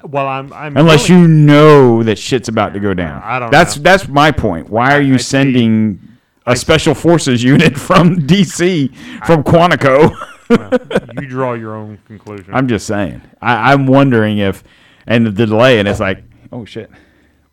Well, 0.02 0.26
I'm. 0.26 0.52
I'm 0.52 0.76
Unless 0.76 1.08
really- 1.10 1.22
you 1.22 1.28
know 1.28 2.02
that 2.02 2.18
shit's 2.18 2.48
about 2.48 2.74
to 2.74 2.80
go 2.80 2.92
down. 2.92 3.22
I 3.24 3.38
don't 3.38 3.52
That's 3.52 3.76
know. 3.76 3.82
that's 3.84 4.08
my 4.08 4.32
point. 4.32 4.68
Why 4.68 4.94
are 4.96 5.00
you 5.00 5.14
I 5.14 5.18
sending 5.18 6.00
a 6.46 6.56
special 6.56 6.94
forces 6.94 7.42
unit 7.42 7.76
from 7.88 8.16
DC 8.18 8.94
from 9.26 9.42
Quantico? 9.44 10.14
you 11.20 11.26
draw 11.28 11.54
your 11.54 11.74
own 11.74 11.98
conclusion. 12.06 12.52
I'm 12.54 12.68
just 12.68 12.86
saying. 12.86 13.22
I, 13.40 13.72
I'm 13.72 13.86
wondering 13.86 14.38
if, 14.38 14.62
and 15.06 15.26
the 15.26 15.32
delay, 15.32 15.78
and 15.78 15.88
it's 15.88 16.00
like, 16.00 16.22
oh 16.52 16.64
shit, 16.64 16.90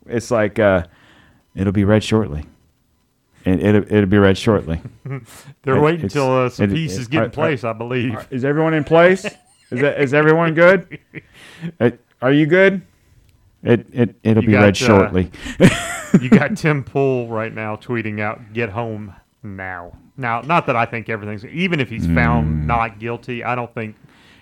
it's 0.08 0.30
like 0.32 0.60
uh, 0.60 0.86
it'll 1.56 1.72
be 1.74 1.84
read 1.86 2.04
shortly. 2.04 2.44
It, 3.46 3.60
it'll, 3.64 3.84
it'll 3.92 4.06
be 4.10 4.18
read 4.20 4.38
shortly. 4.38 4.82
They're 5.64 5.78
it- 5.78 5.82
waiting 5.82 6.04
until 6.04 6.32
uh, 6.46 6.50
some 6.50 6.70
it- 6.70 6.74
pieces 6.74 7.08
it- 7.08 7.12
get 7.12 7.22
are- 7.22 7.26
in 7.26 7.32
place, 7.32 7.64
I 7.64 7.74
believe. 7.74 8.28
Is 8.30 8.44
everyone 8.46 8.74
in 8.74 8.84
place? 8.84 9.26
Is 9.26 9.80
that, 9.80 10.02
is 10.02 10.14
everyone 10.14 10.54
good? 10.54 11.00
Uh, 11.80 11.92
are 12.22 12.34
you 12.34 12.46
good? 12.46 12.82
It 13.64 13.88
it 13.94 14.16
it'll 14.24 14.44
You 14.44 14.48
be 14.48 14.54
got, 14.54 14.62
read 14.64 14.70
uh, 14.70 14.74
shortly. 14.74 15.32
you 16.20 16.30
got 16.30 16.58
Tim 16.58 16.84
Pool 16.84 17.28
right 17.28 17.54
now 17.54 17.76
tweeting 17.76 18.20
out, 18.20 18.54
"Get 18.54 18.70
home 18.70 19.14
now." 19.44 19.94
Now, 20.18 20.42
not 20.42 20.66
that 20.68 20.76
I 20.76 20.86
think 20.86 21.10
everything's 21.10 21.46
even 21.46 21.80
if 21.80 21.90
he's 21.90 22.08
Mm. 22.08 22.16
found 22.16 22.68
not 22.68 23.00
guilty, 23.00 23.44
I 23.44 23.56
don't 23.56 23.74
think 23.74 23.96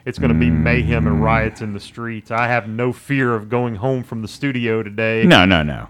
it's 0.06 0.18
going 0.20 0.34
to 0.34 0.40
be 0.40 0.50
mayhem 0.50 1.06
and 1.08 1.22
riots 1.24 1.62
in 1.62 1.74
the 1.74 1.80
streets. 1.80 2.32
I 2.32 2.48
have 2.48 2.68
no 2.70 2.92
fear 2.94 3.36
of 3.36 3.50
going 3.50 3.76
home 3.76 4.04
from 4.04 4.22
the 4.22 4.28
studio 4.28 4.82
today. 4.84 5.24
No, 5.26 5.46
no, 5.46 5.62
no. 5.64 5.88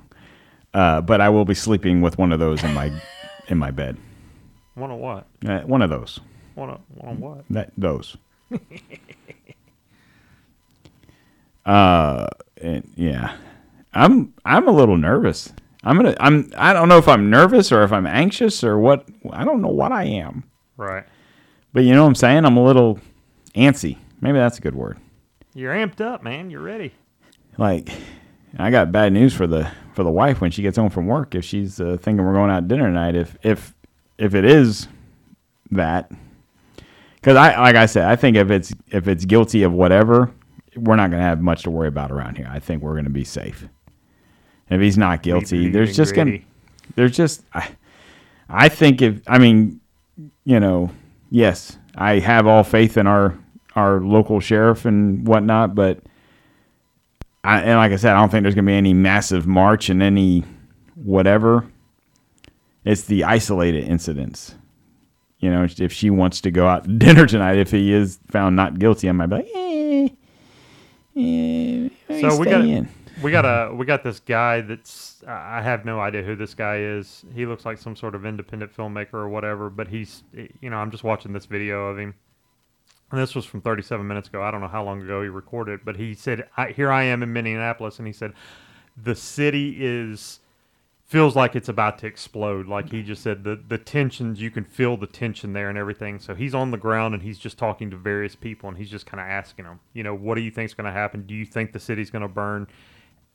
Uh, 0.73 1.01
but 1.01 1.21
I 1.21 1.29
will 1.29 1.45
be 1.45 1.53
sleeping 1.55 2.01
with 2.01 2.17
one 2.17 2.31
of 2.31 2.39
those 2.39 2.63
in 2.63 2.73
my 2.73 2.91
in 3.47 3.57
my 3.57 3.71
bed. 3.71 3.97
One 4.75 4.91
of 4.91 4.97
what? 4.99 5.25
Uh, 5.47 5.59
one 5.61 5.81
of 5.81 5.89
those. 5.89 6.19
One 6.55 6.69
on, 6.71 6.79
one 6.95 7.09
on 7.15 7.19
what? 7.19 7.45
That 7.49 7.71
those. 7.77 8.17
uh, 11.65 12.27
and 12.61 12.89
yeah, 12.95 13.35
I'm 13.93 14.33
I'm 14.45 14.67
a 14.67 14.71
little 14.71 14.97
nervous. 14.97 15.53
I'm 15.83 15.95
gonna 15.95 16.15
I'm 16.19 16.51
I 16.57 16.73
don't 16.73 16.89
know 16.89 16.97
if 16.97 17.07
I'm 17.07 17.29
nervous 17.29 17.71
or 17.71 17.83
if 17.83 17.91
I'm 17.91 18.07
anxious 18.07 18.63
or 18.63 18.77
what. 18.79 19.07
I 19.31 19.45
don't 19.45 19.61
know 19.61 19.69
what 19.69 19.91
I 19.91 20.03
am. 20.05 20.43
Right. 20.77 21.05
But 21.73 21.83
you 21.83 21.93
know 21.93 22.03
what 22.03 22.09
I'm 22.09 22.15
saying? 22.15 22.45
I'm 22.45 22.57
a 22.57 22.63
little 22.63 22.99
antsy. 23.55 23.97
Maybe 24.21 24.37
that's 24.37 24.57
a 24.57 24.61
good 24.61 24.75
word. 24.75 24.99
You're 25.53 25.73
amped 25.73 26.01
up, 26.01 26.23
man. 26.23 26.49
You're 26.49 26.61
ready. 26.61 26.93
Like, 27.57 27.89
I 28.57 28.71
got 28.71 28.91
bad 28.91 29.13
news 29.13 29.33
for 29.33 29.47
the 29.47 29.71
for 29.93 30.03
the 30.03 30.11
wife 30.11 30.41
when 30.41 30.51
she 30.51 30.61
gets 30.61 30.77
home 30.77 30.89
from 30.89 31.07
work. 31.07 31.35
If 31.35 31.45
she's 31.45 31.79
uh, 31.79 31.97
thinking 31.99 32.25
we're 32.25 32.33
going 32.33 32.51
out 32.51 32.61
to 32.61 32.67
dinner 32.67 32.87
tonight, 32.87 33.15
if 33.15 33.37
if 33.43 33.73
if 34.17 34.35
it 34.35 34.45
is 34.45 34.87
that, 35.71 36.11
because 37.15 37.35
I 37.35 37.59
like 37.59 37.75
I 37.75 37.85
said, 37.85 38.05
I 38.05 38.15
think 38.15 38.37
if 38.37 38.49
it's 38.49 38.73
if 38.87 39.07
it's 39.07 39.25
guilty 39.25 39.63
of 39.63 39.73
whatever, 39.73 40.31
we're 40.75 40.95
not 40.95 41.09
going 41.09 41.21
to 41.21 41.27
have 41.27 41.41
much 41.41 41.63
to 41.63 41.71
worry 41.71 41.87
about 41.87 42.11
around 42.11 42.37
here. 42.37 42.49
I 42.51 42.59
think 42.59 42.81
we're 42.83 42.93
going 42.93 43.05
to 43.05 43.09
be 43.09 43.23
safe. 43.23 43.67
If 44.69 44.79
he's 44.81 44.97
not 44.97 45.23
guilty, 45.23 45.69
there's 45.69 45.95
just 45.95 46.13
gonna 46.13 46.39
there's 46.95 47.15
just 47.15 47.43
I, 47.53 47.69
I 48.47 48.69
think 48.69 49.01
if 49.01 49.21
I 49.27 49.39
mean, 49.39 49.79
you 50.45 50.59
know, 50.59 50.91
yes, 51.31 51.77
I 51.95 52.19
have 52.19 52.45
all 52.45 52.63
faith 52.63 52.97
in 52.97 53.07
our 53.07 53.37
our 53.75 53.99
local 53.99 54.39
sheriff 54.39 54.85
and 54.85 55.27
whatnot, 55.27 55.73
but 55.73 55.99
I, 57.43 57.61
and 57.61 57.77
like 57.77 57.91
I 57.91 57.95
said, 57.95 58.13
I 58.13 58.19
don't 58.19 58.29
think 58.29 58.43
there's 58.43 58.53
gonna 58.53 58.67
be 58.67 58.73
any 58.73 58.93
massive 58.93 59.47
march 59.47 59.89
and 59.89 60.03
any 60.03 60.43
whatever. 60.95 61.65
It's 62.85 63.03
the 63.03 63.23
isolated 63.23 63.85
incidents. 63.85 64.55
You 65.39 65.49
know, 65.49 65.65
if 65.77 65.93
she 65.93 66.09
wants 66.09 66.41
to 66.41 66.51
go 66.51 66.67
out 66.67 66.83
to 66.83 66.89
dinner 66.97 67.25
tonight, 67.25 67.57
if 67.57 67.71
he 67.71 67.93
is 67.93 68.19
found 68.29 68.55
not 68.55 68.77
guilty, 68.77 69.09
I 69.09 69.13
might 69.13 69.27
be 69.27 69.37
like, 69.37 69.49
eh, 69.53 69.58
eh, 71.15 71.89
So 72.21 72.37
we 72.37 72.45
got 72.45 72.61
in. 72.65 72.87
we 73.21 73.31
got 73.31 73.45
a 73.45 73.73
we 73.73 73.85
got 73.85 74.03
this 74.03 74.19
guy 74.19 74.61
that's 74.61 75.23
I 75.27 75.61
have 75.61 75.85
no 75.85 75.99
idea 75.99 76.23
who 76.23 76.35
this 76.35 76.53
guy 76.53 76.77
is. 76.77 77.25
He 77.33 77.45
looks 77.45 77.65
like 77.65 77.77
some 77.77 77.95
sort 77.95 78.15
of 78.15 78.25
independent 78.25 78.75
filmmaker 78.75 79.13
or 79.15 79.29
whatever, 79.29 79.69
but 79.69 79.87
he's 79.87 80.23
you 80.61 80.69
know 80.69 80.77
I'm 80.77 80.91
just 80.91 81.03
watching 81.03 81.33
this 81.33 81.45
video 81.45 81.87
of 81.87 81.97
him. 81.97 82.15
And 83.11 83.19
this 83.19 83.33
was 83.33 83.43
from 83.43 83.61
37 83.61 84.07
minutes 84.07 84.27
ago. 84.27 84.43
I 84.43 84.51
don't 84.51 84.61
know 84.61 84.67
how 84.67 84.83
long 84.83 85.01
ago 85.01 85.23
he 85.23 85.29
recorded, 85.29 85.79
but 85.83 85.95
he 85.95 86.13
said, 86.13 86.47
I, 86.57 86.69
"Here 86.69 86.91
I 86.91 87.03
am 87.03 87.23
in 87.23 87.33
Minneapolis," 87.33 87.97
and 87.97 88.05
he 88.05 88.13
said, 88.13 88.33
"The 89.01 89.15
city 89.15 89.77
is 89.79 90.39
feels 91.09 91.35
like 91.35 91.55
it's 91.55 91.67
about 91.67 91.97
to 91.99 92.07
explode." 92.07 92.67
Like 92.67 92.91
he 92.91 93.03
just 93.03 93.21
said, 93.21 93.43
the 93.43 93.61
the 93.67 93.77
tensions 93.77 94.41
you 94.41 94.49
can 94.51 94.63
feel 94.63 94.95
the 94.95 95.07
tension 95.07 95.53
there 95.53 95.67
and 95.67 95.77
everything. 95.77 96.19
So 96.19 96.35
he's 96.35 96.55
on 96.55 96.71
the 96.71 96.77
ground 96.77 97.13
and 97.13 97.23
he's 97.23 97.39
just 97.39 97.57
talking 97.57 97.89
to 97.89 97.97
various 97.97 98.35
people 98.35 98.69
and 98.69 98.77
he's 98.77 98.89
just 98.89 99.05
kind 99.05 99.19
of 99.19 99.27
asking 99.27 99.65
them, 99.65 99.79
you 99.93 100.03
know, 100.03 100.15
what 100.15 100.35
do 100.35 100.41
you 100.41 100.51
think's 100.51 100.73
going 100.73 100.85
to 100.85 100.91
happen? 100.91 101.25
Do 101.25 101.33
you 101.33 101.45
think 101.45 101.73
the 101.73 101.79
city's 101.79 102.09
going 102.09 102.21
to 102.21 102.29
burn? 102.29 102.67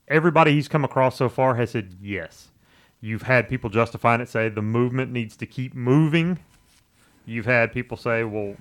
Everybody 0.07 0.53
he's 0.53 0.67
come 0.67 0.83
across 0.83 1.17
so 1.17 1.29
far 1.29 1.55
has 1.55 1.71
said 1.71 1.97
yes. 2.01 2.49
You've 3.01 3.23
had 3.23 3.49
people 3.49 3.69
justifying 3.69 4.21
it, 4.21 4.29
say 4.29 4.49
the 4.49 4.61
movement 4.61 5.11
needs 5.11 5.35
to 5.37 5.45
keep 5.45 5.75
moving. 5.75 6.39
You've 7.25 7.45
had 7.45 7.71
people 7.71 7.97
say, 7.97 8.23
well, 8.23 8.55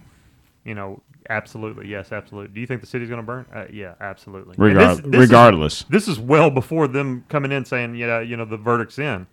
you 0.65 0.75
know, 0.75 1.03
absolutely, 1.31 1.89
yes, 1.89 2.13
absolutely. 2.13 2.53
Do 2.55 2.61
you 2.61 2.67
think 2.67 2.81
the 2.81 2.87
city's 2.87 3.09
going 3.09 3.21
to 3.21 3.27
burn? 3.27 3.47
Uh, 3.55 3.65
yeah, 3.73 3.95
absolutely. 4.01 4.55
And 4.57 4.65
Regard- 4.65 4.97
this- 4.99 5.05
this 5.05 5.15
is- 5.15 5.21
regardless. 5.21 5.83
this 5.85 6.09
is 6.09 6.19
well 6.19 6.51
before 6.51 6.89
them 6.89 7.25
coming 7.29 7.53
in 7.53 7.65
saying, 7.65 7.95
yeah, 7.97 8.21
you 8.21 8.37
know, 8.37 8.45
the 8.45 8.57
verdict's 8.57 8.99
in. 8.99 9.27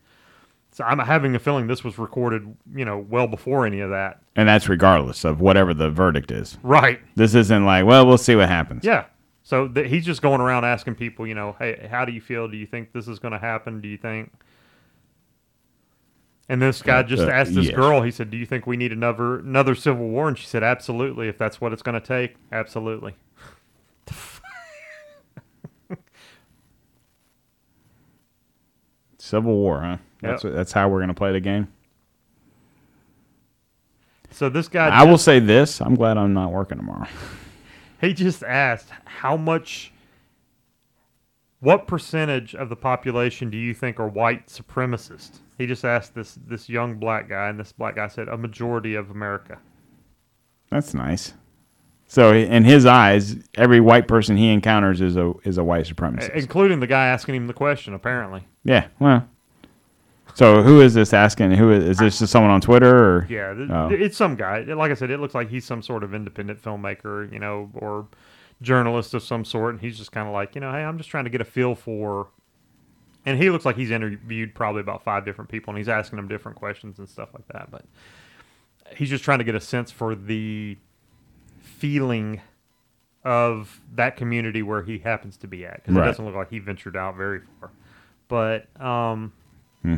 So 0.73 0.85
I'm 0.85 0.99
having 0.99 1.35
a 1.35 1.39
feeling 1.39 1.67
this 1.67 1.83
was 1.83 1.97
recorded, 1.97 2.55
you 2.73 2.85
know, 2.85 2.97
well 2.97 3.27
before 3.27 3.65
any 3.65 3.81
of 3.81 3.89
that. 3.89 4.21
And 4.37 4.47
that's 4.47 4.69
regardless 4.69 5.25
of 5.25 5.41
whatever 5.41 5.73
the 5.73 5.89
verdict 5.91 6.31
is. 6.31 6.57
Right. 6.63 7.01
This 7.15 7.35
isn't 7.35 7.65
like, 7.65 7.85
well, 7.85 8.05
we'll 8.07 8.17
see 8.17 8.35
what 8.37 8.47
happens. 8.47 8.85
Yeah. 8.85 9.05
So 9.43 9.67
th- 9.67 9.89
he's 9.89 10.05
just 10.05 10.21
going 10.21 10.39
around 10.39 10.63
asking 10.63 10.95
people, 10.95 11.27
you 11.27 11.35
know, 11.35 11.57
hey, 11.59 11.87
how 11.91 12.05
do 12.05 12.13
you 12.13 12.21
feel? 12.21 12.47
Do 12.47 12.55
you 12.55 12.65
think 12.65 12.93
this 12.93 13.09
is 13.09 13.19
going 13.19 13.33
to 13.33 13.37
happen? 13.39 13.81
Do 13.81 13.89
you 13.89 13.97
think? 13.97 14.31
And 16.51 16.61
this 16.61 16.81
guy 16.81 17.01
just 17.03 17.23
Uh, 17.23 17.29
asked 17.31 17.55
this 17.55 17.67
yes. 17.67 17.75
girl. 17.75 18.01
He 18.01 18.11
said, 18.11 18.29
"Do 18.29 18.35
you 18.35 18.45
think 18.45 18.67
we 18.67 18.75
need 18.75 18.91
another 18.91 19.39
another 19.39 19.73
civil 19.73 20.09
war?" 20.09 20.27
And 20.27 20.37
she 20.37 20.45
said, 20.45 20.63
"Absolutely. 20.63 21.29
If 21.29 21.37
that's 21.37 21.61
what 21.61 21.71
it's 21.71 21.81
going 21.81 21.99
to 21.99 22.05
take, 22.05 22.35
absolutely." 22.51 23.15
Civil 29.17 29.55
War, 29.55 29.81
huh? 29.81 29.97
That's 30.21 30.43
Yep. 30.43 30.53
that's 30.53 30.71
how 30.71 30.89
we're 30.89 30.99
gonna 30.99 31.13
play 31.13 31.31
the 31.31 31.39
game. 31.39 31.67
So 34.31 34.49
this 34.49 34.67
guy, 34.67 34.87
I 34.87 35.03
will 35.03 35.17
say 35.17 35.39
this: 35.39 35.81
I'm 35.81 35.95
glad 35.95 36.17
I'm 36.17 36.33
not 36.33 36.51
working 36.51 36.77
tomorrow. 36.77 37.07
he 38.01 38.13
just 38.13 38.43
asked 38.43 38.89
how 39.05 39.37
much, 39.37 39.91
what 41.59 41.87
percentage 41.87 42.55
of 42.55 42.69
the 42.69 42.75
population 42.75 43.49
do 43.49 43.57
you 43.57 43.73
think 43.73 43.99
are 43.99 44.07
white 44.07 44.47
supremacists? 44.47 45.39
He 45.61 45.67
just 45.67 45.85
asked 45.85 46.15
this 46.15 46.37
this 46.47 46.67
young 46.69 46.95
black 46.95 47.29
guy, 47.29 47.49
and 47.49 47.59
this 47.59 47.71
black 47.71 47.95
guy 47.95 48.07
said 48.07 48.27
a 48.27 48.37
majority 48.37 48.95
of 48.95 49.11
America. 49.11 49.59
That's 50.69 50.93
nice. 50.93 51.33
So 52.07 52.33
in 52.33 52.63
his 52.65 52.85
eyes, 52.85 53.37
every 53.55 53.79
white 53.79 54.07
person 54.07 54.35
he 54.35 54.51
encounters 54.51 54.99
is 55.01 55.15
a 55.17 55.33
is 55.43 55.57
a 55.57 55.63
white 55.63 55.85
supremacist. 55.85 56.31
including 56.35 56.79
the 56.79 56.87
guy 56.87 57.05
asking 57.07 57.35
him 57.35 57.47
the 57.47 57.53
question. 57.53 57.93
Apparently, 57.93 58.43
yeah. 58.63 58.87
Well. 58.99 59.27
So 60.33 60.63
who 60.63 60.79
is 60.81 60.93
this 60.93 61.13
asking? 61.13 61.51
Who 61.51 61.71
is, 61.71 61.83
is 61.83 61.97
this? 61.97 62.19
Just 62.19 62.31
someone 62.31 62.51
on 62.51 62.61
Twitter 62.61 62.95
or? 63.17 63.27
yeah, 63.29 63.53
th- 63.53 63.69
Oh. 63.69 63.89
it's 63.91 64.15
some 64.15 64.35
guy. 64.35 64.61
Like 64.61 64.89
I 64.89 64.93
said, 64.93 65.09
it 65.11 65.19
looks 65.19 65.35
like 65.35 65.49
he's 65.49 65.65
some 65.65 65.81
sort 65.81 66.03
of 66.03 66.13
independent 66.15 66.61
filmmaker, 66.61 67.31
you 67.31 67.39
know, 67.39 67.69
or 67.75 68.07
journalist 68.61 69.13
of 69.13 69.23
some 69.23 69.43
sort, 69.43 69.73
and 69.73 69.81
he's 69.81 69.97
just 69.97 70.13
kind 70.13 70.27
of 70.27 70.33
like, 70.33 70.55
you 70.55 70.61
know, 70.61 70.71
hey, 70.71 70.83
I'm 70.83 70.97
just 70.97 71.09
trying 71.09 71.25
to 71.25 71.29
get 71.29 71.41
a 71.41 71.45
feel 71.45 71.75
for. 71.75 72.27
And 73.25 73.37
he 73.37 73.49
looks 73.51 73.65
like 73.65 73.75
he's 73.75 73.91
interviewed 73.91 74.55
probably 74.55 74.81
about 74.81 75.03
five 75.03 75.25
different 75.25 75.49
people, 75.51 75.71
and 75.71 75.77
he's 75.77 75.89
asking 75.89 76.17
them 76.17 76.27
different 76.27 76.57
questions 76.57 76.97
and 76.99 77.07
stuff 77.07 77.29
like 77.33 77.47
that. 77.49 77.69
But 77.69 77.85
he's 78.95 79.09
just 79.09 79.23
trying 79.23 79.37
to 79.39 79.43
get 79.45 79.53
a 79.55 79.61
sense 79.61 79.91
for 79.91 80.15
the 80.15 80.77
feeling 81.59 82.41
of 83.23 83.79
that 83.93 84.17
community 84.17 84.63
where 84.63 84.81
he 84.81 84.97
happens 84.97 85.37
to 85.37 85.47
be 85.47 85.65
at, 85.65 85.75
because 85.83 85.93
Right. 85.95 86.03
it 86.03 86.07
doesn't 86.11 86.25
look 86.25 86.33
like 86.35 86.49
he 86.49 86.57
ventured 86.59 86.97
out 86.97 87.15
very 87.15 87.41
far. 87.59 87.69
But 88.27 88.67
um, 88.81 89.33
Hmm. 89.83 89.95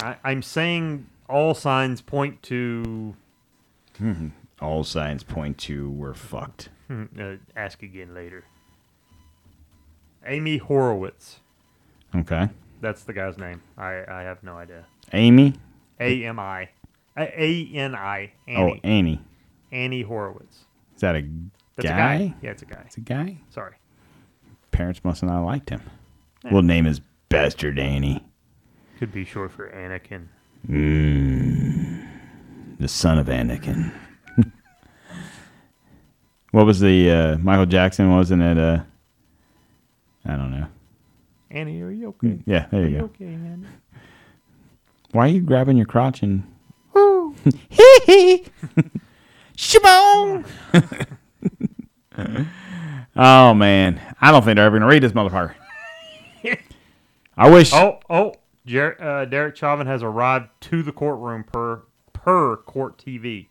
I, 0.00 0.16
I'm 0.22 0.42
saying 0.42 1.06
all 1.28 1.54
signs 1.54 2.00
point 2.00 2.42
to. 2.44 3.16
All 4.60 4.84
signs 4.84 5.22
point 5.24 5.58
to 5.58 5.90
we're 5.90 6.14
fucked. 6.14 6.68
Hmm, 6.86 7.04
Uh, 7.18 7.34
ask 7.56 7.82
again 7.82 8.14
later. 8.14 8.44
Ami 10.26 10.58
Horowitz. 10.58 11.40
Okay. 12.14 12.48
That's 12.80 13.04
the 13.04 13.12
guy's 13.12 13.38
name. 13.38 13.60
I, 13.76 14.02
I 14.08 14.22
have 14.22 14.42
no 14.42 14.56
idea. 14.56 14.84
Amy. 15.12 15.54
A 16.00 16.24
M 16.24 16.38
I. 16.38 16.68
A 17.16 17.70
N 17.74 17.94
I. 17.94 18.32
Oh, 18.48 18.52
Annie. 18.52 18.80
Annie. 18.84 19.20
Annie 19.72 20.02
Horowitz. 20.02 20.64
Is 20.94 21.00
that 21.00 21.16
a 21.16 21.22
That's 21.76 21.88
guy? 21.88 22.14
a 22.14 22.18
guy. 22.28 22.34
Yeah, 22.42 22.50
it's 22.50 22.62
a 22.62 22.66
guy. 22.66 22.82
It's 22.86 22.96
a 22.96 23.00
guy. 23.00 23.38
Sorry. 23.50 23.74
Parents 24.70 25.02
must 25.04 25.22
have 25.22 25.30
not 25.30 25.44
liked 25.44 25.70
him. 25.70 25.80
Yeah. 26.44 26.52
We'll 26.52 26.62
name 26.62 26.84
his 26.84 27.00
bastard 27.28 27.78
Annie. 27.78 28.24
Could 28.98 29.12
be 29.12 29.24
short 29.24 29.52
for 29.52 29.68
Anakin. 29.70 30.28
the 32.78 32.88
son 32.88 33.18
of 33.18 33.26
Anakin. 33.26 33.92
what 36.50 36.66
was 36.66 36.80
the 36.80 37.10
uh, 37.10 37.38
Michael 37.38 37.66
Jackson? 37.66 38.10
Wasn't 38.10 38.42
it? 38.42 38.58
Uh, 38.58 38.80
I 40.24 40.36
don't 40.36 40.50
know. 40.50 40.66
Annie, 41.56 41.80
are 41.80 41.90
you 41.90 42.08
okay? 42.08 42.38
Yeah, 42.44 42.66
there 42.70 42.82
you 42.82 42.86
Are 42.86 42.90
you 42.90 42.96
you 42.96 43.04
okay, 43.04 43.24
Annie? 43.24 43.66
Why 45.12 45.24
are 45.24 45.30
you 45.30 45.40
grabbing 45.40 45.78
your 45.78 45.86
crotch 45.86 46.22
and? 46.22 46.42
Shimon. 49.56 50.44
oh 53.16 53.54
man, 53.54 53.98
I 54.20 54.30
don't 54.30 54.44
think 54.44 54.56
they're 54.56 54.66
ever 54.66 54.78
gonna 54.78 54.86
read 54.86 55.02
this 55.02 55.12
motherfucker. 55.12 55.54
I 57.38 57.48
wish. 57.48 57.72
Oh, 57.72 58.00
oh. 58.10 58.34
Jer- 58.66 59.00
uh, 59.02 59.24
Derek 59.24 59.56
Chauvin 59.56 59.86
has 59.86 60.02
arrived 60.02 60.50
to 60.62 60.82
the 60.82 60.92
courtroom 60.92 61.44
per 61.44 61.84
per 62.12 62.56
court 62.58 62.98
TV. 62.98 63.46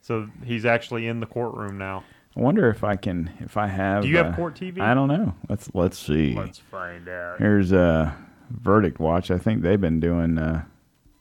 So 0.00 0.28
he's 0.44 0.64
actually 0.64 1.08
in 1.08 1.18
the 1.18 1.26
courtroom 1.26 1.76
now. 1.76 2.04
I 2.36 2.40
wonder 2.40 2.68
if 2.70 2.84
I 2.84 2.96
can. 2.96 3.30
If 3.40 3.56
I 3.56 3.66
have. 3.66 4.02
Do 4.02 4.08
you 4.08 4.16
have 4.18 4.32
uh, 4.34 4.36
court 4.36 4.54
TV? 4.54 4.80
I 4.80 4.94
don't 4.94 5.08
know. 5.08 5.34
Let's 5.48 5.70
let's 5.74 5.98
see. 5.98 6.34
Let's 6.34 6.58
find 6.58 7.08
out. 7.08 7.38
Here's 7.38 7.72
uh, 7.72 8.12
verdict 8.50 9.00
watch. 9.00 9.30
I 9.30 9.38
think 9.38 9.62
they've 9.62 9.80
been 9.80 9.98
doing. 10.00 10.38
Uh, 10.38 10.64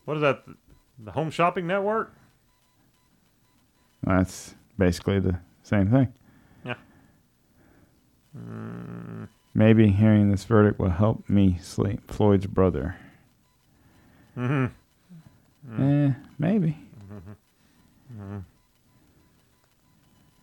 What 0.05 0.17
is 0.17 0.21
that? 0.21 0.43
The 0.99 1.11
Home 1.11 1.29
Shopping 1.31 1.67
Network? 1.67 2.13
that's 4.03 4.55
basically 4.77 5.19
the 5.19 5.37
same 5.63 5.89
thing. 5.91 6.13
Yeah. 6.63 6.75
Maybe 9.53 9.89
hearing 9.89 10.29
this 10.31 10.43
verdict 10.45 10.79
will 10.79 10.89
help 10.91 11.27
me 11.29 11.57
sleep. 11.61 12.09
Floyd's 12.09 12.45
brother. 12.45 12.95
Mm-hmm. 14.37 15.81
Eh, 15.83 16.13
maybe. 16.37 16.77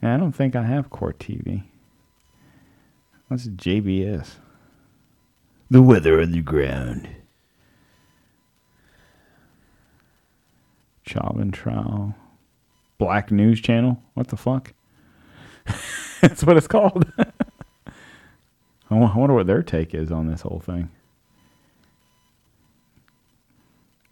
Yeah, 0.04 0.14
I 0.14 0.18
don't 0.18 0.32
think 0.32 0.54
I 0.54 0.64
have 0.64 0.90
Court 0.90 1.18
TV. 1.18 1.62
What's 3.28 3.48
JBS? 3.48 4.32
The 5.70 5.80
weather 5.80 6.20
underground. 6.20 7.08
Chauvin 11.06 11.52
trial. 11.52 12.14
Black 12.98 13.30
News 13.30 13.62
Channel. 13.62 14.02
What 14.12 14.28
the 14.28 14.36
fuck? 14.36 14.74
That's 16.20 16.44
what 16.44 16.58
it's 16.58 16.66
called. 16.66 17.10
I 17.18 17.92
I 18.90 18.94
wonder 18.94 19.34
what 19.34 19.46
their 19.46 19.62
take 19.62 19.94
is 19.94 20.12
on 20.12 20.26
this 20.26 20.42
whole 20.42 20.60
thing. 20.60 20.90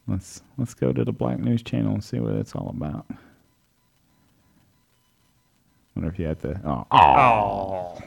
Let's 0.08 0.42
let's 0.56 0.72
go 0.72 0.94
to 0.94 1.04
the 1.04 1.12
Black 1.12 1.38
News 1.38 1.62
Channel 1.62 1.92
and 1.92 2.02
see 2.02 2.18
what 2.18 2.32
it's 2.36 2.54
all 2.54 2.70
about. 2.74 3.04
Wonder 5.94 6.10
if 6.10 6.18
you 6.18 6.26
had 6.26 6.40
to. 6.42 6.60
Oh, 6.64 6.86
oh 6.90 6.98
Oh, 6.98 8.02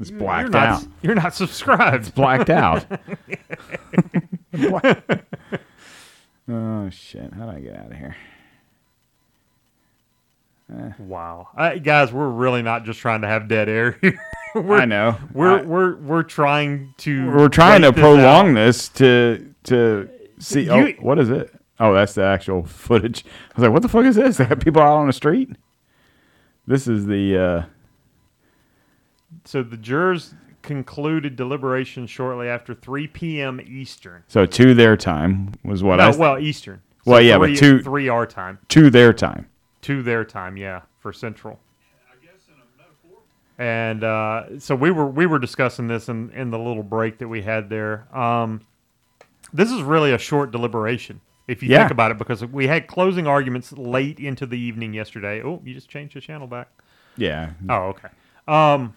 it's 0.00 0.10
you're 0.10 0.18
blacked 0.18 0.50
not, 0.50 0.68
out. 0.68 0.84
You're 1.02 1.14
not 1.14 1.34
subscribed. 1.34 2.06
It's 2.06 2.10
blacked 2.10 2.50
out. 2.50 2.84
Oh 6.48 6.90
shit! 6.90 7.32
How 7.32 7.46
do 7.48 7.56
I 7.56 7.60
get 7.60 7.76
out 7.76 7.92
of 7.92 7.96
here? 7.96 8.16
Wow, 10.98 11.48
uh, 11.56 11.74
guys, 11.76 12.12
we're 12.12 12.28
really 12.28 12.62
not 12.62 12.84
just 12.84 12.98
trying 12.98 13.20
to 13.20 13.28
have 13.28 13.46
dead 13.46 13.68
air 13.68 13.96
here. 14.00 14.18
we're, 14.54 14.78
I 14.80 14.84
know. 14.86 15.16
We're 15.32 15.58
I- 15.60 15.62
we're 15.62 15.96
we're 15.96 16.22
trying 16.24 16.94
to. 16.98 17.30
we're 17.30 17.48
trying 17.48 17.82
to 17.82 17.92
prolong 17.92 18.50
out. 18.50 18.54
this 18.54 18.88
to 18.90 19.54
to 19.64 20.08
see. 20.40 20.68
Oh, 20.68 20.88
what 21.00 21.18
is 21.20 21.30
it? 21.30 21.54
Oh, 21.78 21.94
that's 21.94 22.14
the 22.14 22.24
actual 22.24 22.64
footage. 22.64 23.24
I 23.24 23.60
was 23.60 23.62
like, 23.64 23.72
what 23.72 23.82
the 23.82 23.88
fuck 23.88 24.04
is 24.04 24.16
this? 24.16 24.38
They 24.38 24.44
have 24.44 24.60
people 24.60 24.82
out 24.82 24.96
on 24.96 25.06
the 25.06 25.12
street. 25.12 25.50
This 26.66 26.86
is 26.88 27.06
the. 27.06 27.38
uh 27.38 27.62
So 29.44 29.62
the 29.62 29.76
jurors 29.76 30.34
concluded 30.62 31.34
deliberation 31.36 32.06
shortly 32.06 32.48
after 32.48 32.72
3 32.74 33.08
p.m. 33.08 33.60
Eastern. 33.66 34.22
So 34.28 34.46
to 34.46 34.74
their 34.74 34.96
time 34.96 35.52
was 35.64 35.82
what 35.82 36.00
I 36.00 36.04
no, 36.04 36.08
s- 36.10 36.18
well, 36.18 36.38
Eastern. 36.38 36.80
Well, 37.04 37.20
yeah, 37.20 37.36
but 37.36 37.56
two 37.56 37.82
three 37.82 38.08
our 38.08 38.26
time, 38.26 38.58
to 38.68 38.88
their 38.88 39.12
time. 39.12 39.48
to 39.82 40.02
their 40.04 40.24
time, 40.24 40.56
yeah, 40.56 40.82
for 41.00 41.12
Central. 41.12 41.58
I 42.08 42.24
guess, 42.24 42.42
and 43.58 44.04
uh, 44.04 44.60
so 44.60 44.76
we 44.76 44.92
were 44.92 45.06
we 45.06 45.26
were 45.26 45.40
discussing 45.40 45.88
this 45.88 46.08
in, 46.08 46.30
in 46.30 46.50
the 46.52 46.58
little 46.60 46.84
break 46.84 47.18
that 47.18 47.26
we 47.26 47.42
had 47.42 47.68
there. 47.68 48.06
Um, 48.16 48.60
this 49.52 49.72
is 49.72 49.82
really 49.82 50.12
a 50.12 50.18
short 50.18 50.52
deliberation 50.52 51.20
if 51.52 51.62
you 51.62 51.68
Yeah. 51.68 51.78
think 51.80 51.90
about 51.92 52.10
it, 52.10 52.18
because 52.18 52.44
we 52.44 52.66
had 52.66 52.86
closing 52.86 53.26
arguments 53.26 53.72
late 53.72 54.18
into 54.18 54.46
the 54.46 54.58
evening 54.58 54.94
yesterday. 54.94 55.42
Oh, 55.42 55.60
you 55.64 55.74
just 55.74 55.88
changed 55.88 56.16
the 56.16 56.20
channel 56.20 56.46
back. 56.46 56.68
Yeah. 57.16 57.50
Oh, 57.68 57.94
okay. 57.94 58.08
Um, 58.48 58.94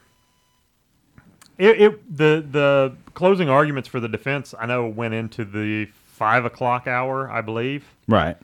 it, 1.57 1.81
it 1.81 2.17
the 2.17 2.45
the 2.49 2.95
closing 3.13 3.49
arguments 3.49 3.87
for 3.87 3.99
the 3.99 4.07
defense 4.09 4.53
I 4.59 4.65
know 4.65 4.87
went 4.87 5.13
into 5.13 5.45
the 5.45 5.85
five 6.05 6.45
o'clock 6.45 6.87
hour, 6.87 7.29
I 7.29 7.41
believe. 7.41 7.85
Right. 8.07 8.37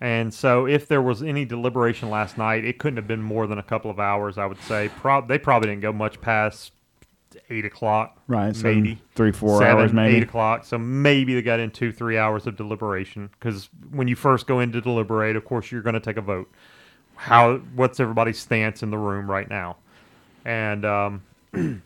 And 0.00 0.32
so, 0.34 0.66
if 0.66 0.86
there 0.88 1.00
was 1.00 1.22
any 1.22 1.44
deliberation 1.46 2.10
last 2.10 2.36
night, 2.36 2.64
it 2.64 2.78
couldn't 2.78 2.98
have 2.98 3.08
been 3.08 3.22
more 3.22 3.46
than 3.46 3.58
a 3.58 3.62
couple 3.62 3.90
of 3.90 3.98
hours. 3.98 4.36
I 4.38 4.46
would 4.46 4.60
say. 4.62 4.88
Prob- 4.88 5.26
they 5.28 5.38
probably 5.38 5.70
didn't 5.70 5.82
go 5.82 5.92
much 5.92 6.20
past 6.20 6.72
eight 7.50 7.64
o'clock, 7.64 8.20
Right. 8.28 8.54
So 8.54 8.62
maybe 8.64 9.00
three, 9.14 9.32
four 9.32 9.58
seven, 9.58 9.82
hours, 9.82 9.92
maybe. 9.92 10.16
eight 10.16 10.22
o'clock. 10.22 10.64
So 10.64 10.78
maybe 10.78 11.34
they 11.34 11.42
got 11.42 11.60
in 11.60 11.70
two, 11.70 11.92
three 11.92 12.18
hours 12.18 12.46
of 12.46 12.56
deliberation. 12.56 13.30
Because 13.38 13.68
when 13.90 14.08
you 14.08 14.16
first 14.16 14.46
go 14.46 14.60
in 14.60 14.72
to 14.72 14.80
deliberate, 14.80 15.36
of 15.36 15.44
course, 15.44 15.70
you're 15.72 15.82
going 15.82 15.94
to 15.94 16.00
take 16.00 16.16
a 16.16 16.22
vote. 16.22 16.50
How? 17.16 17.56
What's 17.74 17.98
everybody's 18.00 18.38
stance 18.38 18.82
in 18.82 18.90
the 18.90 18.98
room 18.98 19.30
right 19.30 19.48
now? 19.48 19.76
And 20.44 20.84
um, 20.84 21.22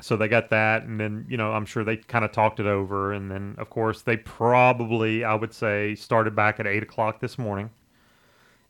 so 0.00 0.16
they 0.16 0.28
got 0.28 0.50
that, 0.50 0.84
and 0.84 0.98
then 0.98 1.26
you 1.28 1.36
know 1.36 1.52
I'm 1.52 1.66
sure 1.66 1.84
they 1.84 1.96
kind 1.96 2.24
of 2.24 2.32
talked 2.32 2.60
it 2.60 2.66
over, 2.66 3.12
and 3.12 3.30
then 3.30 3.54
of 3.58 3.68
course 3.70 4.02
they 4.02 4.16
probably 4.16 5.24
I 5.24 5.34
would 5.34 5.52
say 5.52 5.94
started 5.94 6.34
back 6.34 6.58
at 6.60 6.66
eight 6.66 6.82
o'clock 6.82 7.20
this 7.20 7.38
morning, 7.38 7.70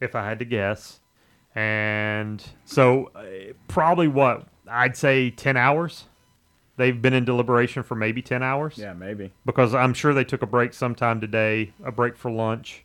if 0.01 0.15
I 0.15 0.25
had 0.27 0.39
to 0.41 0.45
guess. 0.45 1.01
And 1.55 2.45
so 2.65 3.11
uh, 3.15 3.53
probably 3.69 4.07
what 4.09 4.47
I'd 4.70 4.97
say 4.97 5.31
ten 5.31 5.57
hours. 5.57 6.05
They've 6.77 7.01
been 7.01 7.12
in 7.15 7.24
deliberation 7.24 7.82
for 7.82 7.95
maybe 7.97 8.23
ten 8.23 8.43
hours 8.43 8.78
Yeah, 8.78 8.93
maybe. 8.93 9.32
because 9.45 9.74
I'm 9.74 9.93
sure 9.95 10.15
they 10.15 10.24
took 10.24 10.43
a 10.43 10.47
break 10.47 10.73
sometime 10.73 11.20
today, 11.20 11.73
a 11.85 11.90
break 11.90 12.16
for 12.16 12.31
lunch. 12.31 12.85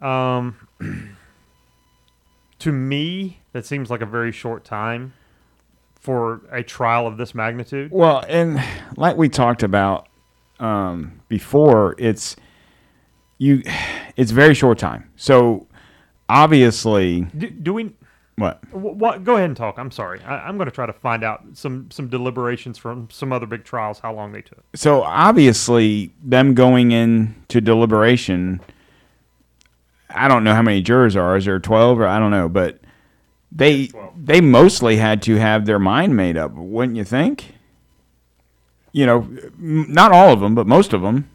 Um, 0.00 0.56
to 2.58 2.72
me, 2.72 3.40
that 3.52 3.64
seems 3.66 3.90
like 3.90 4.00
a 4.00 4.06
very 4.06 4.32
short 4.32 4.64
time 4.64 5.12
for 6.00 6.40
a 6.50 6.62
trial 6.62 7.06
of 7.06 7.16
this 7.16 7.34
magnitude. 7.34 7.90
Well, 7.90 8.24
and 8.28 8.62
like 8.96 9.16
we 9.16 9.28
talked 9.28 9.62
about 9.62 10.08
um, 10.60 11.20
before, 11.28 11.94
it's 11.98 12.36
you. 13.38 13.62
It's 14.16 14.30
very 14.30 14.54
short 14.54 14.78
time. 14.78 15.10
So 15.16 15.66
obviously, 16.28 17.22
Do, 17.36 17.50
do 17.50 17.74
we? 17.74 17.92
What? 18.36 18.62
wh- 18.70 18.74
What? 18.96 19.24
Go 19.24 19.34
ahead 19.34 19.46
and 19.50 19.56
talk. 19.56 19.78
I'm 19.78 19.90
sorry. 19.90 20.20
I, 20.22 20.48
I'm 20.48 20.56
going 20.56 20.66
to 20.68 20.74
try 20.74 20.86
to 20.86 20.92
find 20.92 21.22
out 21.24 21.42
some 21.54 21.90
some 21.90 22.08
deliberations 22.08 22.78
from 22.78 23.08
some 23.10 23.32
other 23.32 23.46
big 23.46 23.64
trials, 23.64 23.98
how 24.00 24.12
long 24.14 24.32
they 24.32 24.42
took. 24.42 24.62
So 24.74 25.02
obviously, 25.02 26.12
them 26.22 26.54
going 26.54 26.92
into 26.92 27.60
deliberation. 27.60 28.60
I 30.10 30.28
don't 30.28 30.44
know 30.44 30.54
how 30.54 30.62
many 30.62 30.80
jurors 30.82 31.16
are. 31.16 31.36
Is 31.36 31.44
there 31.44 31.58
twelve 31.58 31.98
or 31.98 32.06
I 32.06 32.18
don't 32.18 32.30
know, 32.30 32.48
but 32.48 32.80
they 33.50 33.90
they 34.16 34.40
mostly 34.40 34.96
had 34.96 35.22
to 35.22 35.36
have 35.36 35.66
their 35.66 35.78
mind 35.78 36.16
made 36.16 36.36
up, 36.36 36.52
wouldn't 36.52 36.96
you 36.96 37.04
think? 37.04 37.54
You 38.92 39.06
know, 39.06 39.18
m- 39.60 39.86
not 39.92 40.12
all 40.12 40.32
of 40.32 40.40
them, 40.40 40.54
but 40.54 40.66
most 40.68 40.92
of 40.92 41.02
them. 41.02 41.28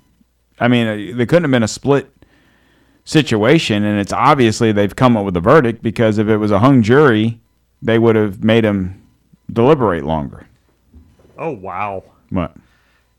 I 0.60 0.68
mean, 0.70 0.88
uh, 0.88 1.18
they 1.18 1.26
couldn't 1.26 1.44
have 1.44 1.52
been 1.52 1.64
a 1.64 1.68
split 1.68 2.10
situation, 3.10 3.84
and 3.84 4.00
it's 4.00 4.14
obviously 4.14 4.72
they've 4.72 4.96
come 4.96 5.18
up 5.18 5.26
with 5.26 5.36
a 5.36 5.42
verdict 5.42 5.82
because 5.82 6.20
if 6.20 6.28
it 6.28 6.38
was 6.38 6.52
a 6.52 6.60
hung 6.60 6.84
jury, 6.84 7.40
they 7.82 7.98
would 7.98 8.16
have 8.16 8.44
made 8.44 8.64
them 8.64 9.02
deliberate 9.52 10.04
longer. 10.04 10.46
Oh 11.38 11.52
wow. 11.52 12.04
What? 12.30 12.56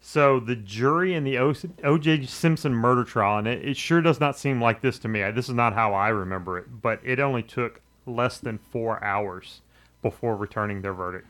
So 0.01 0.41
the 0.41 0.57
jury 0.57 1.15
in 1.15 1.25
the 1.25 1.39
O.J. 1.39 2.25
Simpson 2.27 2.73
murder 2.73 3.05
trial, 3.05 3.39
and 3.39 3.47
it, 3.47 3.65
it 3.69 3.77
sure 3.77 4.01
does 4.01 4.21
not 4.21 4.39
seem 4.39 4.61
like 4.61 4.81
this 4.81 4.99
to 5.01 5.09
me. 5.09 5.29
This 5.33 5.49
is 5.49 5.55
not 5.55 5.75
how 5.75 5.93
I 5.93 6.09
remember 6.09 6.57
it, 6.59 6.81
but 6.81 7.01
it 7.05 7.21
only 7.21 7.43
took 7.43 7.81
less 8.07 8.39
than 8.39 8.59
four 8.71 9.03
hours 9.05 9.61
before 10.03 10.37
returning 10.37 10.81
their 10.81 10.95
verdict. 10.95 11.27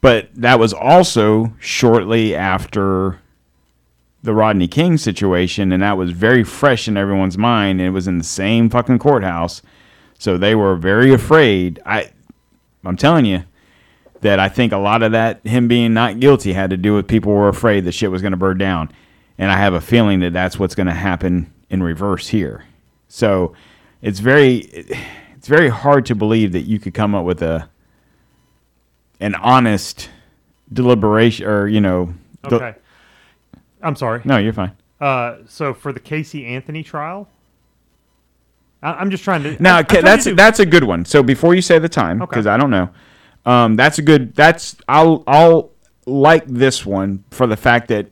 But 0.00 0.30
that 0.34 0.58
was 0.58 0.72
also 0.72 1.52
shortly 1.58 2.34
after 2.34 3.20
the 4.26 4.34
Rodney 4.34 4.68
King 4.68 4.98
situation, 4.98 5.72
and 5.72 5.82
that 5.82 5.96
was 5.96 6.10
very 6.10 6.44
fresh 6.44 6.86
in 6.86 6.96
everyone's 6.96 7.38
mind. 7.38 7.80
It 7.80 7.90
was 7.90 8.06
in 8.06 8.18
the 8.18 8.24
same 8.24 8.68
fucking 8.68 8.98
courthouse, 8.98 9.62
so 10.18 10.36
they 10.36 10.54
were 10.54 10.76
very 10.76 11.12
afraid. 11.14 11.80
I, 11.86 12.10
I'm 12.84 12.96
telling 12.96 13.24
you, 13.24 13.44
that 14.20 14.38
I 14.40 14.48
think 14.48 14.72
a 14.72 14.78
lot 14.78 15.02
of 15.02 15.12
that 15.12 15.46
him 15.46 15.68
being 15.68 15.94
not 15.94 16.20
guilty 16.20 16.52
had 16.52 16.70
to 16.70 16.76
do 16.76 16.94
with 16.94 17.06
people 17.06 17.32
were 17.32 17.48
afraid 17.48 17.84
the 17.84 17.92
shit 17.92 18.10
was 18.10 18.22
going 18.22 18.32
to 18.32 18.36
burn 18.36 18.58
down, 18.58 18.90
and 19.38 19.50
I 19.50 19.56
have 19.56 19.74
a 19.74 19.80
feeling 19.80 20.20
that 20.20 20.32
that's 20.32 20.58
what's 20.58 20.74
going 20.74 20.86
to 20.88 20.94
happen 20.94 21.52
in 21.70 21.82
reverse 21.82 22.28
here. 22.28 22.64
So 23.08 23.54
it's 24.02 24.18
very, 24.18 24.56
it's 25.34 25.48
very 25.48 25.68
hard 25.68 26.06
to 26.06 26.14
believe 26.14 26.52
that 26.52 26.62
you 26.62 26.78
could 26.78 26.94
come 26.94 27.14
up 27.14 27.24
with 27.24 27.42
a 27.42 27.68
an 29.18 29.34
honest 29.36 30.10
deliberation 30.72 31.46
or 31.46 31.66
you 31.68 31.80
know 31.80 32.12
Okay. 32.52 32.74
I'm 33.86 33.96
sorry. 33.96 34.20
no 34.24 34.36
you're 34.38 34.52
fine 34.52 34.72
Uh, 35.00 35.36
so 35.46 35.72
for 35.74 35.92
the 35.92 36.00
Casey 36.00 36.46
Anthony 36.46 36.82
trial, 36.82 37.28
I, 38.82 38.92
I'm 38.94 39.10
just 39.10 39.24
trying 39.24 39.42
to. 39.44 39.62
now 39.62 39.76
I- 39.78 39.82
Ca- 39.82 40.00
that's 40.02 40.24
to 40.24 40.30
do- 40.30 40.36
that's 40.36 40.58
a 40.60 40.66
good 40.66 40.84
one 40.84 41.04
so 41.04 41.22
before 41.22 41.54
you 41.54 41.62
say 41.62 41.78
the 41.78 41.88
time 41.88 42.20
Okay. 42.22 42.30
because 42.30 42.46
i 42.46 42.56
don't 42.56 42.70
know 42.70 42.88
um, 43.44 43.76
that's 43.76 43.98
a 43.98 44.02
good 44.02 44.34
that's 44.34 44.76
i'll 44.88 45.22
i'll 45.26 45.70
like 46.06 46.46
this 46.46 46.84
one 46.86 47.24
for 47.30 47.46
the 47.46 47.56
fact 47.56 47.88
that 47.88 48.08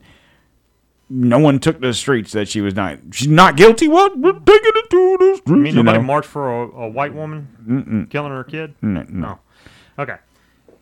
no 1.11 1.39
one 1.39 1.59
took 1.59 1.81
the 1.81 1.93
streets 1.93 2.33
that 2.33 2.49
she 2.49 2.61
was 2.61 2.75
not 2.75 2.99
she's 3.13 3.29
not 3.29 3.57
guilty 3.57 3.87
what 3.89 4.17
we're 4.19 4.33
taking 4.33 4.73
it 4.75 4.91
to 4.91 5.17
the 5.21 5.35
streets 5.37 5.51
I 5.51 5.55
mean, 5.55 5.67
you 5.77 5.83
nobody 5.83 5.99
know? 5.99 6.05
marched 6.05 6.29
for 6.29 6.63
a, 6.63 6.69
a 6.85 6.89
white 6.89 7.15
woman 7.15 8.07
killing 8.11 8.33
her 8.33 8.43
kid. 8.45 8.75
no, 8.83 9.05
no. 9.09 9.39
Okay. 9.99 10.17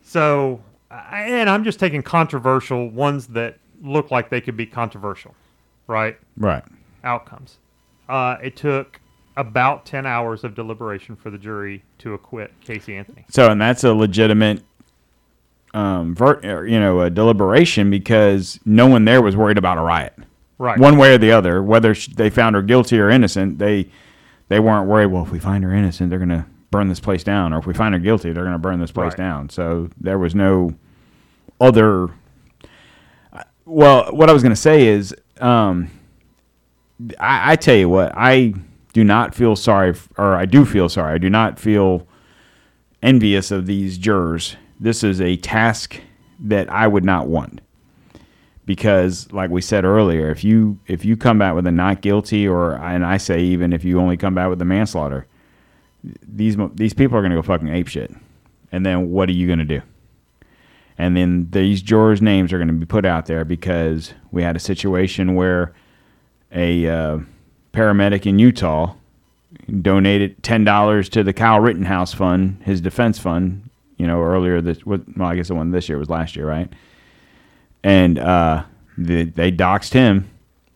So, 0.01 0.61
and 0.89 1.49
I'm 1.49 1.63
just 1.63 1.79
taking 1.79 2.01
controversial 2.01 2.89
ones 2.89 3.27
that 3.27 3.57
look 3.83 4.09
like 4.11 4.29
they 4.29 4.41
could 4.41 4.57
be 4.57 4.65
controversial, 4.65 5.35
right? 5.87 6.17
right 6.37 6.63
Outcomes. 7.03 7.57
Uh, 8.09 8.37
it 8.41 8.55
took 8.55 8.99
about 9.35 9.85
10 9.85 10.05
hours 10.05 10.43
of 10.43 10.55
deliberation 10.55 11.15
for 11.15 11.29
the 11.29 11.37
jury 11.37 11.83
to 11.99 12.13
acquit 12.13 12.51
Casey 12.61 12.95
Anthony. 12.95 13.25
So, 13.29 13.51
and 13.51 13.59
that's 13.59 13.83
a 13.83 13.93
legitimate, 13.93 14.61
um, 15.73 16.13
ver- 16.15 16.39
or, 16.43 16.67
you 16.67 16.79
know, 16.79 17.01
a 17.01 17.09
deliberation 17.09 17.89
because 17.89 18.59
no 18.65 18.87
one 18.87 19.05
there 19.05 19.21
was 19.21 19.35
worried 19.35 19.57
about 19.57 19.77
a 19.77 19.81
riot, 19.81 20.13
Right. 20.59 20.77
one 20.79 20.97
way 20.97 21.15
or 21.15 21.17
the 21.17 21.31
other. 21.31 21.63
Whether 21.63 21.93
they 22.15 22.29
found 22.29 22.55
her 22.55 22.61
guilty 22.61 22.99
or 22.99 23.09
innocent, 23.09 23.57
they 23.59 23.87
they 24.49 24.59
weren't 24.59 24.87
worried. 24.87 25.07
Well, 25.07 25.23
if 25.23 25.31
we 25.31 25.39
find 25.39 25.63
her 25.63 25.73
innocent, 25.73 26.09
they're 26.11 26.19
gonna 26.19 26.45
burn 26.69 26.89
this 26.89 26.99
place 26.99 27.23
down, 27.23 27.53
or 27.53 27.57
if 27.59 27.65
we 27.65 27.73
find 27.73 27.95
her 27.95 27.99
guilty, 27.99 28.31
they're 28.33 28.43
gonna 28.43 28.59
burn 28.59 28.79
this 28.79 28.91
place 28.91 29.13
Right. 29.13 29.17
down. 29.17 29.49
So 29.49 29.89
there 29.99 30.19
was 30.19 30.35
no 30.35 30.73
other. 31.59 32.09
Well, 33.65 34.11
what 34.11 34.29
I 34.29 34.33
was 34.33 34.43
gonna 34.43 34.55
say 34.55 34.87
is, 34.87 35.15
um, 35.39 35.89
I, 37.19 37.53
I 37.53 37.55
tell 37.55 37.75
you 37.75 37.89
what, 37.89 38.11
I 38.15 38.53
do 38.93 39.03
not 39.03 39.33
feel 39.33 39.55
sorry, 39.55 39.95
or 40.17 40.35
I 40.35 40.45
do 40.45 40.65
feel 40.65 40.89
sorry. 40.89 41.13
I 41.13 41.17
do 41.17 41.29
not 41.29 41.59
feel 41.59 42.07
envious 43.01 43.51
of 43.51 43.65
these 43.65 43.97
jurors. 43.97 44.55
This 44.79 45.03
is 45.03 45.21
a 45.21 45.37
task 45.37 45.99
that 46.39 46.69
I 46.69 46.87
would 46.87 47.05
not 47.05 47.27
want 47.27 47.61
because, 48.65 49.31
like 49.31 49.49
we 49.49 49.61
said 49.61 49.85
earlier, 49.85 50.29
if 50.29 50.43
you 50.43 50.79
if 50.87 51.05
you 51.05 51.17
come 51.17 51.37
back 51.37 51.55
with 51.55 51.67
a 51.67 51.71
not 51.71 52.01
guilty, 52.01 52.47
or 52.47 52.75
and 52.75 53.05
I 53.05 53.17
say 53.17 53.41
even 53.41 53.73
if 53.73 53.83
you 53.83 53.99
only 53.99 54.17
come 54.17 54.35
back 54.35 54.49
with 54.49 54.61
a 54.61 54.65
manslaughter, 54.65 55.25
these 56.03 56.57
these 56.75 56.93
people 56.93 57.17
are 57.17 57.21
gonna 57.21 57.35
go 57.35 57.41
fucking 57.41 57.69
ape 57.69 57.87
shit, 57.87 58.11
and 58.71 58.85
then 58.85 59.09
what 59.09 59.29
are 59.29 59.33
you 59.33 59.47
gonna 59.47 59.65
do? 59.65 59.81
And 60.97 61.17
then 61.17 61.47
these 61.51 61.81
jurors' 61.81 62.21
names 62.21 62.53
are 62.53 62.57
going 62.57 62.67
to 62.67 62.73
be 62.73 62.85
put 62.85 63.05
out 63.05 63.25
there 63.25 63.43
because 63.45 64.13
we 64.31 64.43
had 64.43 64.55
a 64.55 64.59
situation 64.59 65.33
where 65.35 65.73
a 66.51 66.87
uh, 66.87 67.19
paramedic 67.73 68.25
in 68.27 68.37
Utah 68.39 68.93
donated 69.81 70.41
ten 70.43 70.63
dollars 70.63 71.09
to 71.09 71.23
the 71.23 71.33
Kyle 71.33 71.59
Rittenhouse 71.59 72.13
Fund, 72.13 72.61
his 72.63 72.79
defense 72.81 73.17
fund. 73.19 73.69
You 73.97 74.07
know, 74.07 74.21
earlier 74.21 74.59
this, 74.61 74.85
what- 74.85 75.01
well, 75.17 75.29
I 75.29 75.35
guess 75.35 75.47
the 75.47 75.55
one 75.55 75.71
this 75.71 75.87
year 75.87 75.97
was 75.97 76.09
last 76.09 76.35
year, 76.35 76.47
right? 76.47 76.71
And 77.83 78.17
uh, 78.19 78.63
they, 78.97 79.23
they 79.25 79.51
doxed 79.51 79.93
him, 79.93 80.29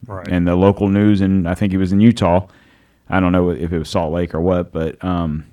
Right. 0.05 0.27
and 0.27 0.47
the 0.47 0.55
local 0.55 0.87
news, 0.89 1.21
and 1.21 1.47
I 1.49 1.53
think 1.55 1.71
he 1.71 1.77
was 1.77 1.91
in 1.91 1.99
Utah. 1.99 2.47
I 3.09 3.19
don't 3.19 3.31
know 3.31 3.49
if 3.49 3.71
it 3.71 3.77
was 3.79 3.89
Salt 3.89 4.13
Lake 4.13 4.33
or 4.35 4.41
what, 4.41 4.71
but 4.71 5.03
um, 5.03 5.45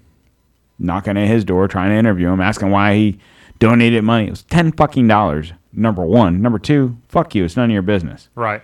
knocking 0.78 1.16
at 1.16 1.26
his 1.28 1.44
door, 1.44 1.66
trying 1.68 1.90
to 1.90 1.96
interview 1.96 2.28
him, 2.28 2.40
asking 2.40 2.70
why 2.70 2.94
he 2.94 3.18
donated 3.58 4.04
money. 4.04 4.26
It 4.26 4.30
was 4.30 4.42
ten 4.44 4.72
fucking 4.72 5.06
dollars. 5.08 5.52
Number 5.72 6.04
one, 6.04 6.40
number 6.40 6.58
two, 6.58 6.96
fuck 7.08 7.34
you. 7.34 7.44
It's 7.44 7.56
none 7.56 7.70
of 7.70 7.72
your 7.72 7.82
business. 7.82 8.28
right. 8.34 8.62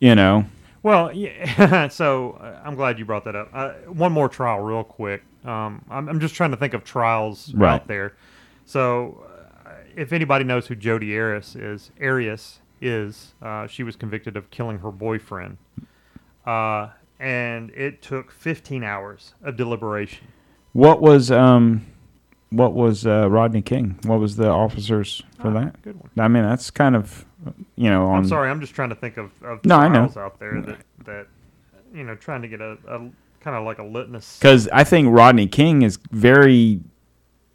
You 0.00 0.14
know, 0.16 0.46
Well, 0.82 1.12
yeah, 1.12 1.86
so 1.88 2.32
uh, 2.40 2.60
I'm 2.64 2.74
glad 2.74 2.98
you 2.98 3.04
brought 3.04 3.24
that 3.24 3.36
up. 3.36 3.50
Uh, 3.54 3.70
one 3.86 4.10
more 4.12 4.28
trial, 4.28 4.58
real 4.60 4.82
quick. 4.84 5.22
Um, 5.44 5.84
I'm, 5.88 6.08
I'm 6.08 6.18
just 6.20 6.34
trying 6.34 6.50
to 6.52 6.56
think 6.56 6.74
of 6.74 6.82
trials 6.84 7.52
Right. 7.54 7.74
out 7.74 7.86
there. 7.86 8.14
So, 8.64 9.24
uh, 9.64 9.70
if 9.96 10.12
anybody 10.12 10.44
knows 10.44 10.66
who 10.66 10.74
Jodi 10.74 11.16
Arias 11.16 11.54
is, 11.56 11.90
Arias 12.00 12.58
is, 12.80 13.34
uh, 13.42 13.66
she 13.68 13.84
was 13.84 13.94
convicted 13.94 14.36
of 14.36 14.50
killing 14.50 14.78
her 14.80 14.90
boyfriend, 14.90 15.58
uh, 16.46 16.88
and 17.20 17.70
it 17.70 18.02
took 18.02 18.32
15 18.32 18.82
hours 18.82 19.34
of 19.44 19.56
deliberation. 19.56 20.26
what 20.72 21.00
was 21.00 21.30
um, 21.30 21.86
what 22.52 22.74
was 22.74 23.06
uh, 23.06 23.28
Rodney 23.30 23.62
King? 23.62 23.98
What 24.04 24.20
was 24.20 24.36
the 24.36 24.48
officers 24.48 25.22
for 25.40 25.48
Ah, 25.48 25.60
that? 25.64 25.82
Good 25.82 25.96
one. 26.00 26.10
I 26.18 26.28
mean, 26.28 26.42
that's 26.42 26.70
kind 26.70 26.94
of, 26.94 27.24
you 27.76 27.90
know, 27.90 28.06
on 28.06 28.18
I'm 28.18 28.28
sorry, 28.28 28.50
I'm 28.50 28.60
just 28.60 28.74
trying 28.74 28.90
to 28.90 28.94
think 28.94 29.16
of, 29.16 29.30
of 29.42 29.64
No, 29.64 29.76
I 29.76 29.88
know. 29.88 30.12
out 30.16 30.38
there 30.38 30.60
that, 30.62 30.78
that, 31.04 31.26
you 31.94 32.04
know, 32.04 32.14
trying 32.14 32.42
to 32.42 32.48
get 32.48 32.60
a, 32.60 32.76
a 32.86 32.98
kind 33.40 33.56
of 33.56 33.64
like 33.64 33.78
a 33.78 33.82
litmus. 33.84 34.38
because 34.38 34.68
I 34.68 34.84
think 34.84 35.08
Rodney 35.10 35.46
King 35.48 35.82
is 35.82 35.98
very 36.10 36.80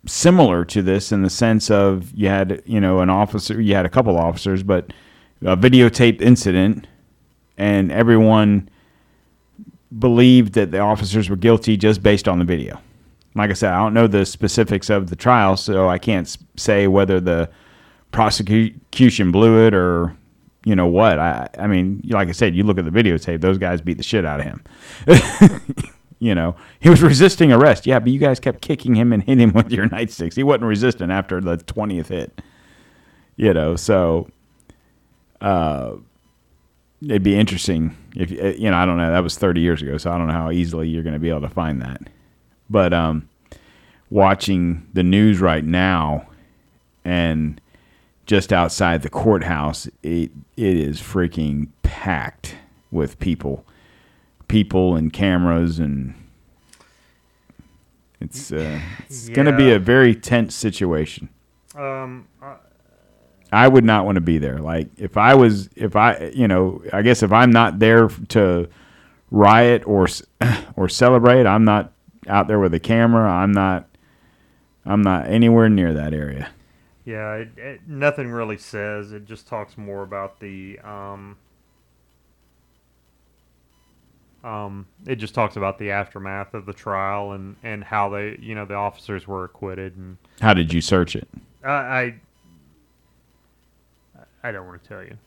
similar 0.05 0.63
to 0.65 0.81
this 0.81 1.11
in 1.11 1.21
the 1.21 1.29
sense 1.29 1.69
of 1.69 2.11
you 2.13 2.27
had 2.29 2.61
you 2.65 2.79
know 2.79 2.99
an 3.01 3.09
officer, 3.09 3.59
you 3.61 3.75
had 3.75 3.85
a 3.85 3.89
couple 3.89 4.17
officers, 4.17 4.63
but 4.63 4.91
a 5.41 5.55
videotaped 5.57 6.21
incident, 6.21 6.87
and 7.57 7.91
everyone 7.91 8.69
believed 9.97 10.53
that 10.53 10.71
the 10.71 10.79
officers 10.79 11.29
were 11.29 11.35
guilty 11.35 11.77
just 11.77 12.03
based 12.03 12.27
on 12.27 12.39
the 12.39 12.45
video. 12.45 12.79
Like 13.37 13.51
I 13.51 13.53
said, 13.53 13.71
I 13.71 13.77
don't 13.77 13.93
know 13.93 14.07
the 14.07 14.25
specifics 14.25 14.89
of 14.89 15.09
the 15.09 15.15
trial, 15.15 15.57
so 15.57 15.87
I 15.87 15.99
can't 15.99 16.35
say 16.57 16.87
whether 16.87 17.19
the 17.19 17.49
prosecution 18.11 19.31
blew 19.31 19.65
it 19.65 19.73
or 19.73 20.15
you 20.65 20.75
know 20.75 20.87
what. 20.87 21.19
I 21.19 21.47
I 21.57 21.67
mean, 21.67 22.01
like 22.09 22.29
I 22.29 22.31
said, 22.31 22.55
you 22.55 22.63
look 22.63 22.77
at 22.77 22.85
the 22.85 22.91
videotape; 22.91 23.41
those 23.41 23.57
guys 23.57 23.79
beat 23.79 23.97
the 23.97 24.03
shit 24.03 24.25
out 24.25 24.39
of 24.39 24.45
him. 24.45 24.63
you 26.19 26.33
know, 26.33 26.55
he 26.79 26.89
was 26.89 27.01
resisting 27.01 27.51
arrest. 27.51 27.85
Yeah, 27.85 27.99
but 27.99 28.11
you 28.11 28.19
guys 28.19 28.39
kept 28.39 28.61
kicking 28.61 28.95
him 28.95 29.13
and 29.13 29.23
hitting 29.23 29.49
him 29.49 29.53
with 29.53 29.71
your 29.71 29.87
nightsticks. 29.87 30.35
He 30.35 30.43
wasn't 30.43 30.65
resisting 30.65 31.11
after 31.11 31.39
the 31.39 31.57
twentieth 31.57 32.09
hit. 32.09 32.41
You 33.35 33.53
know, 33.53 33.75
so 33.75 34.29
uh, 35.41 35.93
it'd 37.03 37.23
be 37.23 37.37
interesting 37.37 37.95
if 38.15 38.31
uh, 38.31 38.57
you 38.57 38.71
know. 38.71 38.77
I 38.77 38.85
don't 38.85 38.97
know. 38.97 39.11
That 39.11 39.23
was 39.23 39.37
thirty 39.37 39.61
years 39.61 39.81
ago, 39.81 39.97
so 39.97 40.11
I 40.11 40.17
don't 40.17 40.27
know 40.27 40.33
how 40.33 40.49
easily 40.49 40.89
you're 40.89 41.03
going 41.03 41.13
to 41.13 41.19
be 41.19 41.29
able 41.29 41.41
to 41.41 41.49
find 41.49 41.81
that. 41.83 42.01
But 42.69 42.93
um, 42.93 43.29
watching 44.09 44.87
the 44.93 45.03
news 45.03 45.39
right 45.39 45.63
now, 45.63 46.27
and 47.05 47.59
just 48.25 48.51
outside 48.51 49.01
the 49.01 49.09
courthouse, 49.09 49.87
it 50.03 50.31
it 50.55 50.75
is 50.77 50.99
freaking 50.99 51.69
packed 51.83 52.55
with 52.91 53.19
people, 53.19 53.65
people 54.47 54.95
and 54.95 55.11
cameras, 55.11 55.79
and 55.79 56.13
it's 58.19 58.51
uh, 58.51 58.79
it's 59.05 59.29
going 59.29 59.45
to 59.45 59.55
be 59.55 59.71
a 59.71 59.79
very 59.79 60.15
tense 60.15 60.55
situation. 60.55 61.29
Um, 61.75 62.27
uh, 62.41 62.55
I 63.51 63.67
would 63.67 63.85
not 63.85 64.05
want 64.05 64.15
to 64.15 64.21
be 64.21 64.39
there. 64.39 64.59
Like 64.59 64.89
if 64.97 65.17
I 65.17 65.35
was, 65.35 65.69
if 65.75 65.95
I, 65.95 66.31
you 66.33 66.47
know, 66.47 66.81
I 66.91 67.01
guess 67.01 67.23
if 67.23 67.31
I'm 67.31 67.51
not 67.51 67.79
there 67.79 68.09
to 68.29 68.67
riot 69.31 69.83
or 69.85 70.07
or 70.75 70.89
celebrate, 70.89 71.45
I'm 71.45 71.63
not 71.63 71.93
out 72.27 72.47
there 72.47 72.59
with 72.59 72.73
a 72.73 72.79
camera. 72.79 73.29
I'm 73.29 73.51
not. 73.51 73.87
I'm 74.85 75.01
not 75.01 75.27
anywhere 75.27 75.67
near 75.67 75.93
that 75.93 76.13
area. 76.13 76.49
yeah, 77.03 77.33
it, 77.33 77.49
it, 77.57 77.81
nothing 77.87 78.31
really 78.31 78.57
says. 78.57 79.11
It 79.11 79.25
just 79.25 79.47
talks 79.47 79.77
more 79.77 80.03
about 80.03 80.39
the. 80.39 80.79
Um, 80.79 81.37
um, 84.43 84.87
it 85.05 85.17
just 85.17 85.33
talks 85.33 85.57
about 85.57 85.77
the 85.77 85.91
aftermath 85.91 86.53
of 86.53 86.65
the 86.65 86.73
trial 86.73 87.33
and, 87.33 87.57
and 87.63 87.83
how 87.83 88.07
they, 88.09 88.37
you 88.39 88.55
know, 88.55 88.65
the 88.65 88.75
officers 88.75 89.27
were 89.27 89.43
acquitted 89.43 89.97
and 89.97 90.17
How 90.39 90.53
did 90.53 90.71
you 90.71 90.79
search 90.79 91.17
it? 91.17 91.27
I, 91.65 91.71
I, 91.71 92.15
I 94.43 94.51
don't 94.53 94.65
want 94.65 94.81
to 94.81 94.87
tell 94.87 95.03
you. 95.03 95.17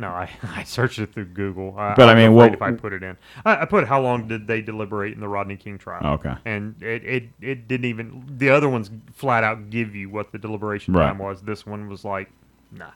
No, 0.00 0.08
I, 0.08 0.30
I 0.54 0.62
searched 0.62 0.98
it 1.00 1.12
through 1.12 1.24
Google. 1.26 1.74
I, 1.76 1.94
But, 1.94 2.08
I 2.08 2.14
mean, 2.14 2.32
what- 2.34 2.54
if 2.54 2.62
I 2.62 2.70
put 2.72 2.92
it 2.92 3.02
in, 3.02 3.16
I, 3.44 3.62
I 3.62 3.64
put 3.64 3.86
how 3.88 4.00
long 4.00 4.28
did 4.28 4.46
they 4.46 4.60
deliberate 4.62 5.12
in 5.12 5.20
the 5.20 5.28
Rodney 5.28 5.56
King 5.56 5.76
trial? 5.76 6.14
Okay. 6.14 6.34
and 6.44 6.80
it, 6.82 7.04
it 7.04 7.24
it 7.40 7.68
didn't 7.68 7.86
even 7.86 8.24
the 8.38 8.50
other 8.50 8.68
ones 8.68 8.90
flat 9.14 9.42
out 9.44 9.70
give 9.70 9.94
you 9.96 10.08
what 10.08 10.30
the 10.32 10.38
deliberation 10.38 10.94
Right. 10.94 11.08
time 11.08 11.18
was. 11.18 11.42
This 11.42 11.66
one 11.66 11.88
was 11.88 12.04
like, 12.04 12.30
nah, 12.70 12.90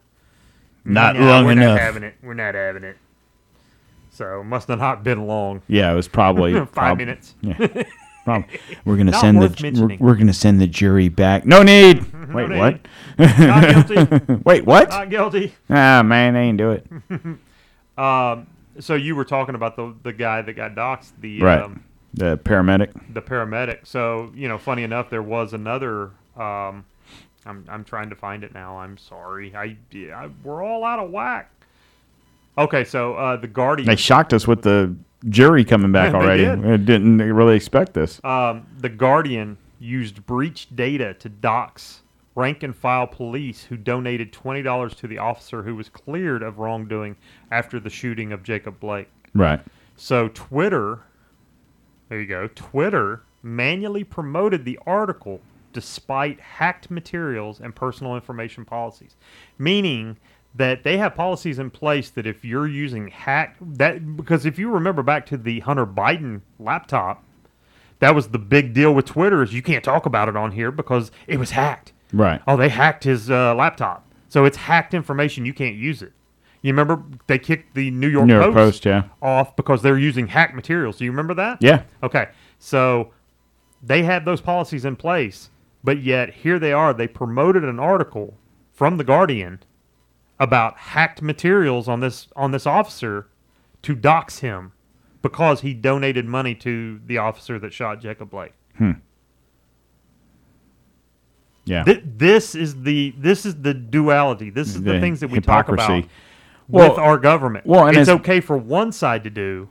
Not 0.85 1.17
Nah, 1.17 1.27
long 1.27 1.45
we're 1.47 1.53
enough. 1.53 1.71
Not 1.77 1.81
having 1.81 2.03
it. 2.05 2.15
We're 2.23 2.35
not 2.35 2.55
having 2.55 2.85
it. 2.85 2.97
So 4.11 4.41
it 4.41 4.45
must 4.45 4.69
have 4.69 4.79
not 4.79 5.03
been 5.03 5.27
long. 5.27 5.63
Yeah, 5.69 5.91
it 5.93 5.97
was 5.97 6.07
probably 6.07 6.53
Five 6.55 6.73
prob- 6.73 6.99
minutes. 6.99 7.35
Yeah, 7.41 7.83
prob- 8.25 8.45
we're 8.85 8.97
gonna 8.99 9.13
send 9.15 9.41
the 9.43 9.97
we're, 9.99 10.09
we're 10.09 10.15
gonna 10.17 10.33
send 10.35 10.61
the 10.61 10.67
jury 10.67 11.09
back. 11.09 11.47
No 11.47 11.63
need. 11.63 12.05
Wait, 12.33 12.49
need. 12.51 12.59
what? 12.59 12.81
Not 13.19 13.87
guilty. 13.89 14.35
Wait, 14.45 14.65
what? 14.67 14.89
Not 14.89 15.11
guilty. 15.11 15.55
ah, 15.71 16.03
man, 16.03 16.35
they 16.35 16.41
ain't 16.41 16.59
do 16.59 16.71
it. 16.73 16.87
Um, 17.99 18.47
so 18.81 18.95
you 18.95 19.15
were 19.15 19.25
talking 19.27 19.55
about 19.55 19.77
the 19.77 19.95
the 20.03 20.15
guy 20.15 20.41
that 20.41 20.55
got 20.55 20.75
doxxed, 20.75 21.13
the 21.21 21.41
Right. 21.43 21.61
um, 21.61 21.85
The 22.15 22.39
paramedic. 22.39 22.91
the 23.13 23.21
paramedic. 23.21 23.81
So 23.87 24.33
you 24.35 24.49
know, 24.49 24.57
funny 24.57 24.83
enough, 24.83 25.11
there 25.11 25.23
was 25.23 25.53
another. 25.53 26.11
Um, 26.37 26.87
I'm 27.45 27.65
I'm 27.69 27.85
trying 27.85 28.09
to 28.09 28.17
find 28.17 28.45
it 28.45 28.55
now. 28.55 28.79
I'm 28.79 28.97
sorry. 28.97 29.55
I, 29.55 29.77
I 30.15 30.31
we're 30.43 30.63
all 30.65 30.85
out 30.85 31.01
of 31.01 31.11
whack. 31.11 31.51
Okay, 32.57 32.85
so 32.85 33.15
uh, 33.15 33.37
the 33.37 33.47
Guardian. 33.47 33.87
They 33.89 33.97
shocked 33.97 34.33
us 34.33 34.47
with 34.49 34.63
the 34.63 34.95
jury 35.29 35.65
coming 35.65 35.93
back 35.93 36.15
already. 36.15 36.45
did. 36.45 36.87
Didn't 36.87 37.19
really 37.19 37.57
expect 37.57 37.93
this. 37.93 38.25
um, 38.25 38.67
the 38.79 38.89
Guardian 38.89 39.59
used 39.79 40.25
breach 40.27 40.69
data 40.75 41.13
to 41.15 41.29
dox 41.29 42.02
rank 42.35 42.63
and 42.63 42.75
file 42.75 43.07
police 43.07 43.65
who 43.65 43.77
donated 43.77 44.33
twenty 44.33 44.63
dollars 44.63 44.95
to 44.97 45.07
the 45.07 45.19
officer 45.19 45.63
who 45.63 45.75
was 45.75 45.89
cleared 45.89 46.43
of 46.43 46.59
wrongdoing 46.59 47.17
after 47.51 47.79
the 47.79 47.91
shooting 47.91 48.33
of 48.33 48.43
Jacob 48.43 48.81
Blake. 48.81 49.09
Right. 49.35 49.61
So 49.97 50.29
Twitter, 50.29 51.01
there 52.09 52.21
you 52.21 52.27
go. 52.27 52.49
Twitter 52.55 53.23
manually 53.43 54.05
promoted 54.05 54.65
the 54.65 54.79
article 54.87 55.41
despite 55.73 56.39
hacked 56.41 56.91
materials 56.91 57.61
and 57.61 57.75
personal 57.75 58.15
information 58.15 58.65
policies, 58.65 59.17
meaning 59.59 60.19
that 60.55 60.85
they 60.85 60.99
have 60.99 61.15
policies 61.15 61.59
in 61.59 61.71
place 61.71 62.11
that 62.11 62.27
if 62.27 62.45
you're 62.45 62.67
using 62.67 63.09
hack 63.09 63.57
that 63.61 64.17
because 64.17 64.45
if 64.45 64.59
you 64.59 64.71
remember 64.71 65.03
back 65.03 65.25
to 65.27 65.37
the 65.37 65.61
Hunter 65.61 65.87
Biden 65.87 66.43
laptop, 66.59 67.25
that 68.01 68.15
was 68.15 68.29
the 68.29 68.39
big 68.39 68.75
deal 68.75 68.95
with 68.95 69.07
Twitter 69.07 69.43
is 69.43 69.55
you 69.55 69.63
can't 69.63 69.85
talk 69.85 70.07
about 70.07 70.29
it 70.29 70.37
on 70.37 70.53
here 70.53 70.71
because 70.71 71.11
it 71.27 71.39
was 71.39 71.53
hacked. 71.53 71.92
Right. 72.13 72.41
Oh, 72.47 72.57
they 72.57 72.69
hacked 72.69 73.05
his 73.05 73.31
uh, 73.31 73.55
laptop, 73.55 74.07
so 74.29 74.45
it's 74.45 74.57
hacked 74.57 74.95
information. 74.95 75.47
You 75.47 75.55
can't 75.55 75.77
use 75.77 76.03
it. 76.03 76.13
You 76.63 76.73
remember 76.73 77.03
they 77.27 77.39
kicked 77.39 77.75
the 77.75 77.91
New 77.91 78.09
York, 78.09 78.27
New 78.27 78.35
York 78.35 78.55
Post, 78.55 78.55
Post, 78.55 78.85
yeah. 78.87 79.05
off 79.21 79.57
because 79.57 79.83
they're 79.83 79.99
using 79.99 80.29
hacked 80.29 80.55
materials. 80.55 80.97
Do 80.99 81.05
you 81.05 81.11
remember 81.11 81.35
that? 81.35 81.59
Yeah. 81.61 81.83
Okay, 82.03 82.29
so 82.59 83.13
they 83.83 84.05
had 84.05 84.25
those 84.25 84.41
policies 84.41 84.85
in 84.85 84.95
place, 84.95 85.51
but 85.83 86.03
yet 86.03 86.33
here 86.35 86.59
they 86.61 86.73
are. 86.73 86.95
They 86.95 87.09
promoted 87.09 87.65
an 87.65 87.81
article 87.81 88.35
from 88.73 88.97
the 88.97 89.05
Guardian 89.05 89.61
about 90.39 90.77
hacked 90.77 91.21
materials 91.21 91.89
on 91.89 92.01
this 92.01 92.29
on 92.37 92.53
this 92.53 92.67
officer 92.67 93.29
to 93.83 93.95
dox 93.97 94.39
him 94.39 94.73
because 95.21 95.61
he 95.63 95.75
donated 95.75 96.27
money 96.27 96.55
to 96.55 97.01
the 97.07 97.19
officer 97.19 97.59
that 97.59 97.73
shot 97.73 98.01
Jacob 98.01 98.31
Blake. 98.31 98.53
Yeah. 101.65 101.85
Th- 101.85 102.03
this 102.05 102.55
is 102.55 102.83
the 102.83 103.15
this 103.19 103.47
is 103.47 103.55
the 103.63 103.73
duality. 103.75 104.51
This 104.51 104.69
is 104.69 104.83
the, 104.83 104.93
The 104.95 105.01
things 105.01 105.21
that 105.21 105.29
we 105.29 105.41
talk 105.41 105.69
about 105.69 105.81
hypocrisy. 105.83 106.09
with 106.69 106.99
our 106.99 107.19
government. 107.19 107.67
well, 107.67 107.87
and 107.87 107.97
it's 107.97 108.09
it's- 108.09 108.21
okay 108.21 108.41
for 108.41 108.57
one 108.59 108.91
side 108.93 109.23
to 109.25 109.31
do, 109.31 109.69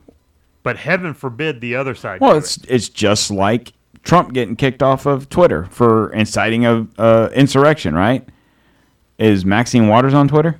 but 0.62 0.78
heaven 0.78 1.12
forbid 1.14 1.60
the 1.60 1.76
other 1.76 1.94
side. 1.94 2.20
Well, 2.20 2.36
it's 2.36 2.58
it's 2.68 2.88
just 2.88 3.30
like 3.30 3.72
Trump 4.04 4.32
getting 4.32 4.56
kicked 4.56 4.82
off 4.82 5.04
of 5.06 5.28
Twitter 5.28 5.64
for 5.66 6.10
inciting 6.12 6.64
a 6.64 6.86
uh, 6.98 7.28
insurrection, 7.34 7.94
right? 7.94 8.26
Is 9.18 9.44
Maxine 9.44 9.86
Waters 9.88 10.14
on 10.14 10.28
Twitter? 10.28 10.58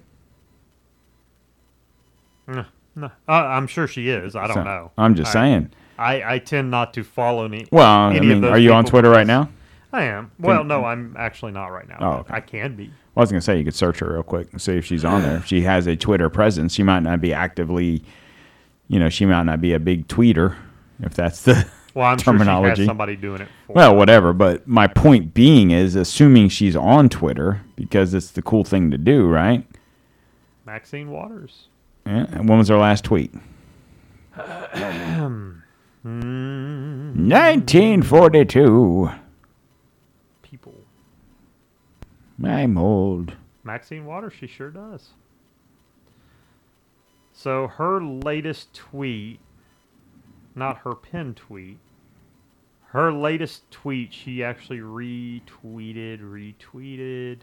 No, 2.47 2.65
no. 2.95 3.07
Uh, 3.29 3.33
I'm 3.33 3.67
sure 3.67 3.87
she 3.87 4.09
is. 4.09 4.37
I 4.37 4.47
don't 4.47 4.57
So, 4.57 4.65
know. 4.65 4.91
I'm 4.99 5.15
just 5.15 5.31
I, 5.31 5.33
saying. 5.33 5.71
I, 5.99 6.35
I 6.35 6.39
tend 6.39 6.71
not 6.71 6.95
to 6.95 7.05
follow 7.05 7.45
any. 7.45 7.67
Well, 7.71 7.87
I 7.87 8.09
any 8.11 8.19
of 8.19 8.25
mean, 8.25 8.41
those 8.43 8.51
are 8.51 8.59
you 8.59 8.73
on 8.73 8.85
Twitter 8.85 9.11
right 9.11 9.27
now? 9.27 9.49
I 9.93 10.05
am. 10.05 10.31
Well, 10.39 10.65
no, 10.65 10.85
I'm 10.85 11.15
actually 11.19 11.53
not 11.53 11.67
right 11.67 11.87
now. 11.89 11.97
Oh, 12.01 12.17
but 12.27 12.27
okay. 12.29 12.35
I 12.35 12.41
can 12.41 12.77
be. 12.77 12.91
I 13.17 13.21
was 13.21 13.31
gonna 13.31 13.43
say 13.43 13.59
you 13.59 13.65
could 13.65 13.75
search 13.75 13.99
her 13.99 14.13
real 14.15 14.23
quick 14.23 14.49
and 14.53 14.61
see 14.61 14.73
if 14.77 14.87
she's 14.87 15.05
on 15.05 15.23
there. 15.23 15.37
If 15.37 15.47
she 15.47 15.63
has 15.63 15.87
a 15.87 15.97
Twitter 15.97 16.31
presence, 16.31 16.73
she 16.75 16.83
might 16.83 17.01
not 17.03 17.21
be 17.21 17.35
actively, 17.35 18.03
you 18.89 18.99
know, 18.99 19.11
she 19.11 19.27
might 19.27 19.43
not 19.43 19.61
be 19.61 19.75
a 19.75 19.79
big 19.79 20.09
tweeter, 20.09 20.57
if 21.01 21.13
that's 21.15 21.43
the 21.43 21.67
Well, 21.95 22.07
I'm 22.07 22.17
sure 22.17 22.33
she 22.33 22.39
terminology. 22.39 22.83
has 22.83 22.87
somebody 22.87 23.17
doing 23.17 23.43
it. 23.43 23.49
For 23.67 23.75
well, 23.75 23.91
her. 23.93 23.97
whatever. 23.99 24.33
But 24.33 24.67
my 24.67 24.87
point 24.87 25.35
being 25.35 25.73
is, 25.73 25.95
assuming 25.95 26.49
she's 26.49 26.75
on 26.75 27.11
Twitter 27.11 27.61
because 27.77 28.15
it's 28.15 28.31
the 28.31 28.41
cool 28.41 28.65
thing 28.65 28.91
to 28.93 28.97
do, 28.99 29.29
right? 29.29 29.67
Maxine 30.65 31.11
Waters. 31.11 31.69
Yeah. 32.07 32.27
and 32.31 32.49
When 32.49 32.57
was 32.59 32.69
her 32.69 32.79
last 32.79 33.05
tweet? 33.05 33.35
Mm, 36.05 37.15
1942. 37.29 39.09
people. 40.43 40.75
I'm 42.45 42.77
old. 42.77 43.35
Maxine 43.65 44.05
Waters, 44.05 44.33
she 44.39 44.47
sure 44.47 44.71
does. 44.71 45.11
So 47.33 47.69
her 47.69 48.03
latest 48.03 48.75
tweet, 48.75 49.41
not 50.55 50.79
her 50.79 50.95
pin 50.95 51.35
tweet, 51.35 51.79
her 52.89 53.13
latest 53.13 53.71
tweet, 53.71 54.13
she 54.13 54.45
actually 54.45 54.81
retweeted, 54.81 56.21
retweeted. 56.21 57.39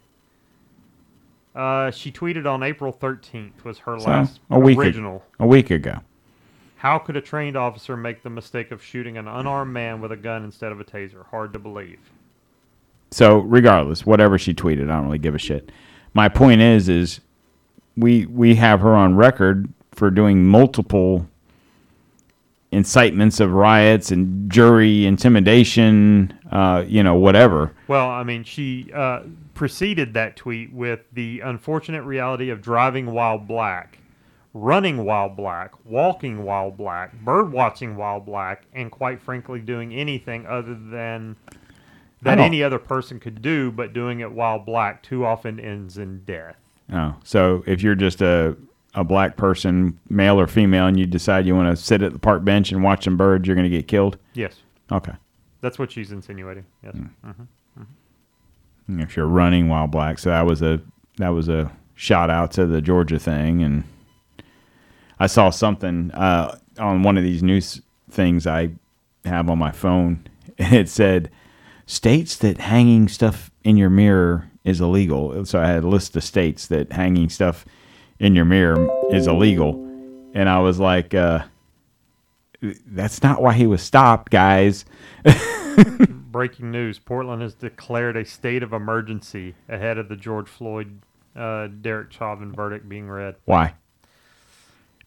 Uh, 1.56 1.90
she 1.90 2.12
tweeted 2.12 2.46
on 2.46 2.62
April 2.62 2.94
13th 2.94 3.64
was 3.64 3.80
her 3.80 4.00
So, 4.00 4.10
last 4.10 4.40
a 4.52 4.60
week 4.60 4.78
original. 4.78 5.26
A 5.40 5.48
week 5.48 5.72
ago. 5.72 6.00
How 6.76 7.00
could 7.00 7.18
a 7.18 7.22
trained 7.22 7.58
officer 7.58 7.98
make 7.98 8.22
the 8.22 8.30
mistake 8.30 8.72
of 8.72 8.82
shooting 8.82 9.18
an 9.18 9.28
unarmed 9.28 9.74
man 9.74 10.00
with 10.00 10.12
a 10.12 10.18
gun 10.18 10.44
instead 10.44 10.72
of 10.72 10.80
a 10.80 10.84
taser? 10.84 11.26
Hard 11.26 11.52
to 11.54 11.60
believe. 11.60 12.00
So 13.12 13.40
regardless, 13.40 14.06
whatever 14.06 14.38
she 14.38 14.54
tweeted, 14.54 14.84
I 14.84 14.96
don't 14.96 15.06
really 15.06 15.18
give 15.18 15.36
a 15.36 15.40
shit. 15.40 15.72
My 16.14 16.30
point 16.30 16.62
is, 16.62 16.90
is 16.90 17.20
we 17.96 18.26
we 18.26 18.56
have 18.56 18.82
her 18.82 18.96
on 18.96 19.16
record 19.16 19.70
for 19.92 20.10
doing 20.10 20.46
multiple 20.46 21.28
incitements 22.72 23.40
of 23.40 23.52
riots 23.52 24.12
and 24.12 24.50
jury 24.50 25.06
intimidation, 25.06 26.38
uh, 26.52 26.84
you 26.88 27.02
know, 27.02 27.16
whatever. 27.16 27.74
Well, 27.88 28.10
I 28.10 28.24
mean, 28.24 28.44
she 28.44 28.92
uh, 28.94 29.24
preceded 29.56 30.14
that 30.14 30.36
tweet 30.36 30.72
with 30.72 31.02
the 31.12 31.40
unfortunate 31.42 32.04
reality 32.04 32.50
of 32.50 32.62
driving 32.62 33.08
while 33.12 33.40
black, 33.40 33.98
running 34.54 35.04
while 35.04 35.30
black, 35.30 35.74
walking 35.84 36.44
while 36.44 36.70
black, 36.70 37.14
bird 37.22 37.52
watching 37.52 37.96
while 37.96 38.20
black, 38.20 38.66
and 38.74 38.92
quite 38.92 39.20
frankly, 39.20 39.60
doing 39.60 39.94
anything 39.94 40.46
other 40.46 40.76
than 40.76 41.36
that 42.22 42.40
any 42.40 42.62
other 42.64 42.80
person 42.80 43.20
could 43.20 43.42
do, 43.42 43.72
but 43.72 43.94
doing 43.94 44.20
it 44.20 44.32
while 44.32 44.60
black 44.60 45.04
too 45.04 45.26
often 45.26 45.60
ends 45.60 45.98
in 45.98 46.24
death. 46.26 46.56
Oh, 46.92 47.16
so 47.24 47.64
if 47.68 47.82
you're 47.82 47.96
just 47.96 48.22
a 48.22 48.56
a 48.96 49.04
black 49.04 49.38
person, 49.38 50.00
male 50.10 50.40
or 50.40 50.48
female, 50.48 50.88
and 50.88 51.00
you 51.00 51.06
decide 51.06 51.46
you 51.46 51.56
want 51.56 51.76
to 51.78 51.82
sit 51.82 52.02
at 52.02 52.12
the 52.12 52.18
park 52.20 52.44
bench 52.44 52.72
and 52.72 52.82
watch 52.84 53.04
some 53.04 53.16
birds, 53.18 53.48
you're 53.48 53.56
going 53.56 53.70
to 53.70 53.76
get 53.78 53.88
killed. 53.88 54.18
Yes, 54.34 54.56
Okay. 54.92 55.14
that's 55.62 55.78
what 55.78 55.92
she's 55.92 56.12
insinuating. 56.12 56.66
Yes. 56.84 56.96
Hmm. 56.96 57.30
Mhm. 58.90 59.02
if 59.04 59.16
you're 59.16 59.28
running 59.28 59.70
while 59.70 59.86
black. 59.88 60.18
So 60.20 60.30
that 60.32 60.46
was 60.48 60.62
a 60.64 60.82
that 61.18 61.30
was 61.30 61.48
a 61.50 61.72
shout 61.96 62.30
out 62.32 62.52
to 62.54 62.66
the 62.66 62.82
Georgia 62.82 63.20
thing, 63.20 63.62
and 63.62 63.84
I 65.20 65.28
saw 65.28 65.50
something 65.52 66.12
uh, 66.12 66.58
on 66.80 67.04
one 67.04 67.18
of 67.18 67.24
these 67.24 67.44
news 67.44 67.82
things 68.10 68.48
I 68.48 68.70
have 69.26 69.50
on 69.50 69.58
my 69.60 69.72
phone. 69.72 70.26
It 70.58 70.90
said 70.90 71.30
states 71.90 72.38
that 72.38 72.60
hanging 72.60 73.08
stuff 73.08 73.50
in 73.64 73.76
your 73.76 73.90
mirror 73.90 74.48
is 74.64 74.80
illegal. 74.80 75.44
So 75.44 75.60
I 75.60 75.68
had 75.68 75.84
a 75.84 75.88
list 75.88 76.16
of 76.16 76.24
states 76.24 76.68
that 76.68 76.92
hanging 76.92 77.30
stuff 77.30 77.66
in 78.20 78.36
your 78.36 78.46
mirror 78.46 78.88
is 79.12 79.26
illegal, 79.26 79.74
and 80.36 80.48
I 80.48 80.60
was 80.60 80.80
like, 80.80 81.16
uh, 81.16 81.46
"That's 82.62 83.24
not 83.24 83.42
why 83.42 83.54
he 83.54 83.66
was 83.66 83.82
stopped, 83.82 84.32
guys." 84.32 84.86
Breaking 86.32 86.70
news: 86.70 87.00
Portland 87.00 87.42
has 87.42 87.56
declared 87.56 88.16
a 88.16 88.24
state 88.24 88.62
of 88.62 88.72
emergency 88.72 89.56
ahead 89.68 89.98
of 89.98 90.10
the 90.10 90.16
George 90.16 90.48
Floyd, 90.48 91.02
uh, 91.36 91.68
Derek 91.82 92.12
Chauvin 92.12 92.54
verdict 92.54 92.88
being 92.88 93.10
read. 93.10 93.36
Why? 93.46 93.74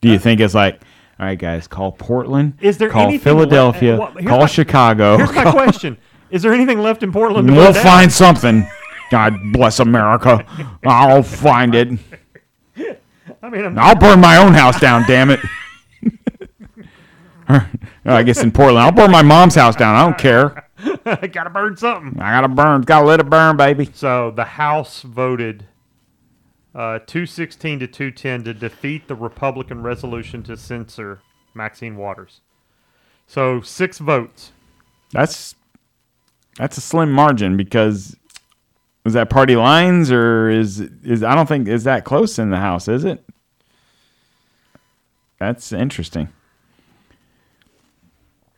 Do 0.01 0.09
you 0.09 0.19
think 0.19 0.41
it's 0.41 0.55
like, 0.55 0.83
all 1.21 1.27
right, 1.27 1.39
guys, 1.39 1.69
call 1.69 1.93
Portland, 1.93 2.55
Is 2.61 2.79
there 2.79 2.91
call 2.91 3.17
Philadelphia, 3.19 3.95
uh, 3.95 3.99
well, 3.99 4.13
here's 4.15 4.27
call 4.27 4.41
my- 4.41 4.47
Chicago, 4.47 5.17
Here's 5.17 5.33
my 5.33 5.49
question: 5.53 5.97
Is 6.33 6.43
there 6.43 6.53
anything 6.53 6.81
left 6.81 7.03
in 7.03 7.13
Portland? 7.13 7.47
To 7.47 7.55
we'll 7.55 7.67
burn 7.67 7.75
down? 7.75 7.85
find 7.85 8.13
something. 8.13 8.67
God 9.11 9.39
bless 9.53 9.79
America. 9.79 10.45
I'll 10.85 11.23
find 11.23 11.75
it. 11.75 11.99
I 13.43 13.51
mean, 13.51 13.65
I'm, 13.67 13.79
I'll 13.79 13.95
burn 13.95 14.21
my 14.21 14.39
own 14.39 14.55
house 14.55 14.81
down. 14.81 15.05
Damn 15.07 15.31
it. 15.31 15.41
I 18.05 18.23
guess 18.23 18.43
in 18.43 18.51
Portland, 18.51 18.79
I'll 18.79 18.93
burn 18.93 19.11
my 19.11 19.23
mom's 19.23 19.55
house 19.55 19.77
down. 19.77 19.95
I 19.95 20.05
don't 20.05 20.19
care. 20.19 20.67
I 21.05 21.27
gotta 21.27 21.51
burn 21.51 21.77
something. 21.77 22.21
I 22.21 22.33
gotta 22.33 22.49
burn. 22.49 22.81
Gotta 22.83 23.07
let 23.07 23.21
it 23.21 23.29
burn, 23.29 23.59
baby. 23.59 23.91
So 23.93 24.31
the 24.31 24.45
House 24.45 25.03
voted 25.03 25.67
uh, 26.75 27.01
216 27.01 27.81
to 27.81 27.87
210 27.87 28.45
to 28.45 28.55
defeat 28.55 29.07
the 29.07 29.15
Republican 29.15 29.83
resolution 29.83 30.43
to 30.45 30.57
censor 30.57 31.21
Maxine 31.55 31.97
Waters. 31.97 32.41
So 33.27 33.61
six 33.61 33.99
votes. 33.99 34.53
That's 35.11 35.55
that's 36.57 36.77
a 36.77 36.81
slim 36.81 37.11
margin 37.13 37.57
because 37.57 38.17
is 39.05 39.15
that 39.15 39.31
party 39.31 39.57
lines 39.57 40.13
or 40.13 40.49
is 40.49 40.81
is 40.81 41.23
I 41.23 41.35
don't 41.35 41.47
think 41.47 41.69
is 41.69 41.85
that 41.85 42.05
close 42.05 42.39
in 42.39 42.51
the 42.51 42.59
house, 42.59 42.89
is 42.89 43.05
it? 43.05 43.25
That's 45.39 45.73
interesting. 45.73 46.29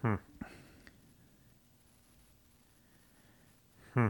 Hmm. 0.02 0.14
Hmm. 3.94 4.08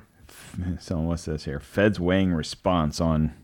So 0.81 0.99
what's 0.99 1.27
this 1.27 1.45
here? 1.45 1.61
Feds 1.61 2.01
weighing 2.01 2.33
response 2.33 3.01
on 3.01 3.35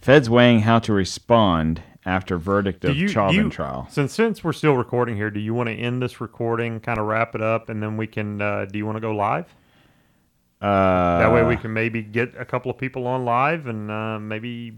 Feds 0.00 0.28
weighing 0.30 0.60
how 0.60 0.78
to 0.80 0.92
respond 0.92 1.82
after 2.04 2.36
verdict 2.36 2.84
of 2.84 2.96
Chauvin 3.10 3.50
trial. 3.50 3.86
Since 3.90 4.12
since 4.12 4.42
we're 4.42 4.52
still 4.52 4.74
recording 4.74 5.16
here, 5.16 5.30
do 5.30 5.40
you 5.40 5.54
want 5.54 5.68
to 5.68 5.74
end 5.74 6.02
this 6.02 6.20
recording, 6.20 6.80
kind 6.80 6.98
of 6.98 7.06
wrap 7.06 7.34
it 7.34 7.42
up, 7.42 7.68
and 7.68 7.82
then 7.82 7.96
we 7.96 8.06
can? 8.06 8.40
Uh, 8.40 8.64
do 8.64 8.78
you 8.78 8.86
want 8.86 8.96
to 8.96 9.00
go 9.00 9.12
live? 9.14 9.46
Uh, 10.60 11.18
That 11.18 11.32
way 11.32 11.42
we 11.44 11.56
can 11.56 11.72
maybe 11.72 12.02
get 12.02 12.34
a 12.38 12.44
couple 12.44 12.70
of 12.70 12.78
people 12.78 13.06
on 13.06 13.24
live 13.24 13.66
and 13.66 13.90
uh, 13.90 14.18
maybe 14.20 14.74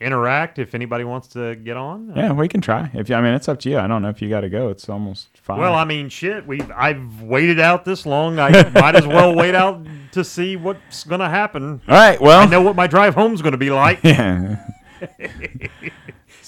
interact 0.00 0.58
if 0.58 0.74
anybody 0.74 1.04
wants 1.04 1.28
to 1.28 1.56
get 1.56 1.76
on. 1.76 2.12
Yeah, 2.14 2.32
we 2.32 2.46
can 2.48 2.60
try. 2.60 2.90
If 2.94 3.10
I 3.10 3.20
mean, 3.20 3.34
it's 3.34 3.48
up 3.48 3.58
to 3.60 3.70
you. 3.70 3.78
I 3.78 3.86
don't 3.86 4.00
know 4.00 4.08
if 4.08 4.22
you 4.22 4.28
got 4.30 4.42
to 4.42 4.48
go. 4.48 4.68
It's 4.70 4.88
almost 4.88 5.28
fine. 5.36 5.58
Well, 5.58 5.74
I 5.74 5.84
mean, 5.84 6.08
shit. 6.08 6.46
We 6.46 6.62
I've 6.62 7.20
waited 7.22 7.60
out 7.60 7.84
this 7.84 8.06
long. 8.06 8.38
I 8.38 8.50
might 8.80 8.96
as 8.96 9.06
well 9.06 9.34
wait 9.34 9.54
out 9.54 9.84
to 10.12 10.24
see 10.24 10.56
what's 10.56 11.04
gonna 11.04 11.28
happen. 11.28 11.80
All 11.88 11.94
right. 11.94 12.20
Well, 12.20 12.40
I 12.40 12.46
know 12.46 12.62
what 12.62 12.76
my 12.76 12.86
drive 12.86 13.14
home's 13.14 13.42
gonna 13.42 13.56
be 13.58 13.70
like. 13.70 14.00
Yeah. 14.02 14.64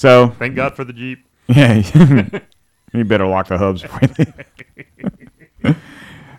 so 0.01 0.29
Thank 0.39 0.57
God 0.57 0.77
for 0.77 0.85
the 0.85 0.95
Jeep. 0.95 1.27
yeah, 1.47 1.75
you 2.95 3.05
better 3.05 3.27
lock 3.27 3.49
the 3.49 3.59
hubs. 3.59 3.83
before 3.83 4.01
you 4.03 4.15
leave. 4.19 4.35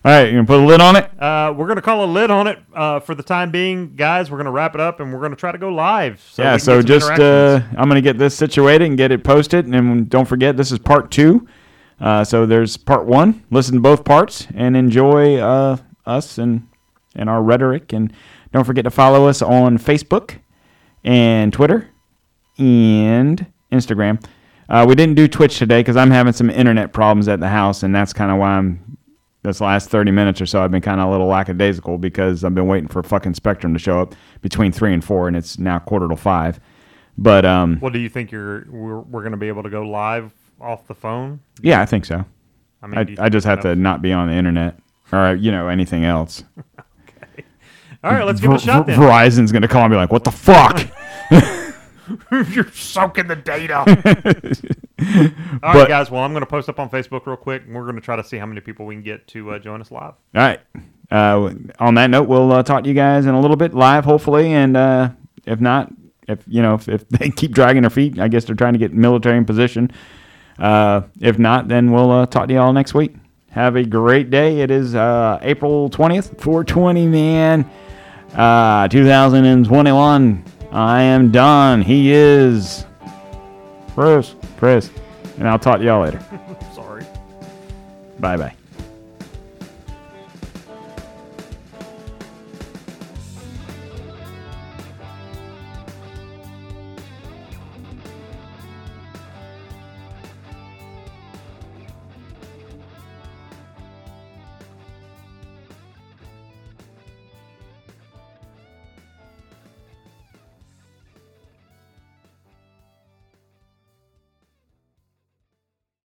All 0.03 0.11
right, 0.11 0.25
you 0.25 0.31
gonna 0.31 0.47
put 0.47 0.59
a 0.59 0.65
lid 0.65 0.81
on 0.81 0.95
it? 0.95 1.11
Uh, 1.21 1.53
we're 1.55 1.67
gonna 1.67 1.83
call 1.83 2.03
a 2.03 2.09
lid 2.11 2.31
on 2.31 2.47
it 2.47 2.57
uh, 2.73 3.01
for 3.01 3.13
the 3.13 3.21
time 3.21 3.51
being, 3.51 3.95
guys. 3.95 4.31
We're 4.31 4.39
gonna 4.39 4.51
wrap 4.51 4.73
it 4.73 4.81
up 4.81 4.99
and 4.99 5.13
we're 5.13 5.21
gonna 5.21 5.35
try 5.35 5.51
to 5.51 5.59
go 5.59 5.69
live. 5.69 6.19
So 6.21 6.41
yeah. 6.41 6.57
So 6.57 6.81
just 6.81 7.11
uh. 7.11 7.61
I'm 7.77 7.87
gonna 7.87 8.01
get 8.01 8.17
this 8.17 8.33
situated 8.35 8.87
and 8.87 8.97
get 8.97 9.11
it 9.11 9.23
posted, 9.23 9.67
and 9.67 10.09
don't 10.09 10.27
forget 10.27 10.57
this 10.57 10.71
is 10.71 10.79
part 10.79 11.11
two. 11.11 11.47
Uh, 11.99 12.23
so 12.23 12.47
there's 12.47 12.77
part 12.77 13.05
one. 13.05 13.43
Listen 13.51 13.75
to 13.75 13.79
both 13.79 14.03
parts 14.03 14.47
and 14.55 14.75
enjoy 14.75 15.37
uh, 15.37 15.77
us 16.07 16.39
and 16.39 16.67
and 17.15 17.29
our 17.29 17.43
rhetoric, 17.43 17.93
and 17.93 18.11
don't 18.51 18.63
forget 18.63 18.85
to 18.85 18.91
follow 18.91 19.27
us 19.27 19.43
on 19.43 19.77
Facebook 19.77 20.39
and 21.03 21.53
Twitter 21.53 21.90
and 22.57 23.45
Instagram. 23.71 24.23
Uh, 24.69 24.85
we 24.87 24.95
didn't 24.95 25.15
do 25.15 25.27
Twitch 25.27 25.57
today 25.57 25.79
because 25.81 25.97
I'm 25.97 26.11
having 26.11 26.33
some 26.33 26.49
internet 26.49 26.93
problems 26.93 27.27
at 27.27 27.39
the 27.39 27.49
house, 27.49 27.83
and 27.83 27.93
that's 27.93 28.13
kind 28.13 28.31
of 28.31 28.37
why 28.37 28.51
I'm. 28.51 28.97
This 29.43 29.59
last 29.59 29.89
30 29.89 30.11
minutes 30.11 30.39
or 30.39 30.45
so, 30.45 30.63
I've 30.63 30.69
been 30.69 30.83
kind 30.83 31.01
of 31.01 31.07
a 31.07 31.11
little 31.11 31.25
lackadaisical 31.25 31.97
because 31.97 32.43
I've 32.43 32.53
been 32.53 32.67
waiting 32.67 32.87
for 32.87 33.01
fucking 33.01 33.33
Spectrum 33.33 33.73
to 33.73 33.79
show 33.79 33.99
up 33.99 34.13
between 34.41 34.71
three 34.71 34.93
and 34.93 35.03
four, 35.03 35.27
and 35.27 35.35
it's 35.35 35.57
now 35.57 35.79
quarter 35.79 36.07
to 36.07 36.15
five. 36.15 36.59
But 37.17 37.43
um, 37.43 37.79
Well, 37.81 37.89
do 37.89 37.97
you 37.97 38.07
think 38.07 38.31
you're 38.31 38.65
we're, 38.69 38.99
we're 38.99 39.23
gonna 39.23 39.37
be 39.37 39.47
able 39.47 39.63
to 39.63 39.69
go 39.71 39.81
live 39.81 40.31
off 40.59 40.85
the 40.85 40.93
phone? 40.93 41.39
yeah, 41.63 41.81
I 41.81 41.85
think 41.87 42.05
so. 42.05 42.23
I 42.83 42.87
mean, 42.87 43.17
I, 43.19 43.25
I 43.25 43.29
just 43.29 43.47
have 43.47 43.61
to 43.61 43.75
not 43.75 44.03
be 44.03 44.13
on 44.13 44.27
the 44.27 44.35
internet 44.35 44.77
or 45.11 45.33
you 45.33 45.51
know 45.51 45.69
anything 45.69 46.05
else. 46.05 46.43
okay. 46.79 47.43
All 48.03 48.11
right, 48.11 48.23
let's 48.25 48.41
give 48.41 48.51
it 48.51 48.57
a 48.57 48.59
shot 48.59 48.85
then. 48.85 48.99
Verizon's 48.99 49.51
gonna 49.51 49.67
call 49.67 49.83
and 49.85 49.91
be 49.91 49.97
like, 49.97 50.11
"What 50.11 50.23
the 50.23 50.31
fuck?" 50.31 50.87
You're 52.31 52.71
soaking 52.71 53.27
the 53.27 53.35
data. 53.35 53.77
All 53.85 53.85
But- 55.61 55.75
right, 55.75 55.87
guys. 55.87 56.11
Well, 56.11 56.21
I'm 56.23 56.31
going 56.31 56.41
to 56.41 56.45
post 56.49 56.69
up 56.69 56.79
on 56.79 56.89
Facebook 56.89 57.25
real 57.25 57.35
quick, 57.37 57.63
and 57.65 57.73
we're 57.75 57.83
going 57.83 57.95
to 57.95 58.01
try 58.01 58.15
to 58.15 58.23
see 58.23 58.37
how 58.37 58.45
many 58.45 58.61
people 58.61 58.85
we 58.85 58.95
can 58.95 59.03
get 59.03 59.27
to 59.29 59.51
uh, 59.51 59.59
join 59.59 59.81
us 59.81 59.91
live. 59.91 60.13
All 60.35 60.41
right. 60.41 60.59
Uh, 61.09 61.53
on 61.79 61.95
that 61.95 62.09
note, 62.09 62.27
we'll 62.27 62.51
uh, 62.51 62.63
talk 62.63 62.83
to 62.83 62.89
you 62.89 62.95
guys 62.95 63.25
in 63.25 63.33
a 63.33 63.39
little 63.41 63.57
bit 63.57 63.73
live, 63.73 64.05
hopefully. 64.05 64.53
And 64.53 64.77
uh, 64.77 65.09
if 65.45 65.59
not, 65.59 65.91
if 66.27 66.39
you 66.47 66.61
know, 66.61 66.75
if, 66.75 66.87
if 66.87 67.07
they 67.09 67.29
keep 67.29 67.51
dragging 67.51 67.81
their 67.83 67.89
feet, 67.89 68.19
I 68.19 68.27
guess 68.27 68.45
they're 68.45 68.55
trying 68.55 68.73
to 68.73 68.79
get 68.79 68.93
military 68.93 69.37
in 69.37 69.45
position. 69.45 69.91
Uh, 70.59 71.01
if 71.19 71.37
not, 71.39 71.67
then 71.67 71.91
we'll 71.91 72.11
uh, 72.11 72.25
talk 72.27 72.47
to 72.47 72.53
you 72.53 72.59
all 72.59 72.71
next 72.73 72.93
week. 72.93 73.15
Have 73.49 73.75
a 73.75 73.83
great 73.83 74.29
day. 74.29 74.61
It 74.61 74.71
is 74.71 74.95
uh, 74.95 75.39
April 75.41 75.89
twentieth, 75.89 76.39
four 76.41 76.63
twenty, 76.63 77.05
man. 77.07 77.69
Uh, 78.33 78.87
2021. 78.87 80.45
I 80.71 81.01
am 81.01 81.31
Don. 81.31 81.81
He 81.81 82.11
is 82.11 82.85
Chris. 83.93 84.35
Chris. 84.57 84.89
And 85.37 85.47
I'll 85.47 85.59
talk 85.59 85.79
to 85.79 85.83
y'all 85.85 86.03
later. 86.03 86.23
Sorry. 86.75 87.05
Bye 88.19 88.37
bye. 88.37 88.55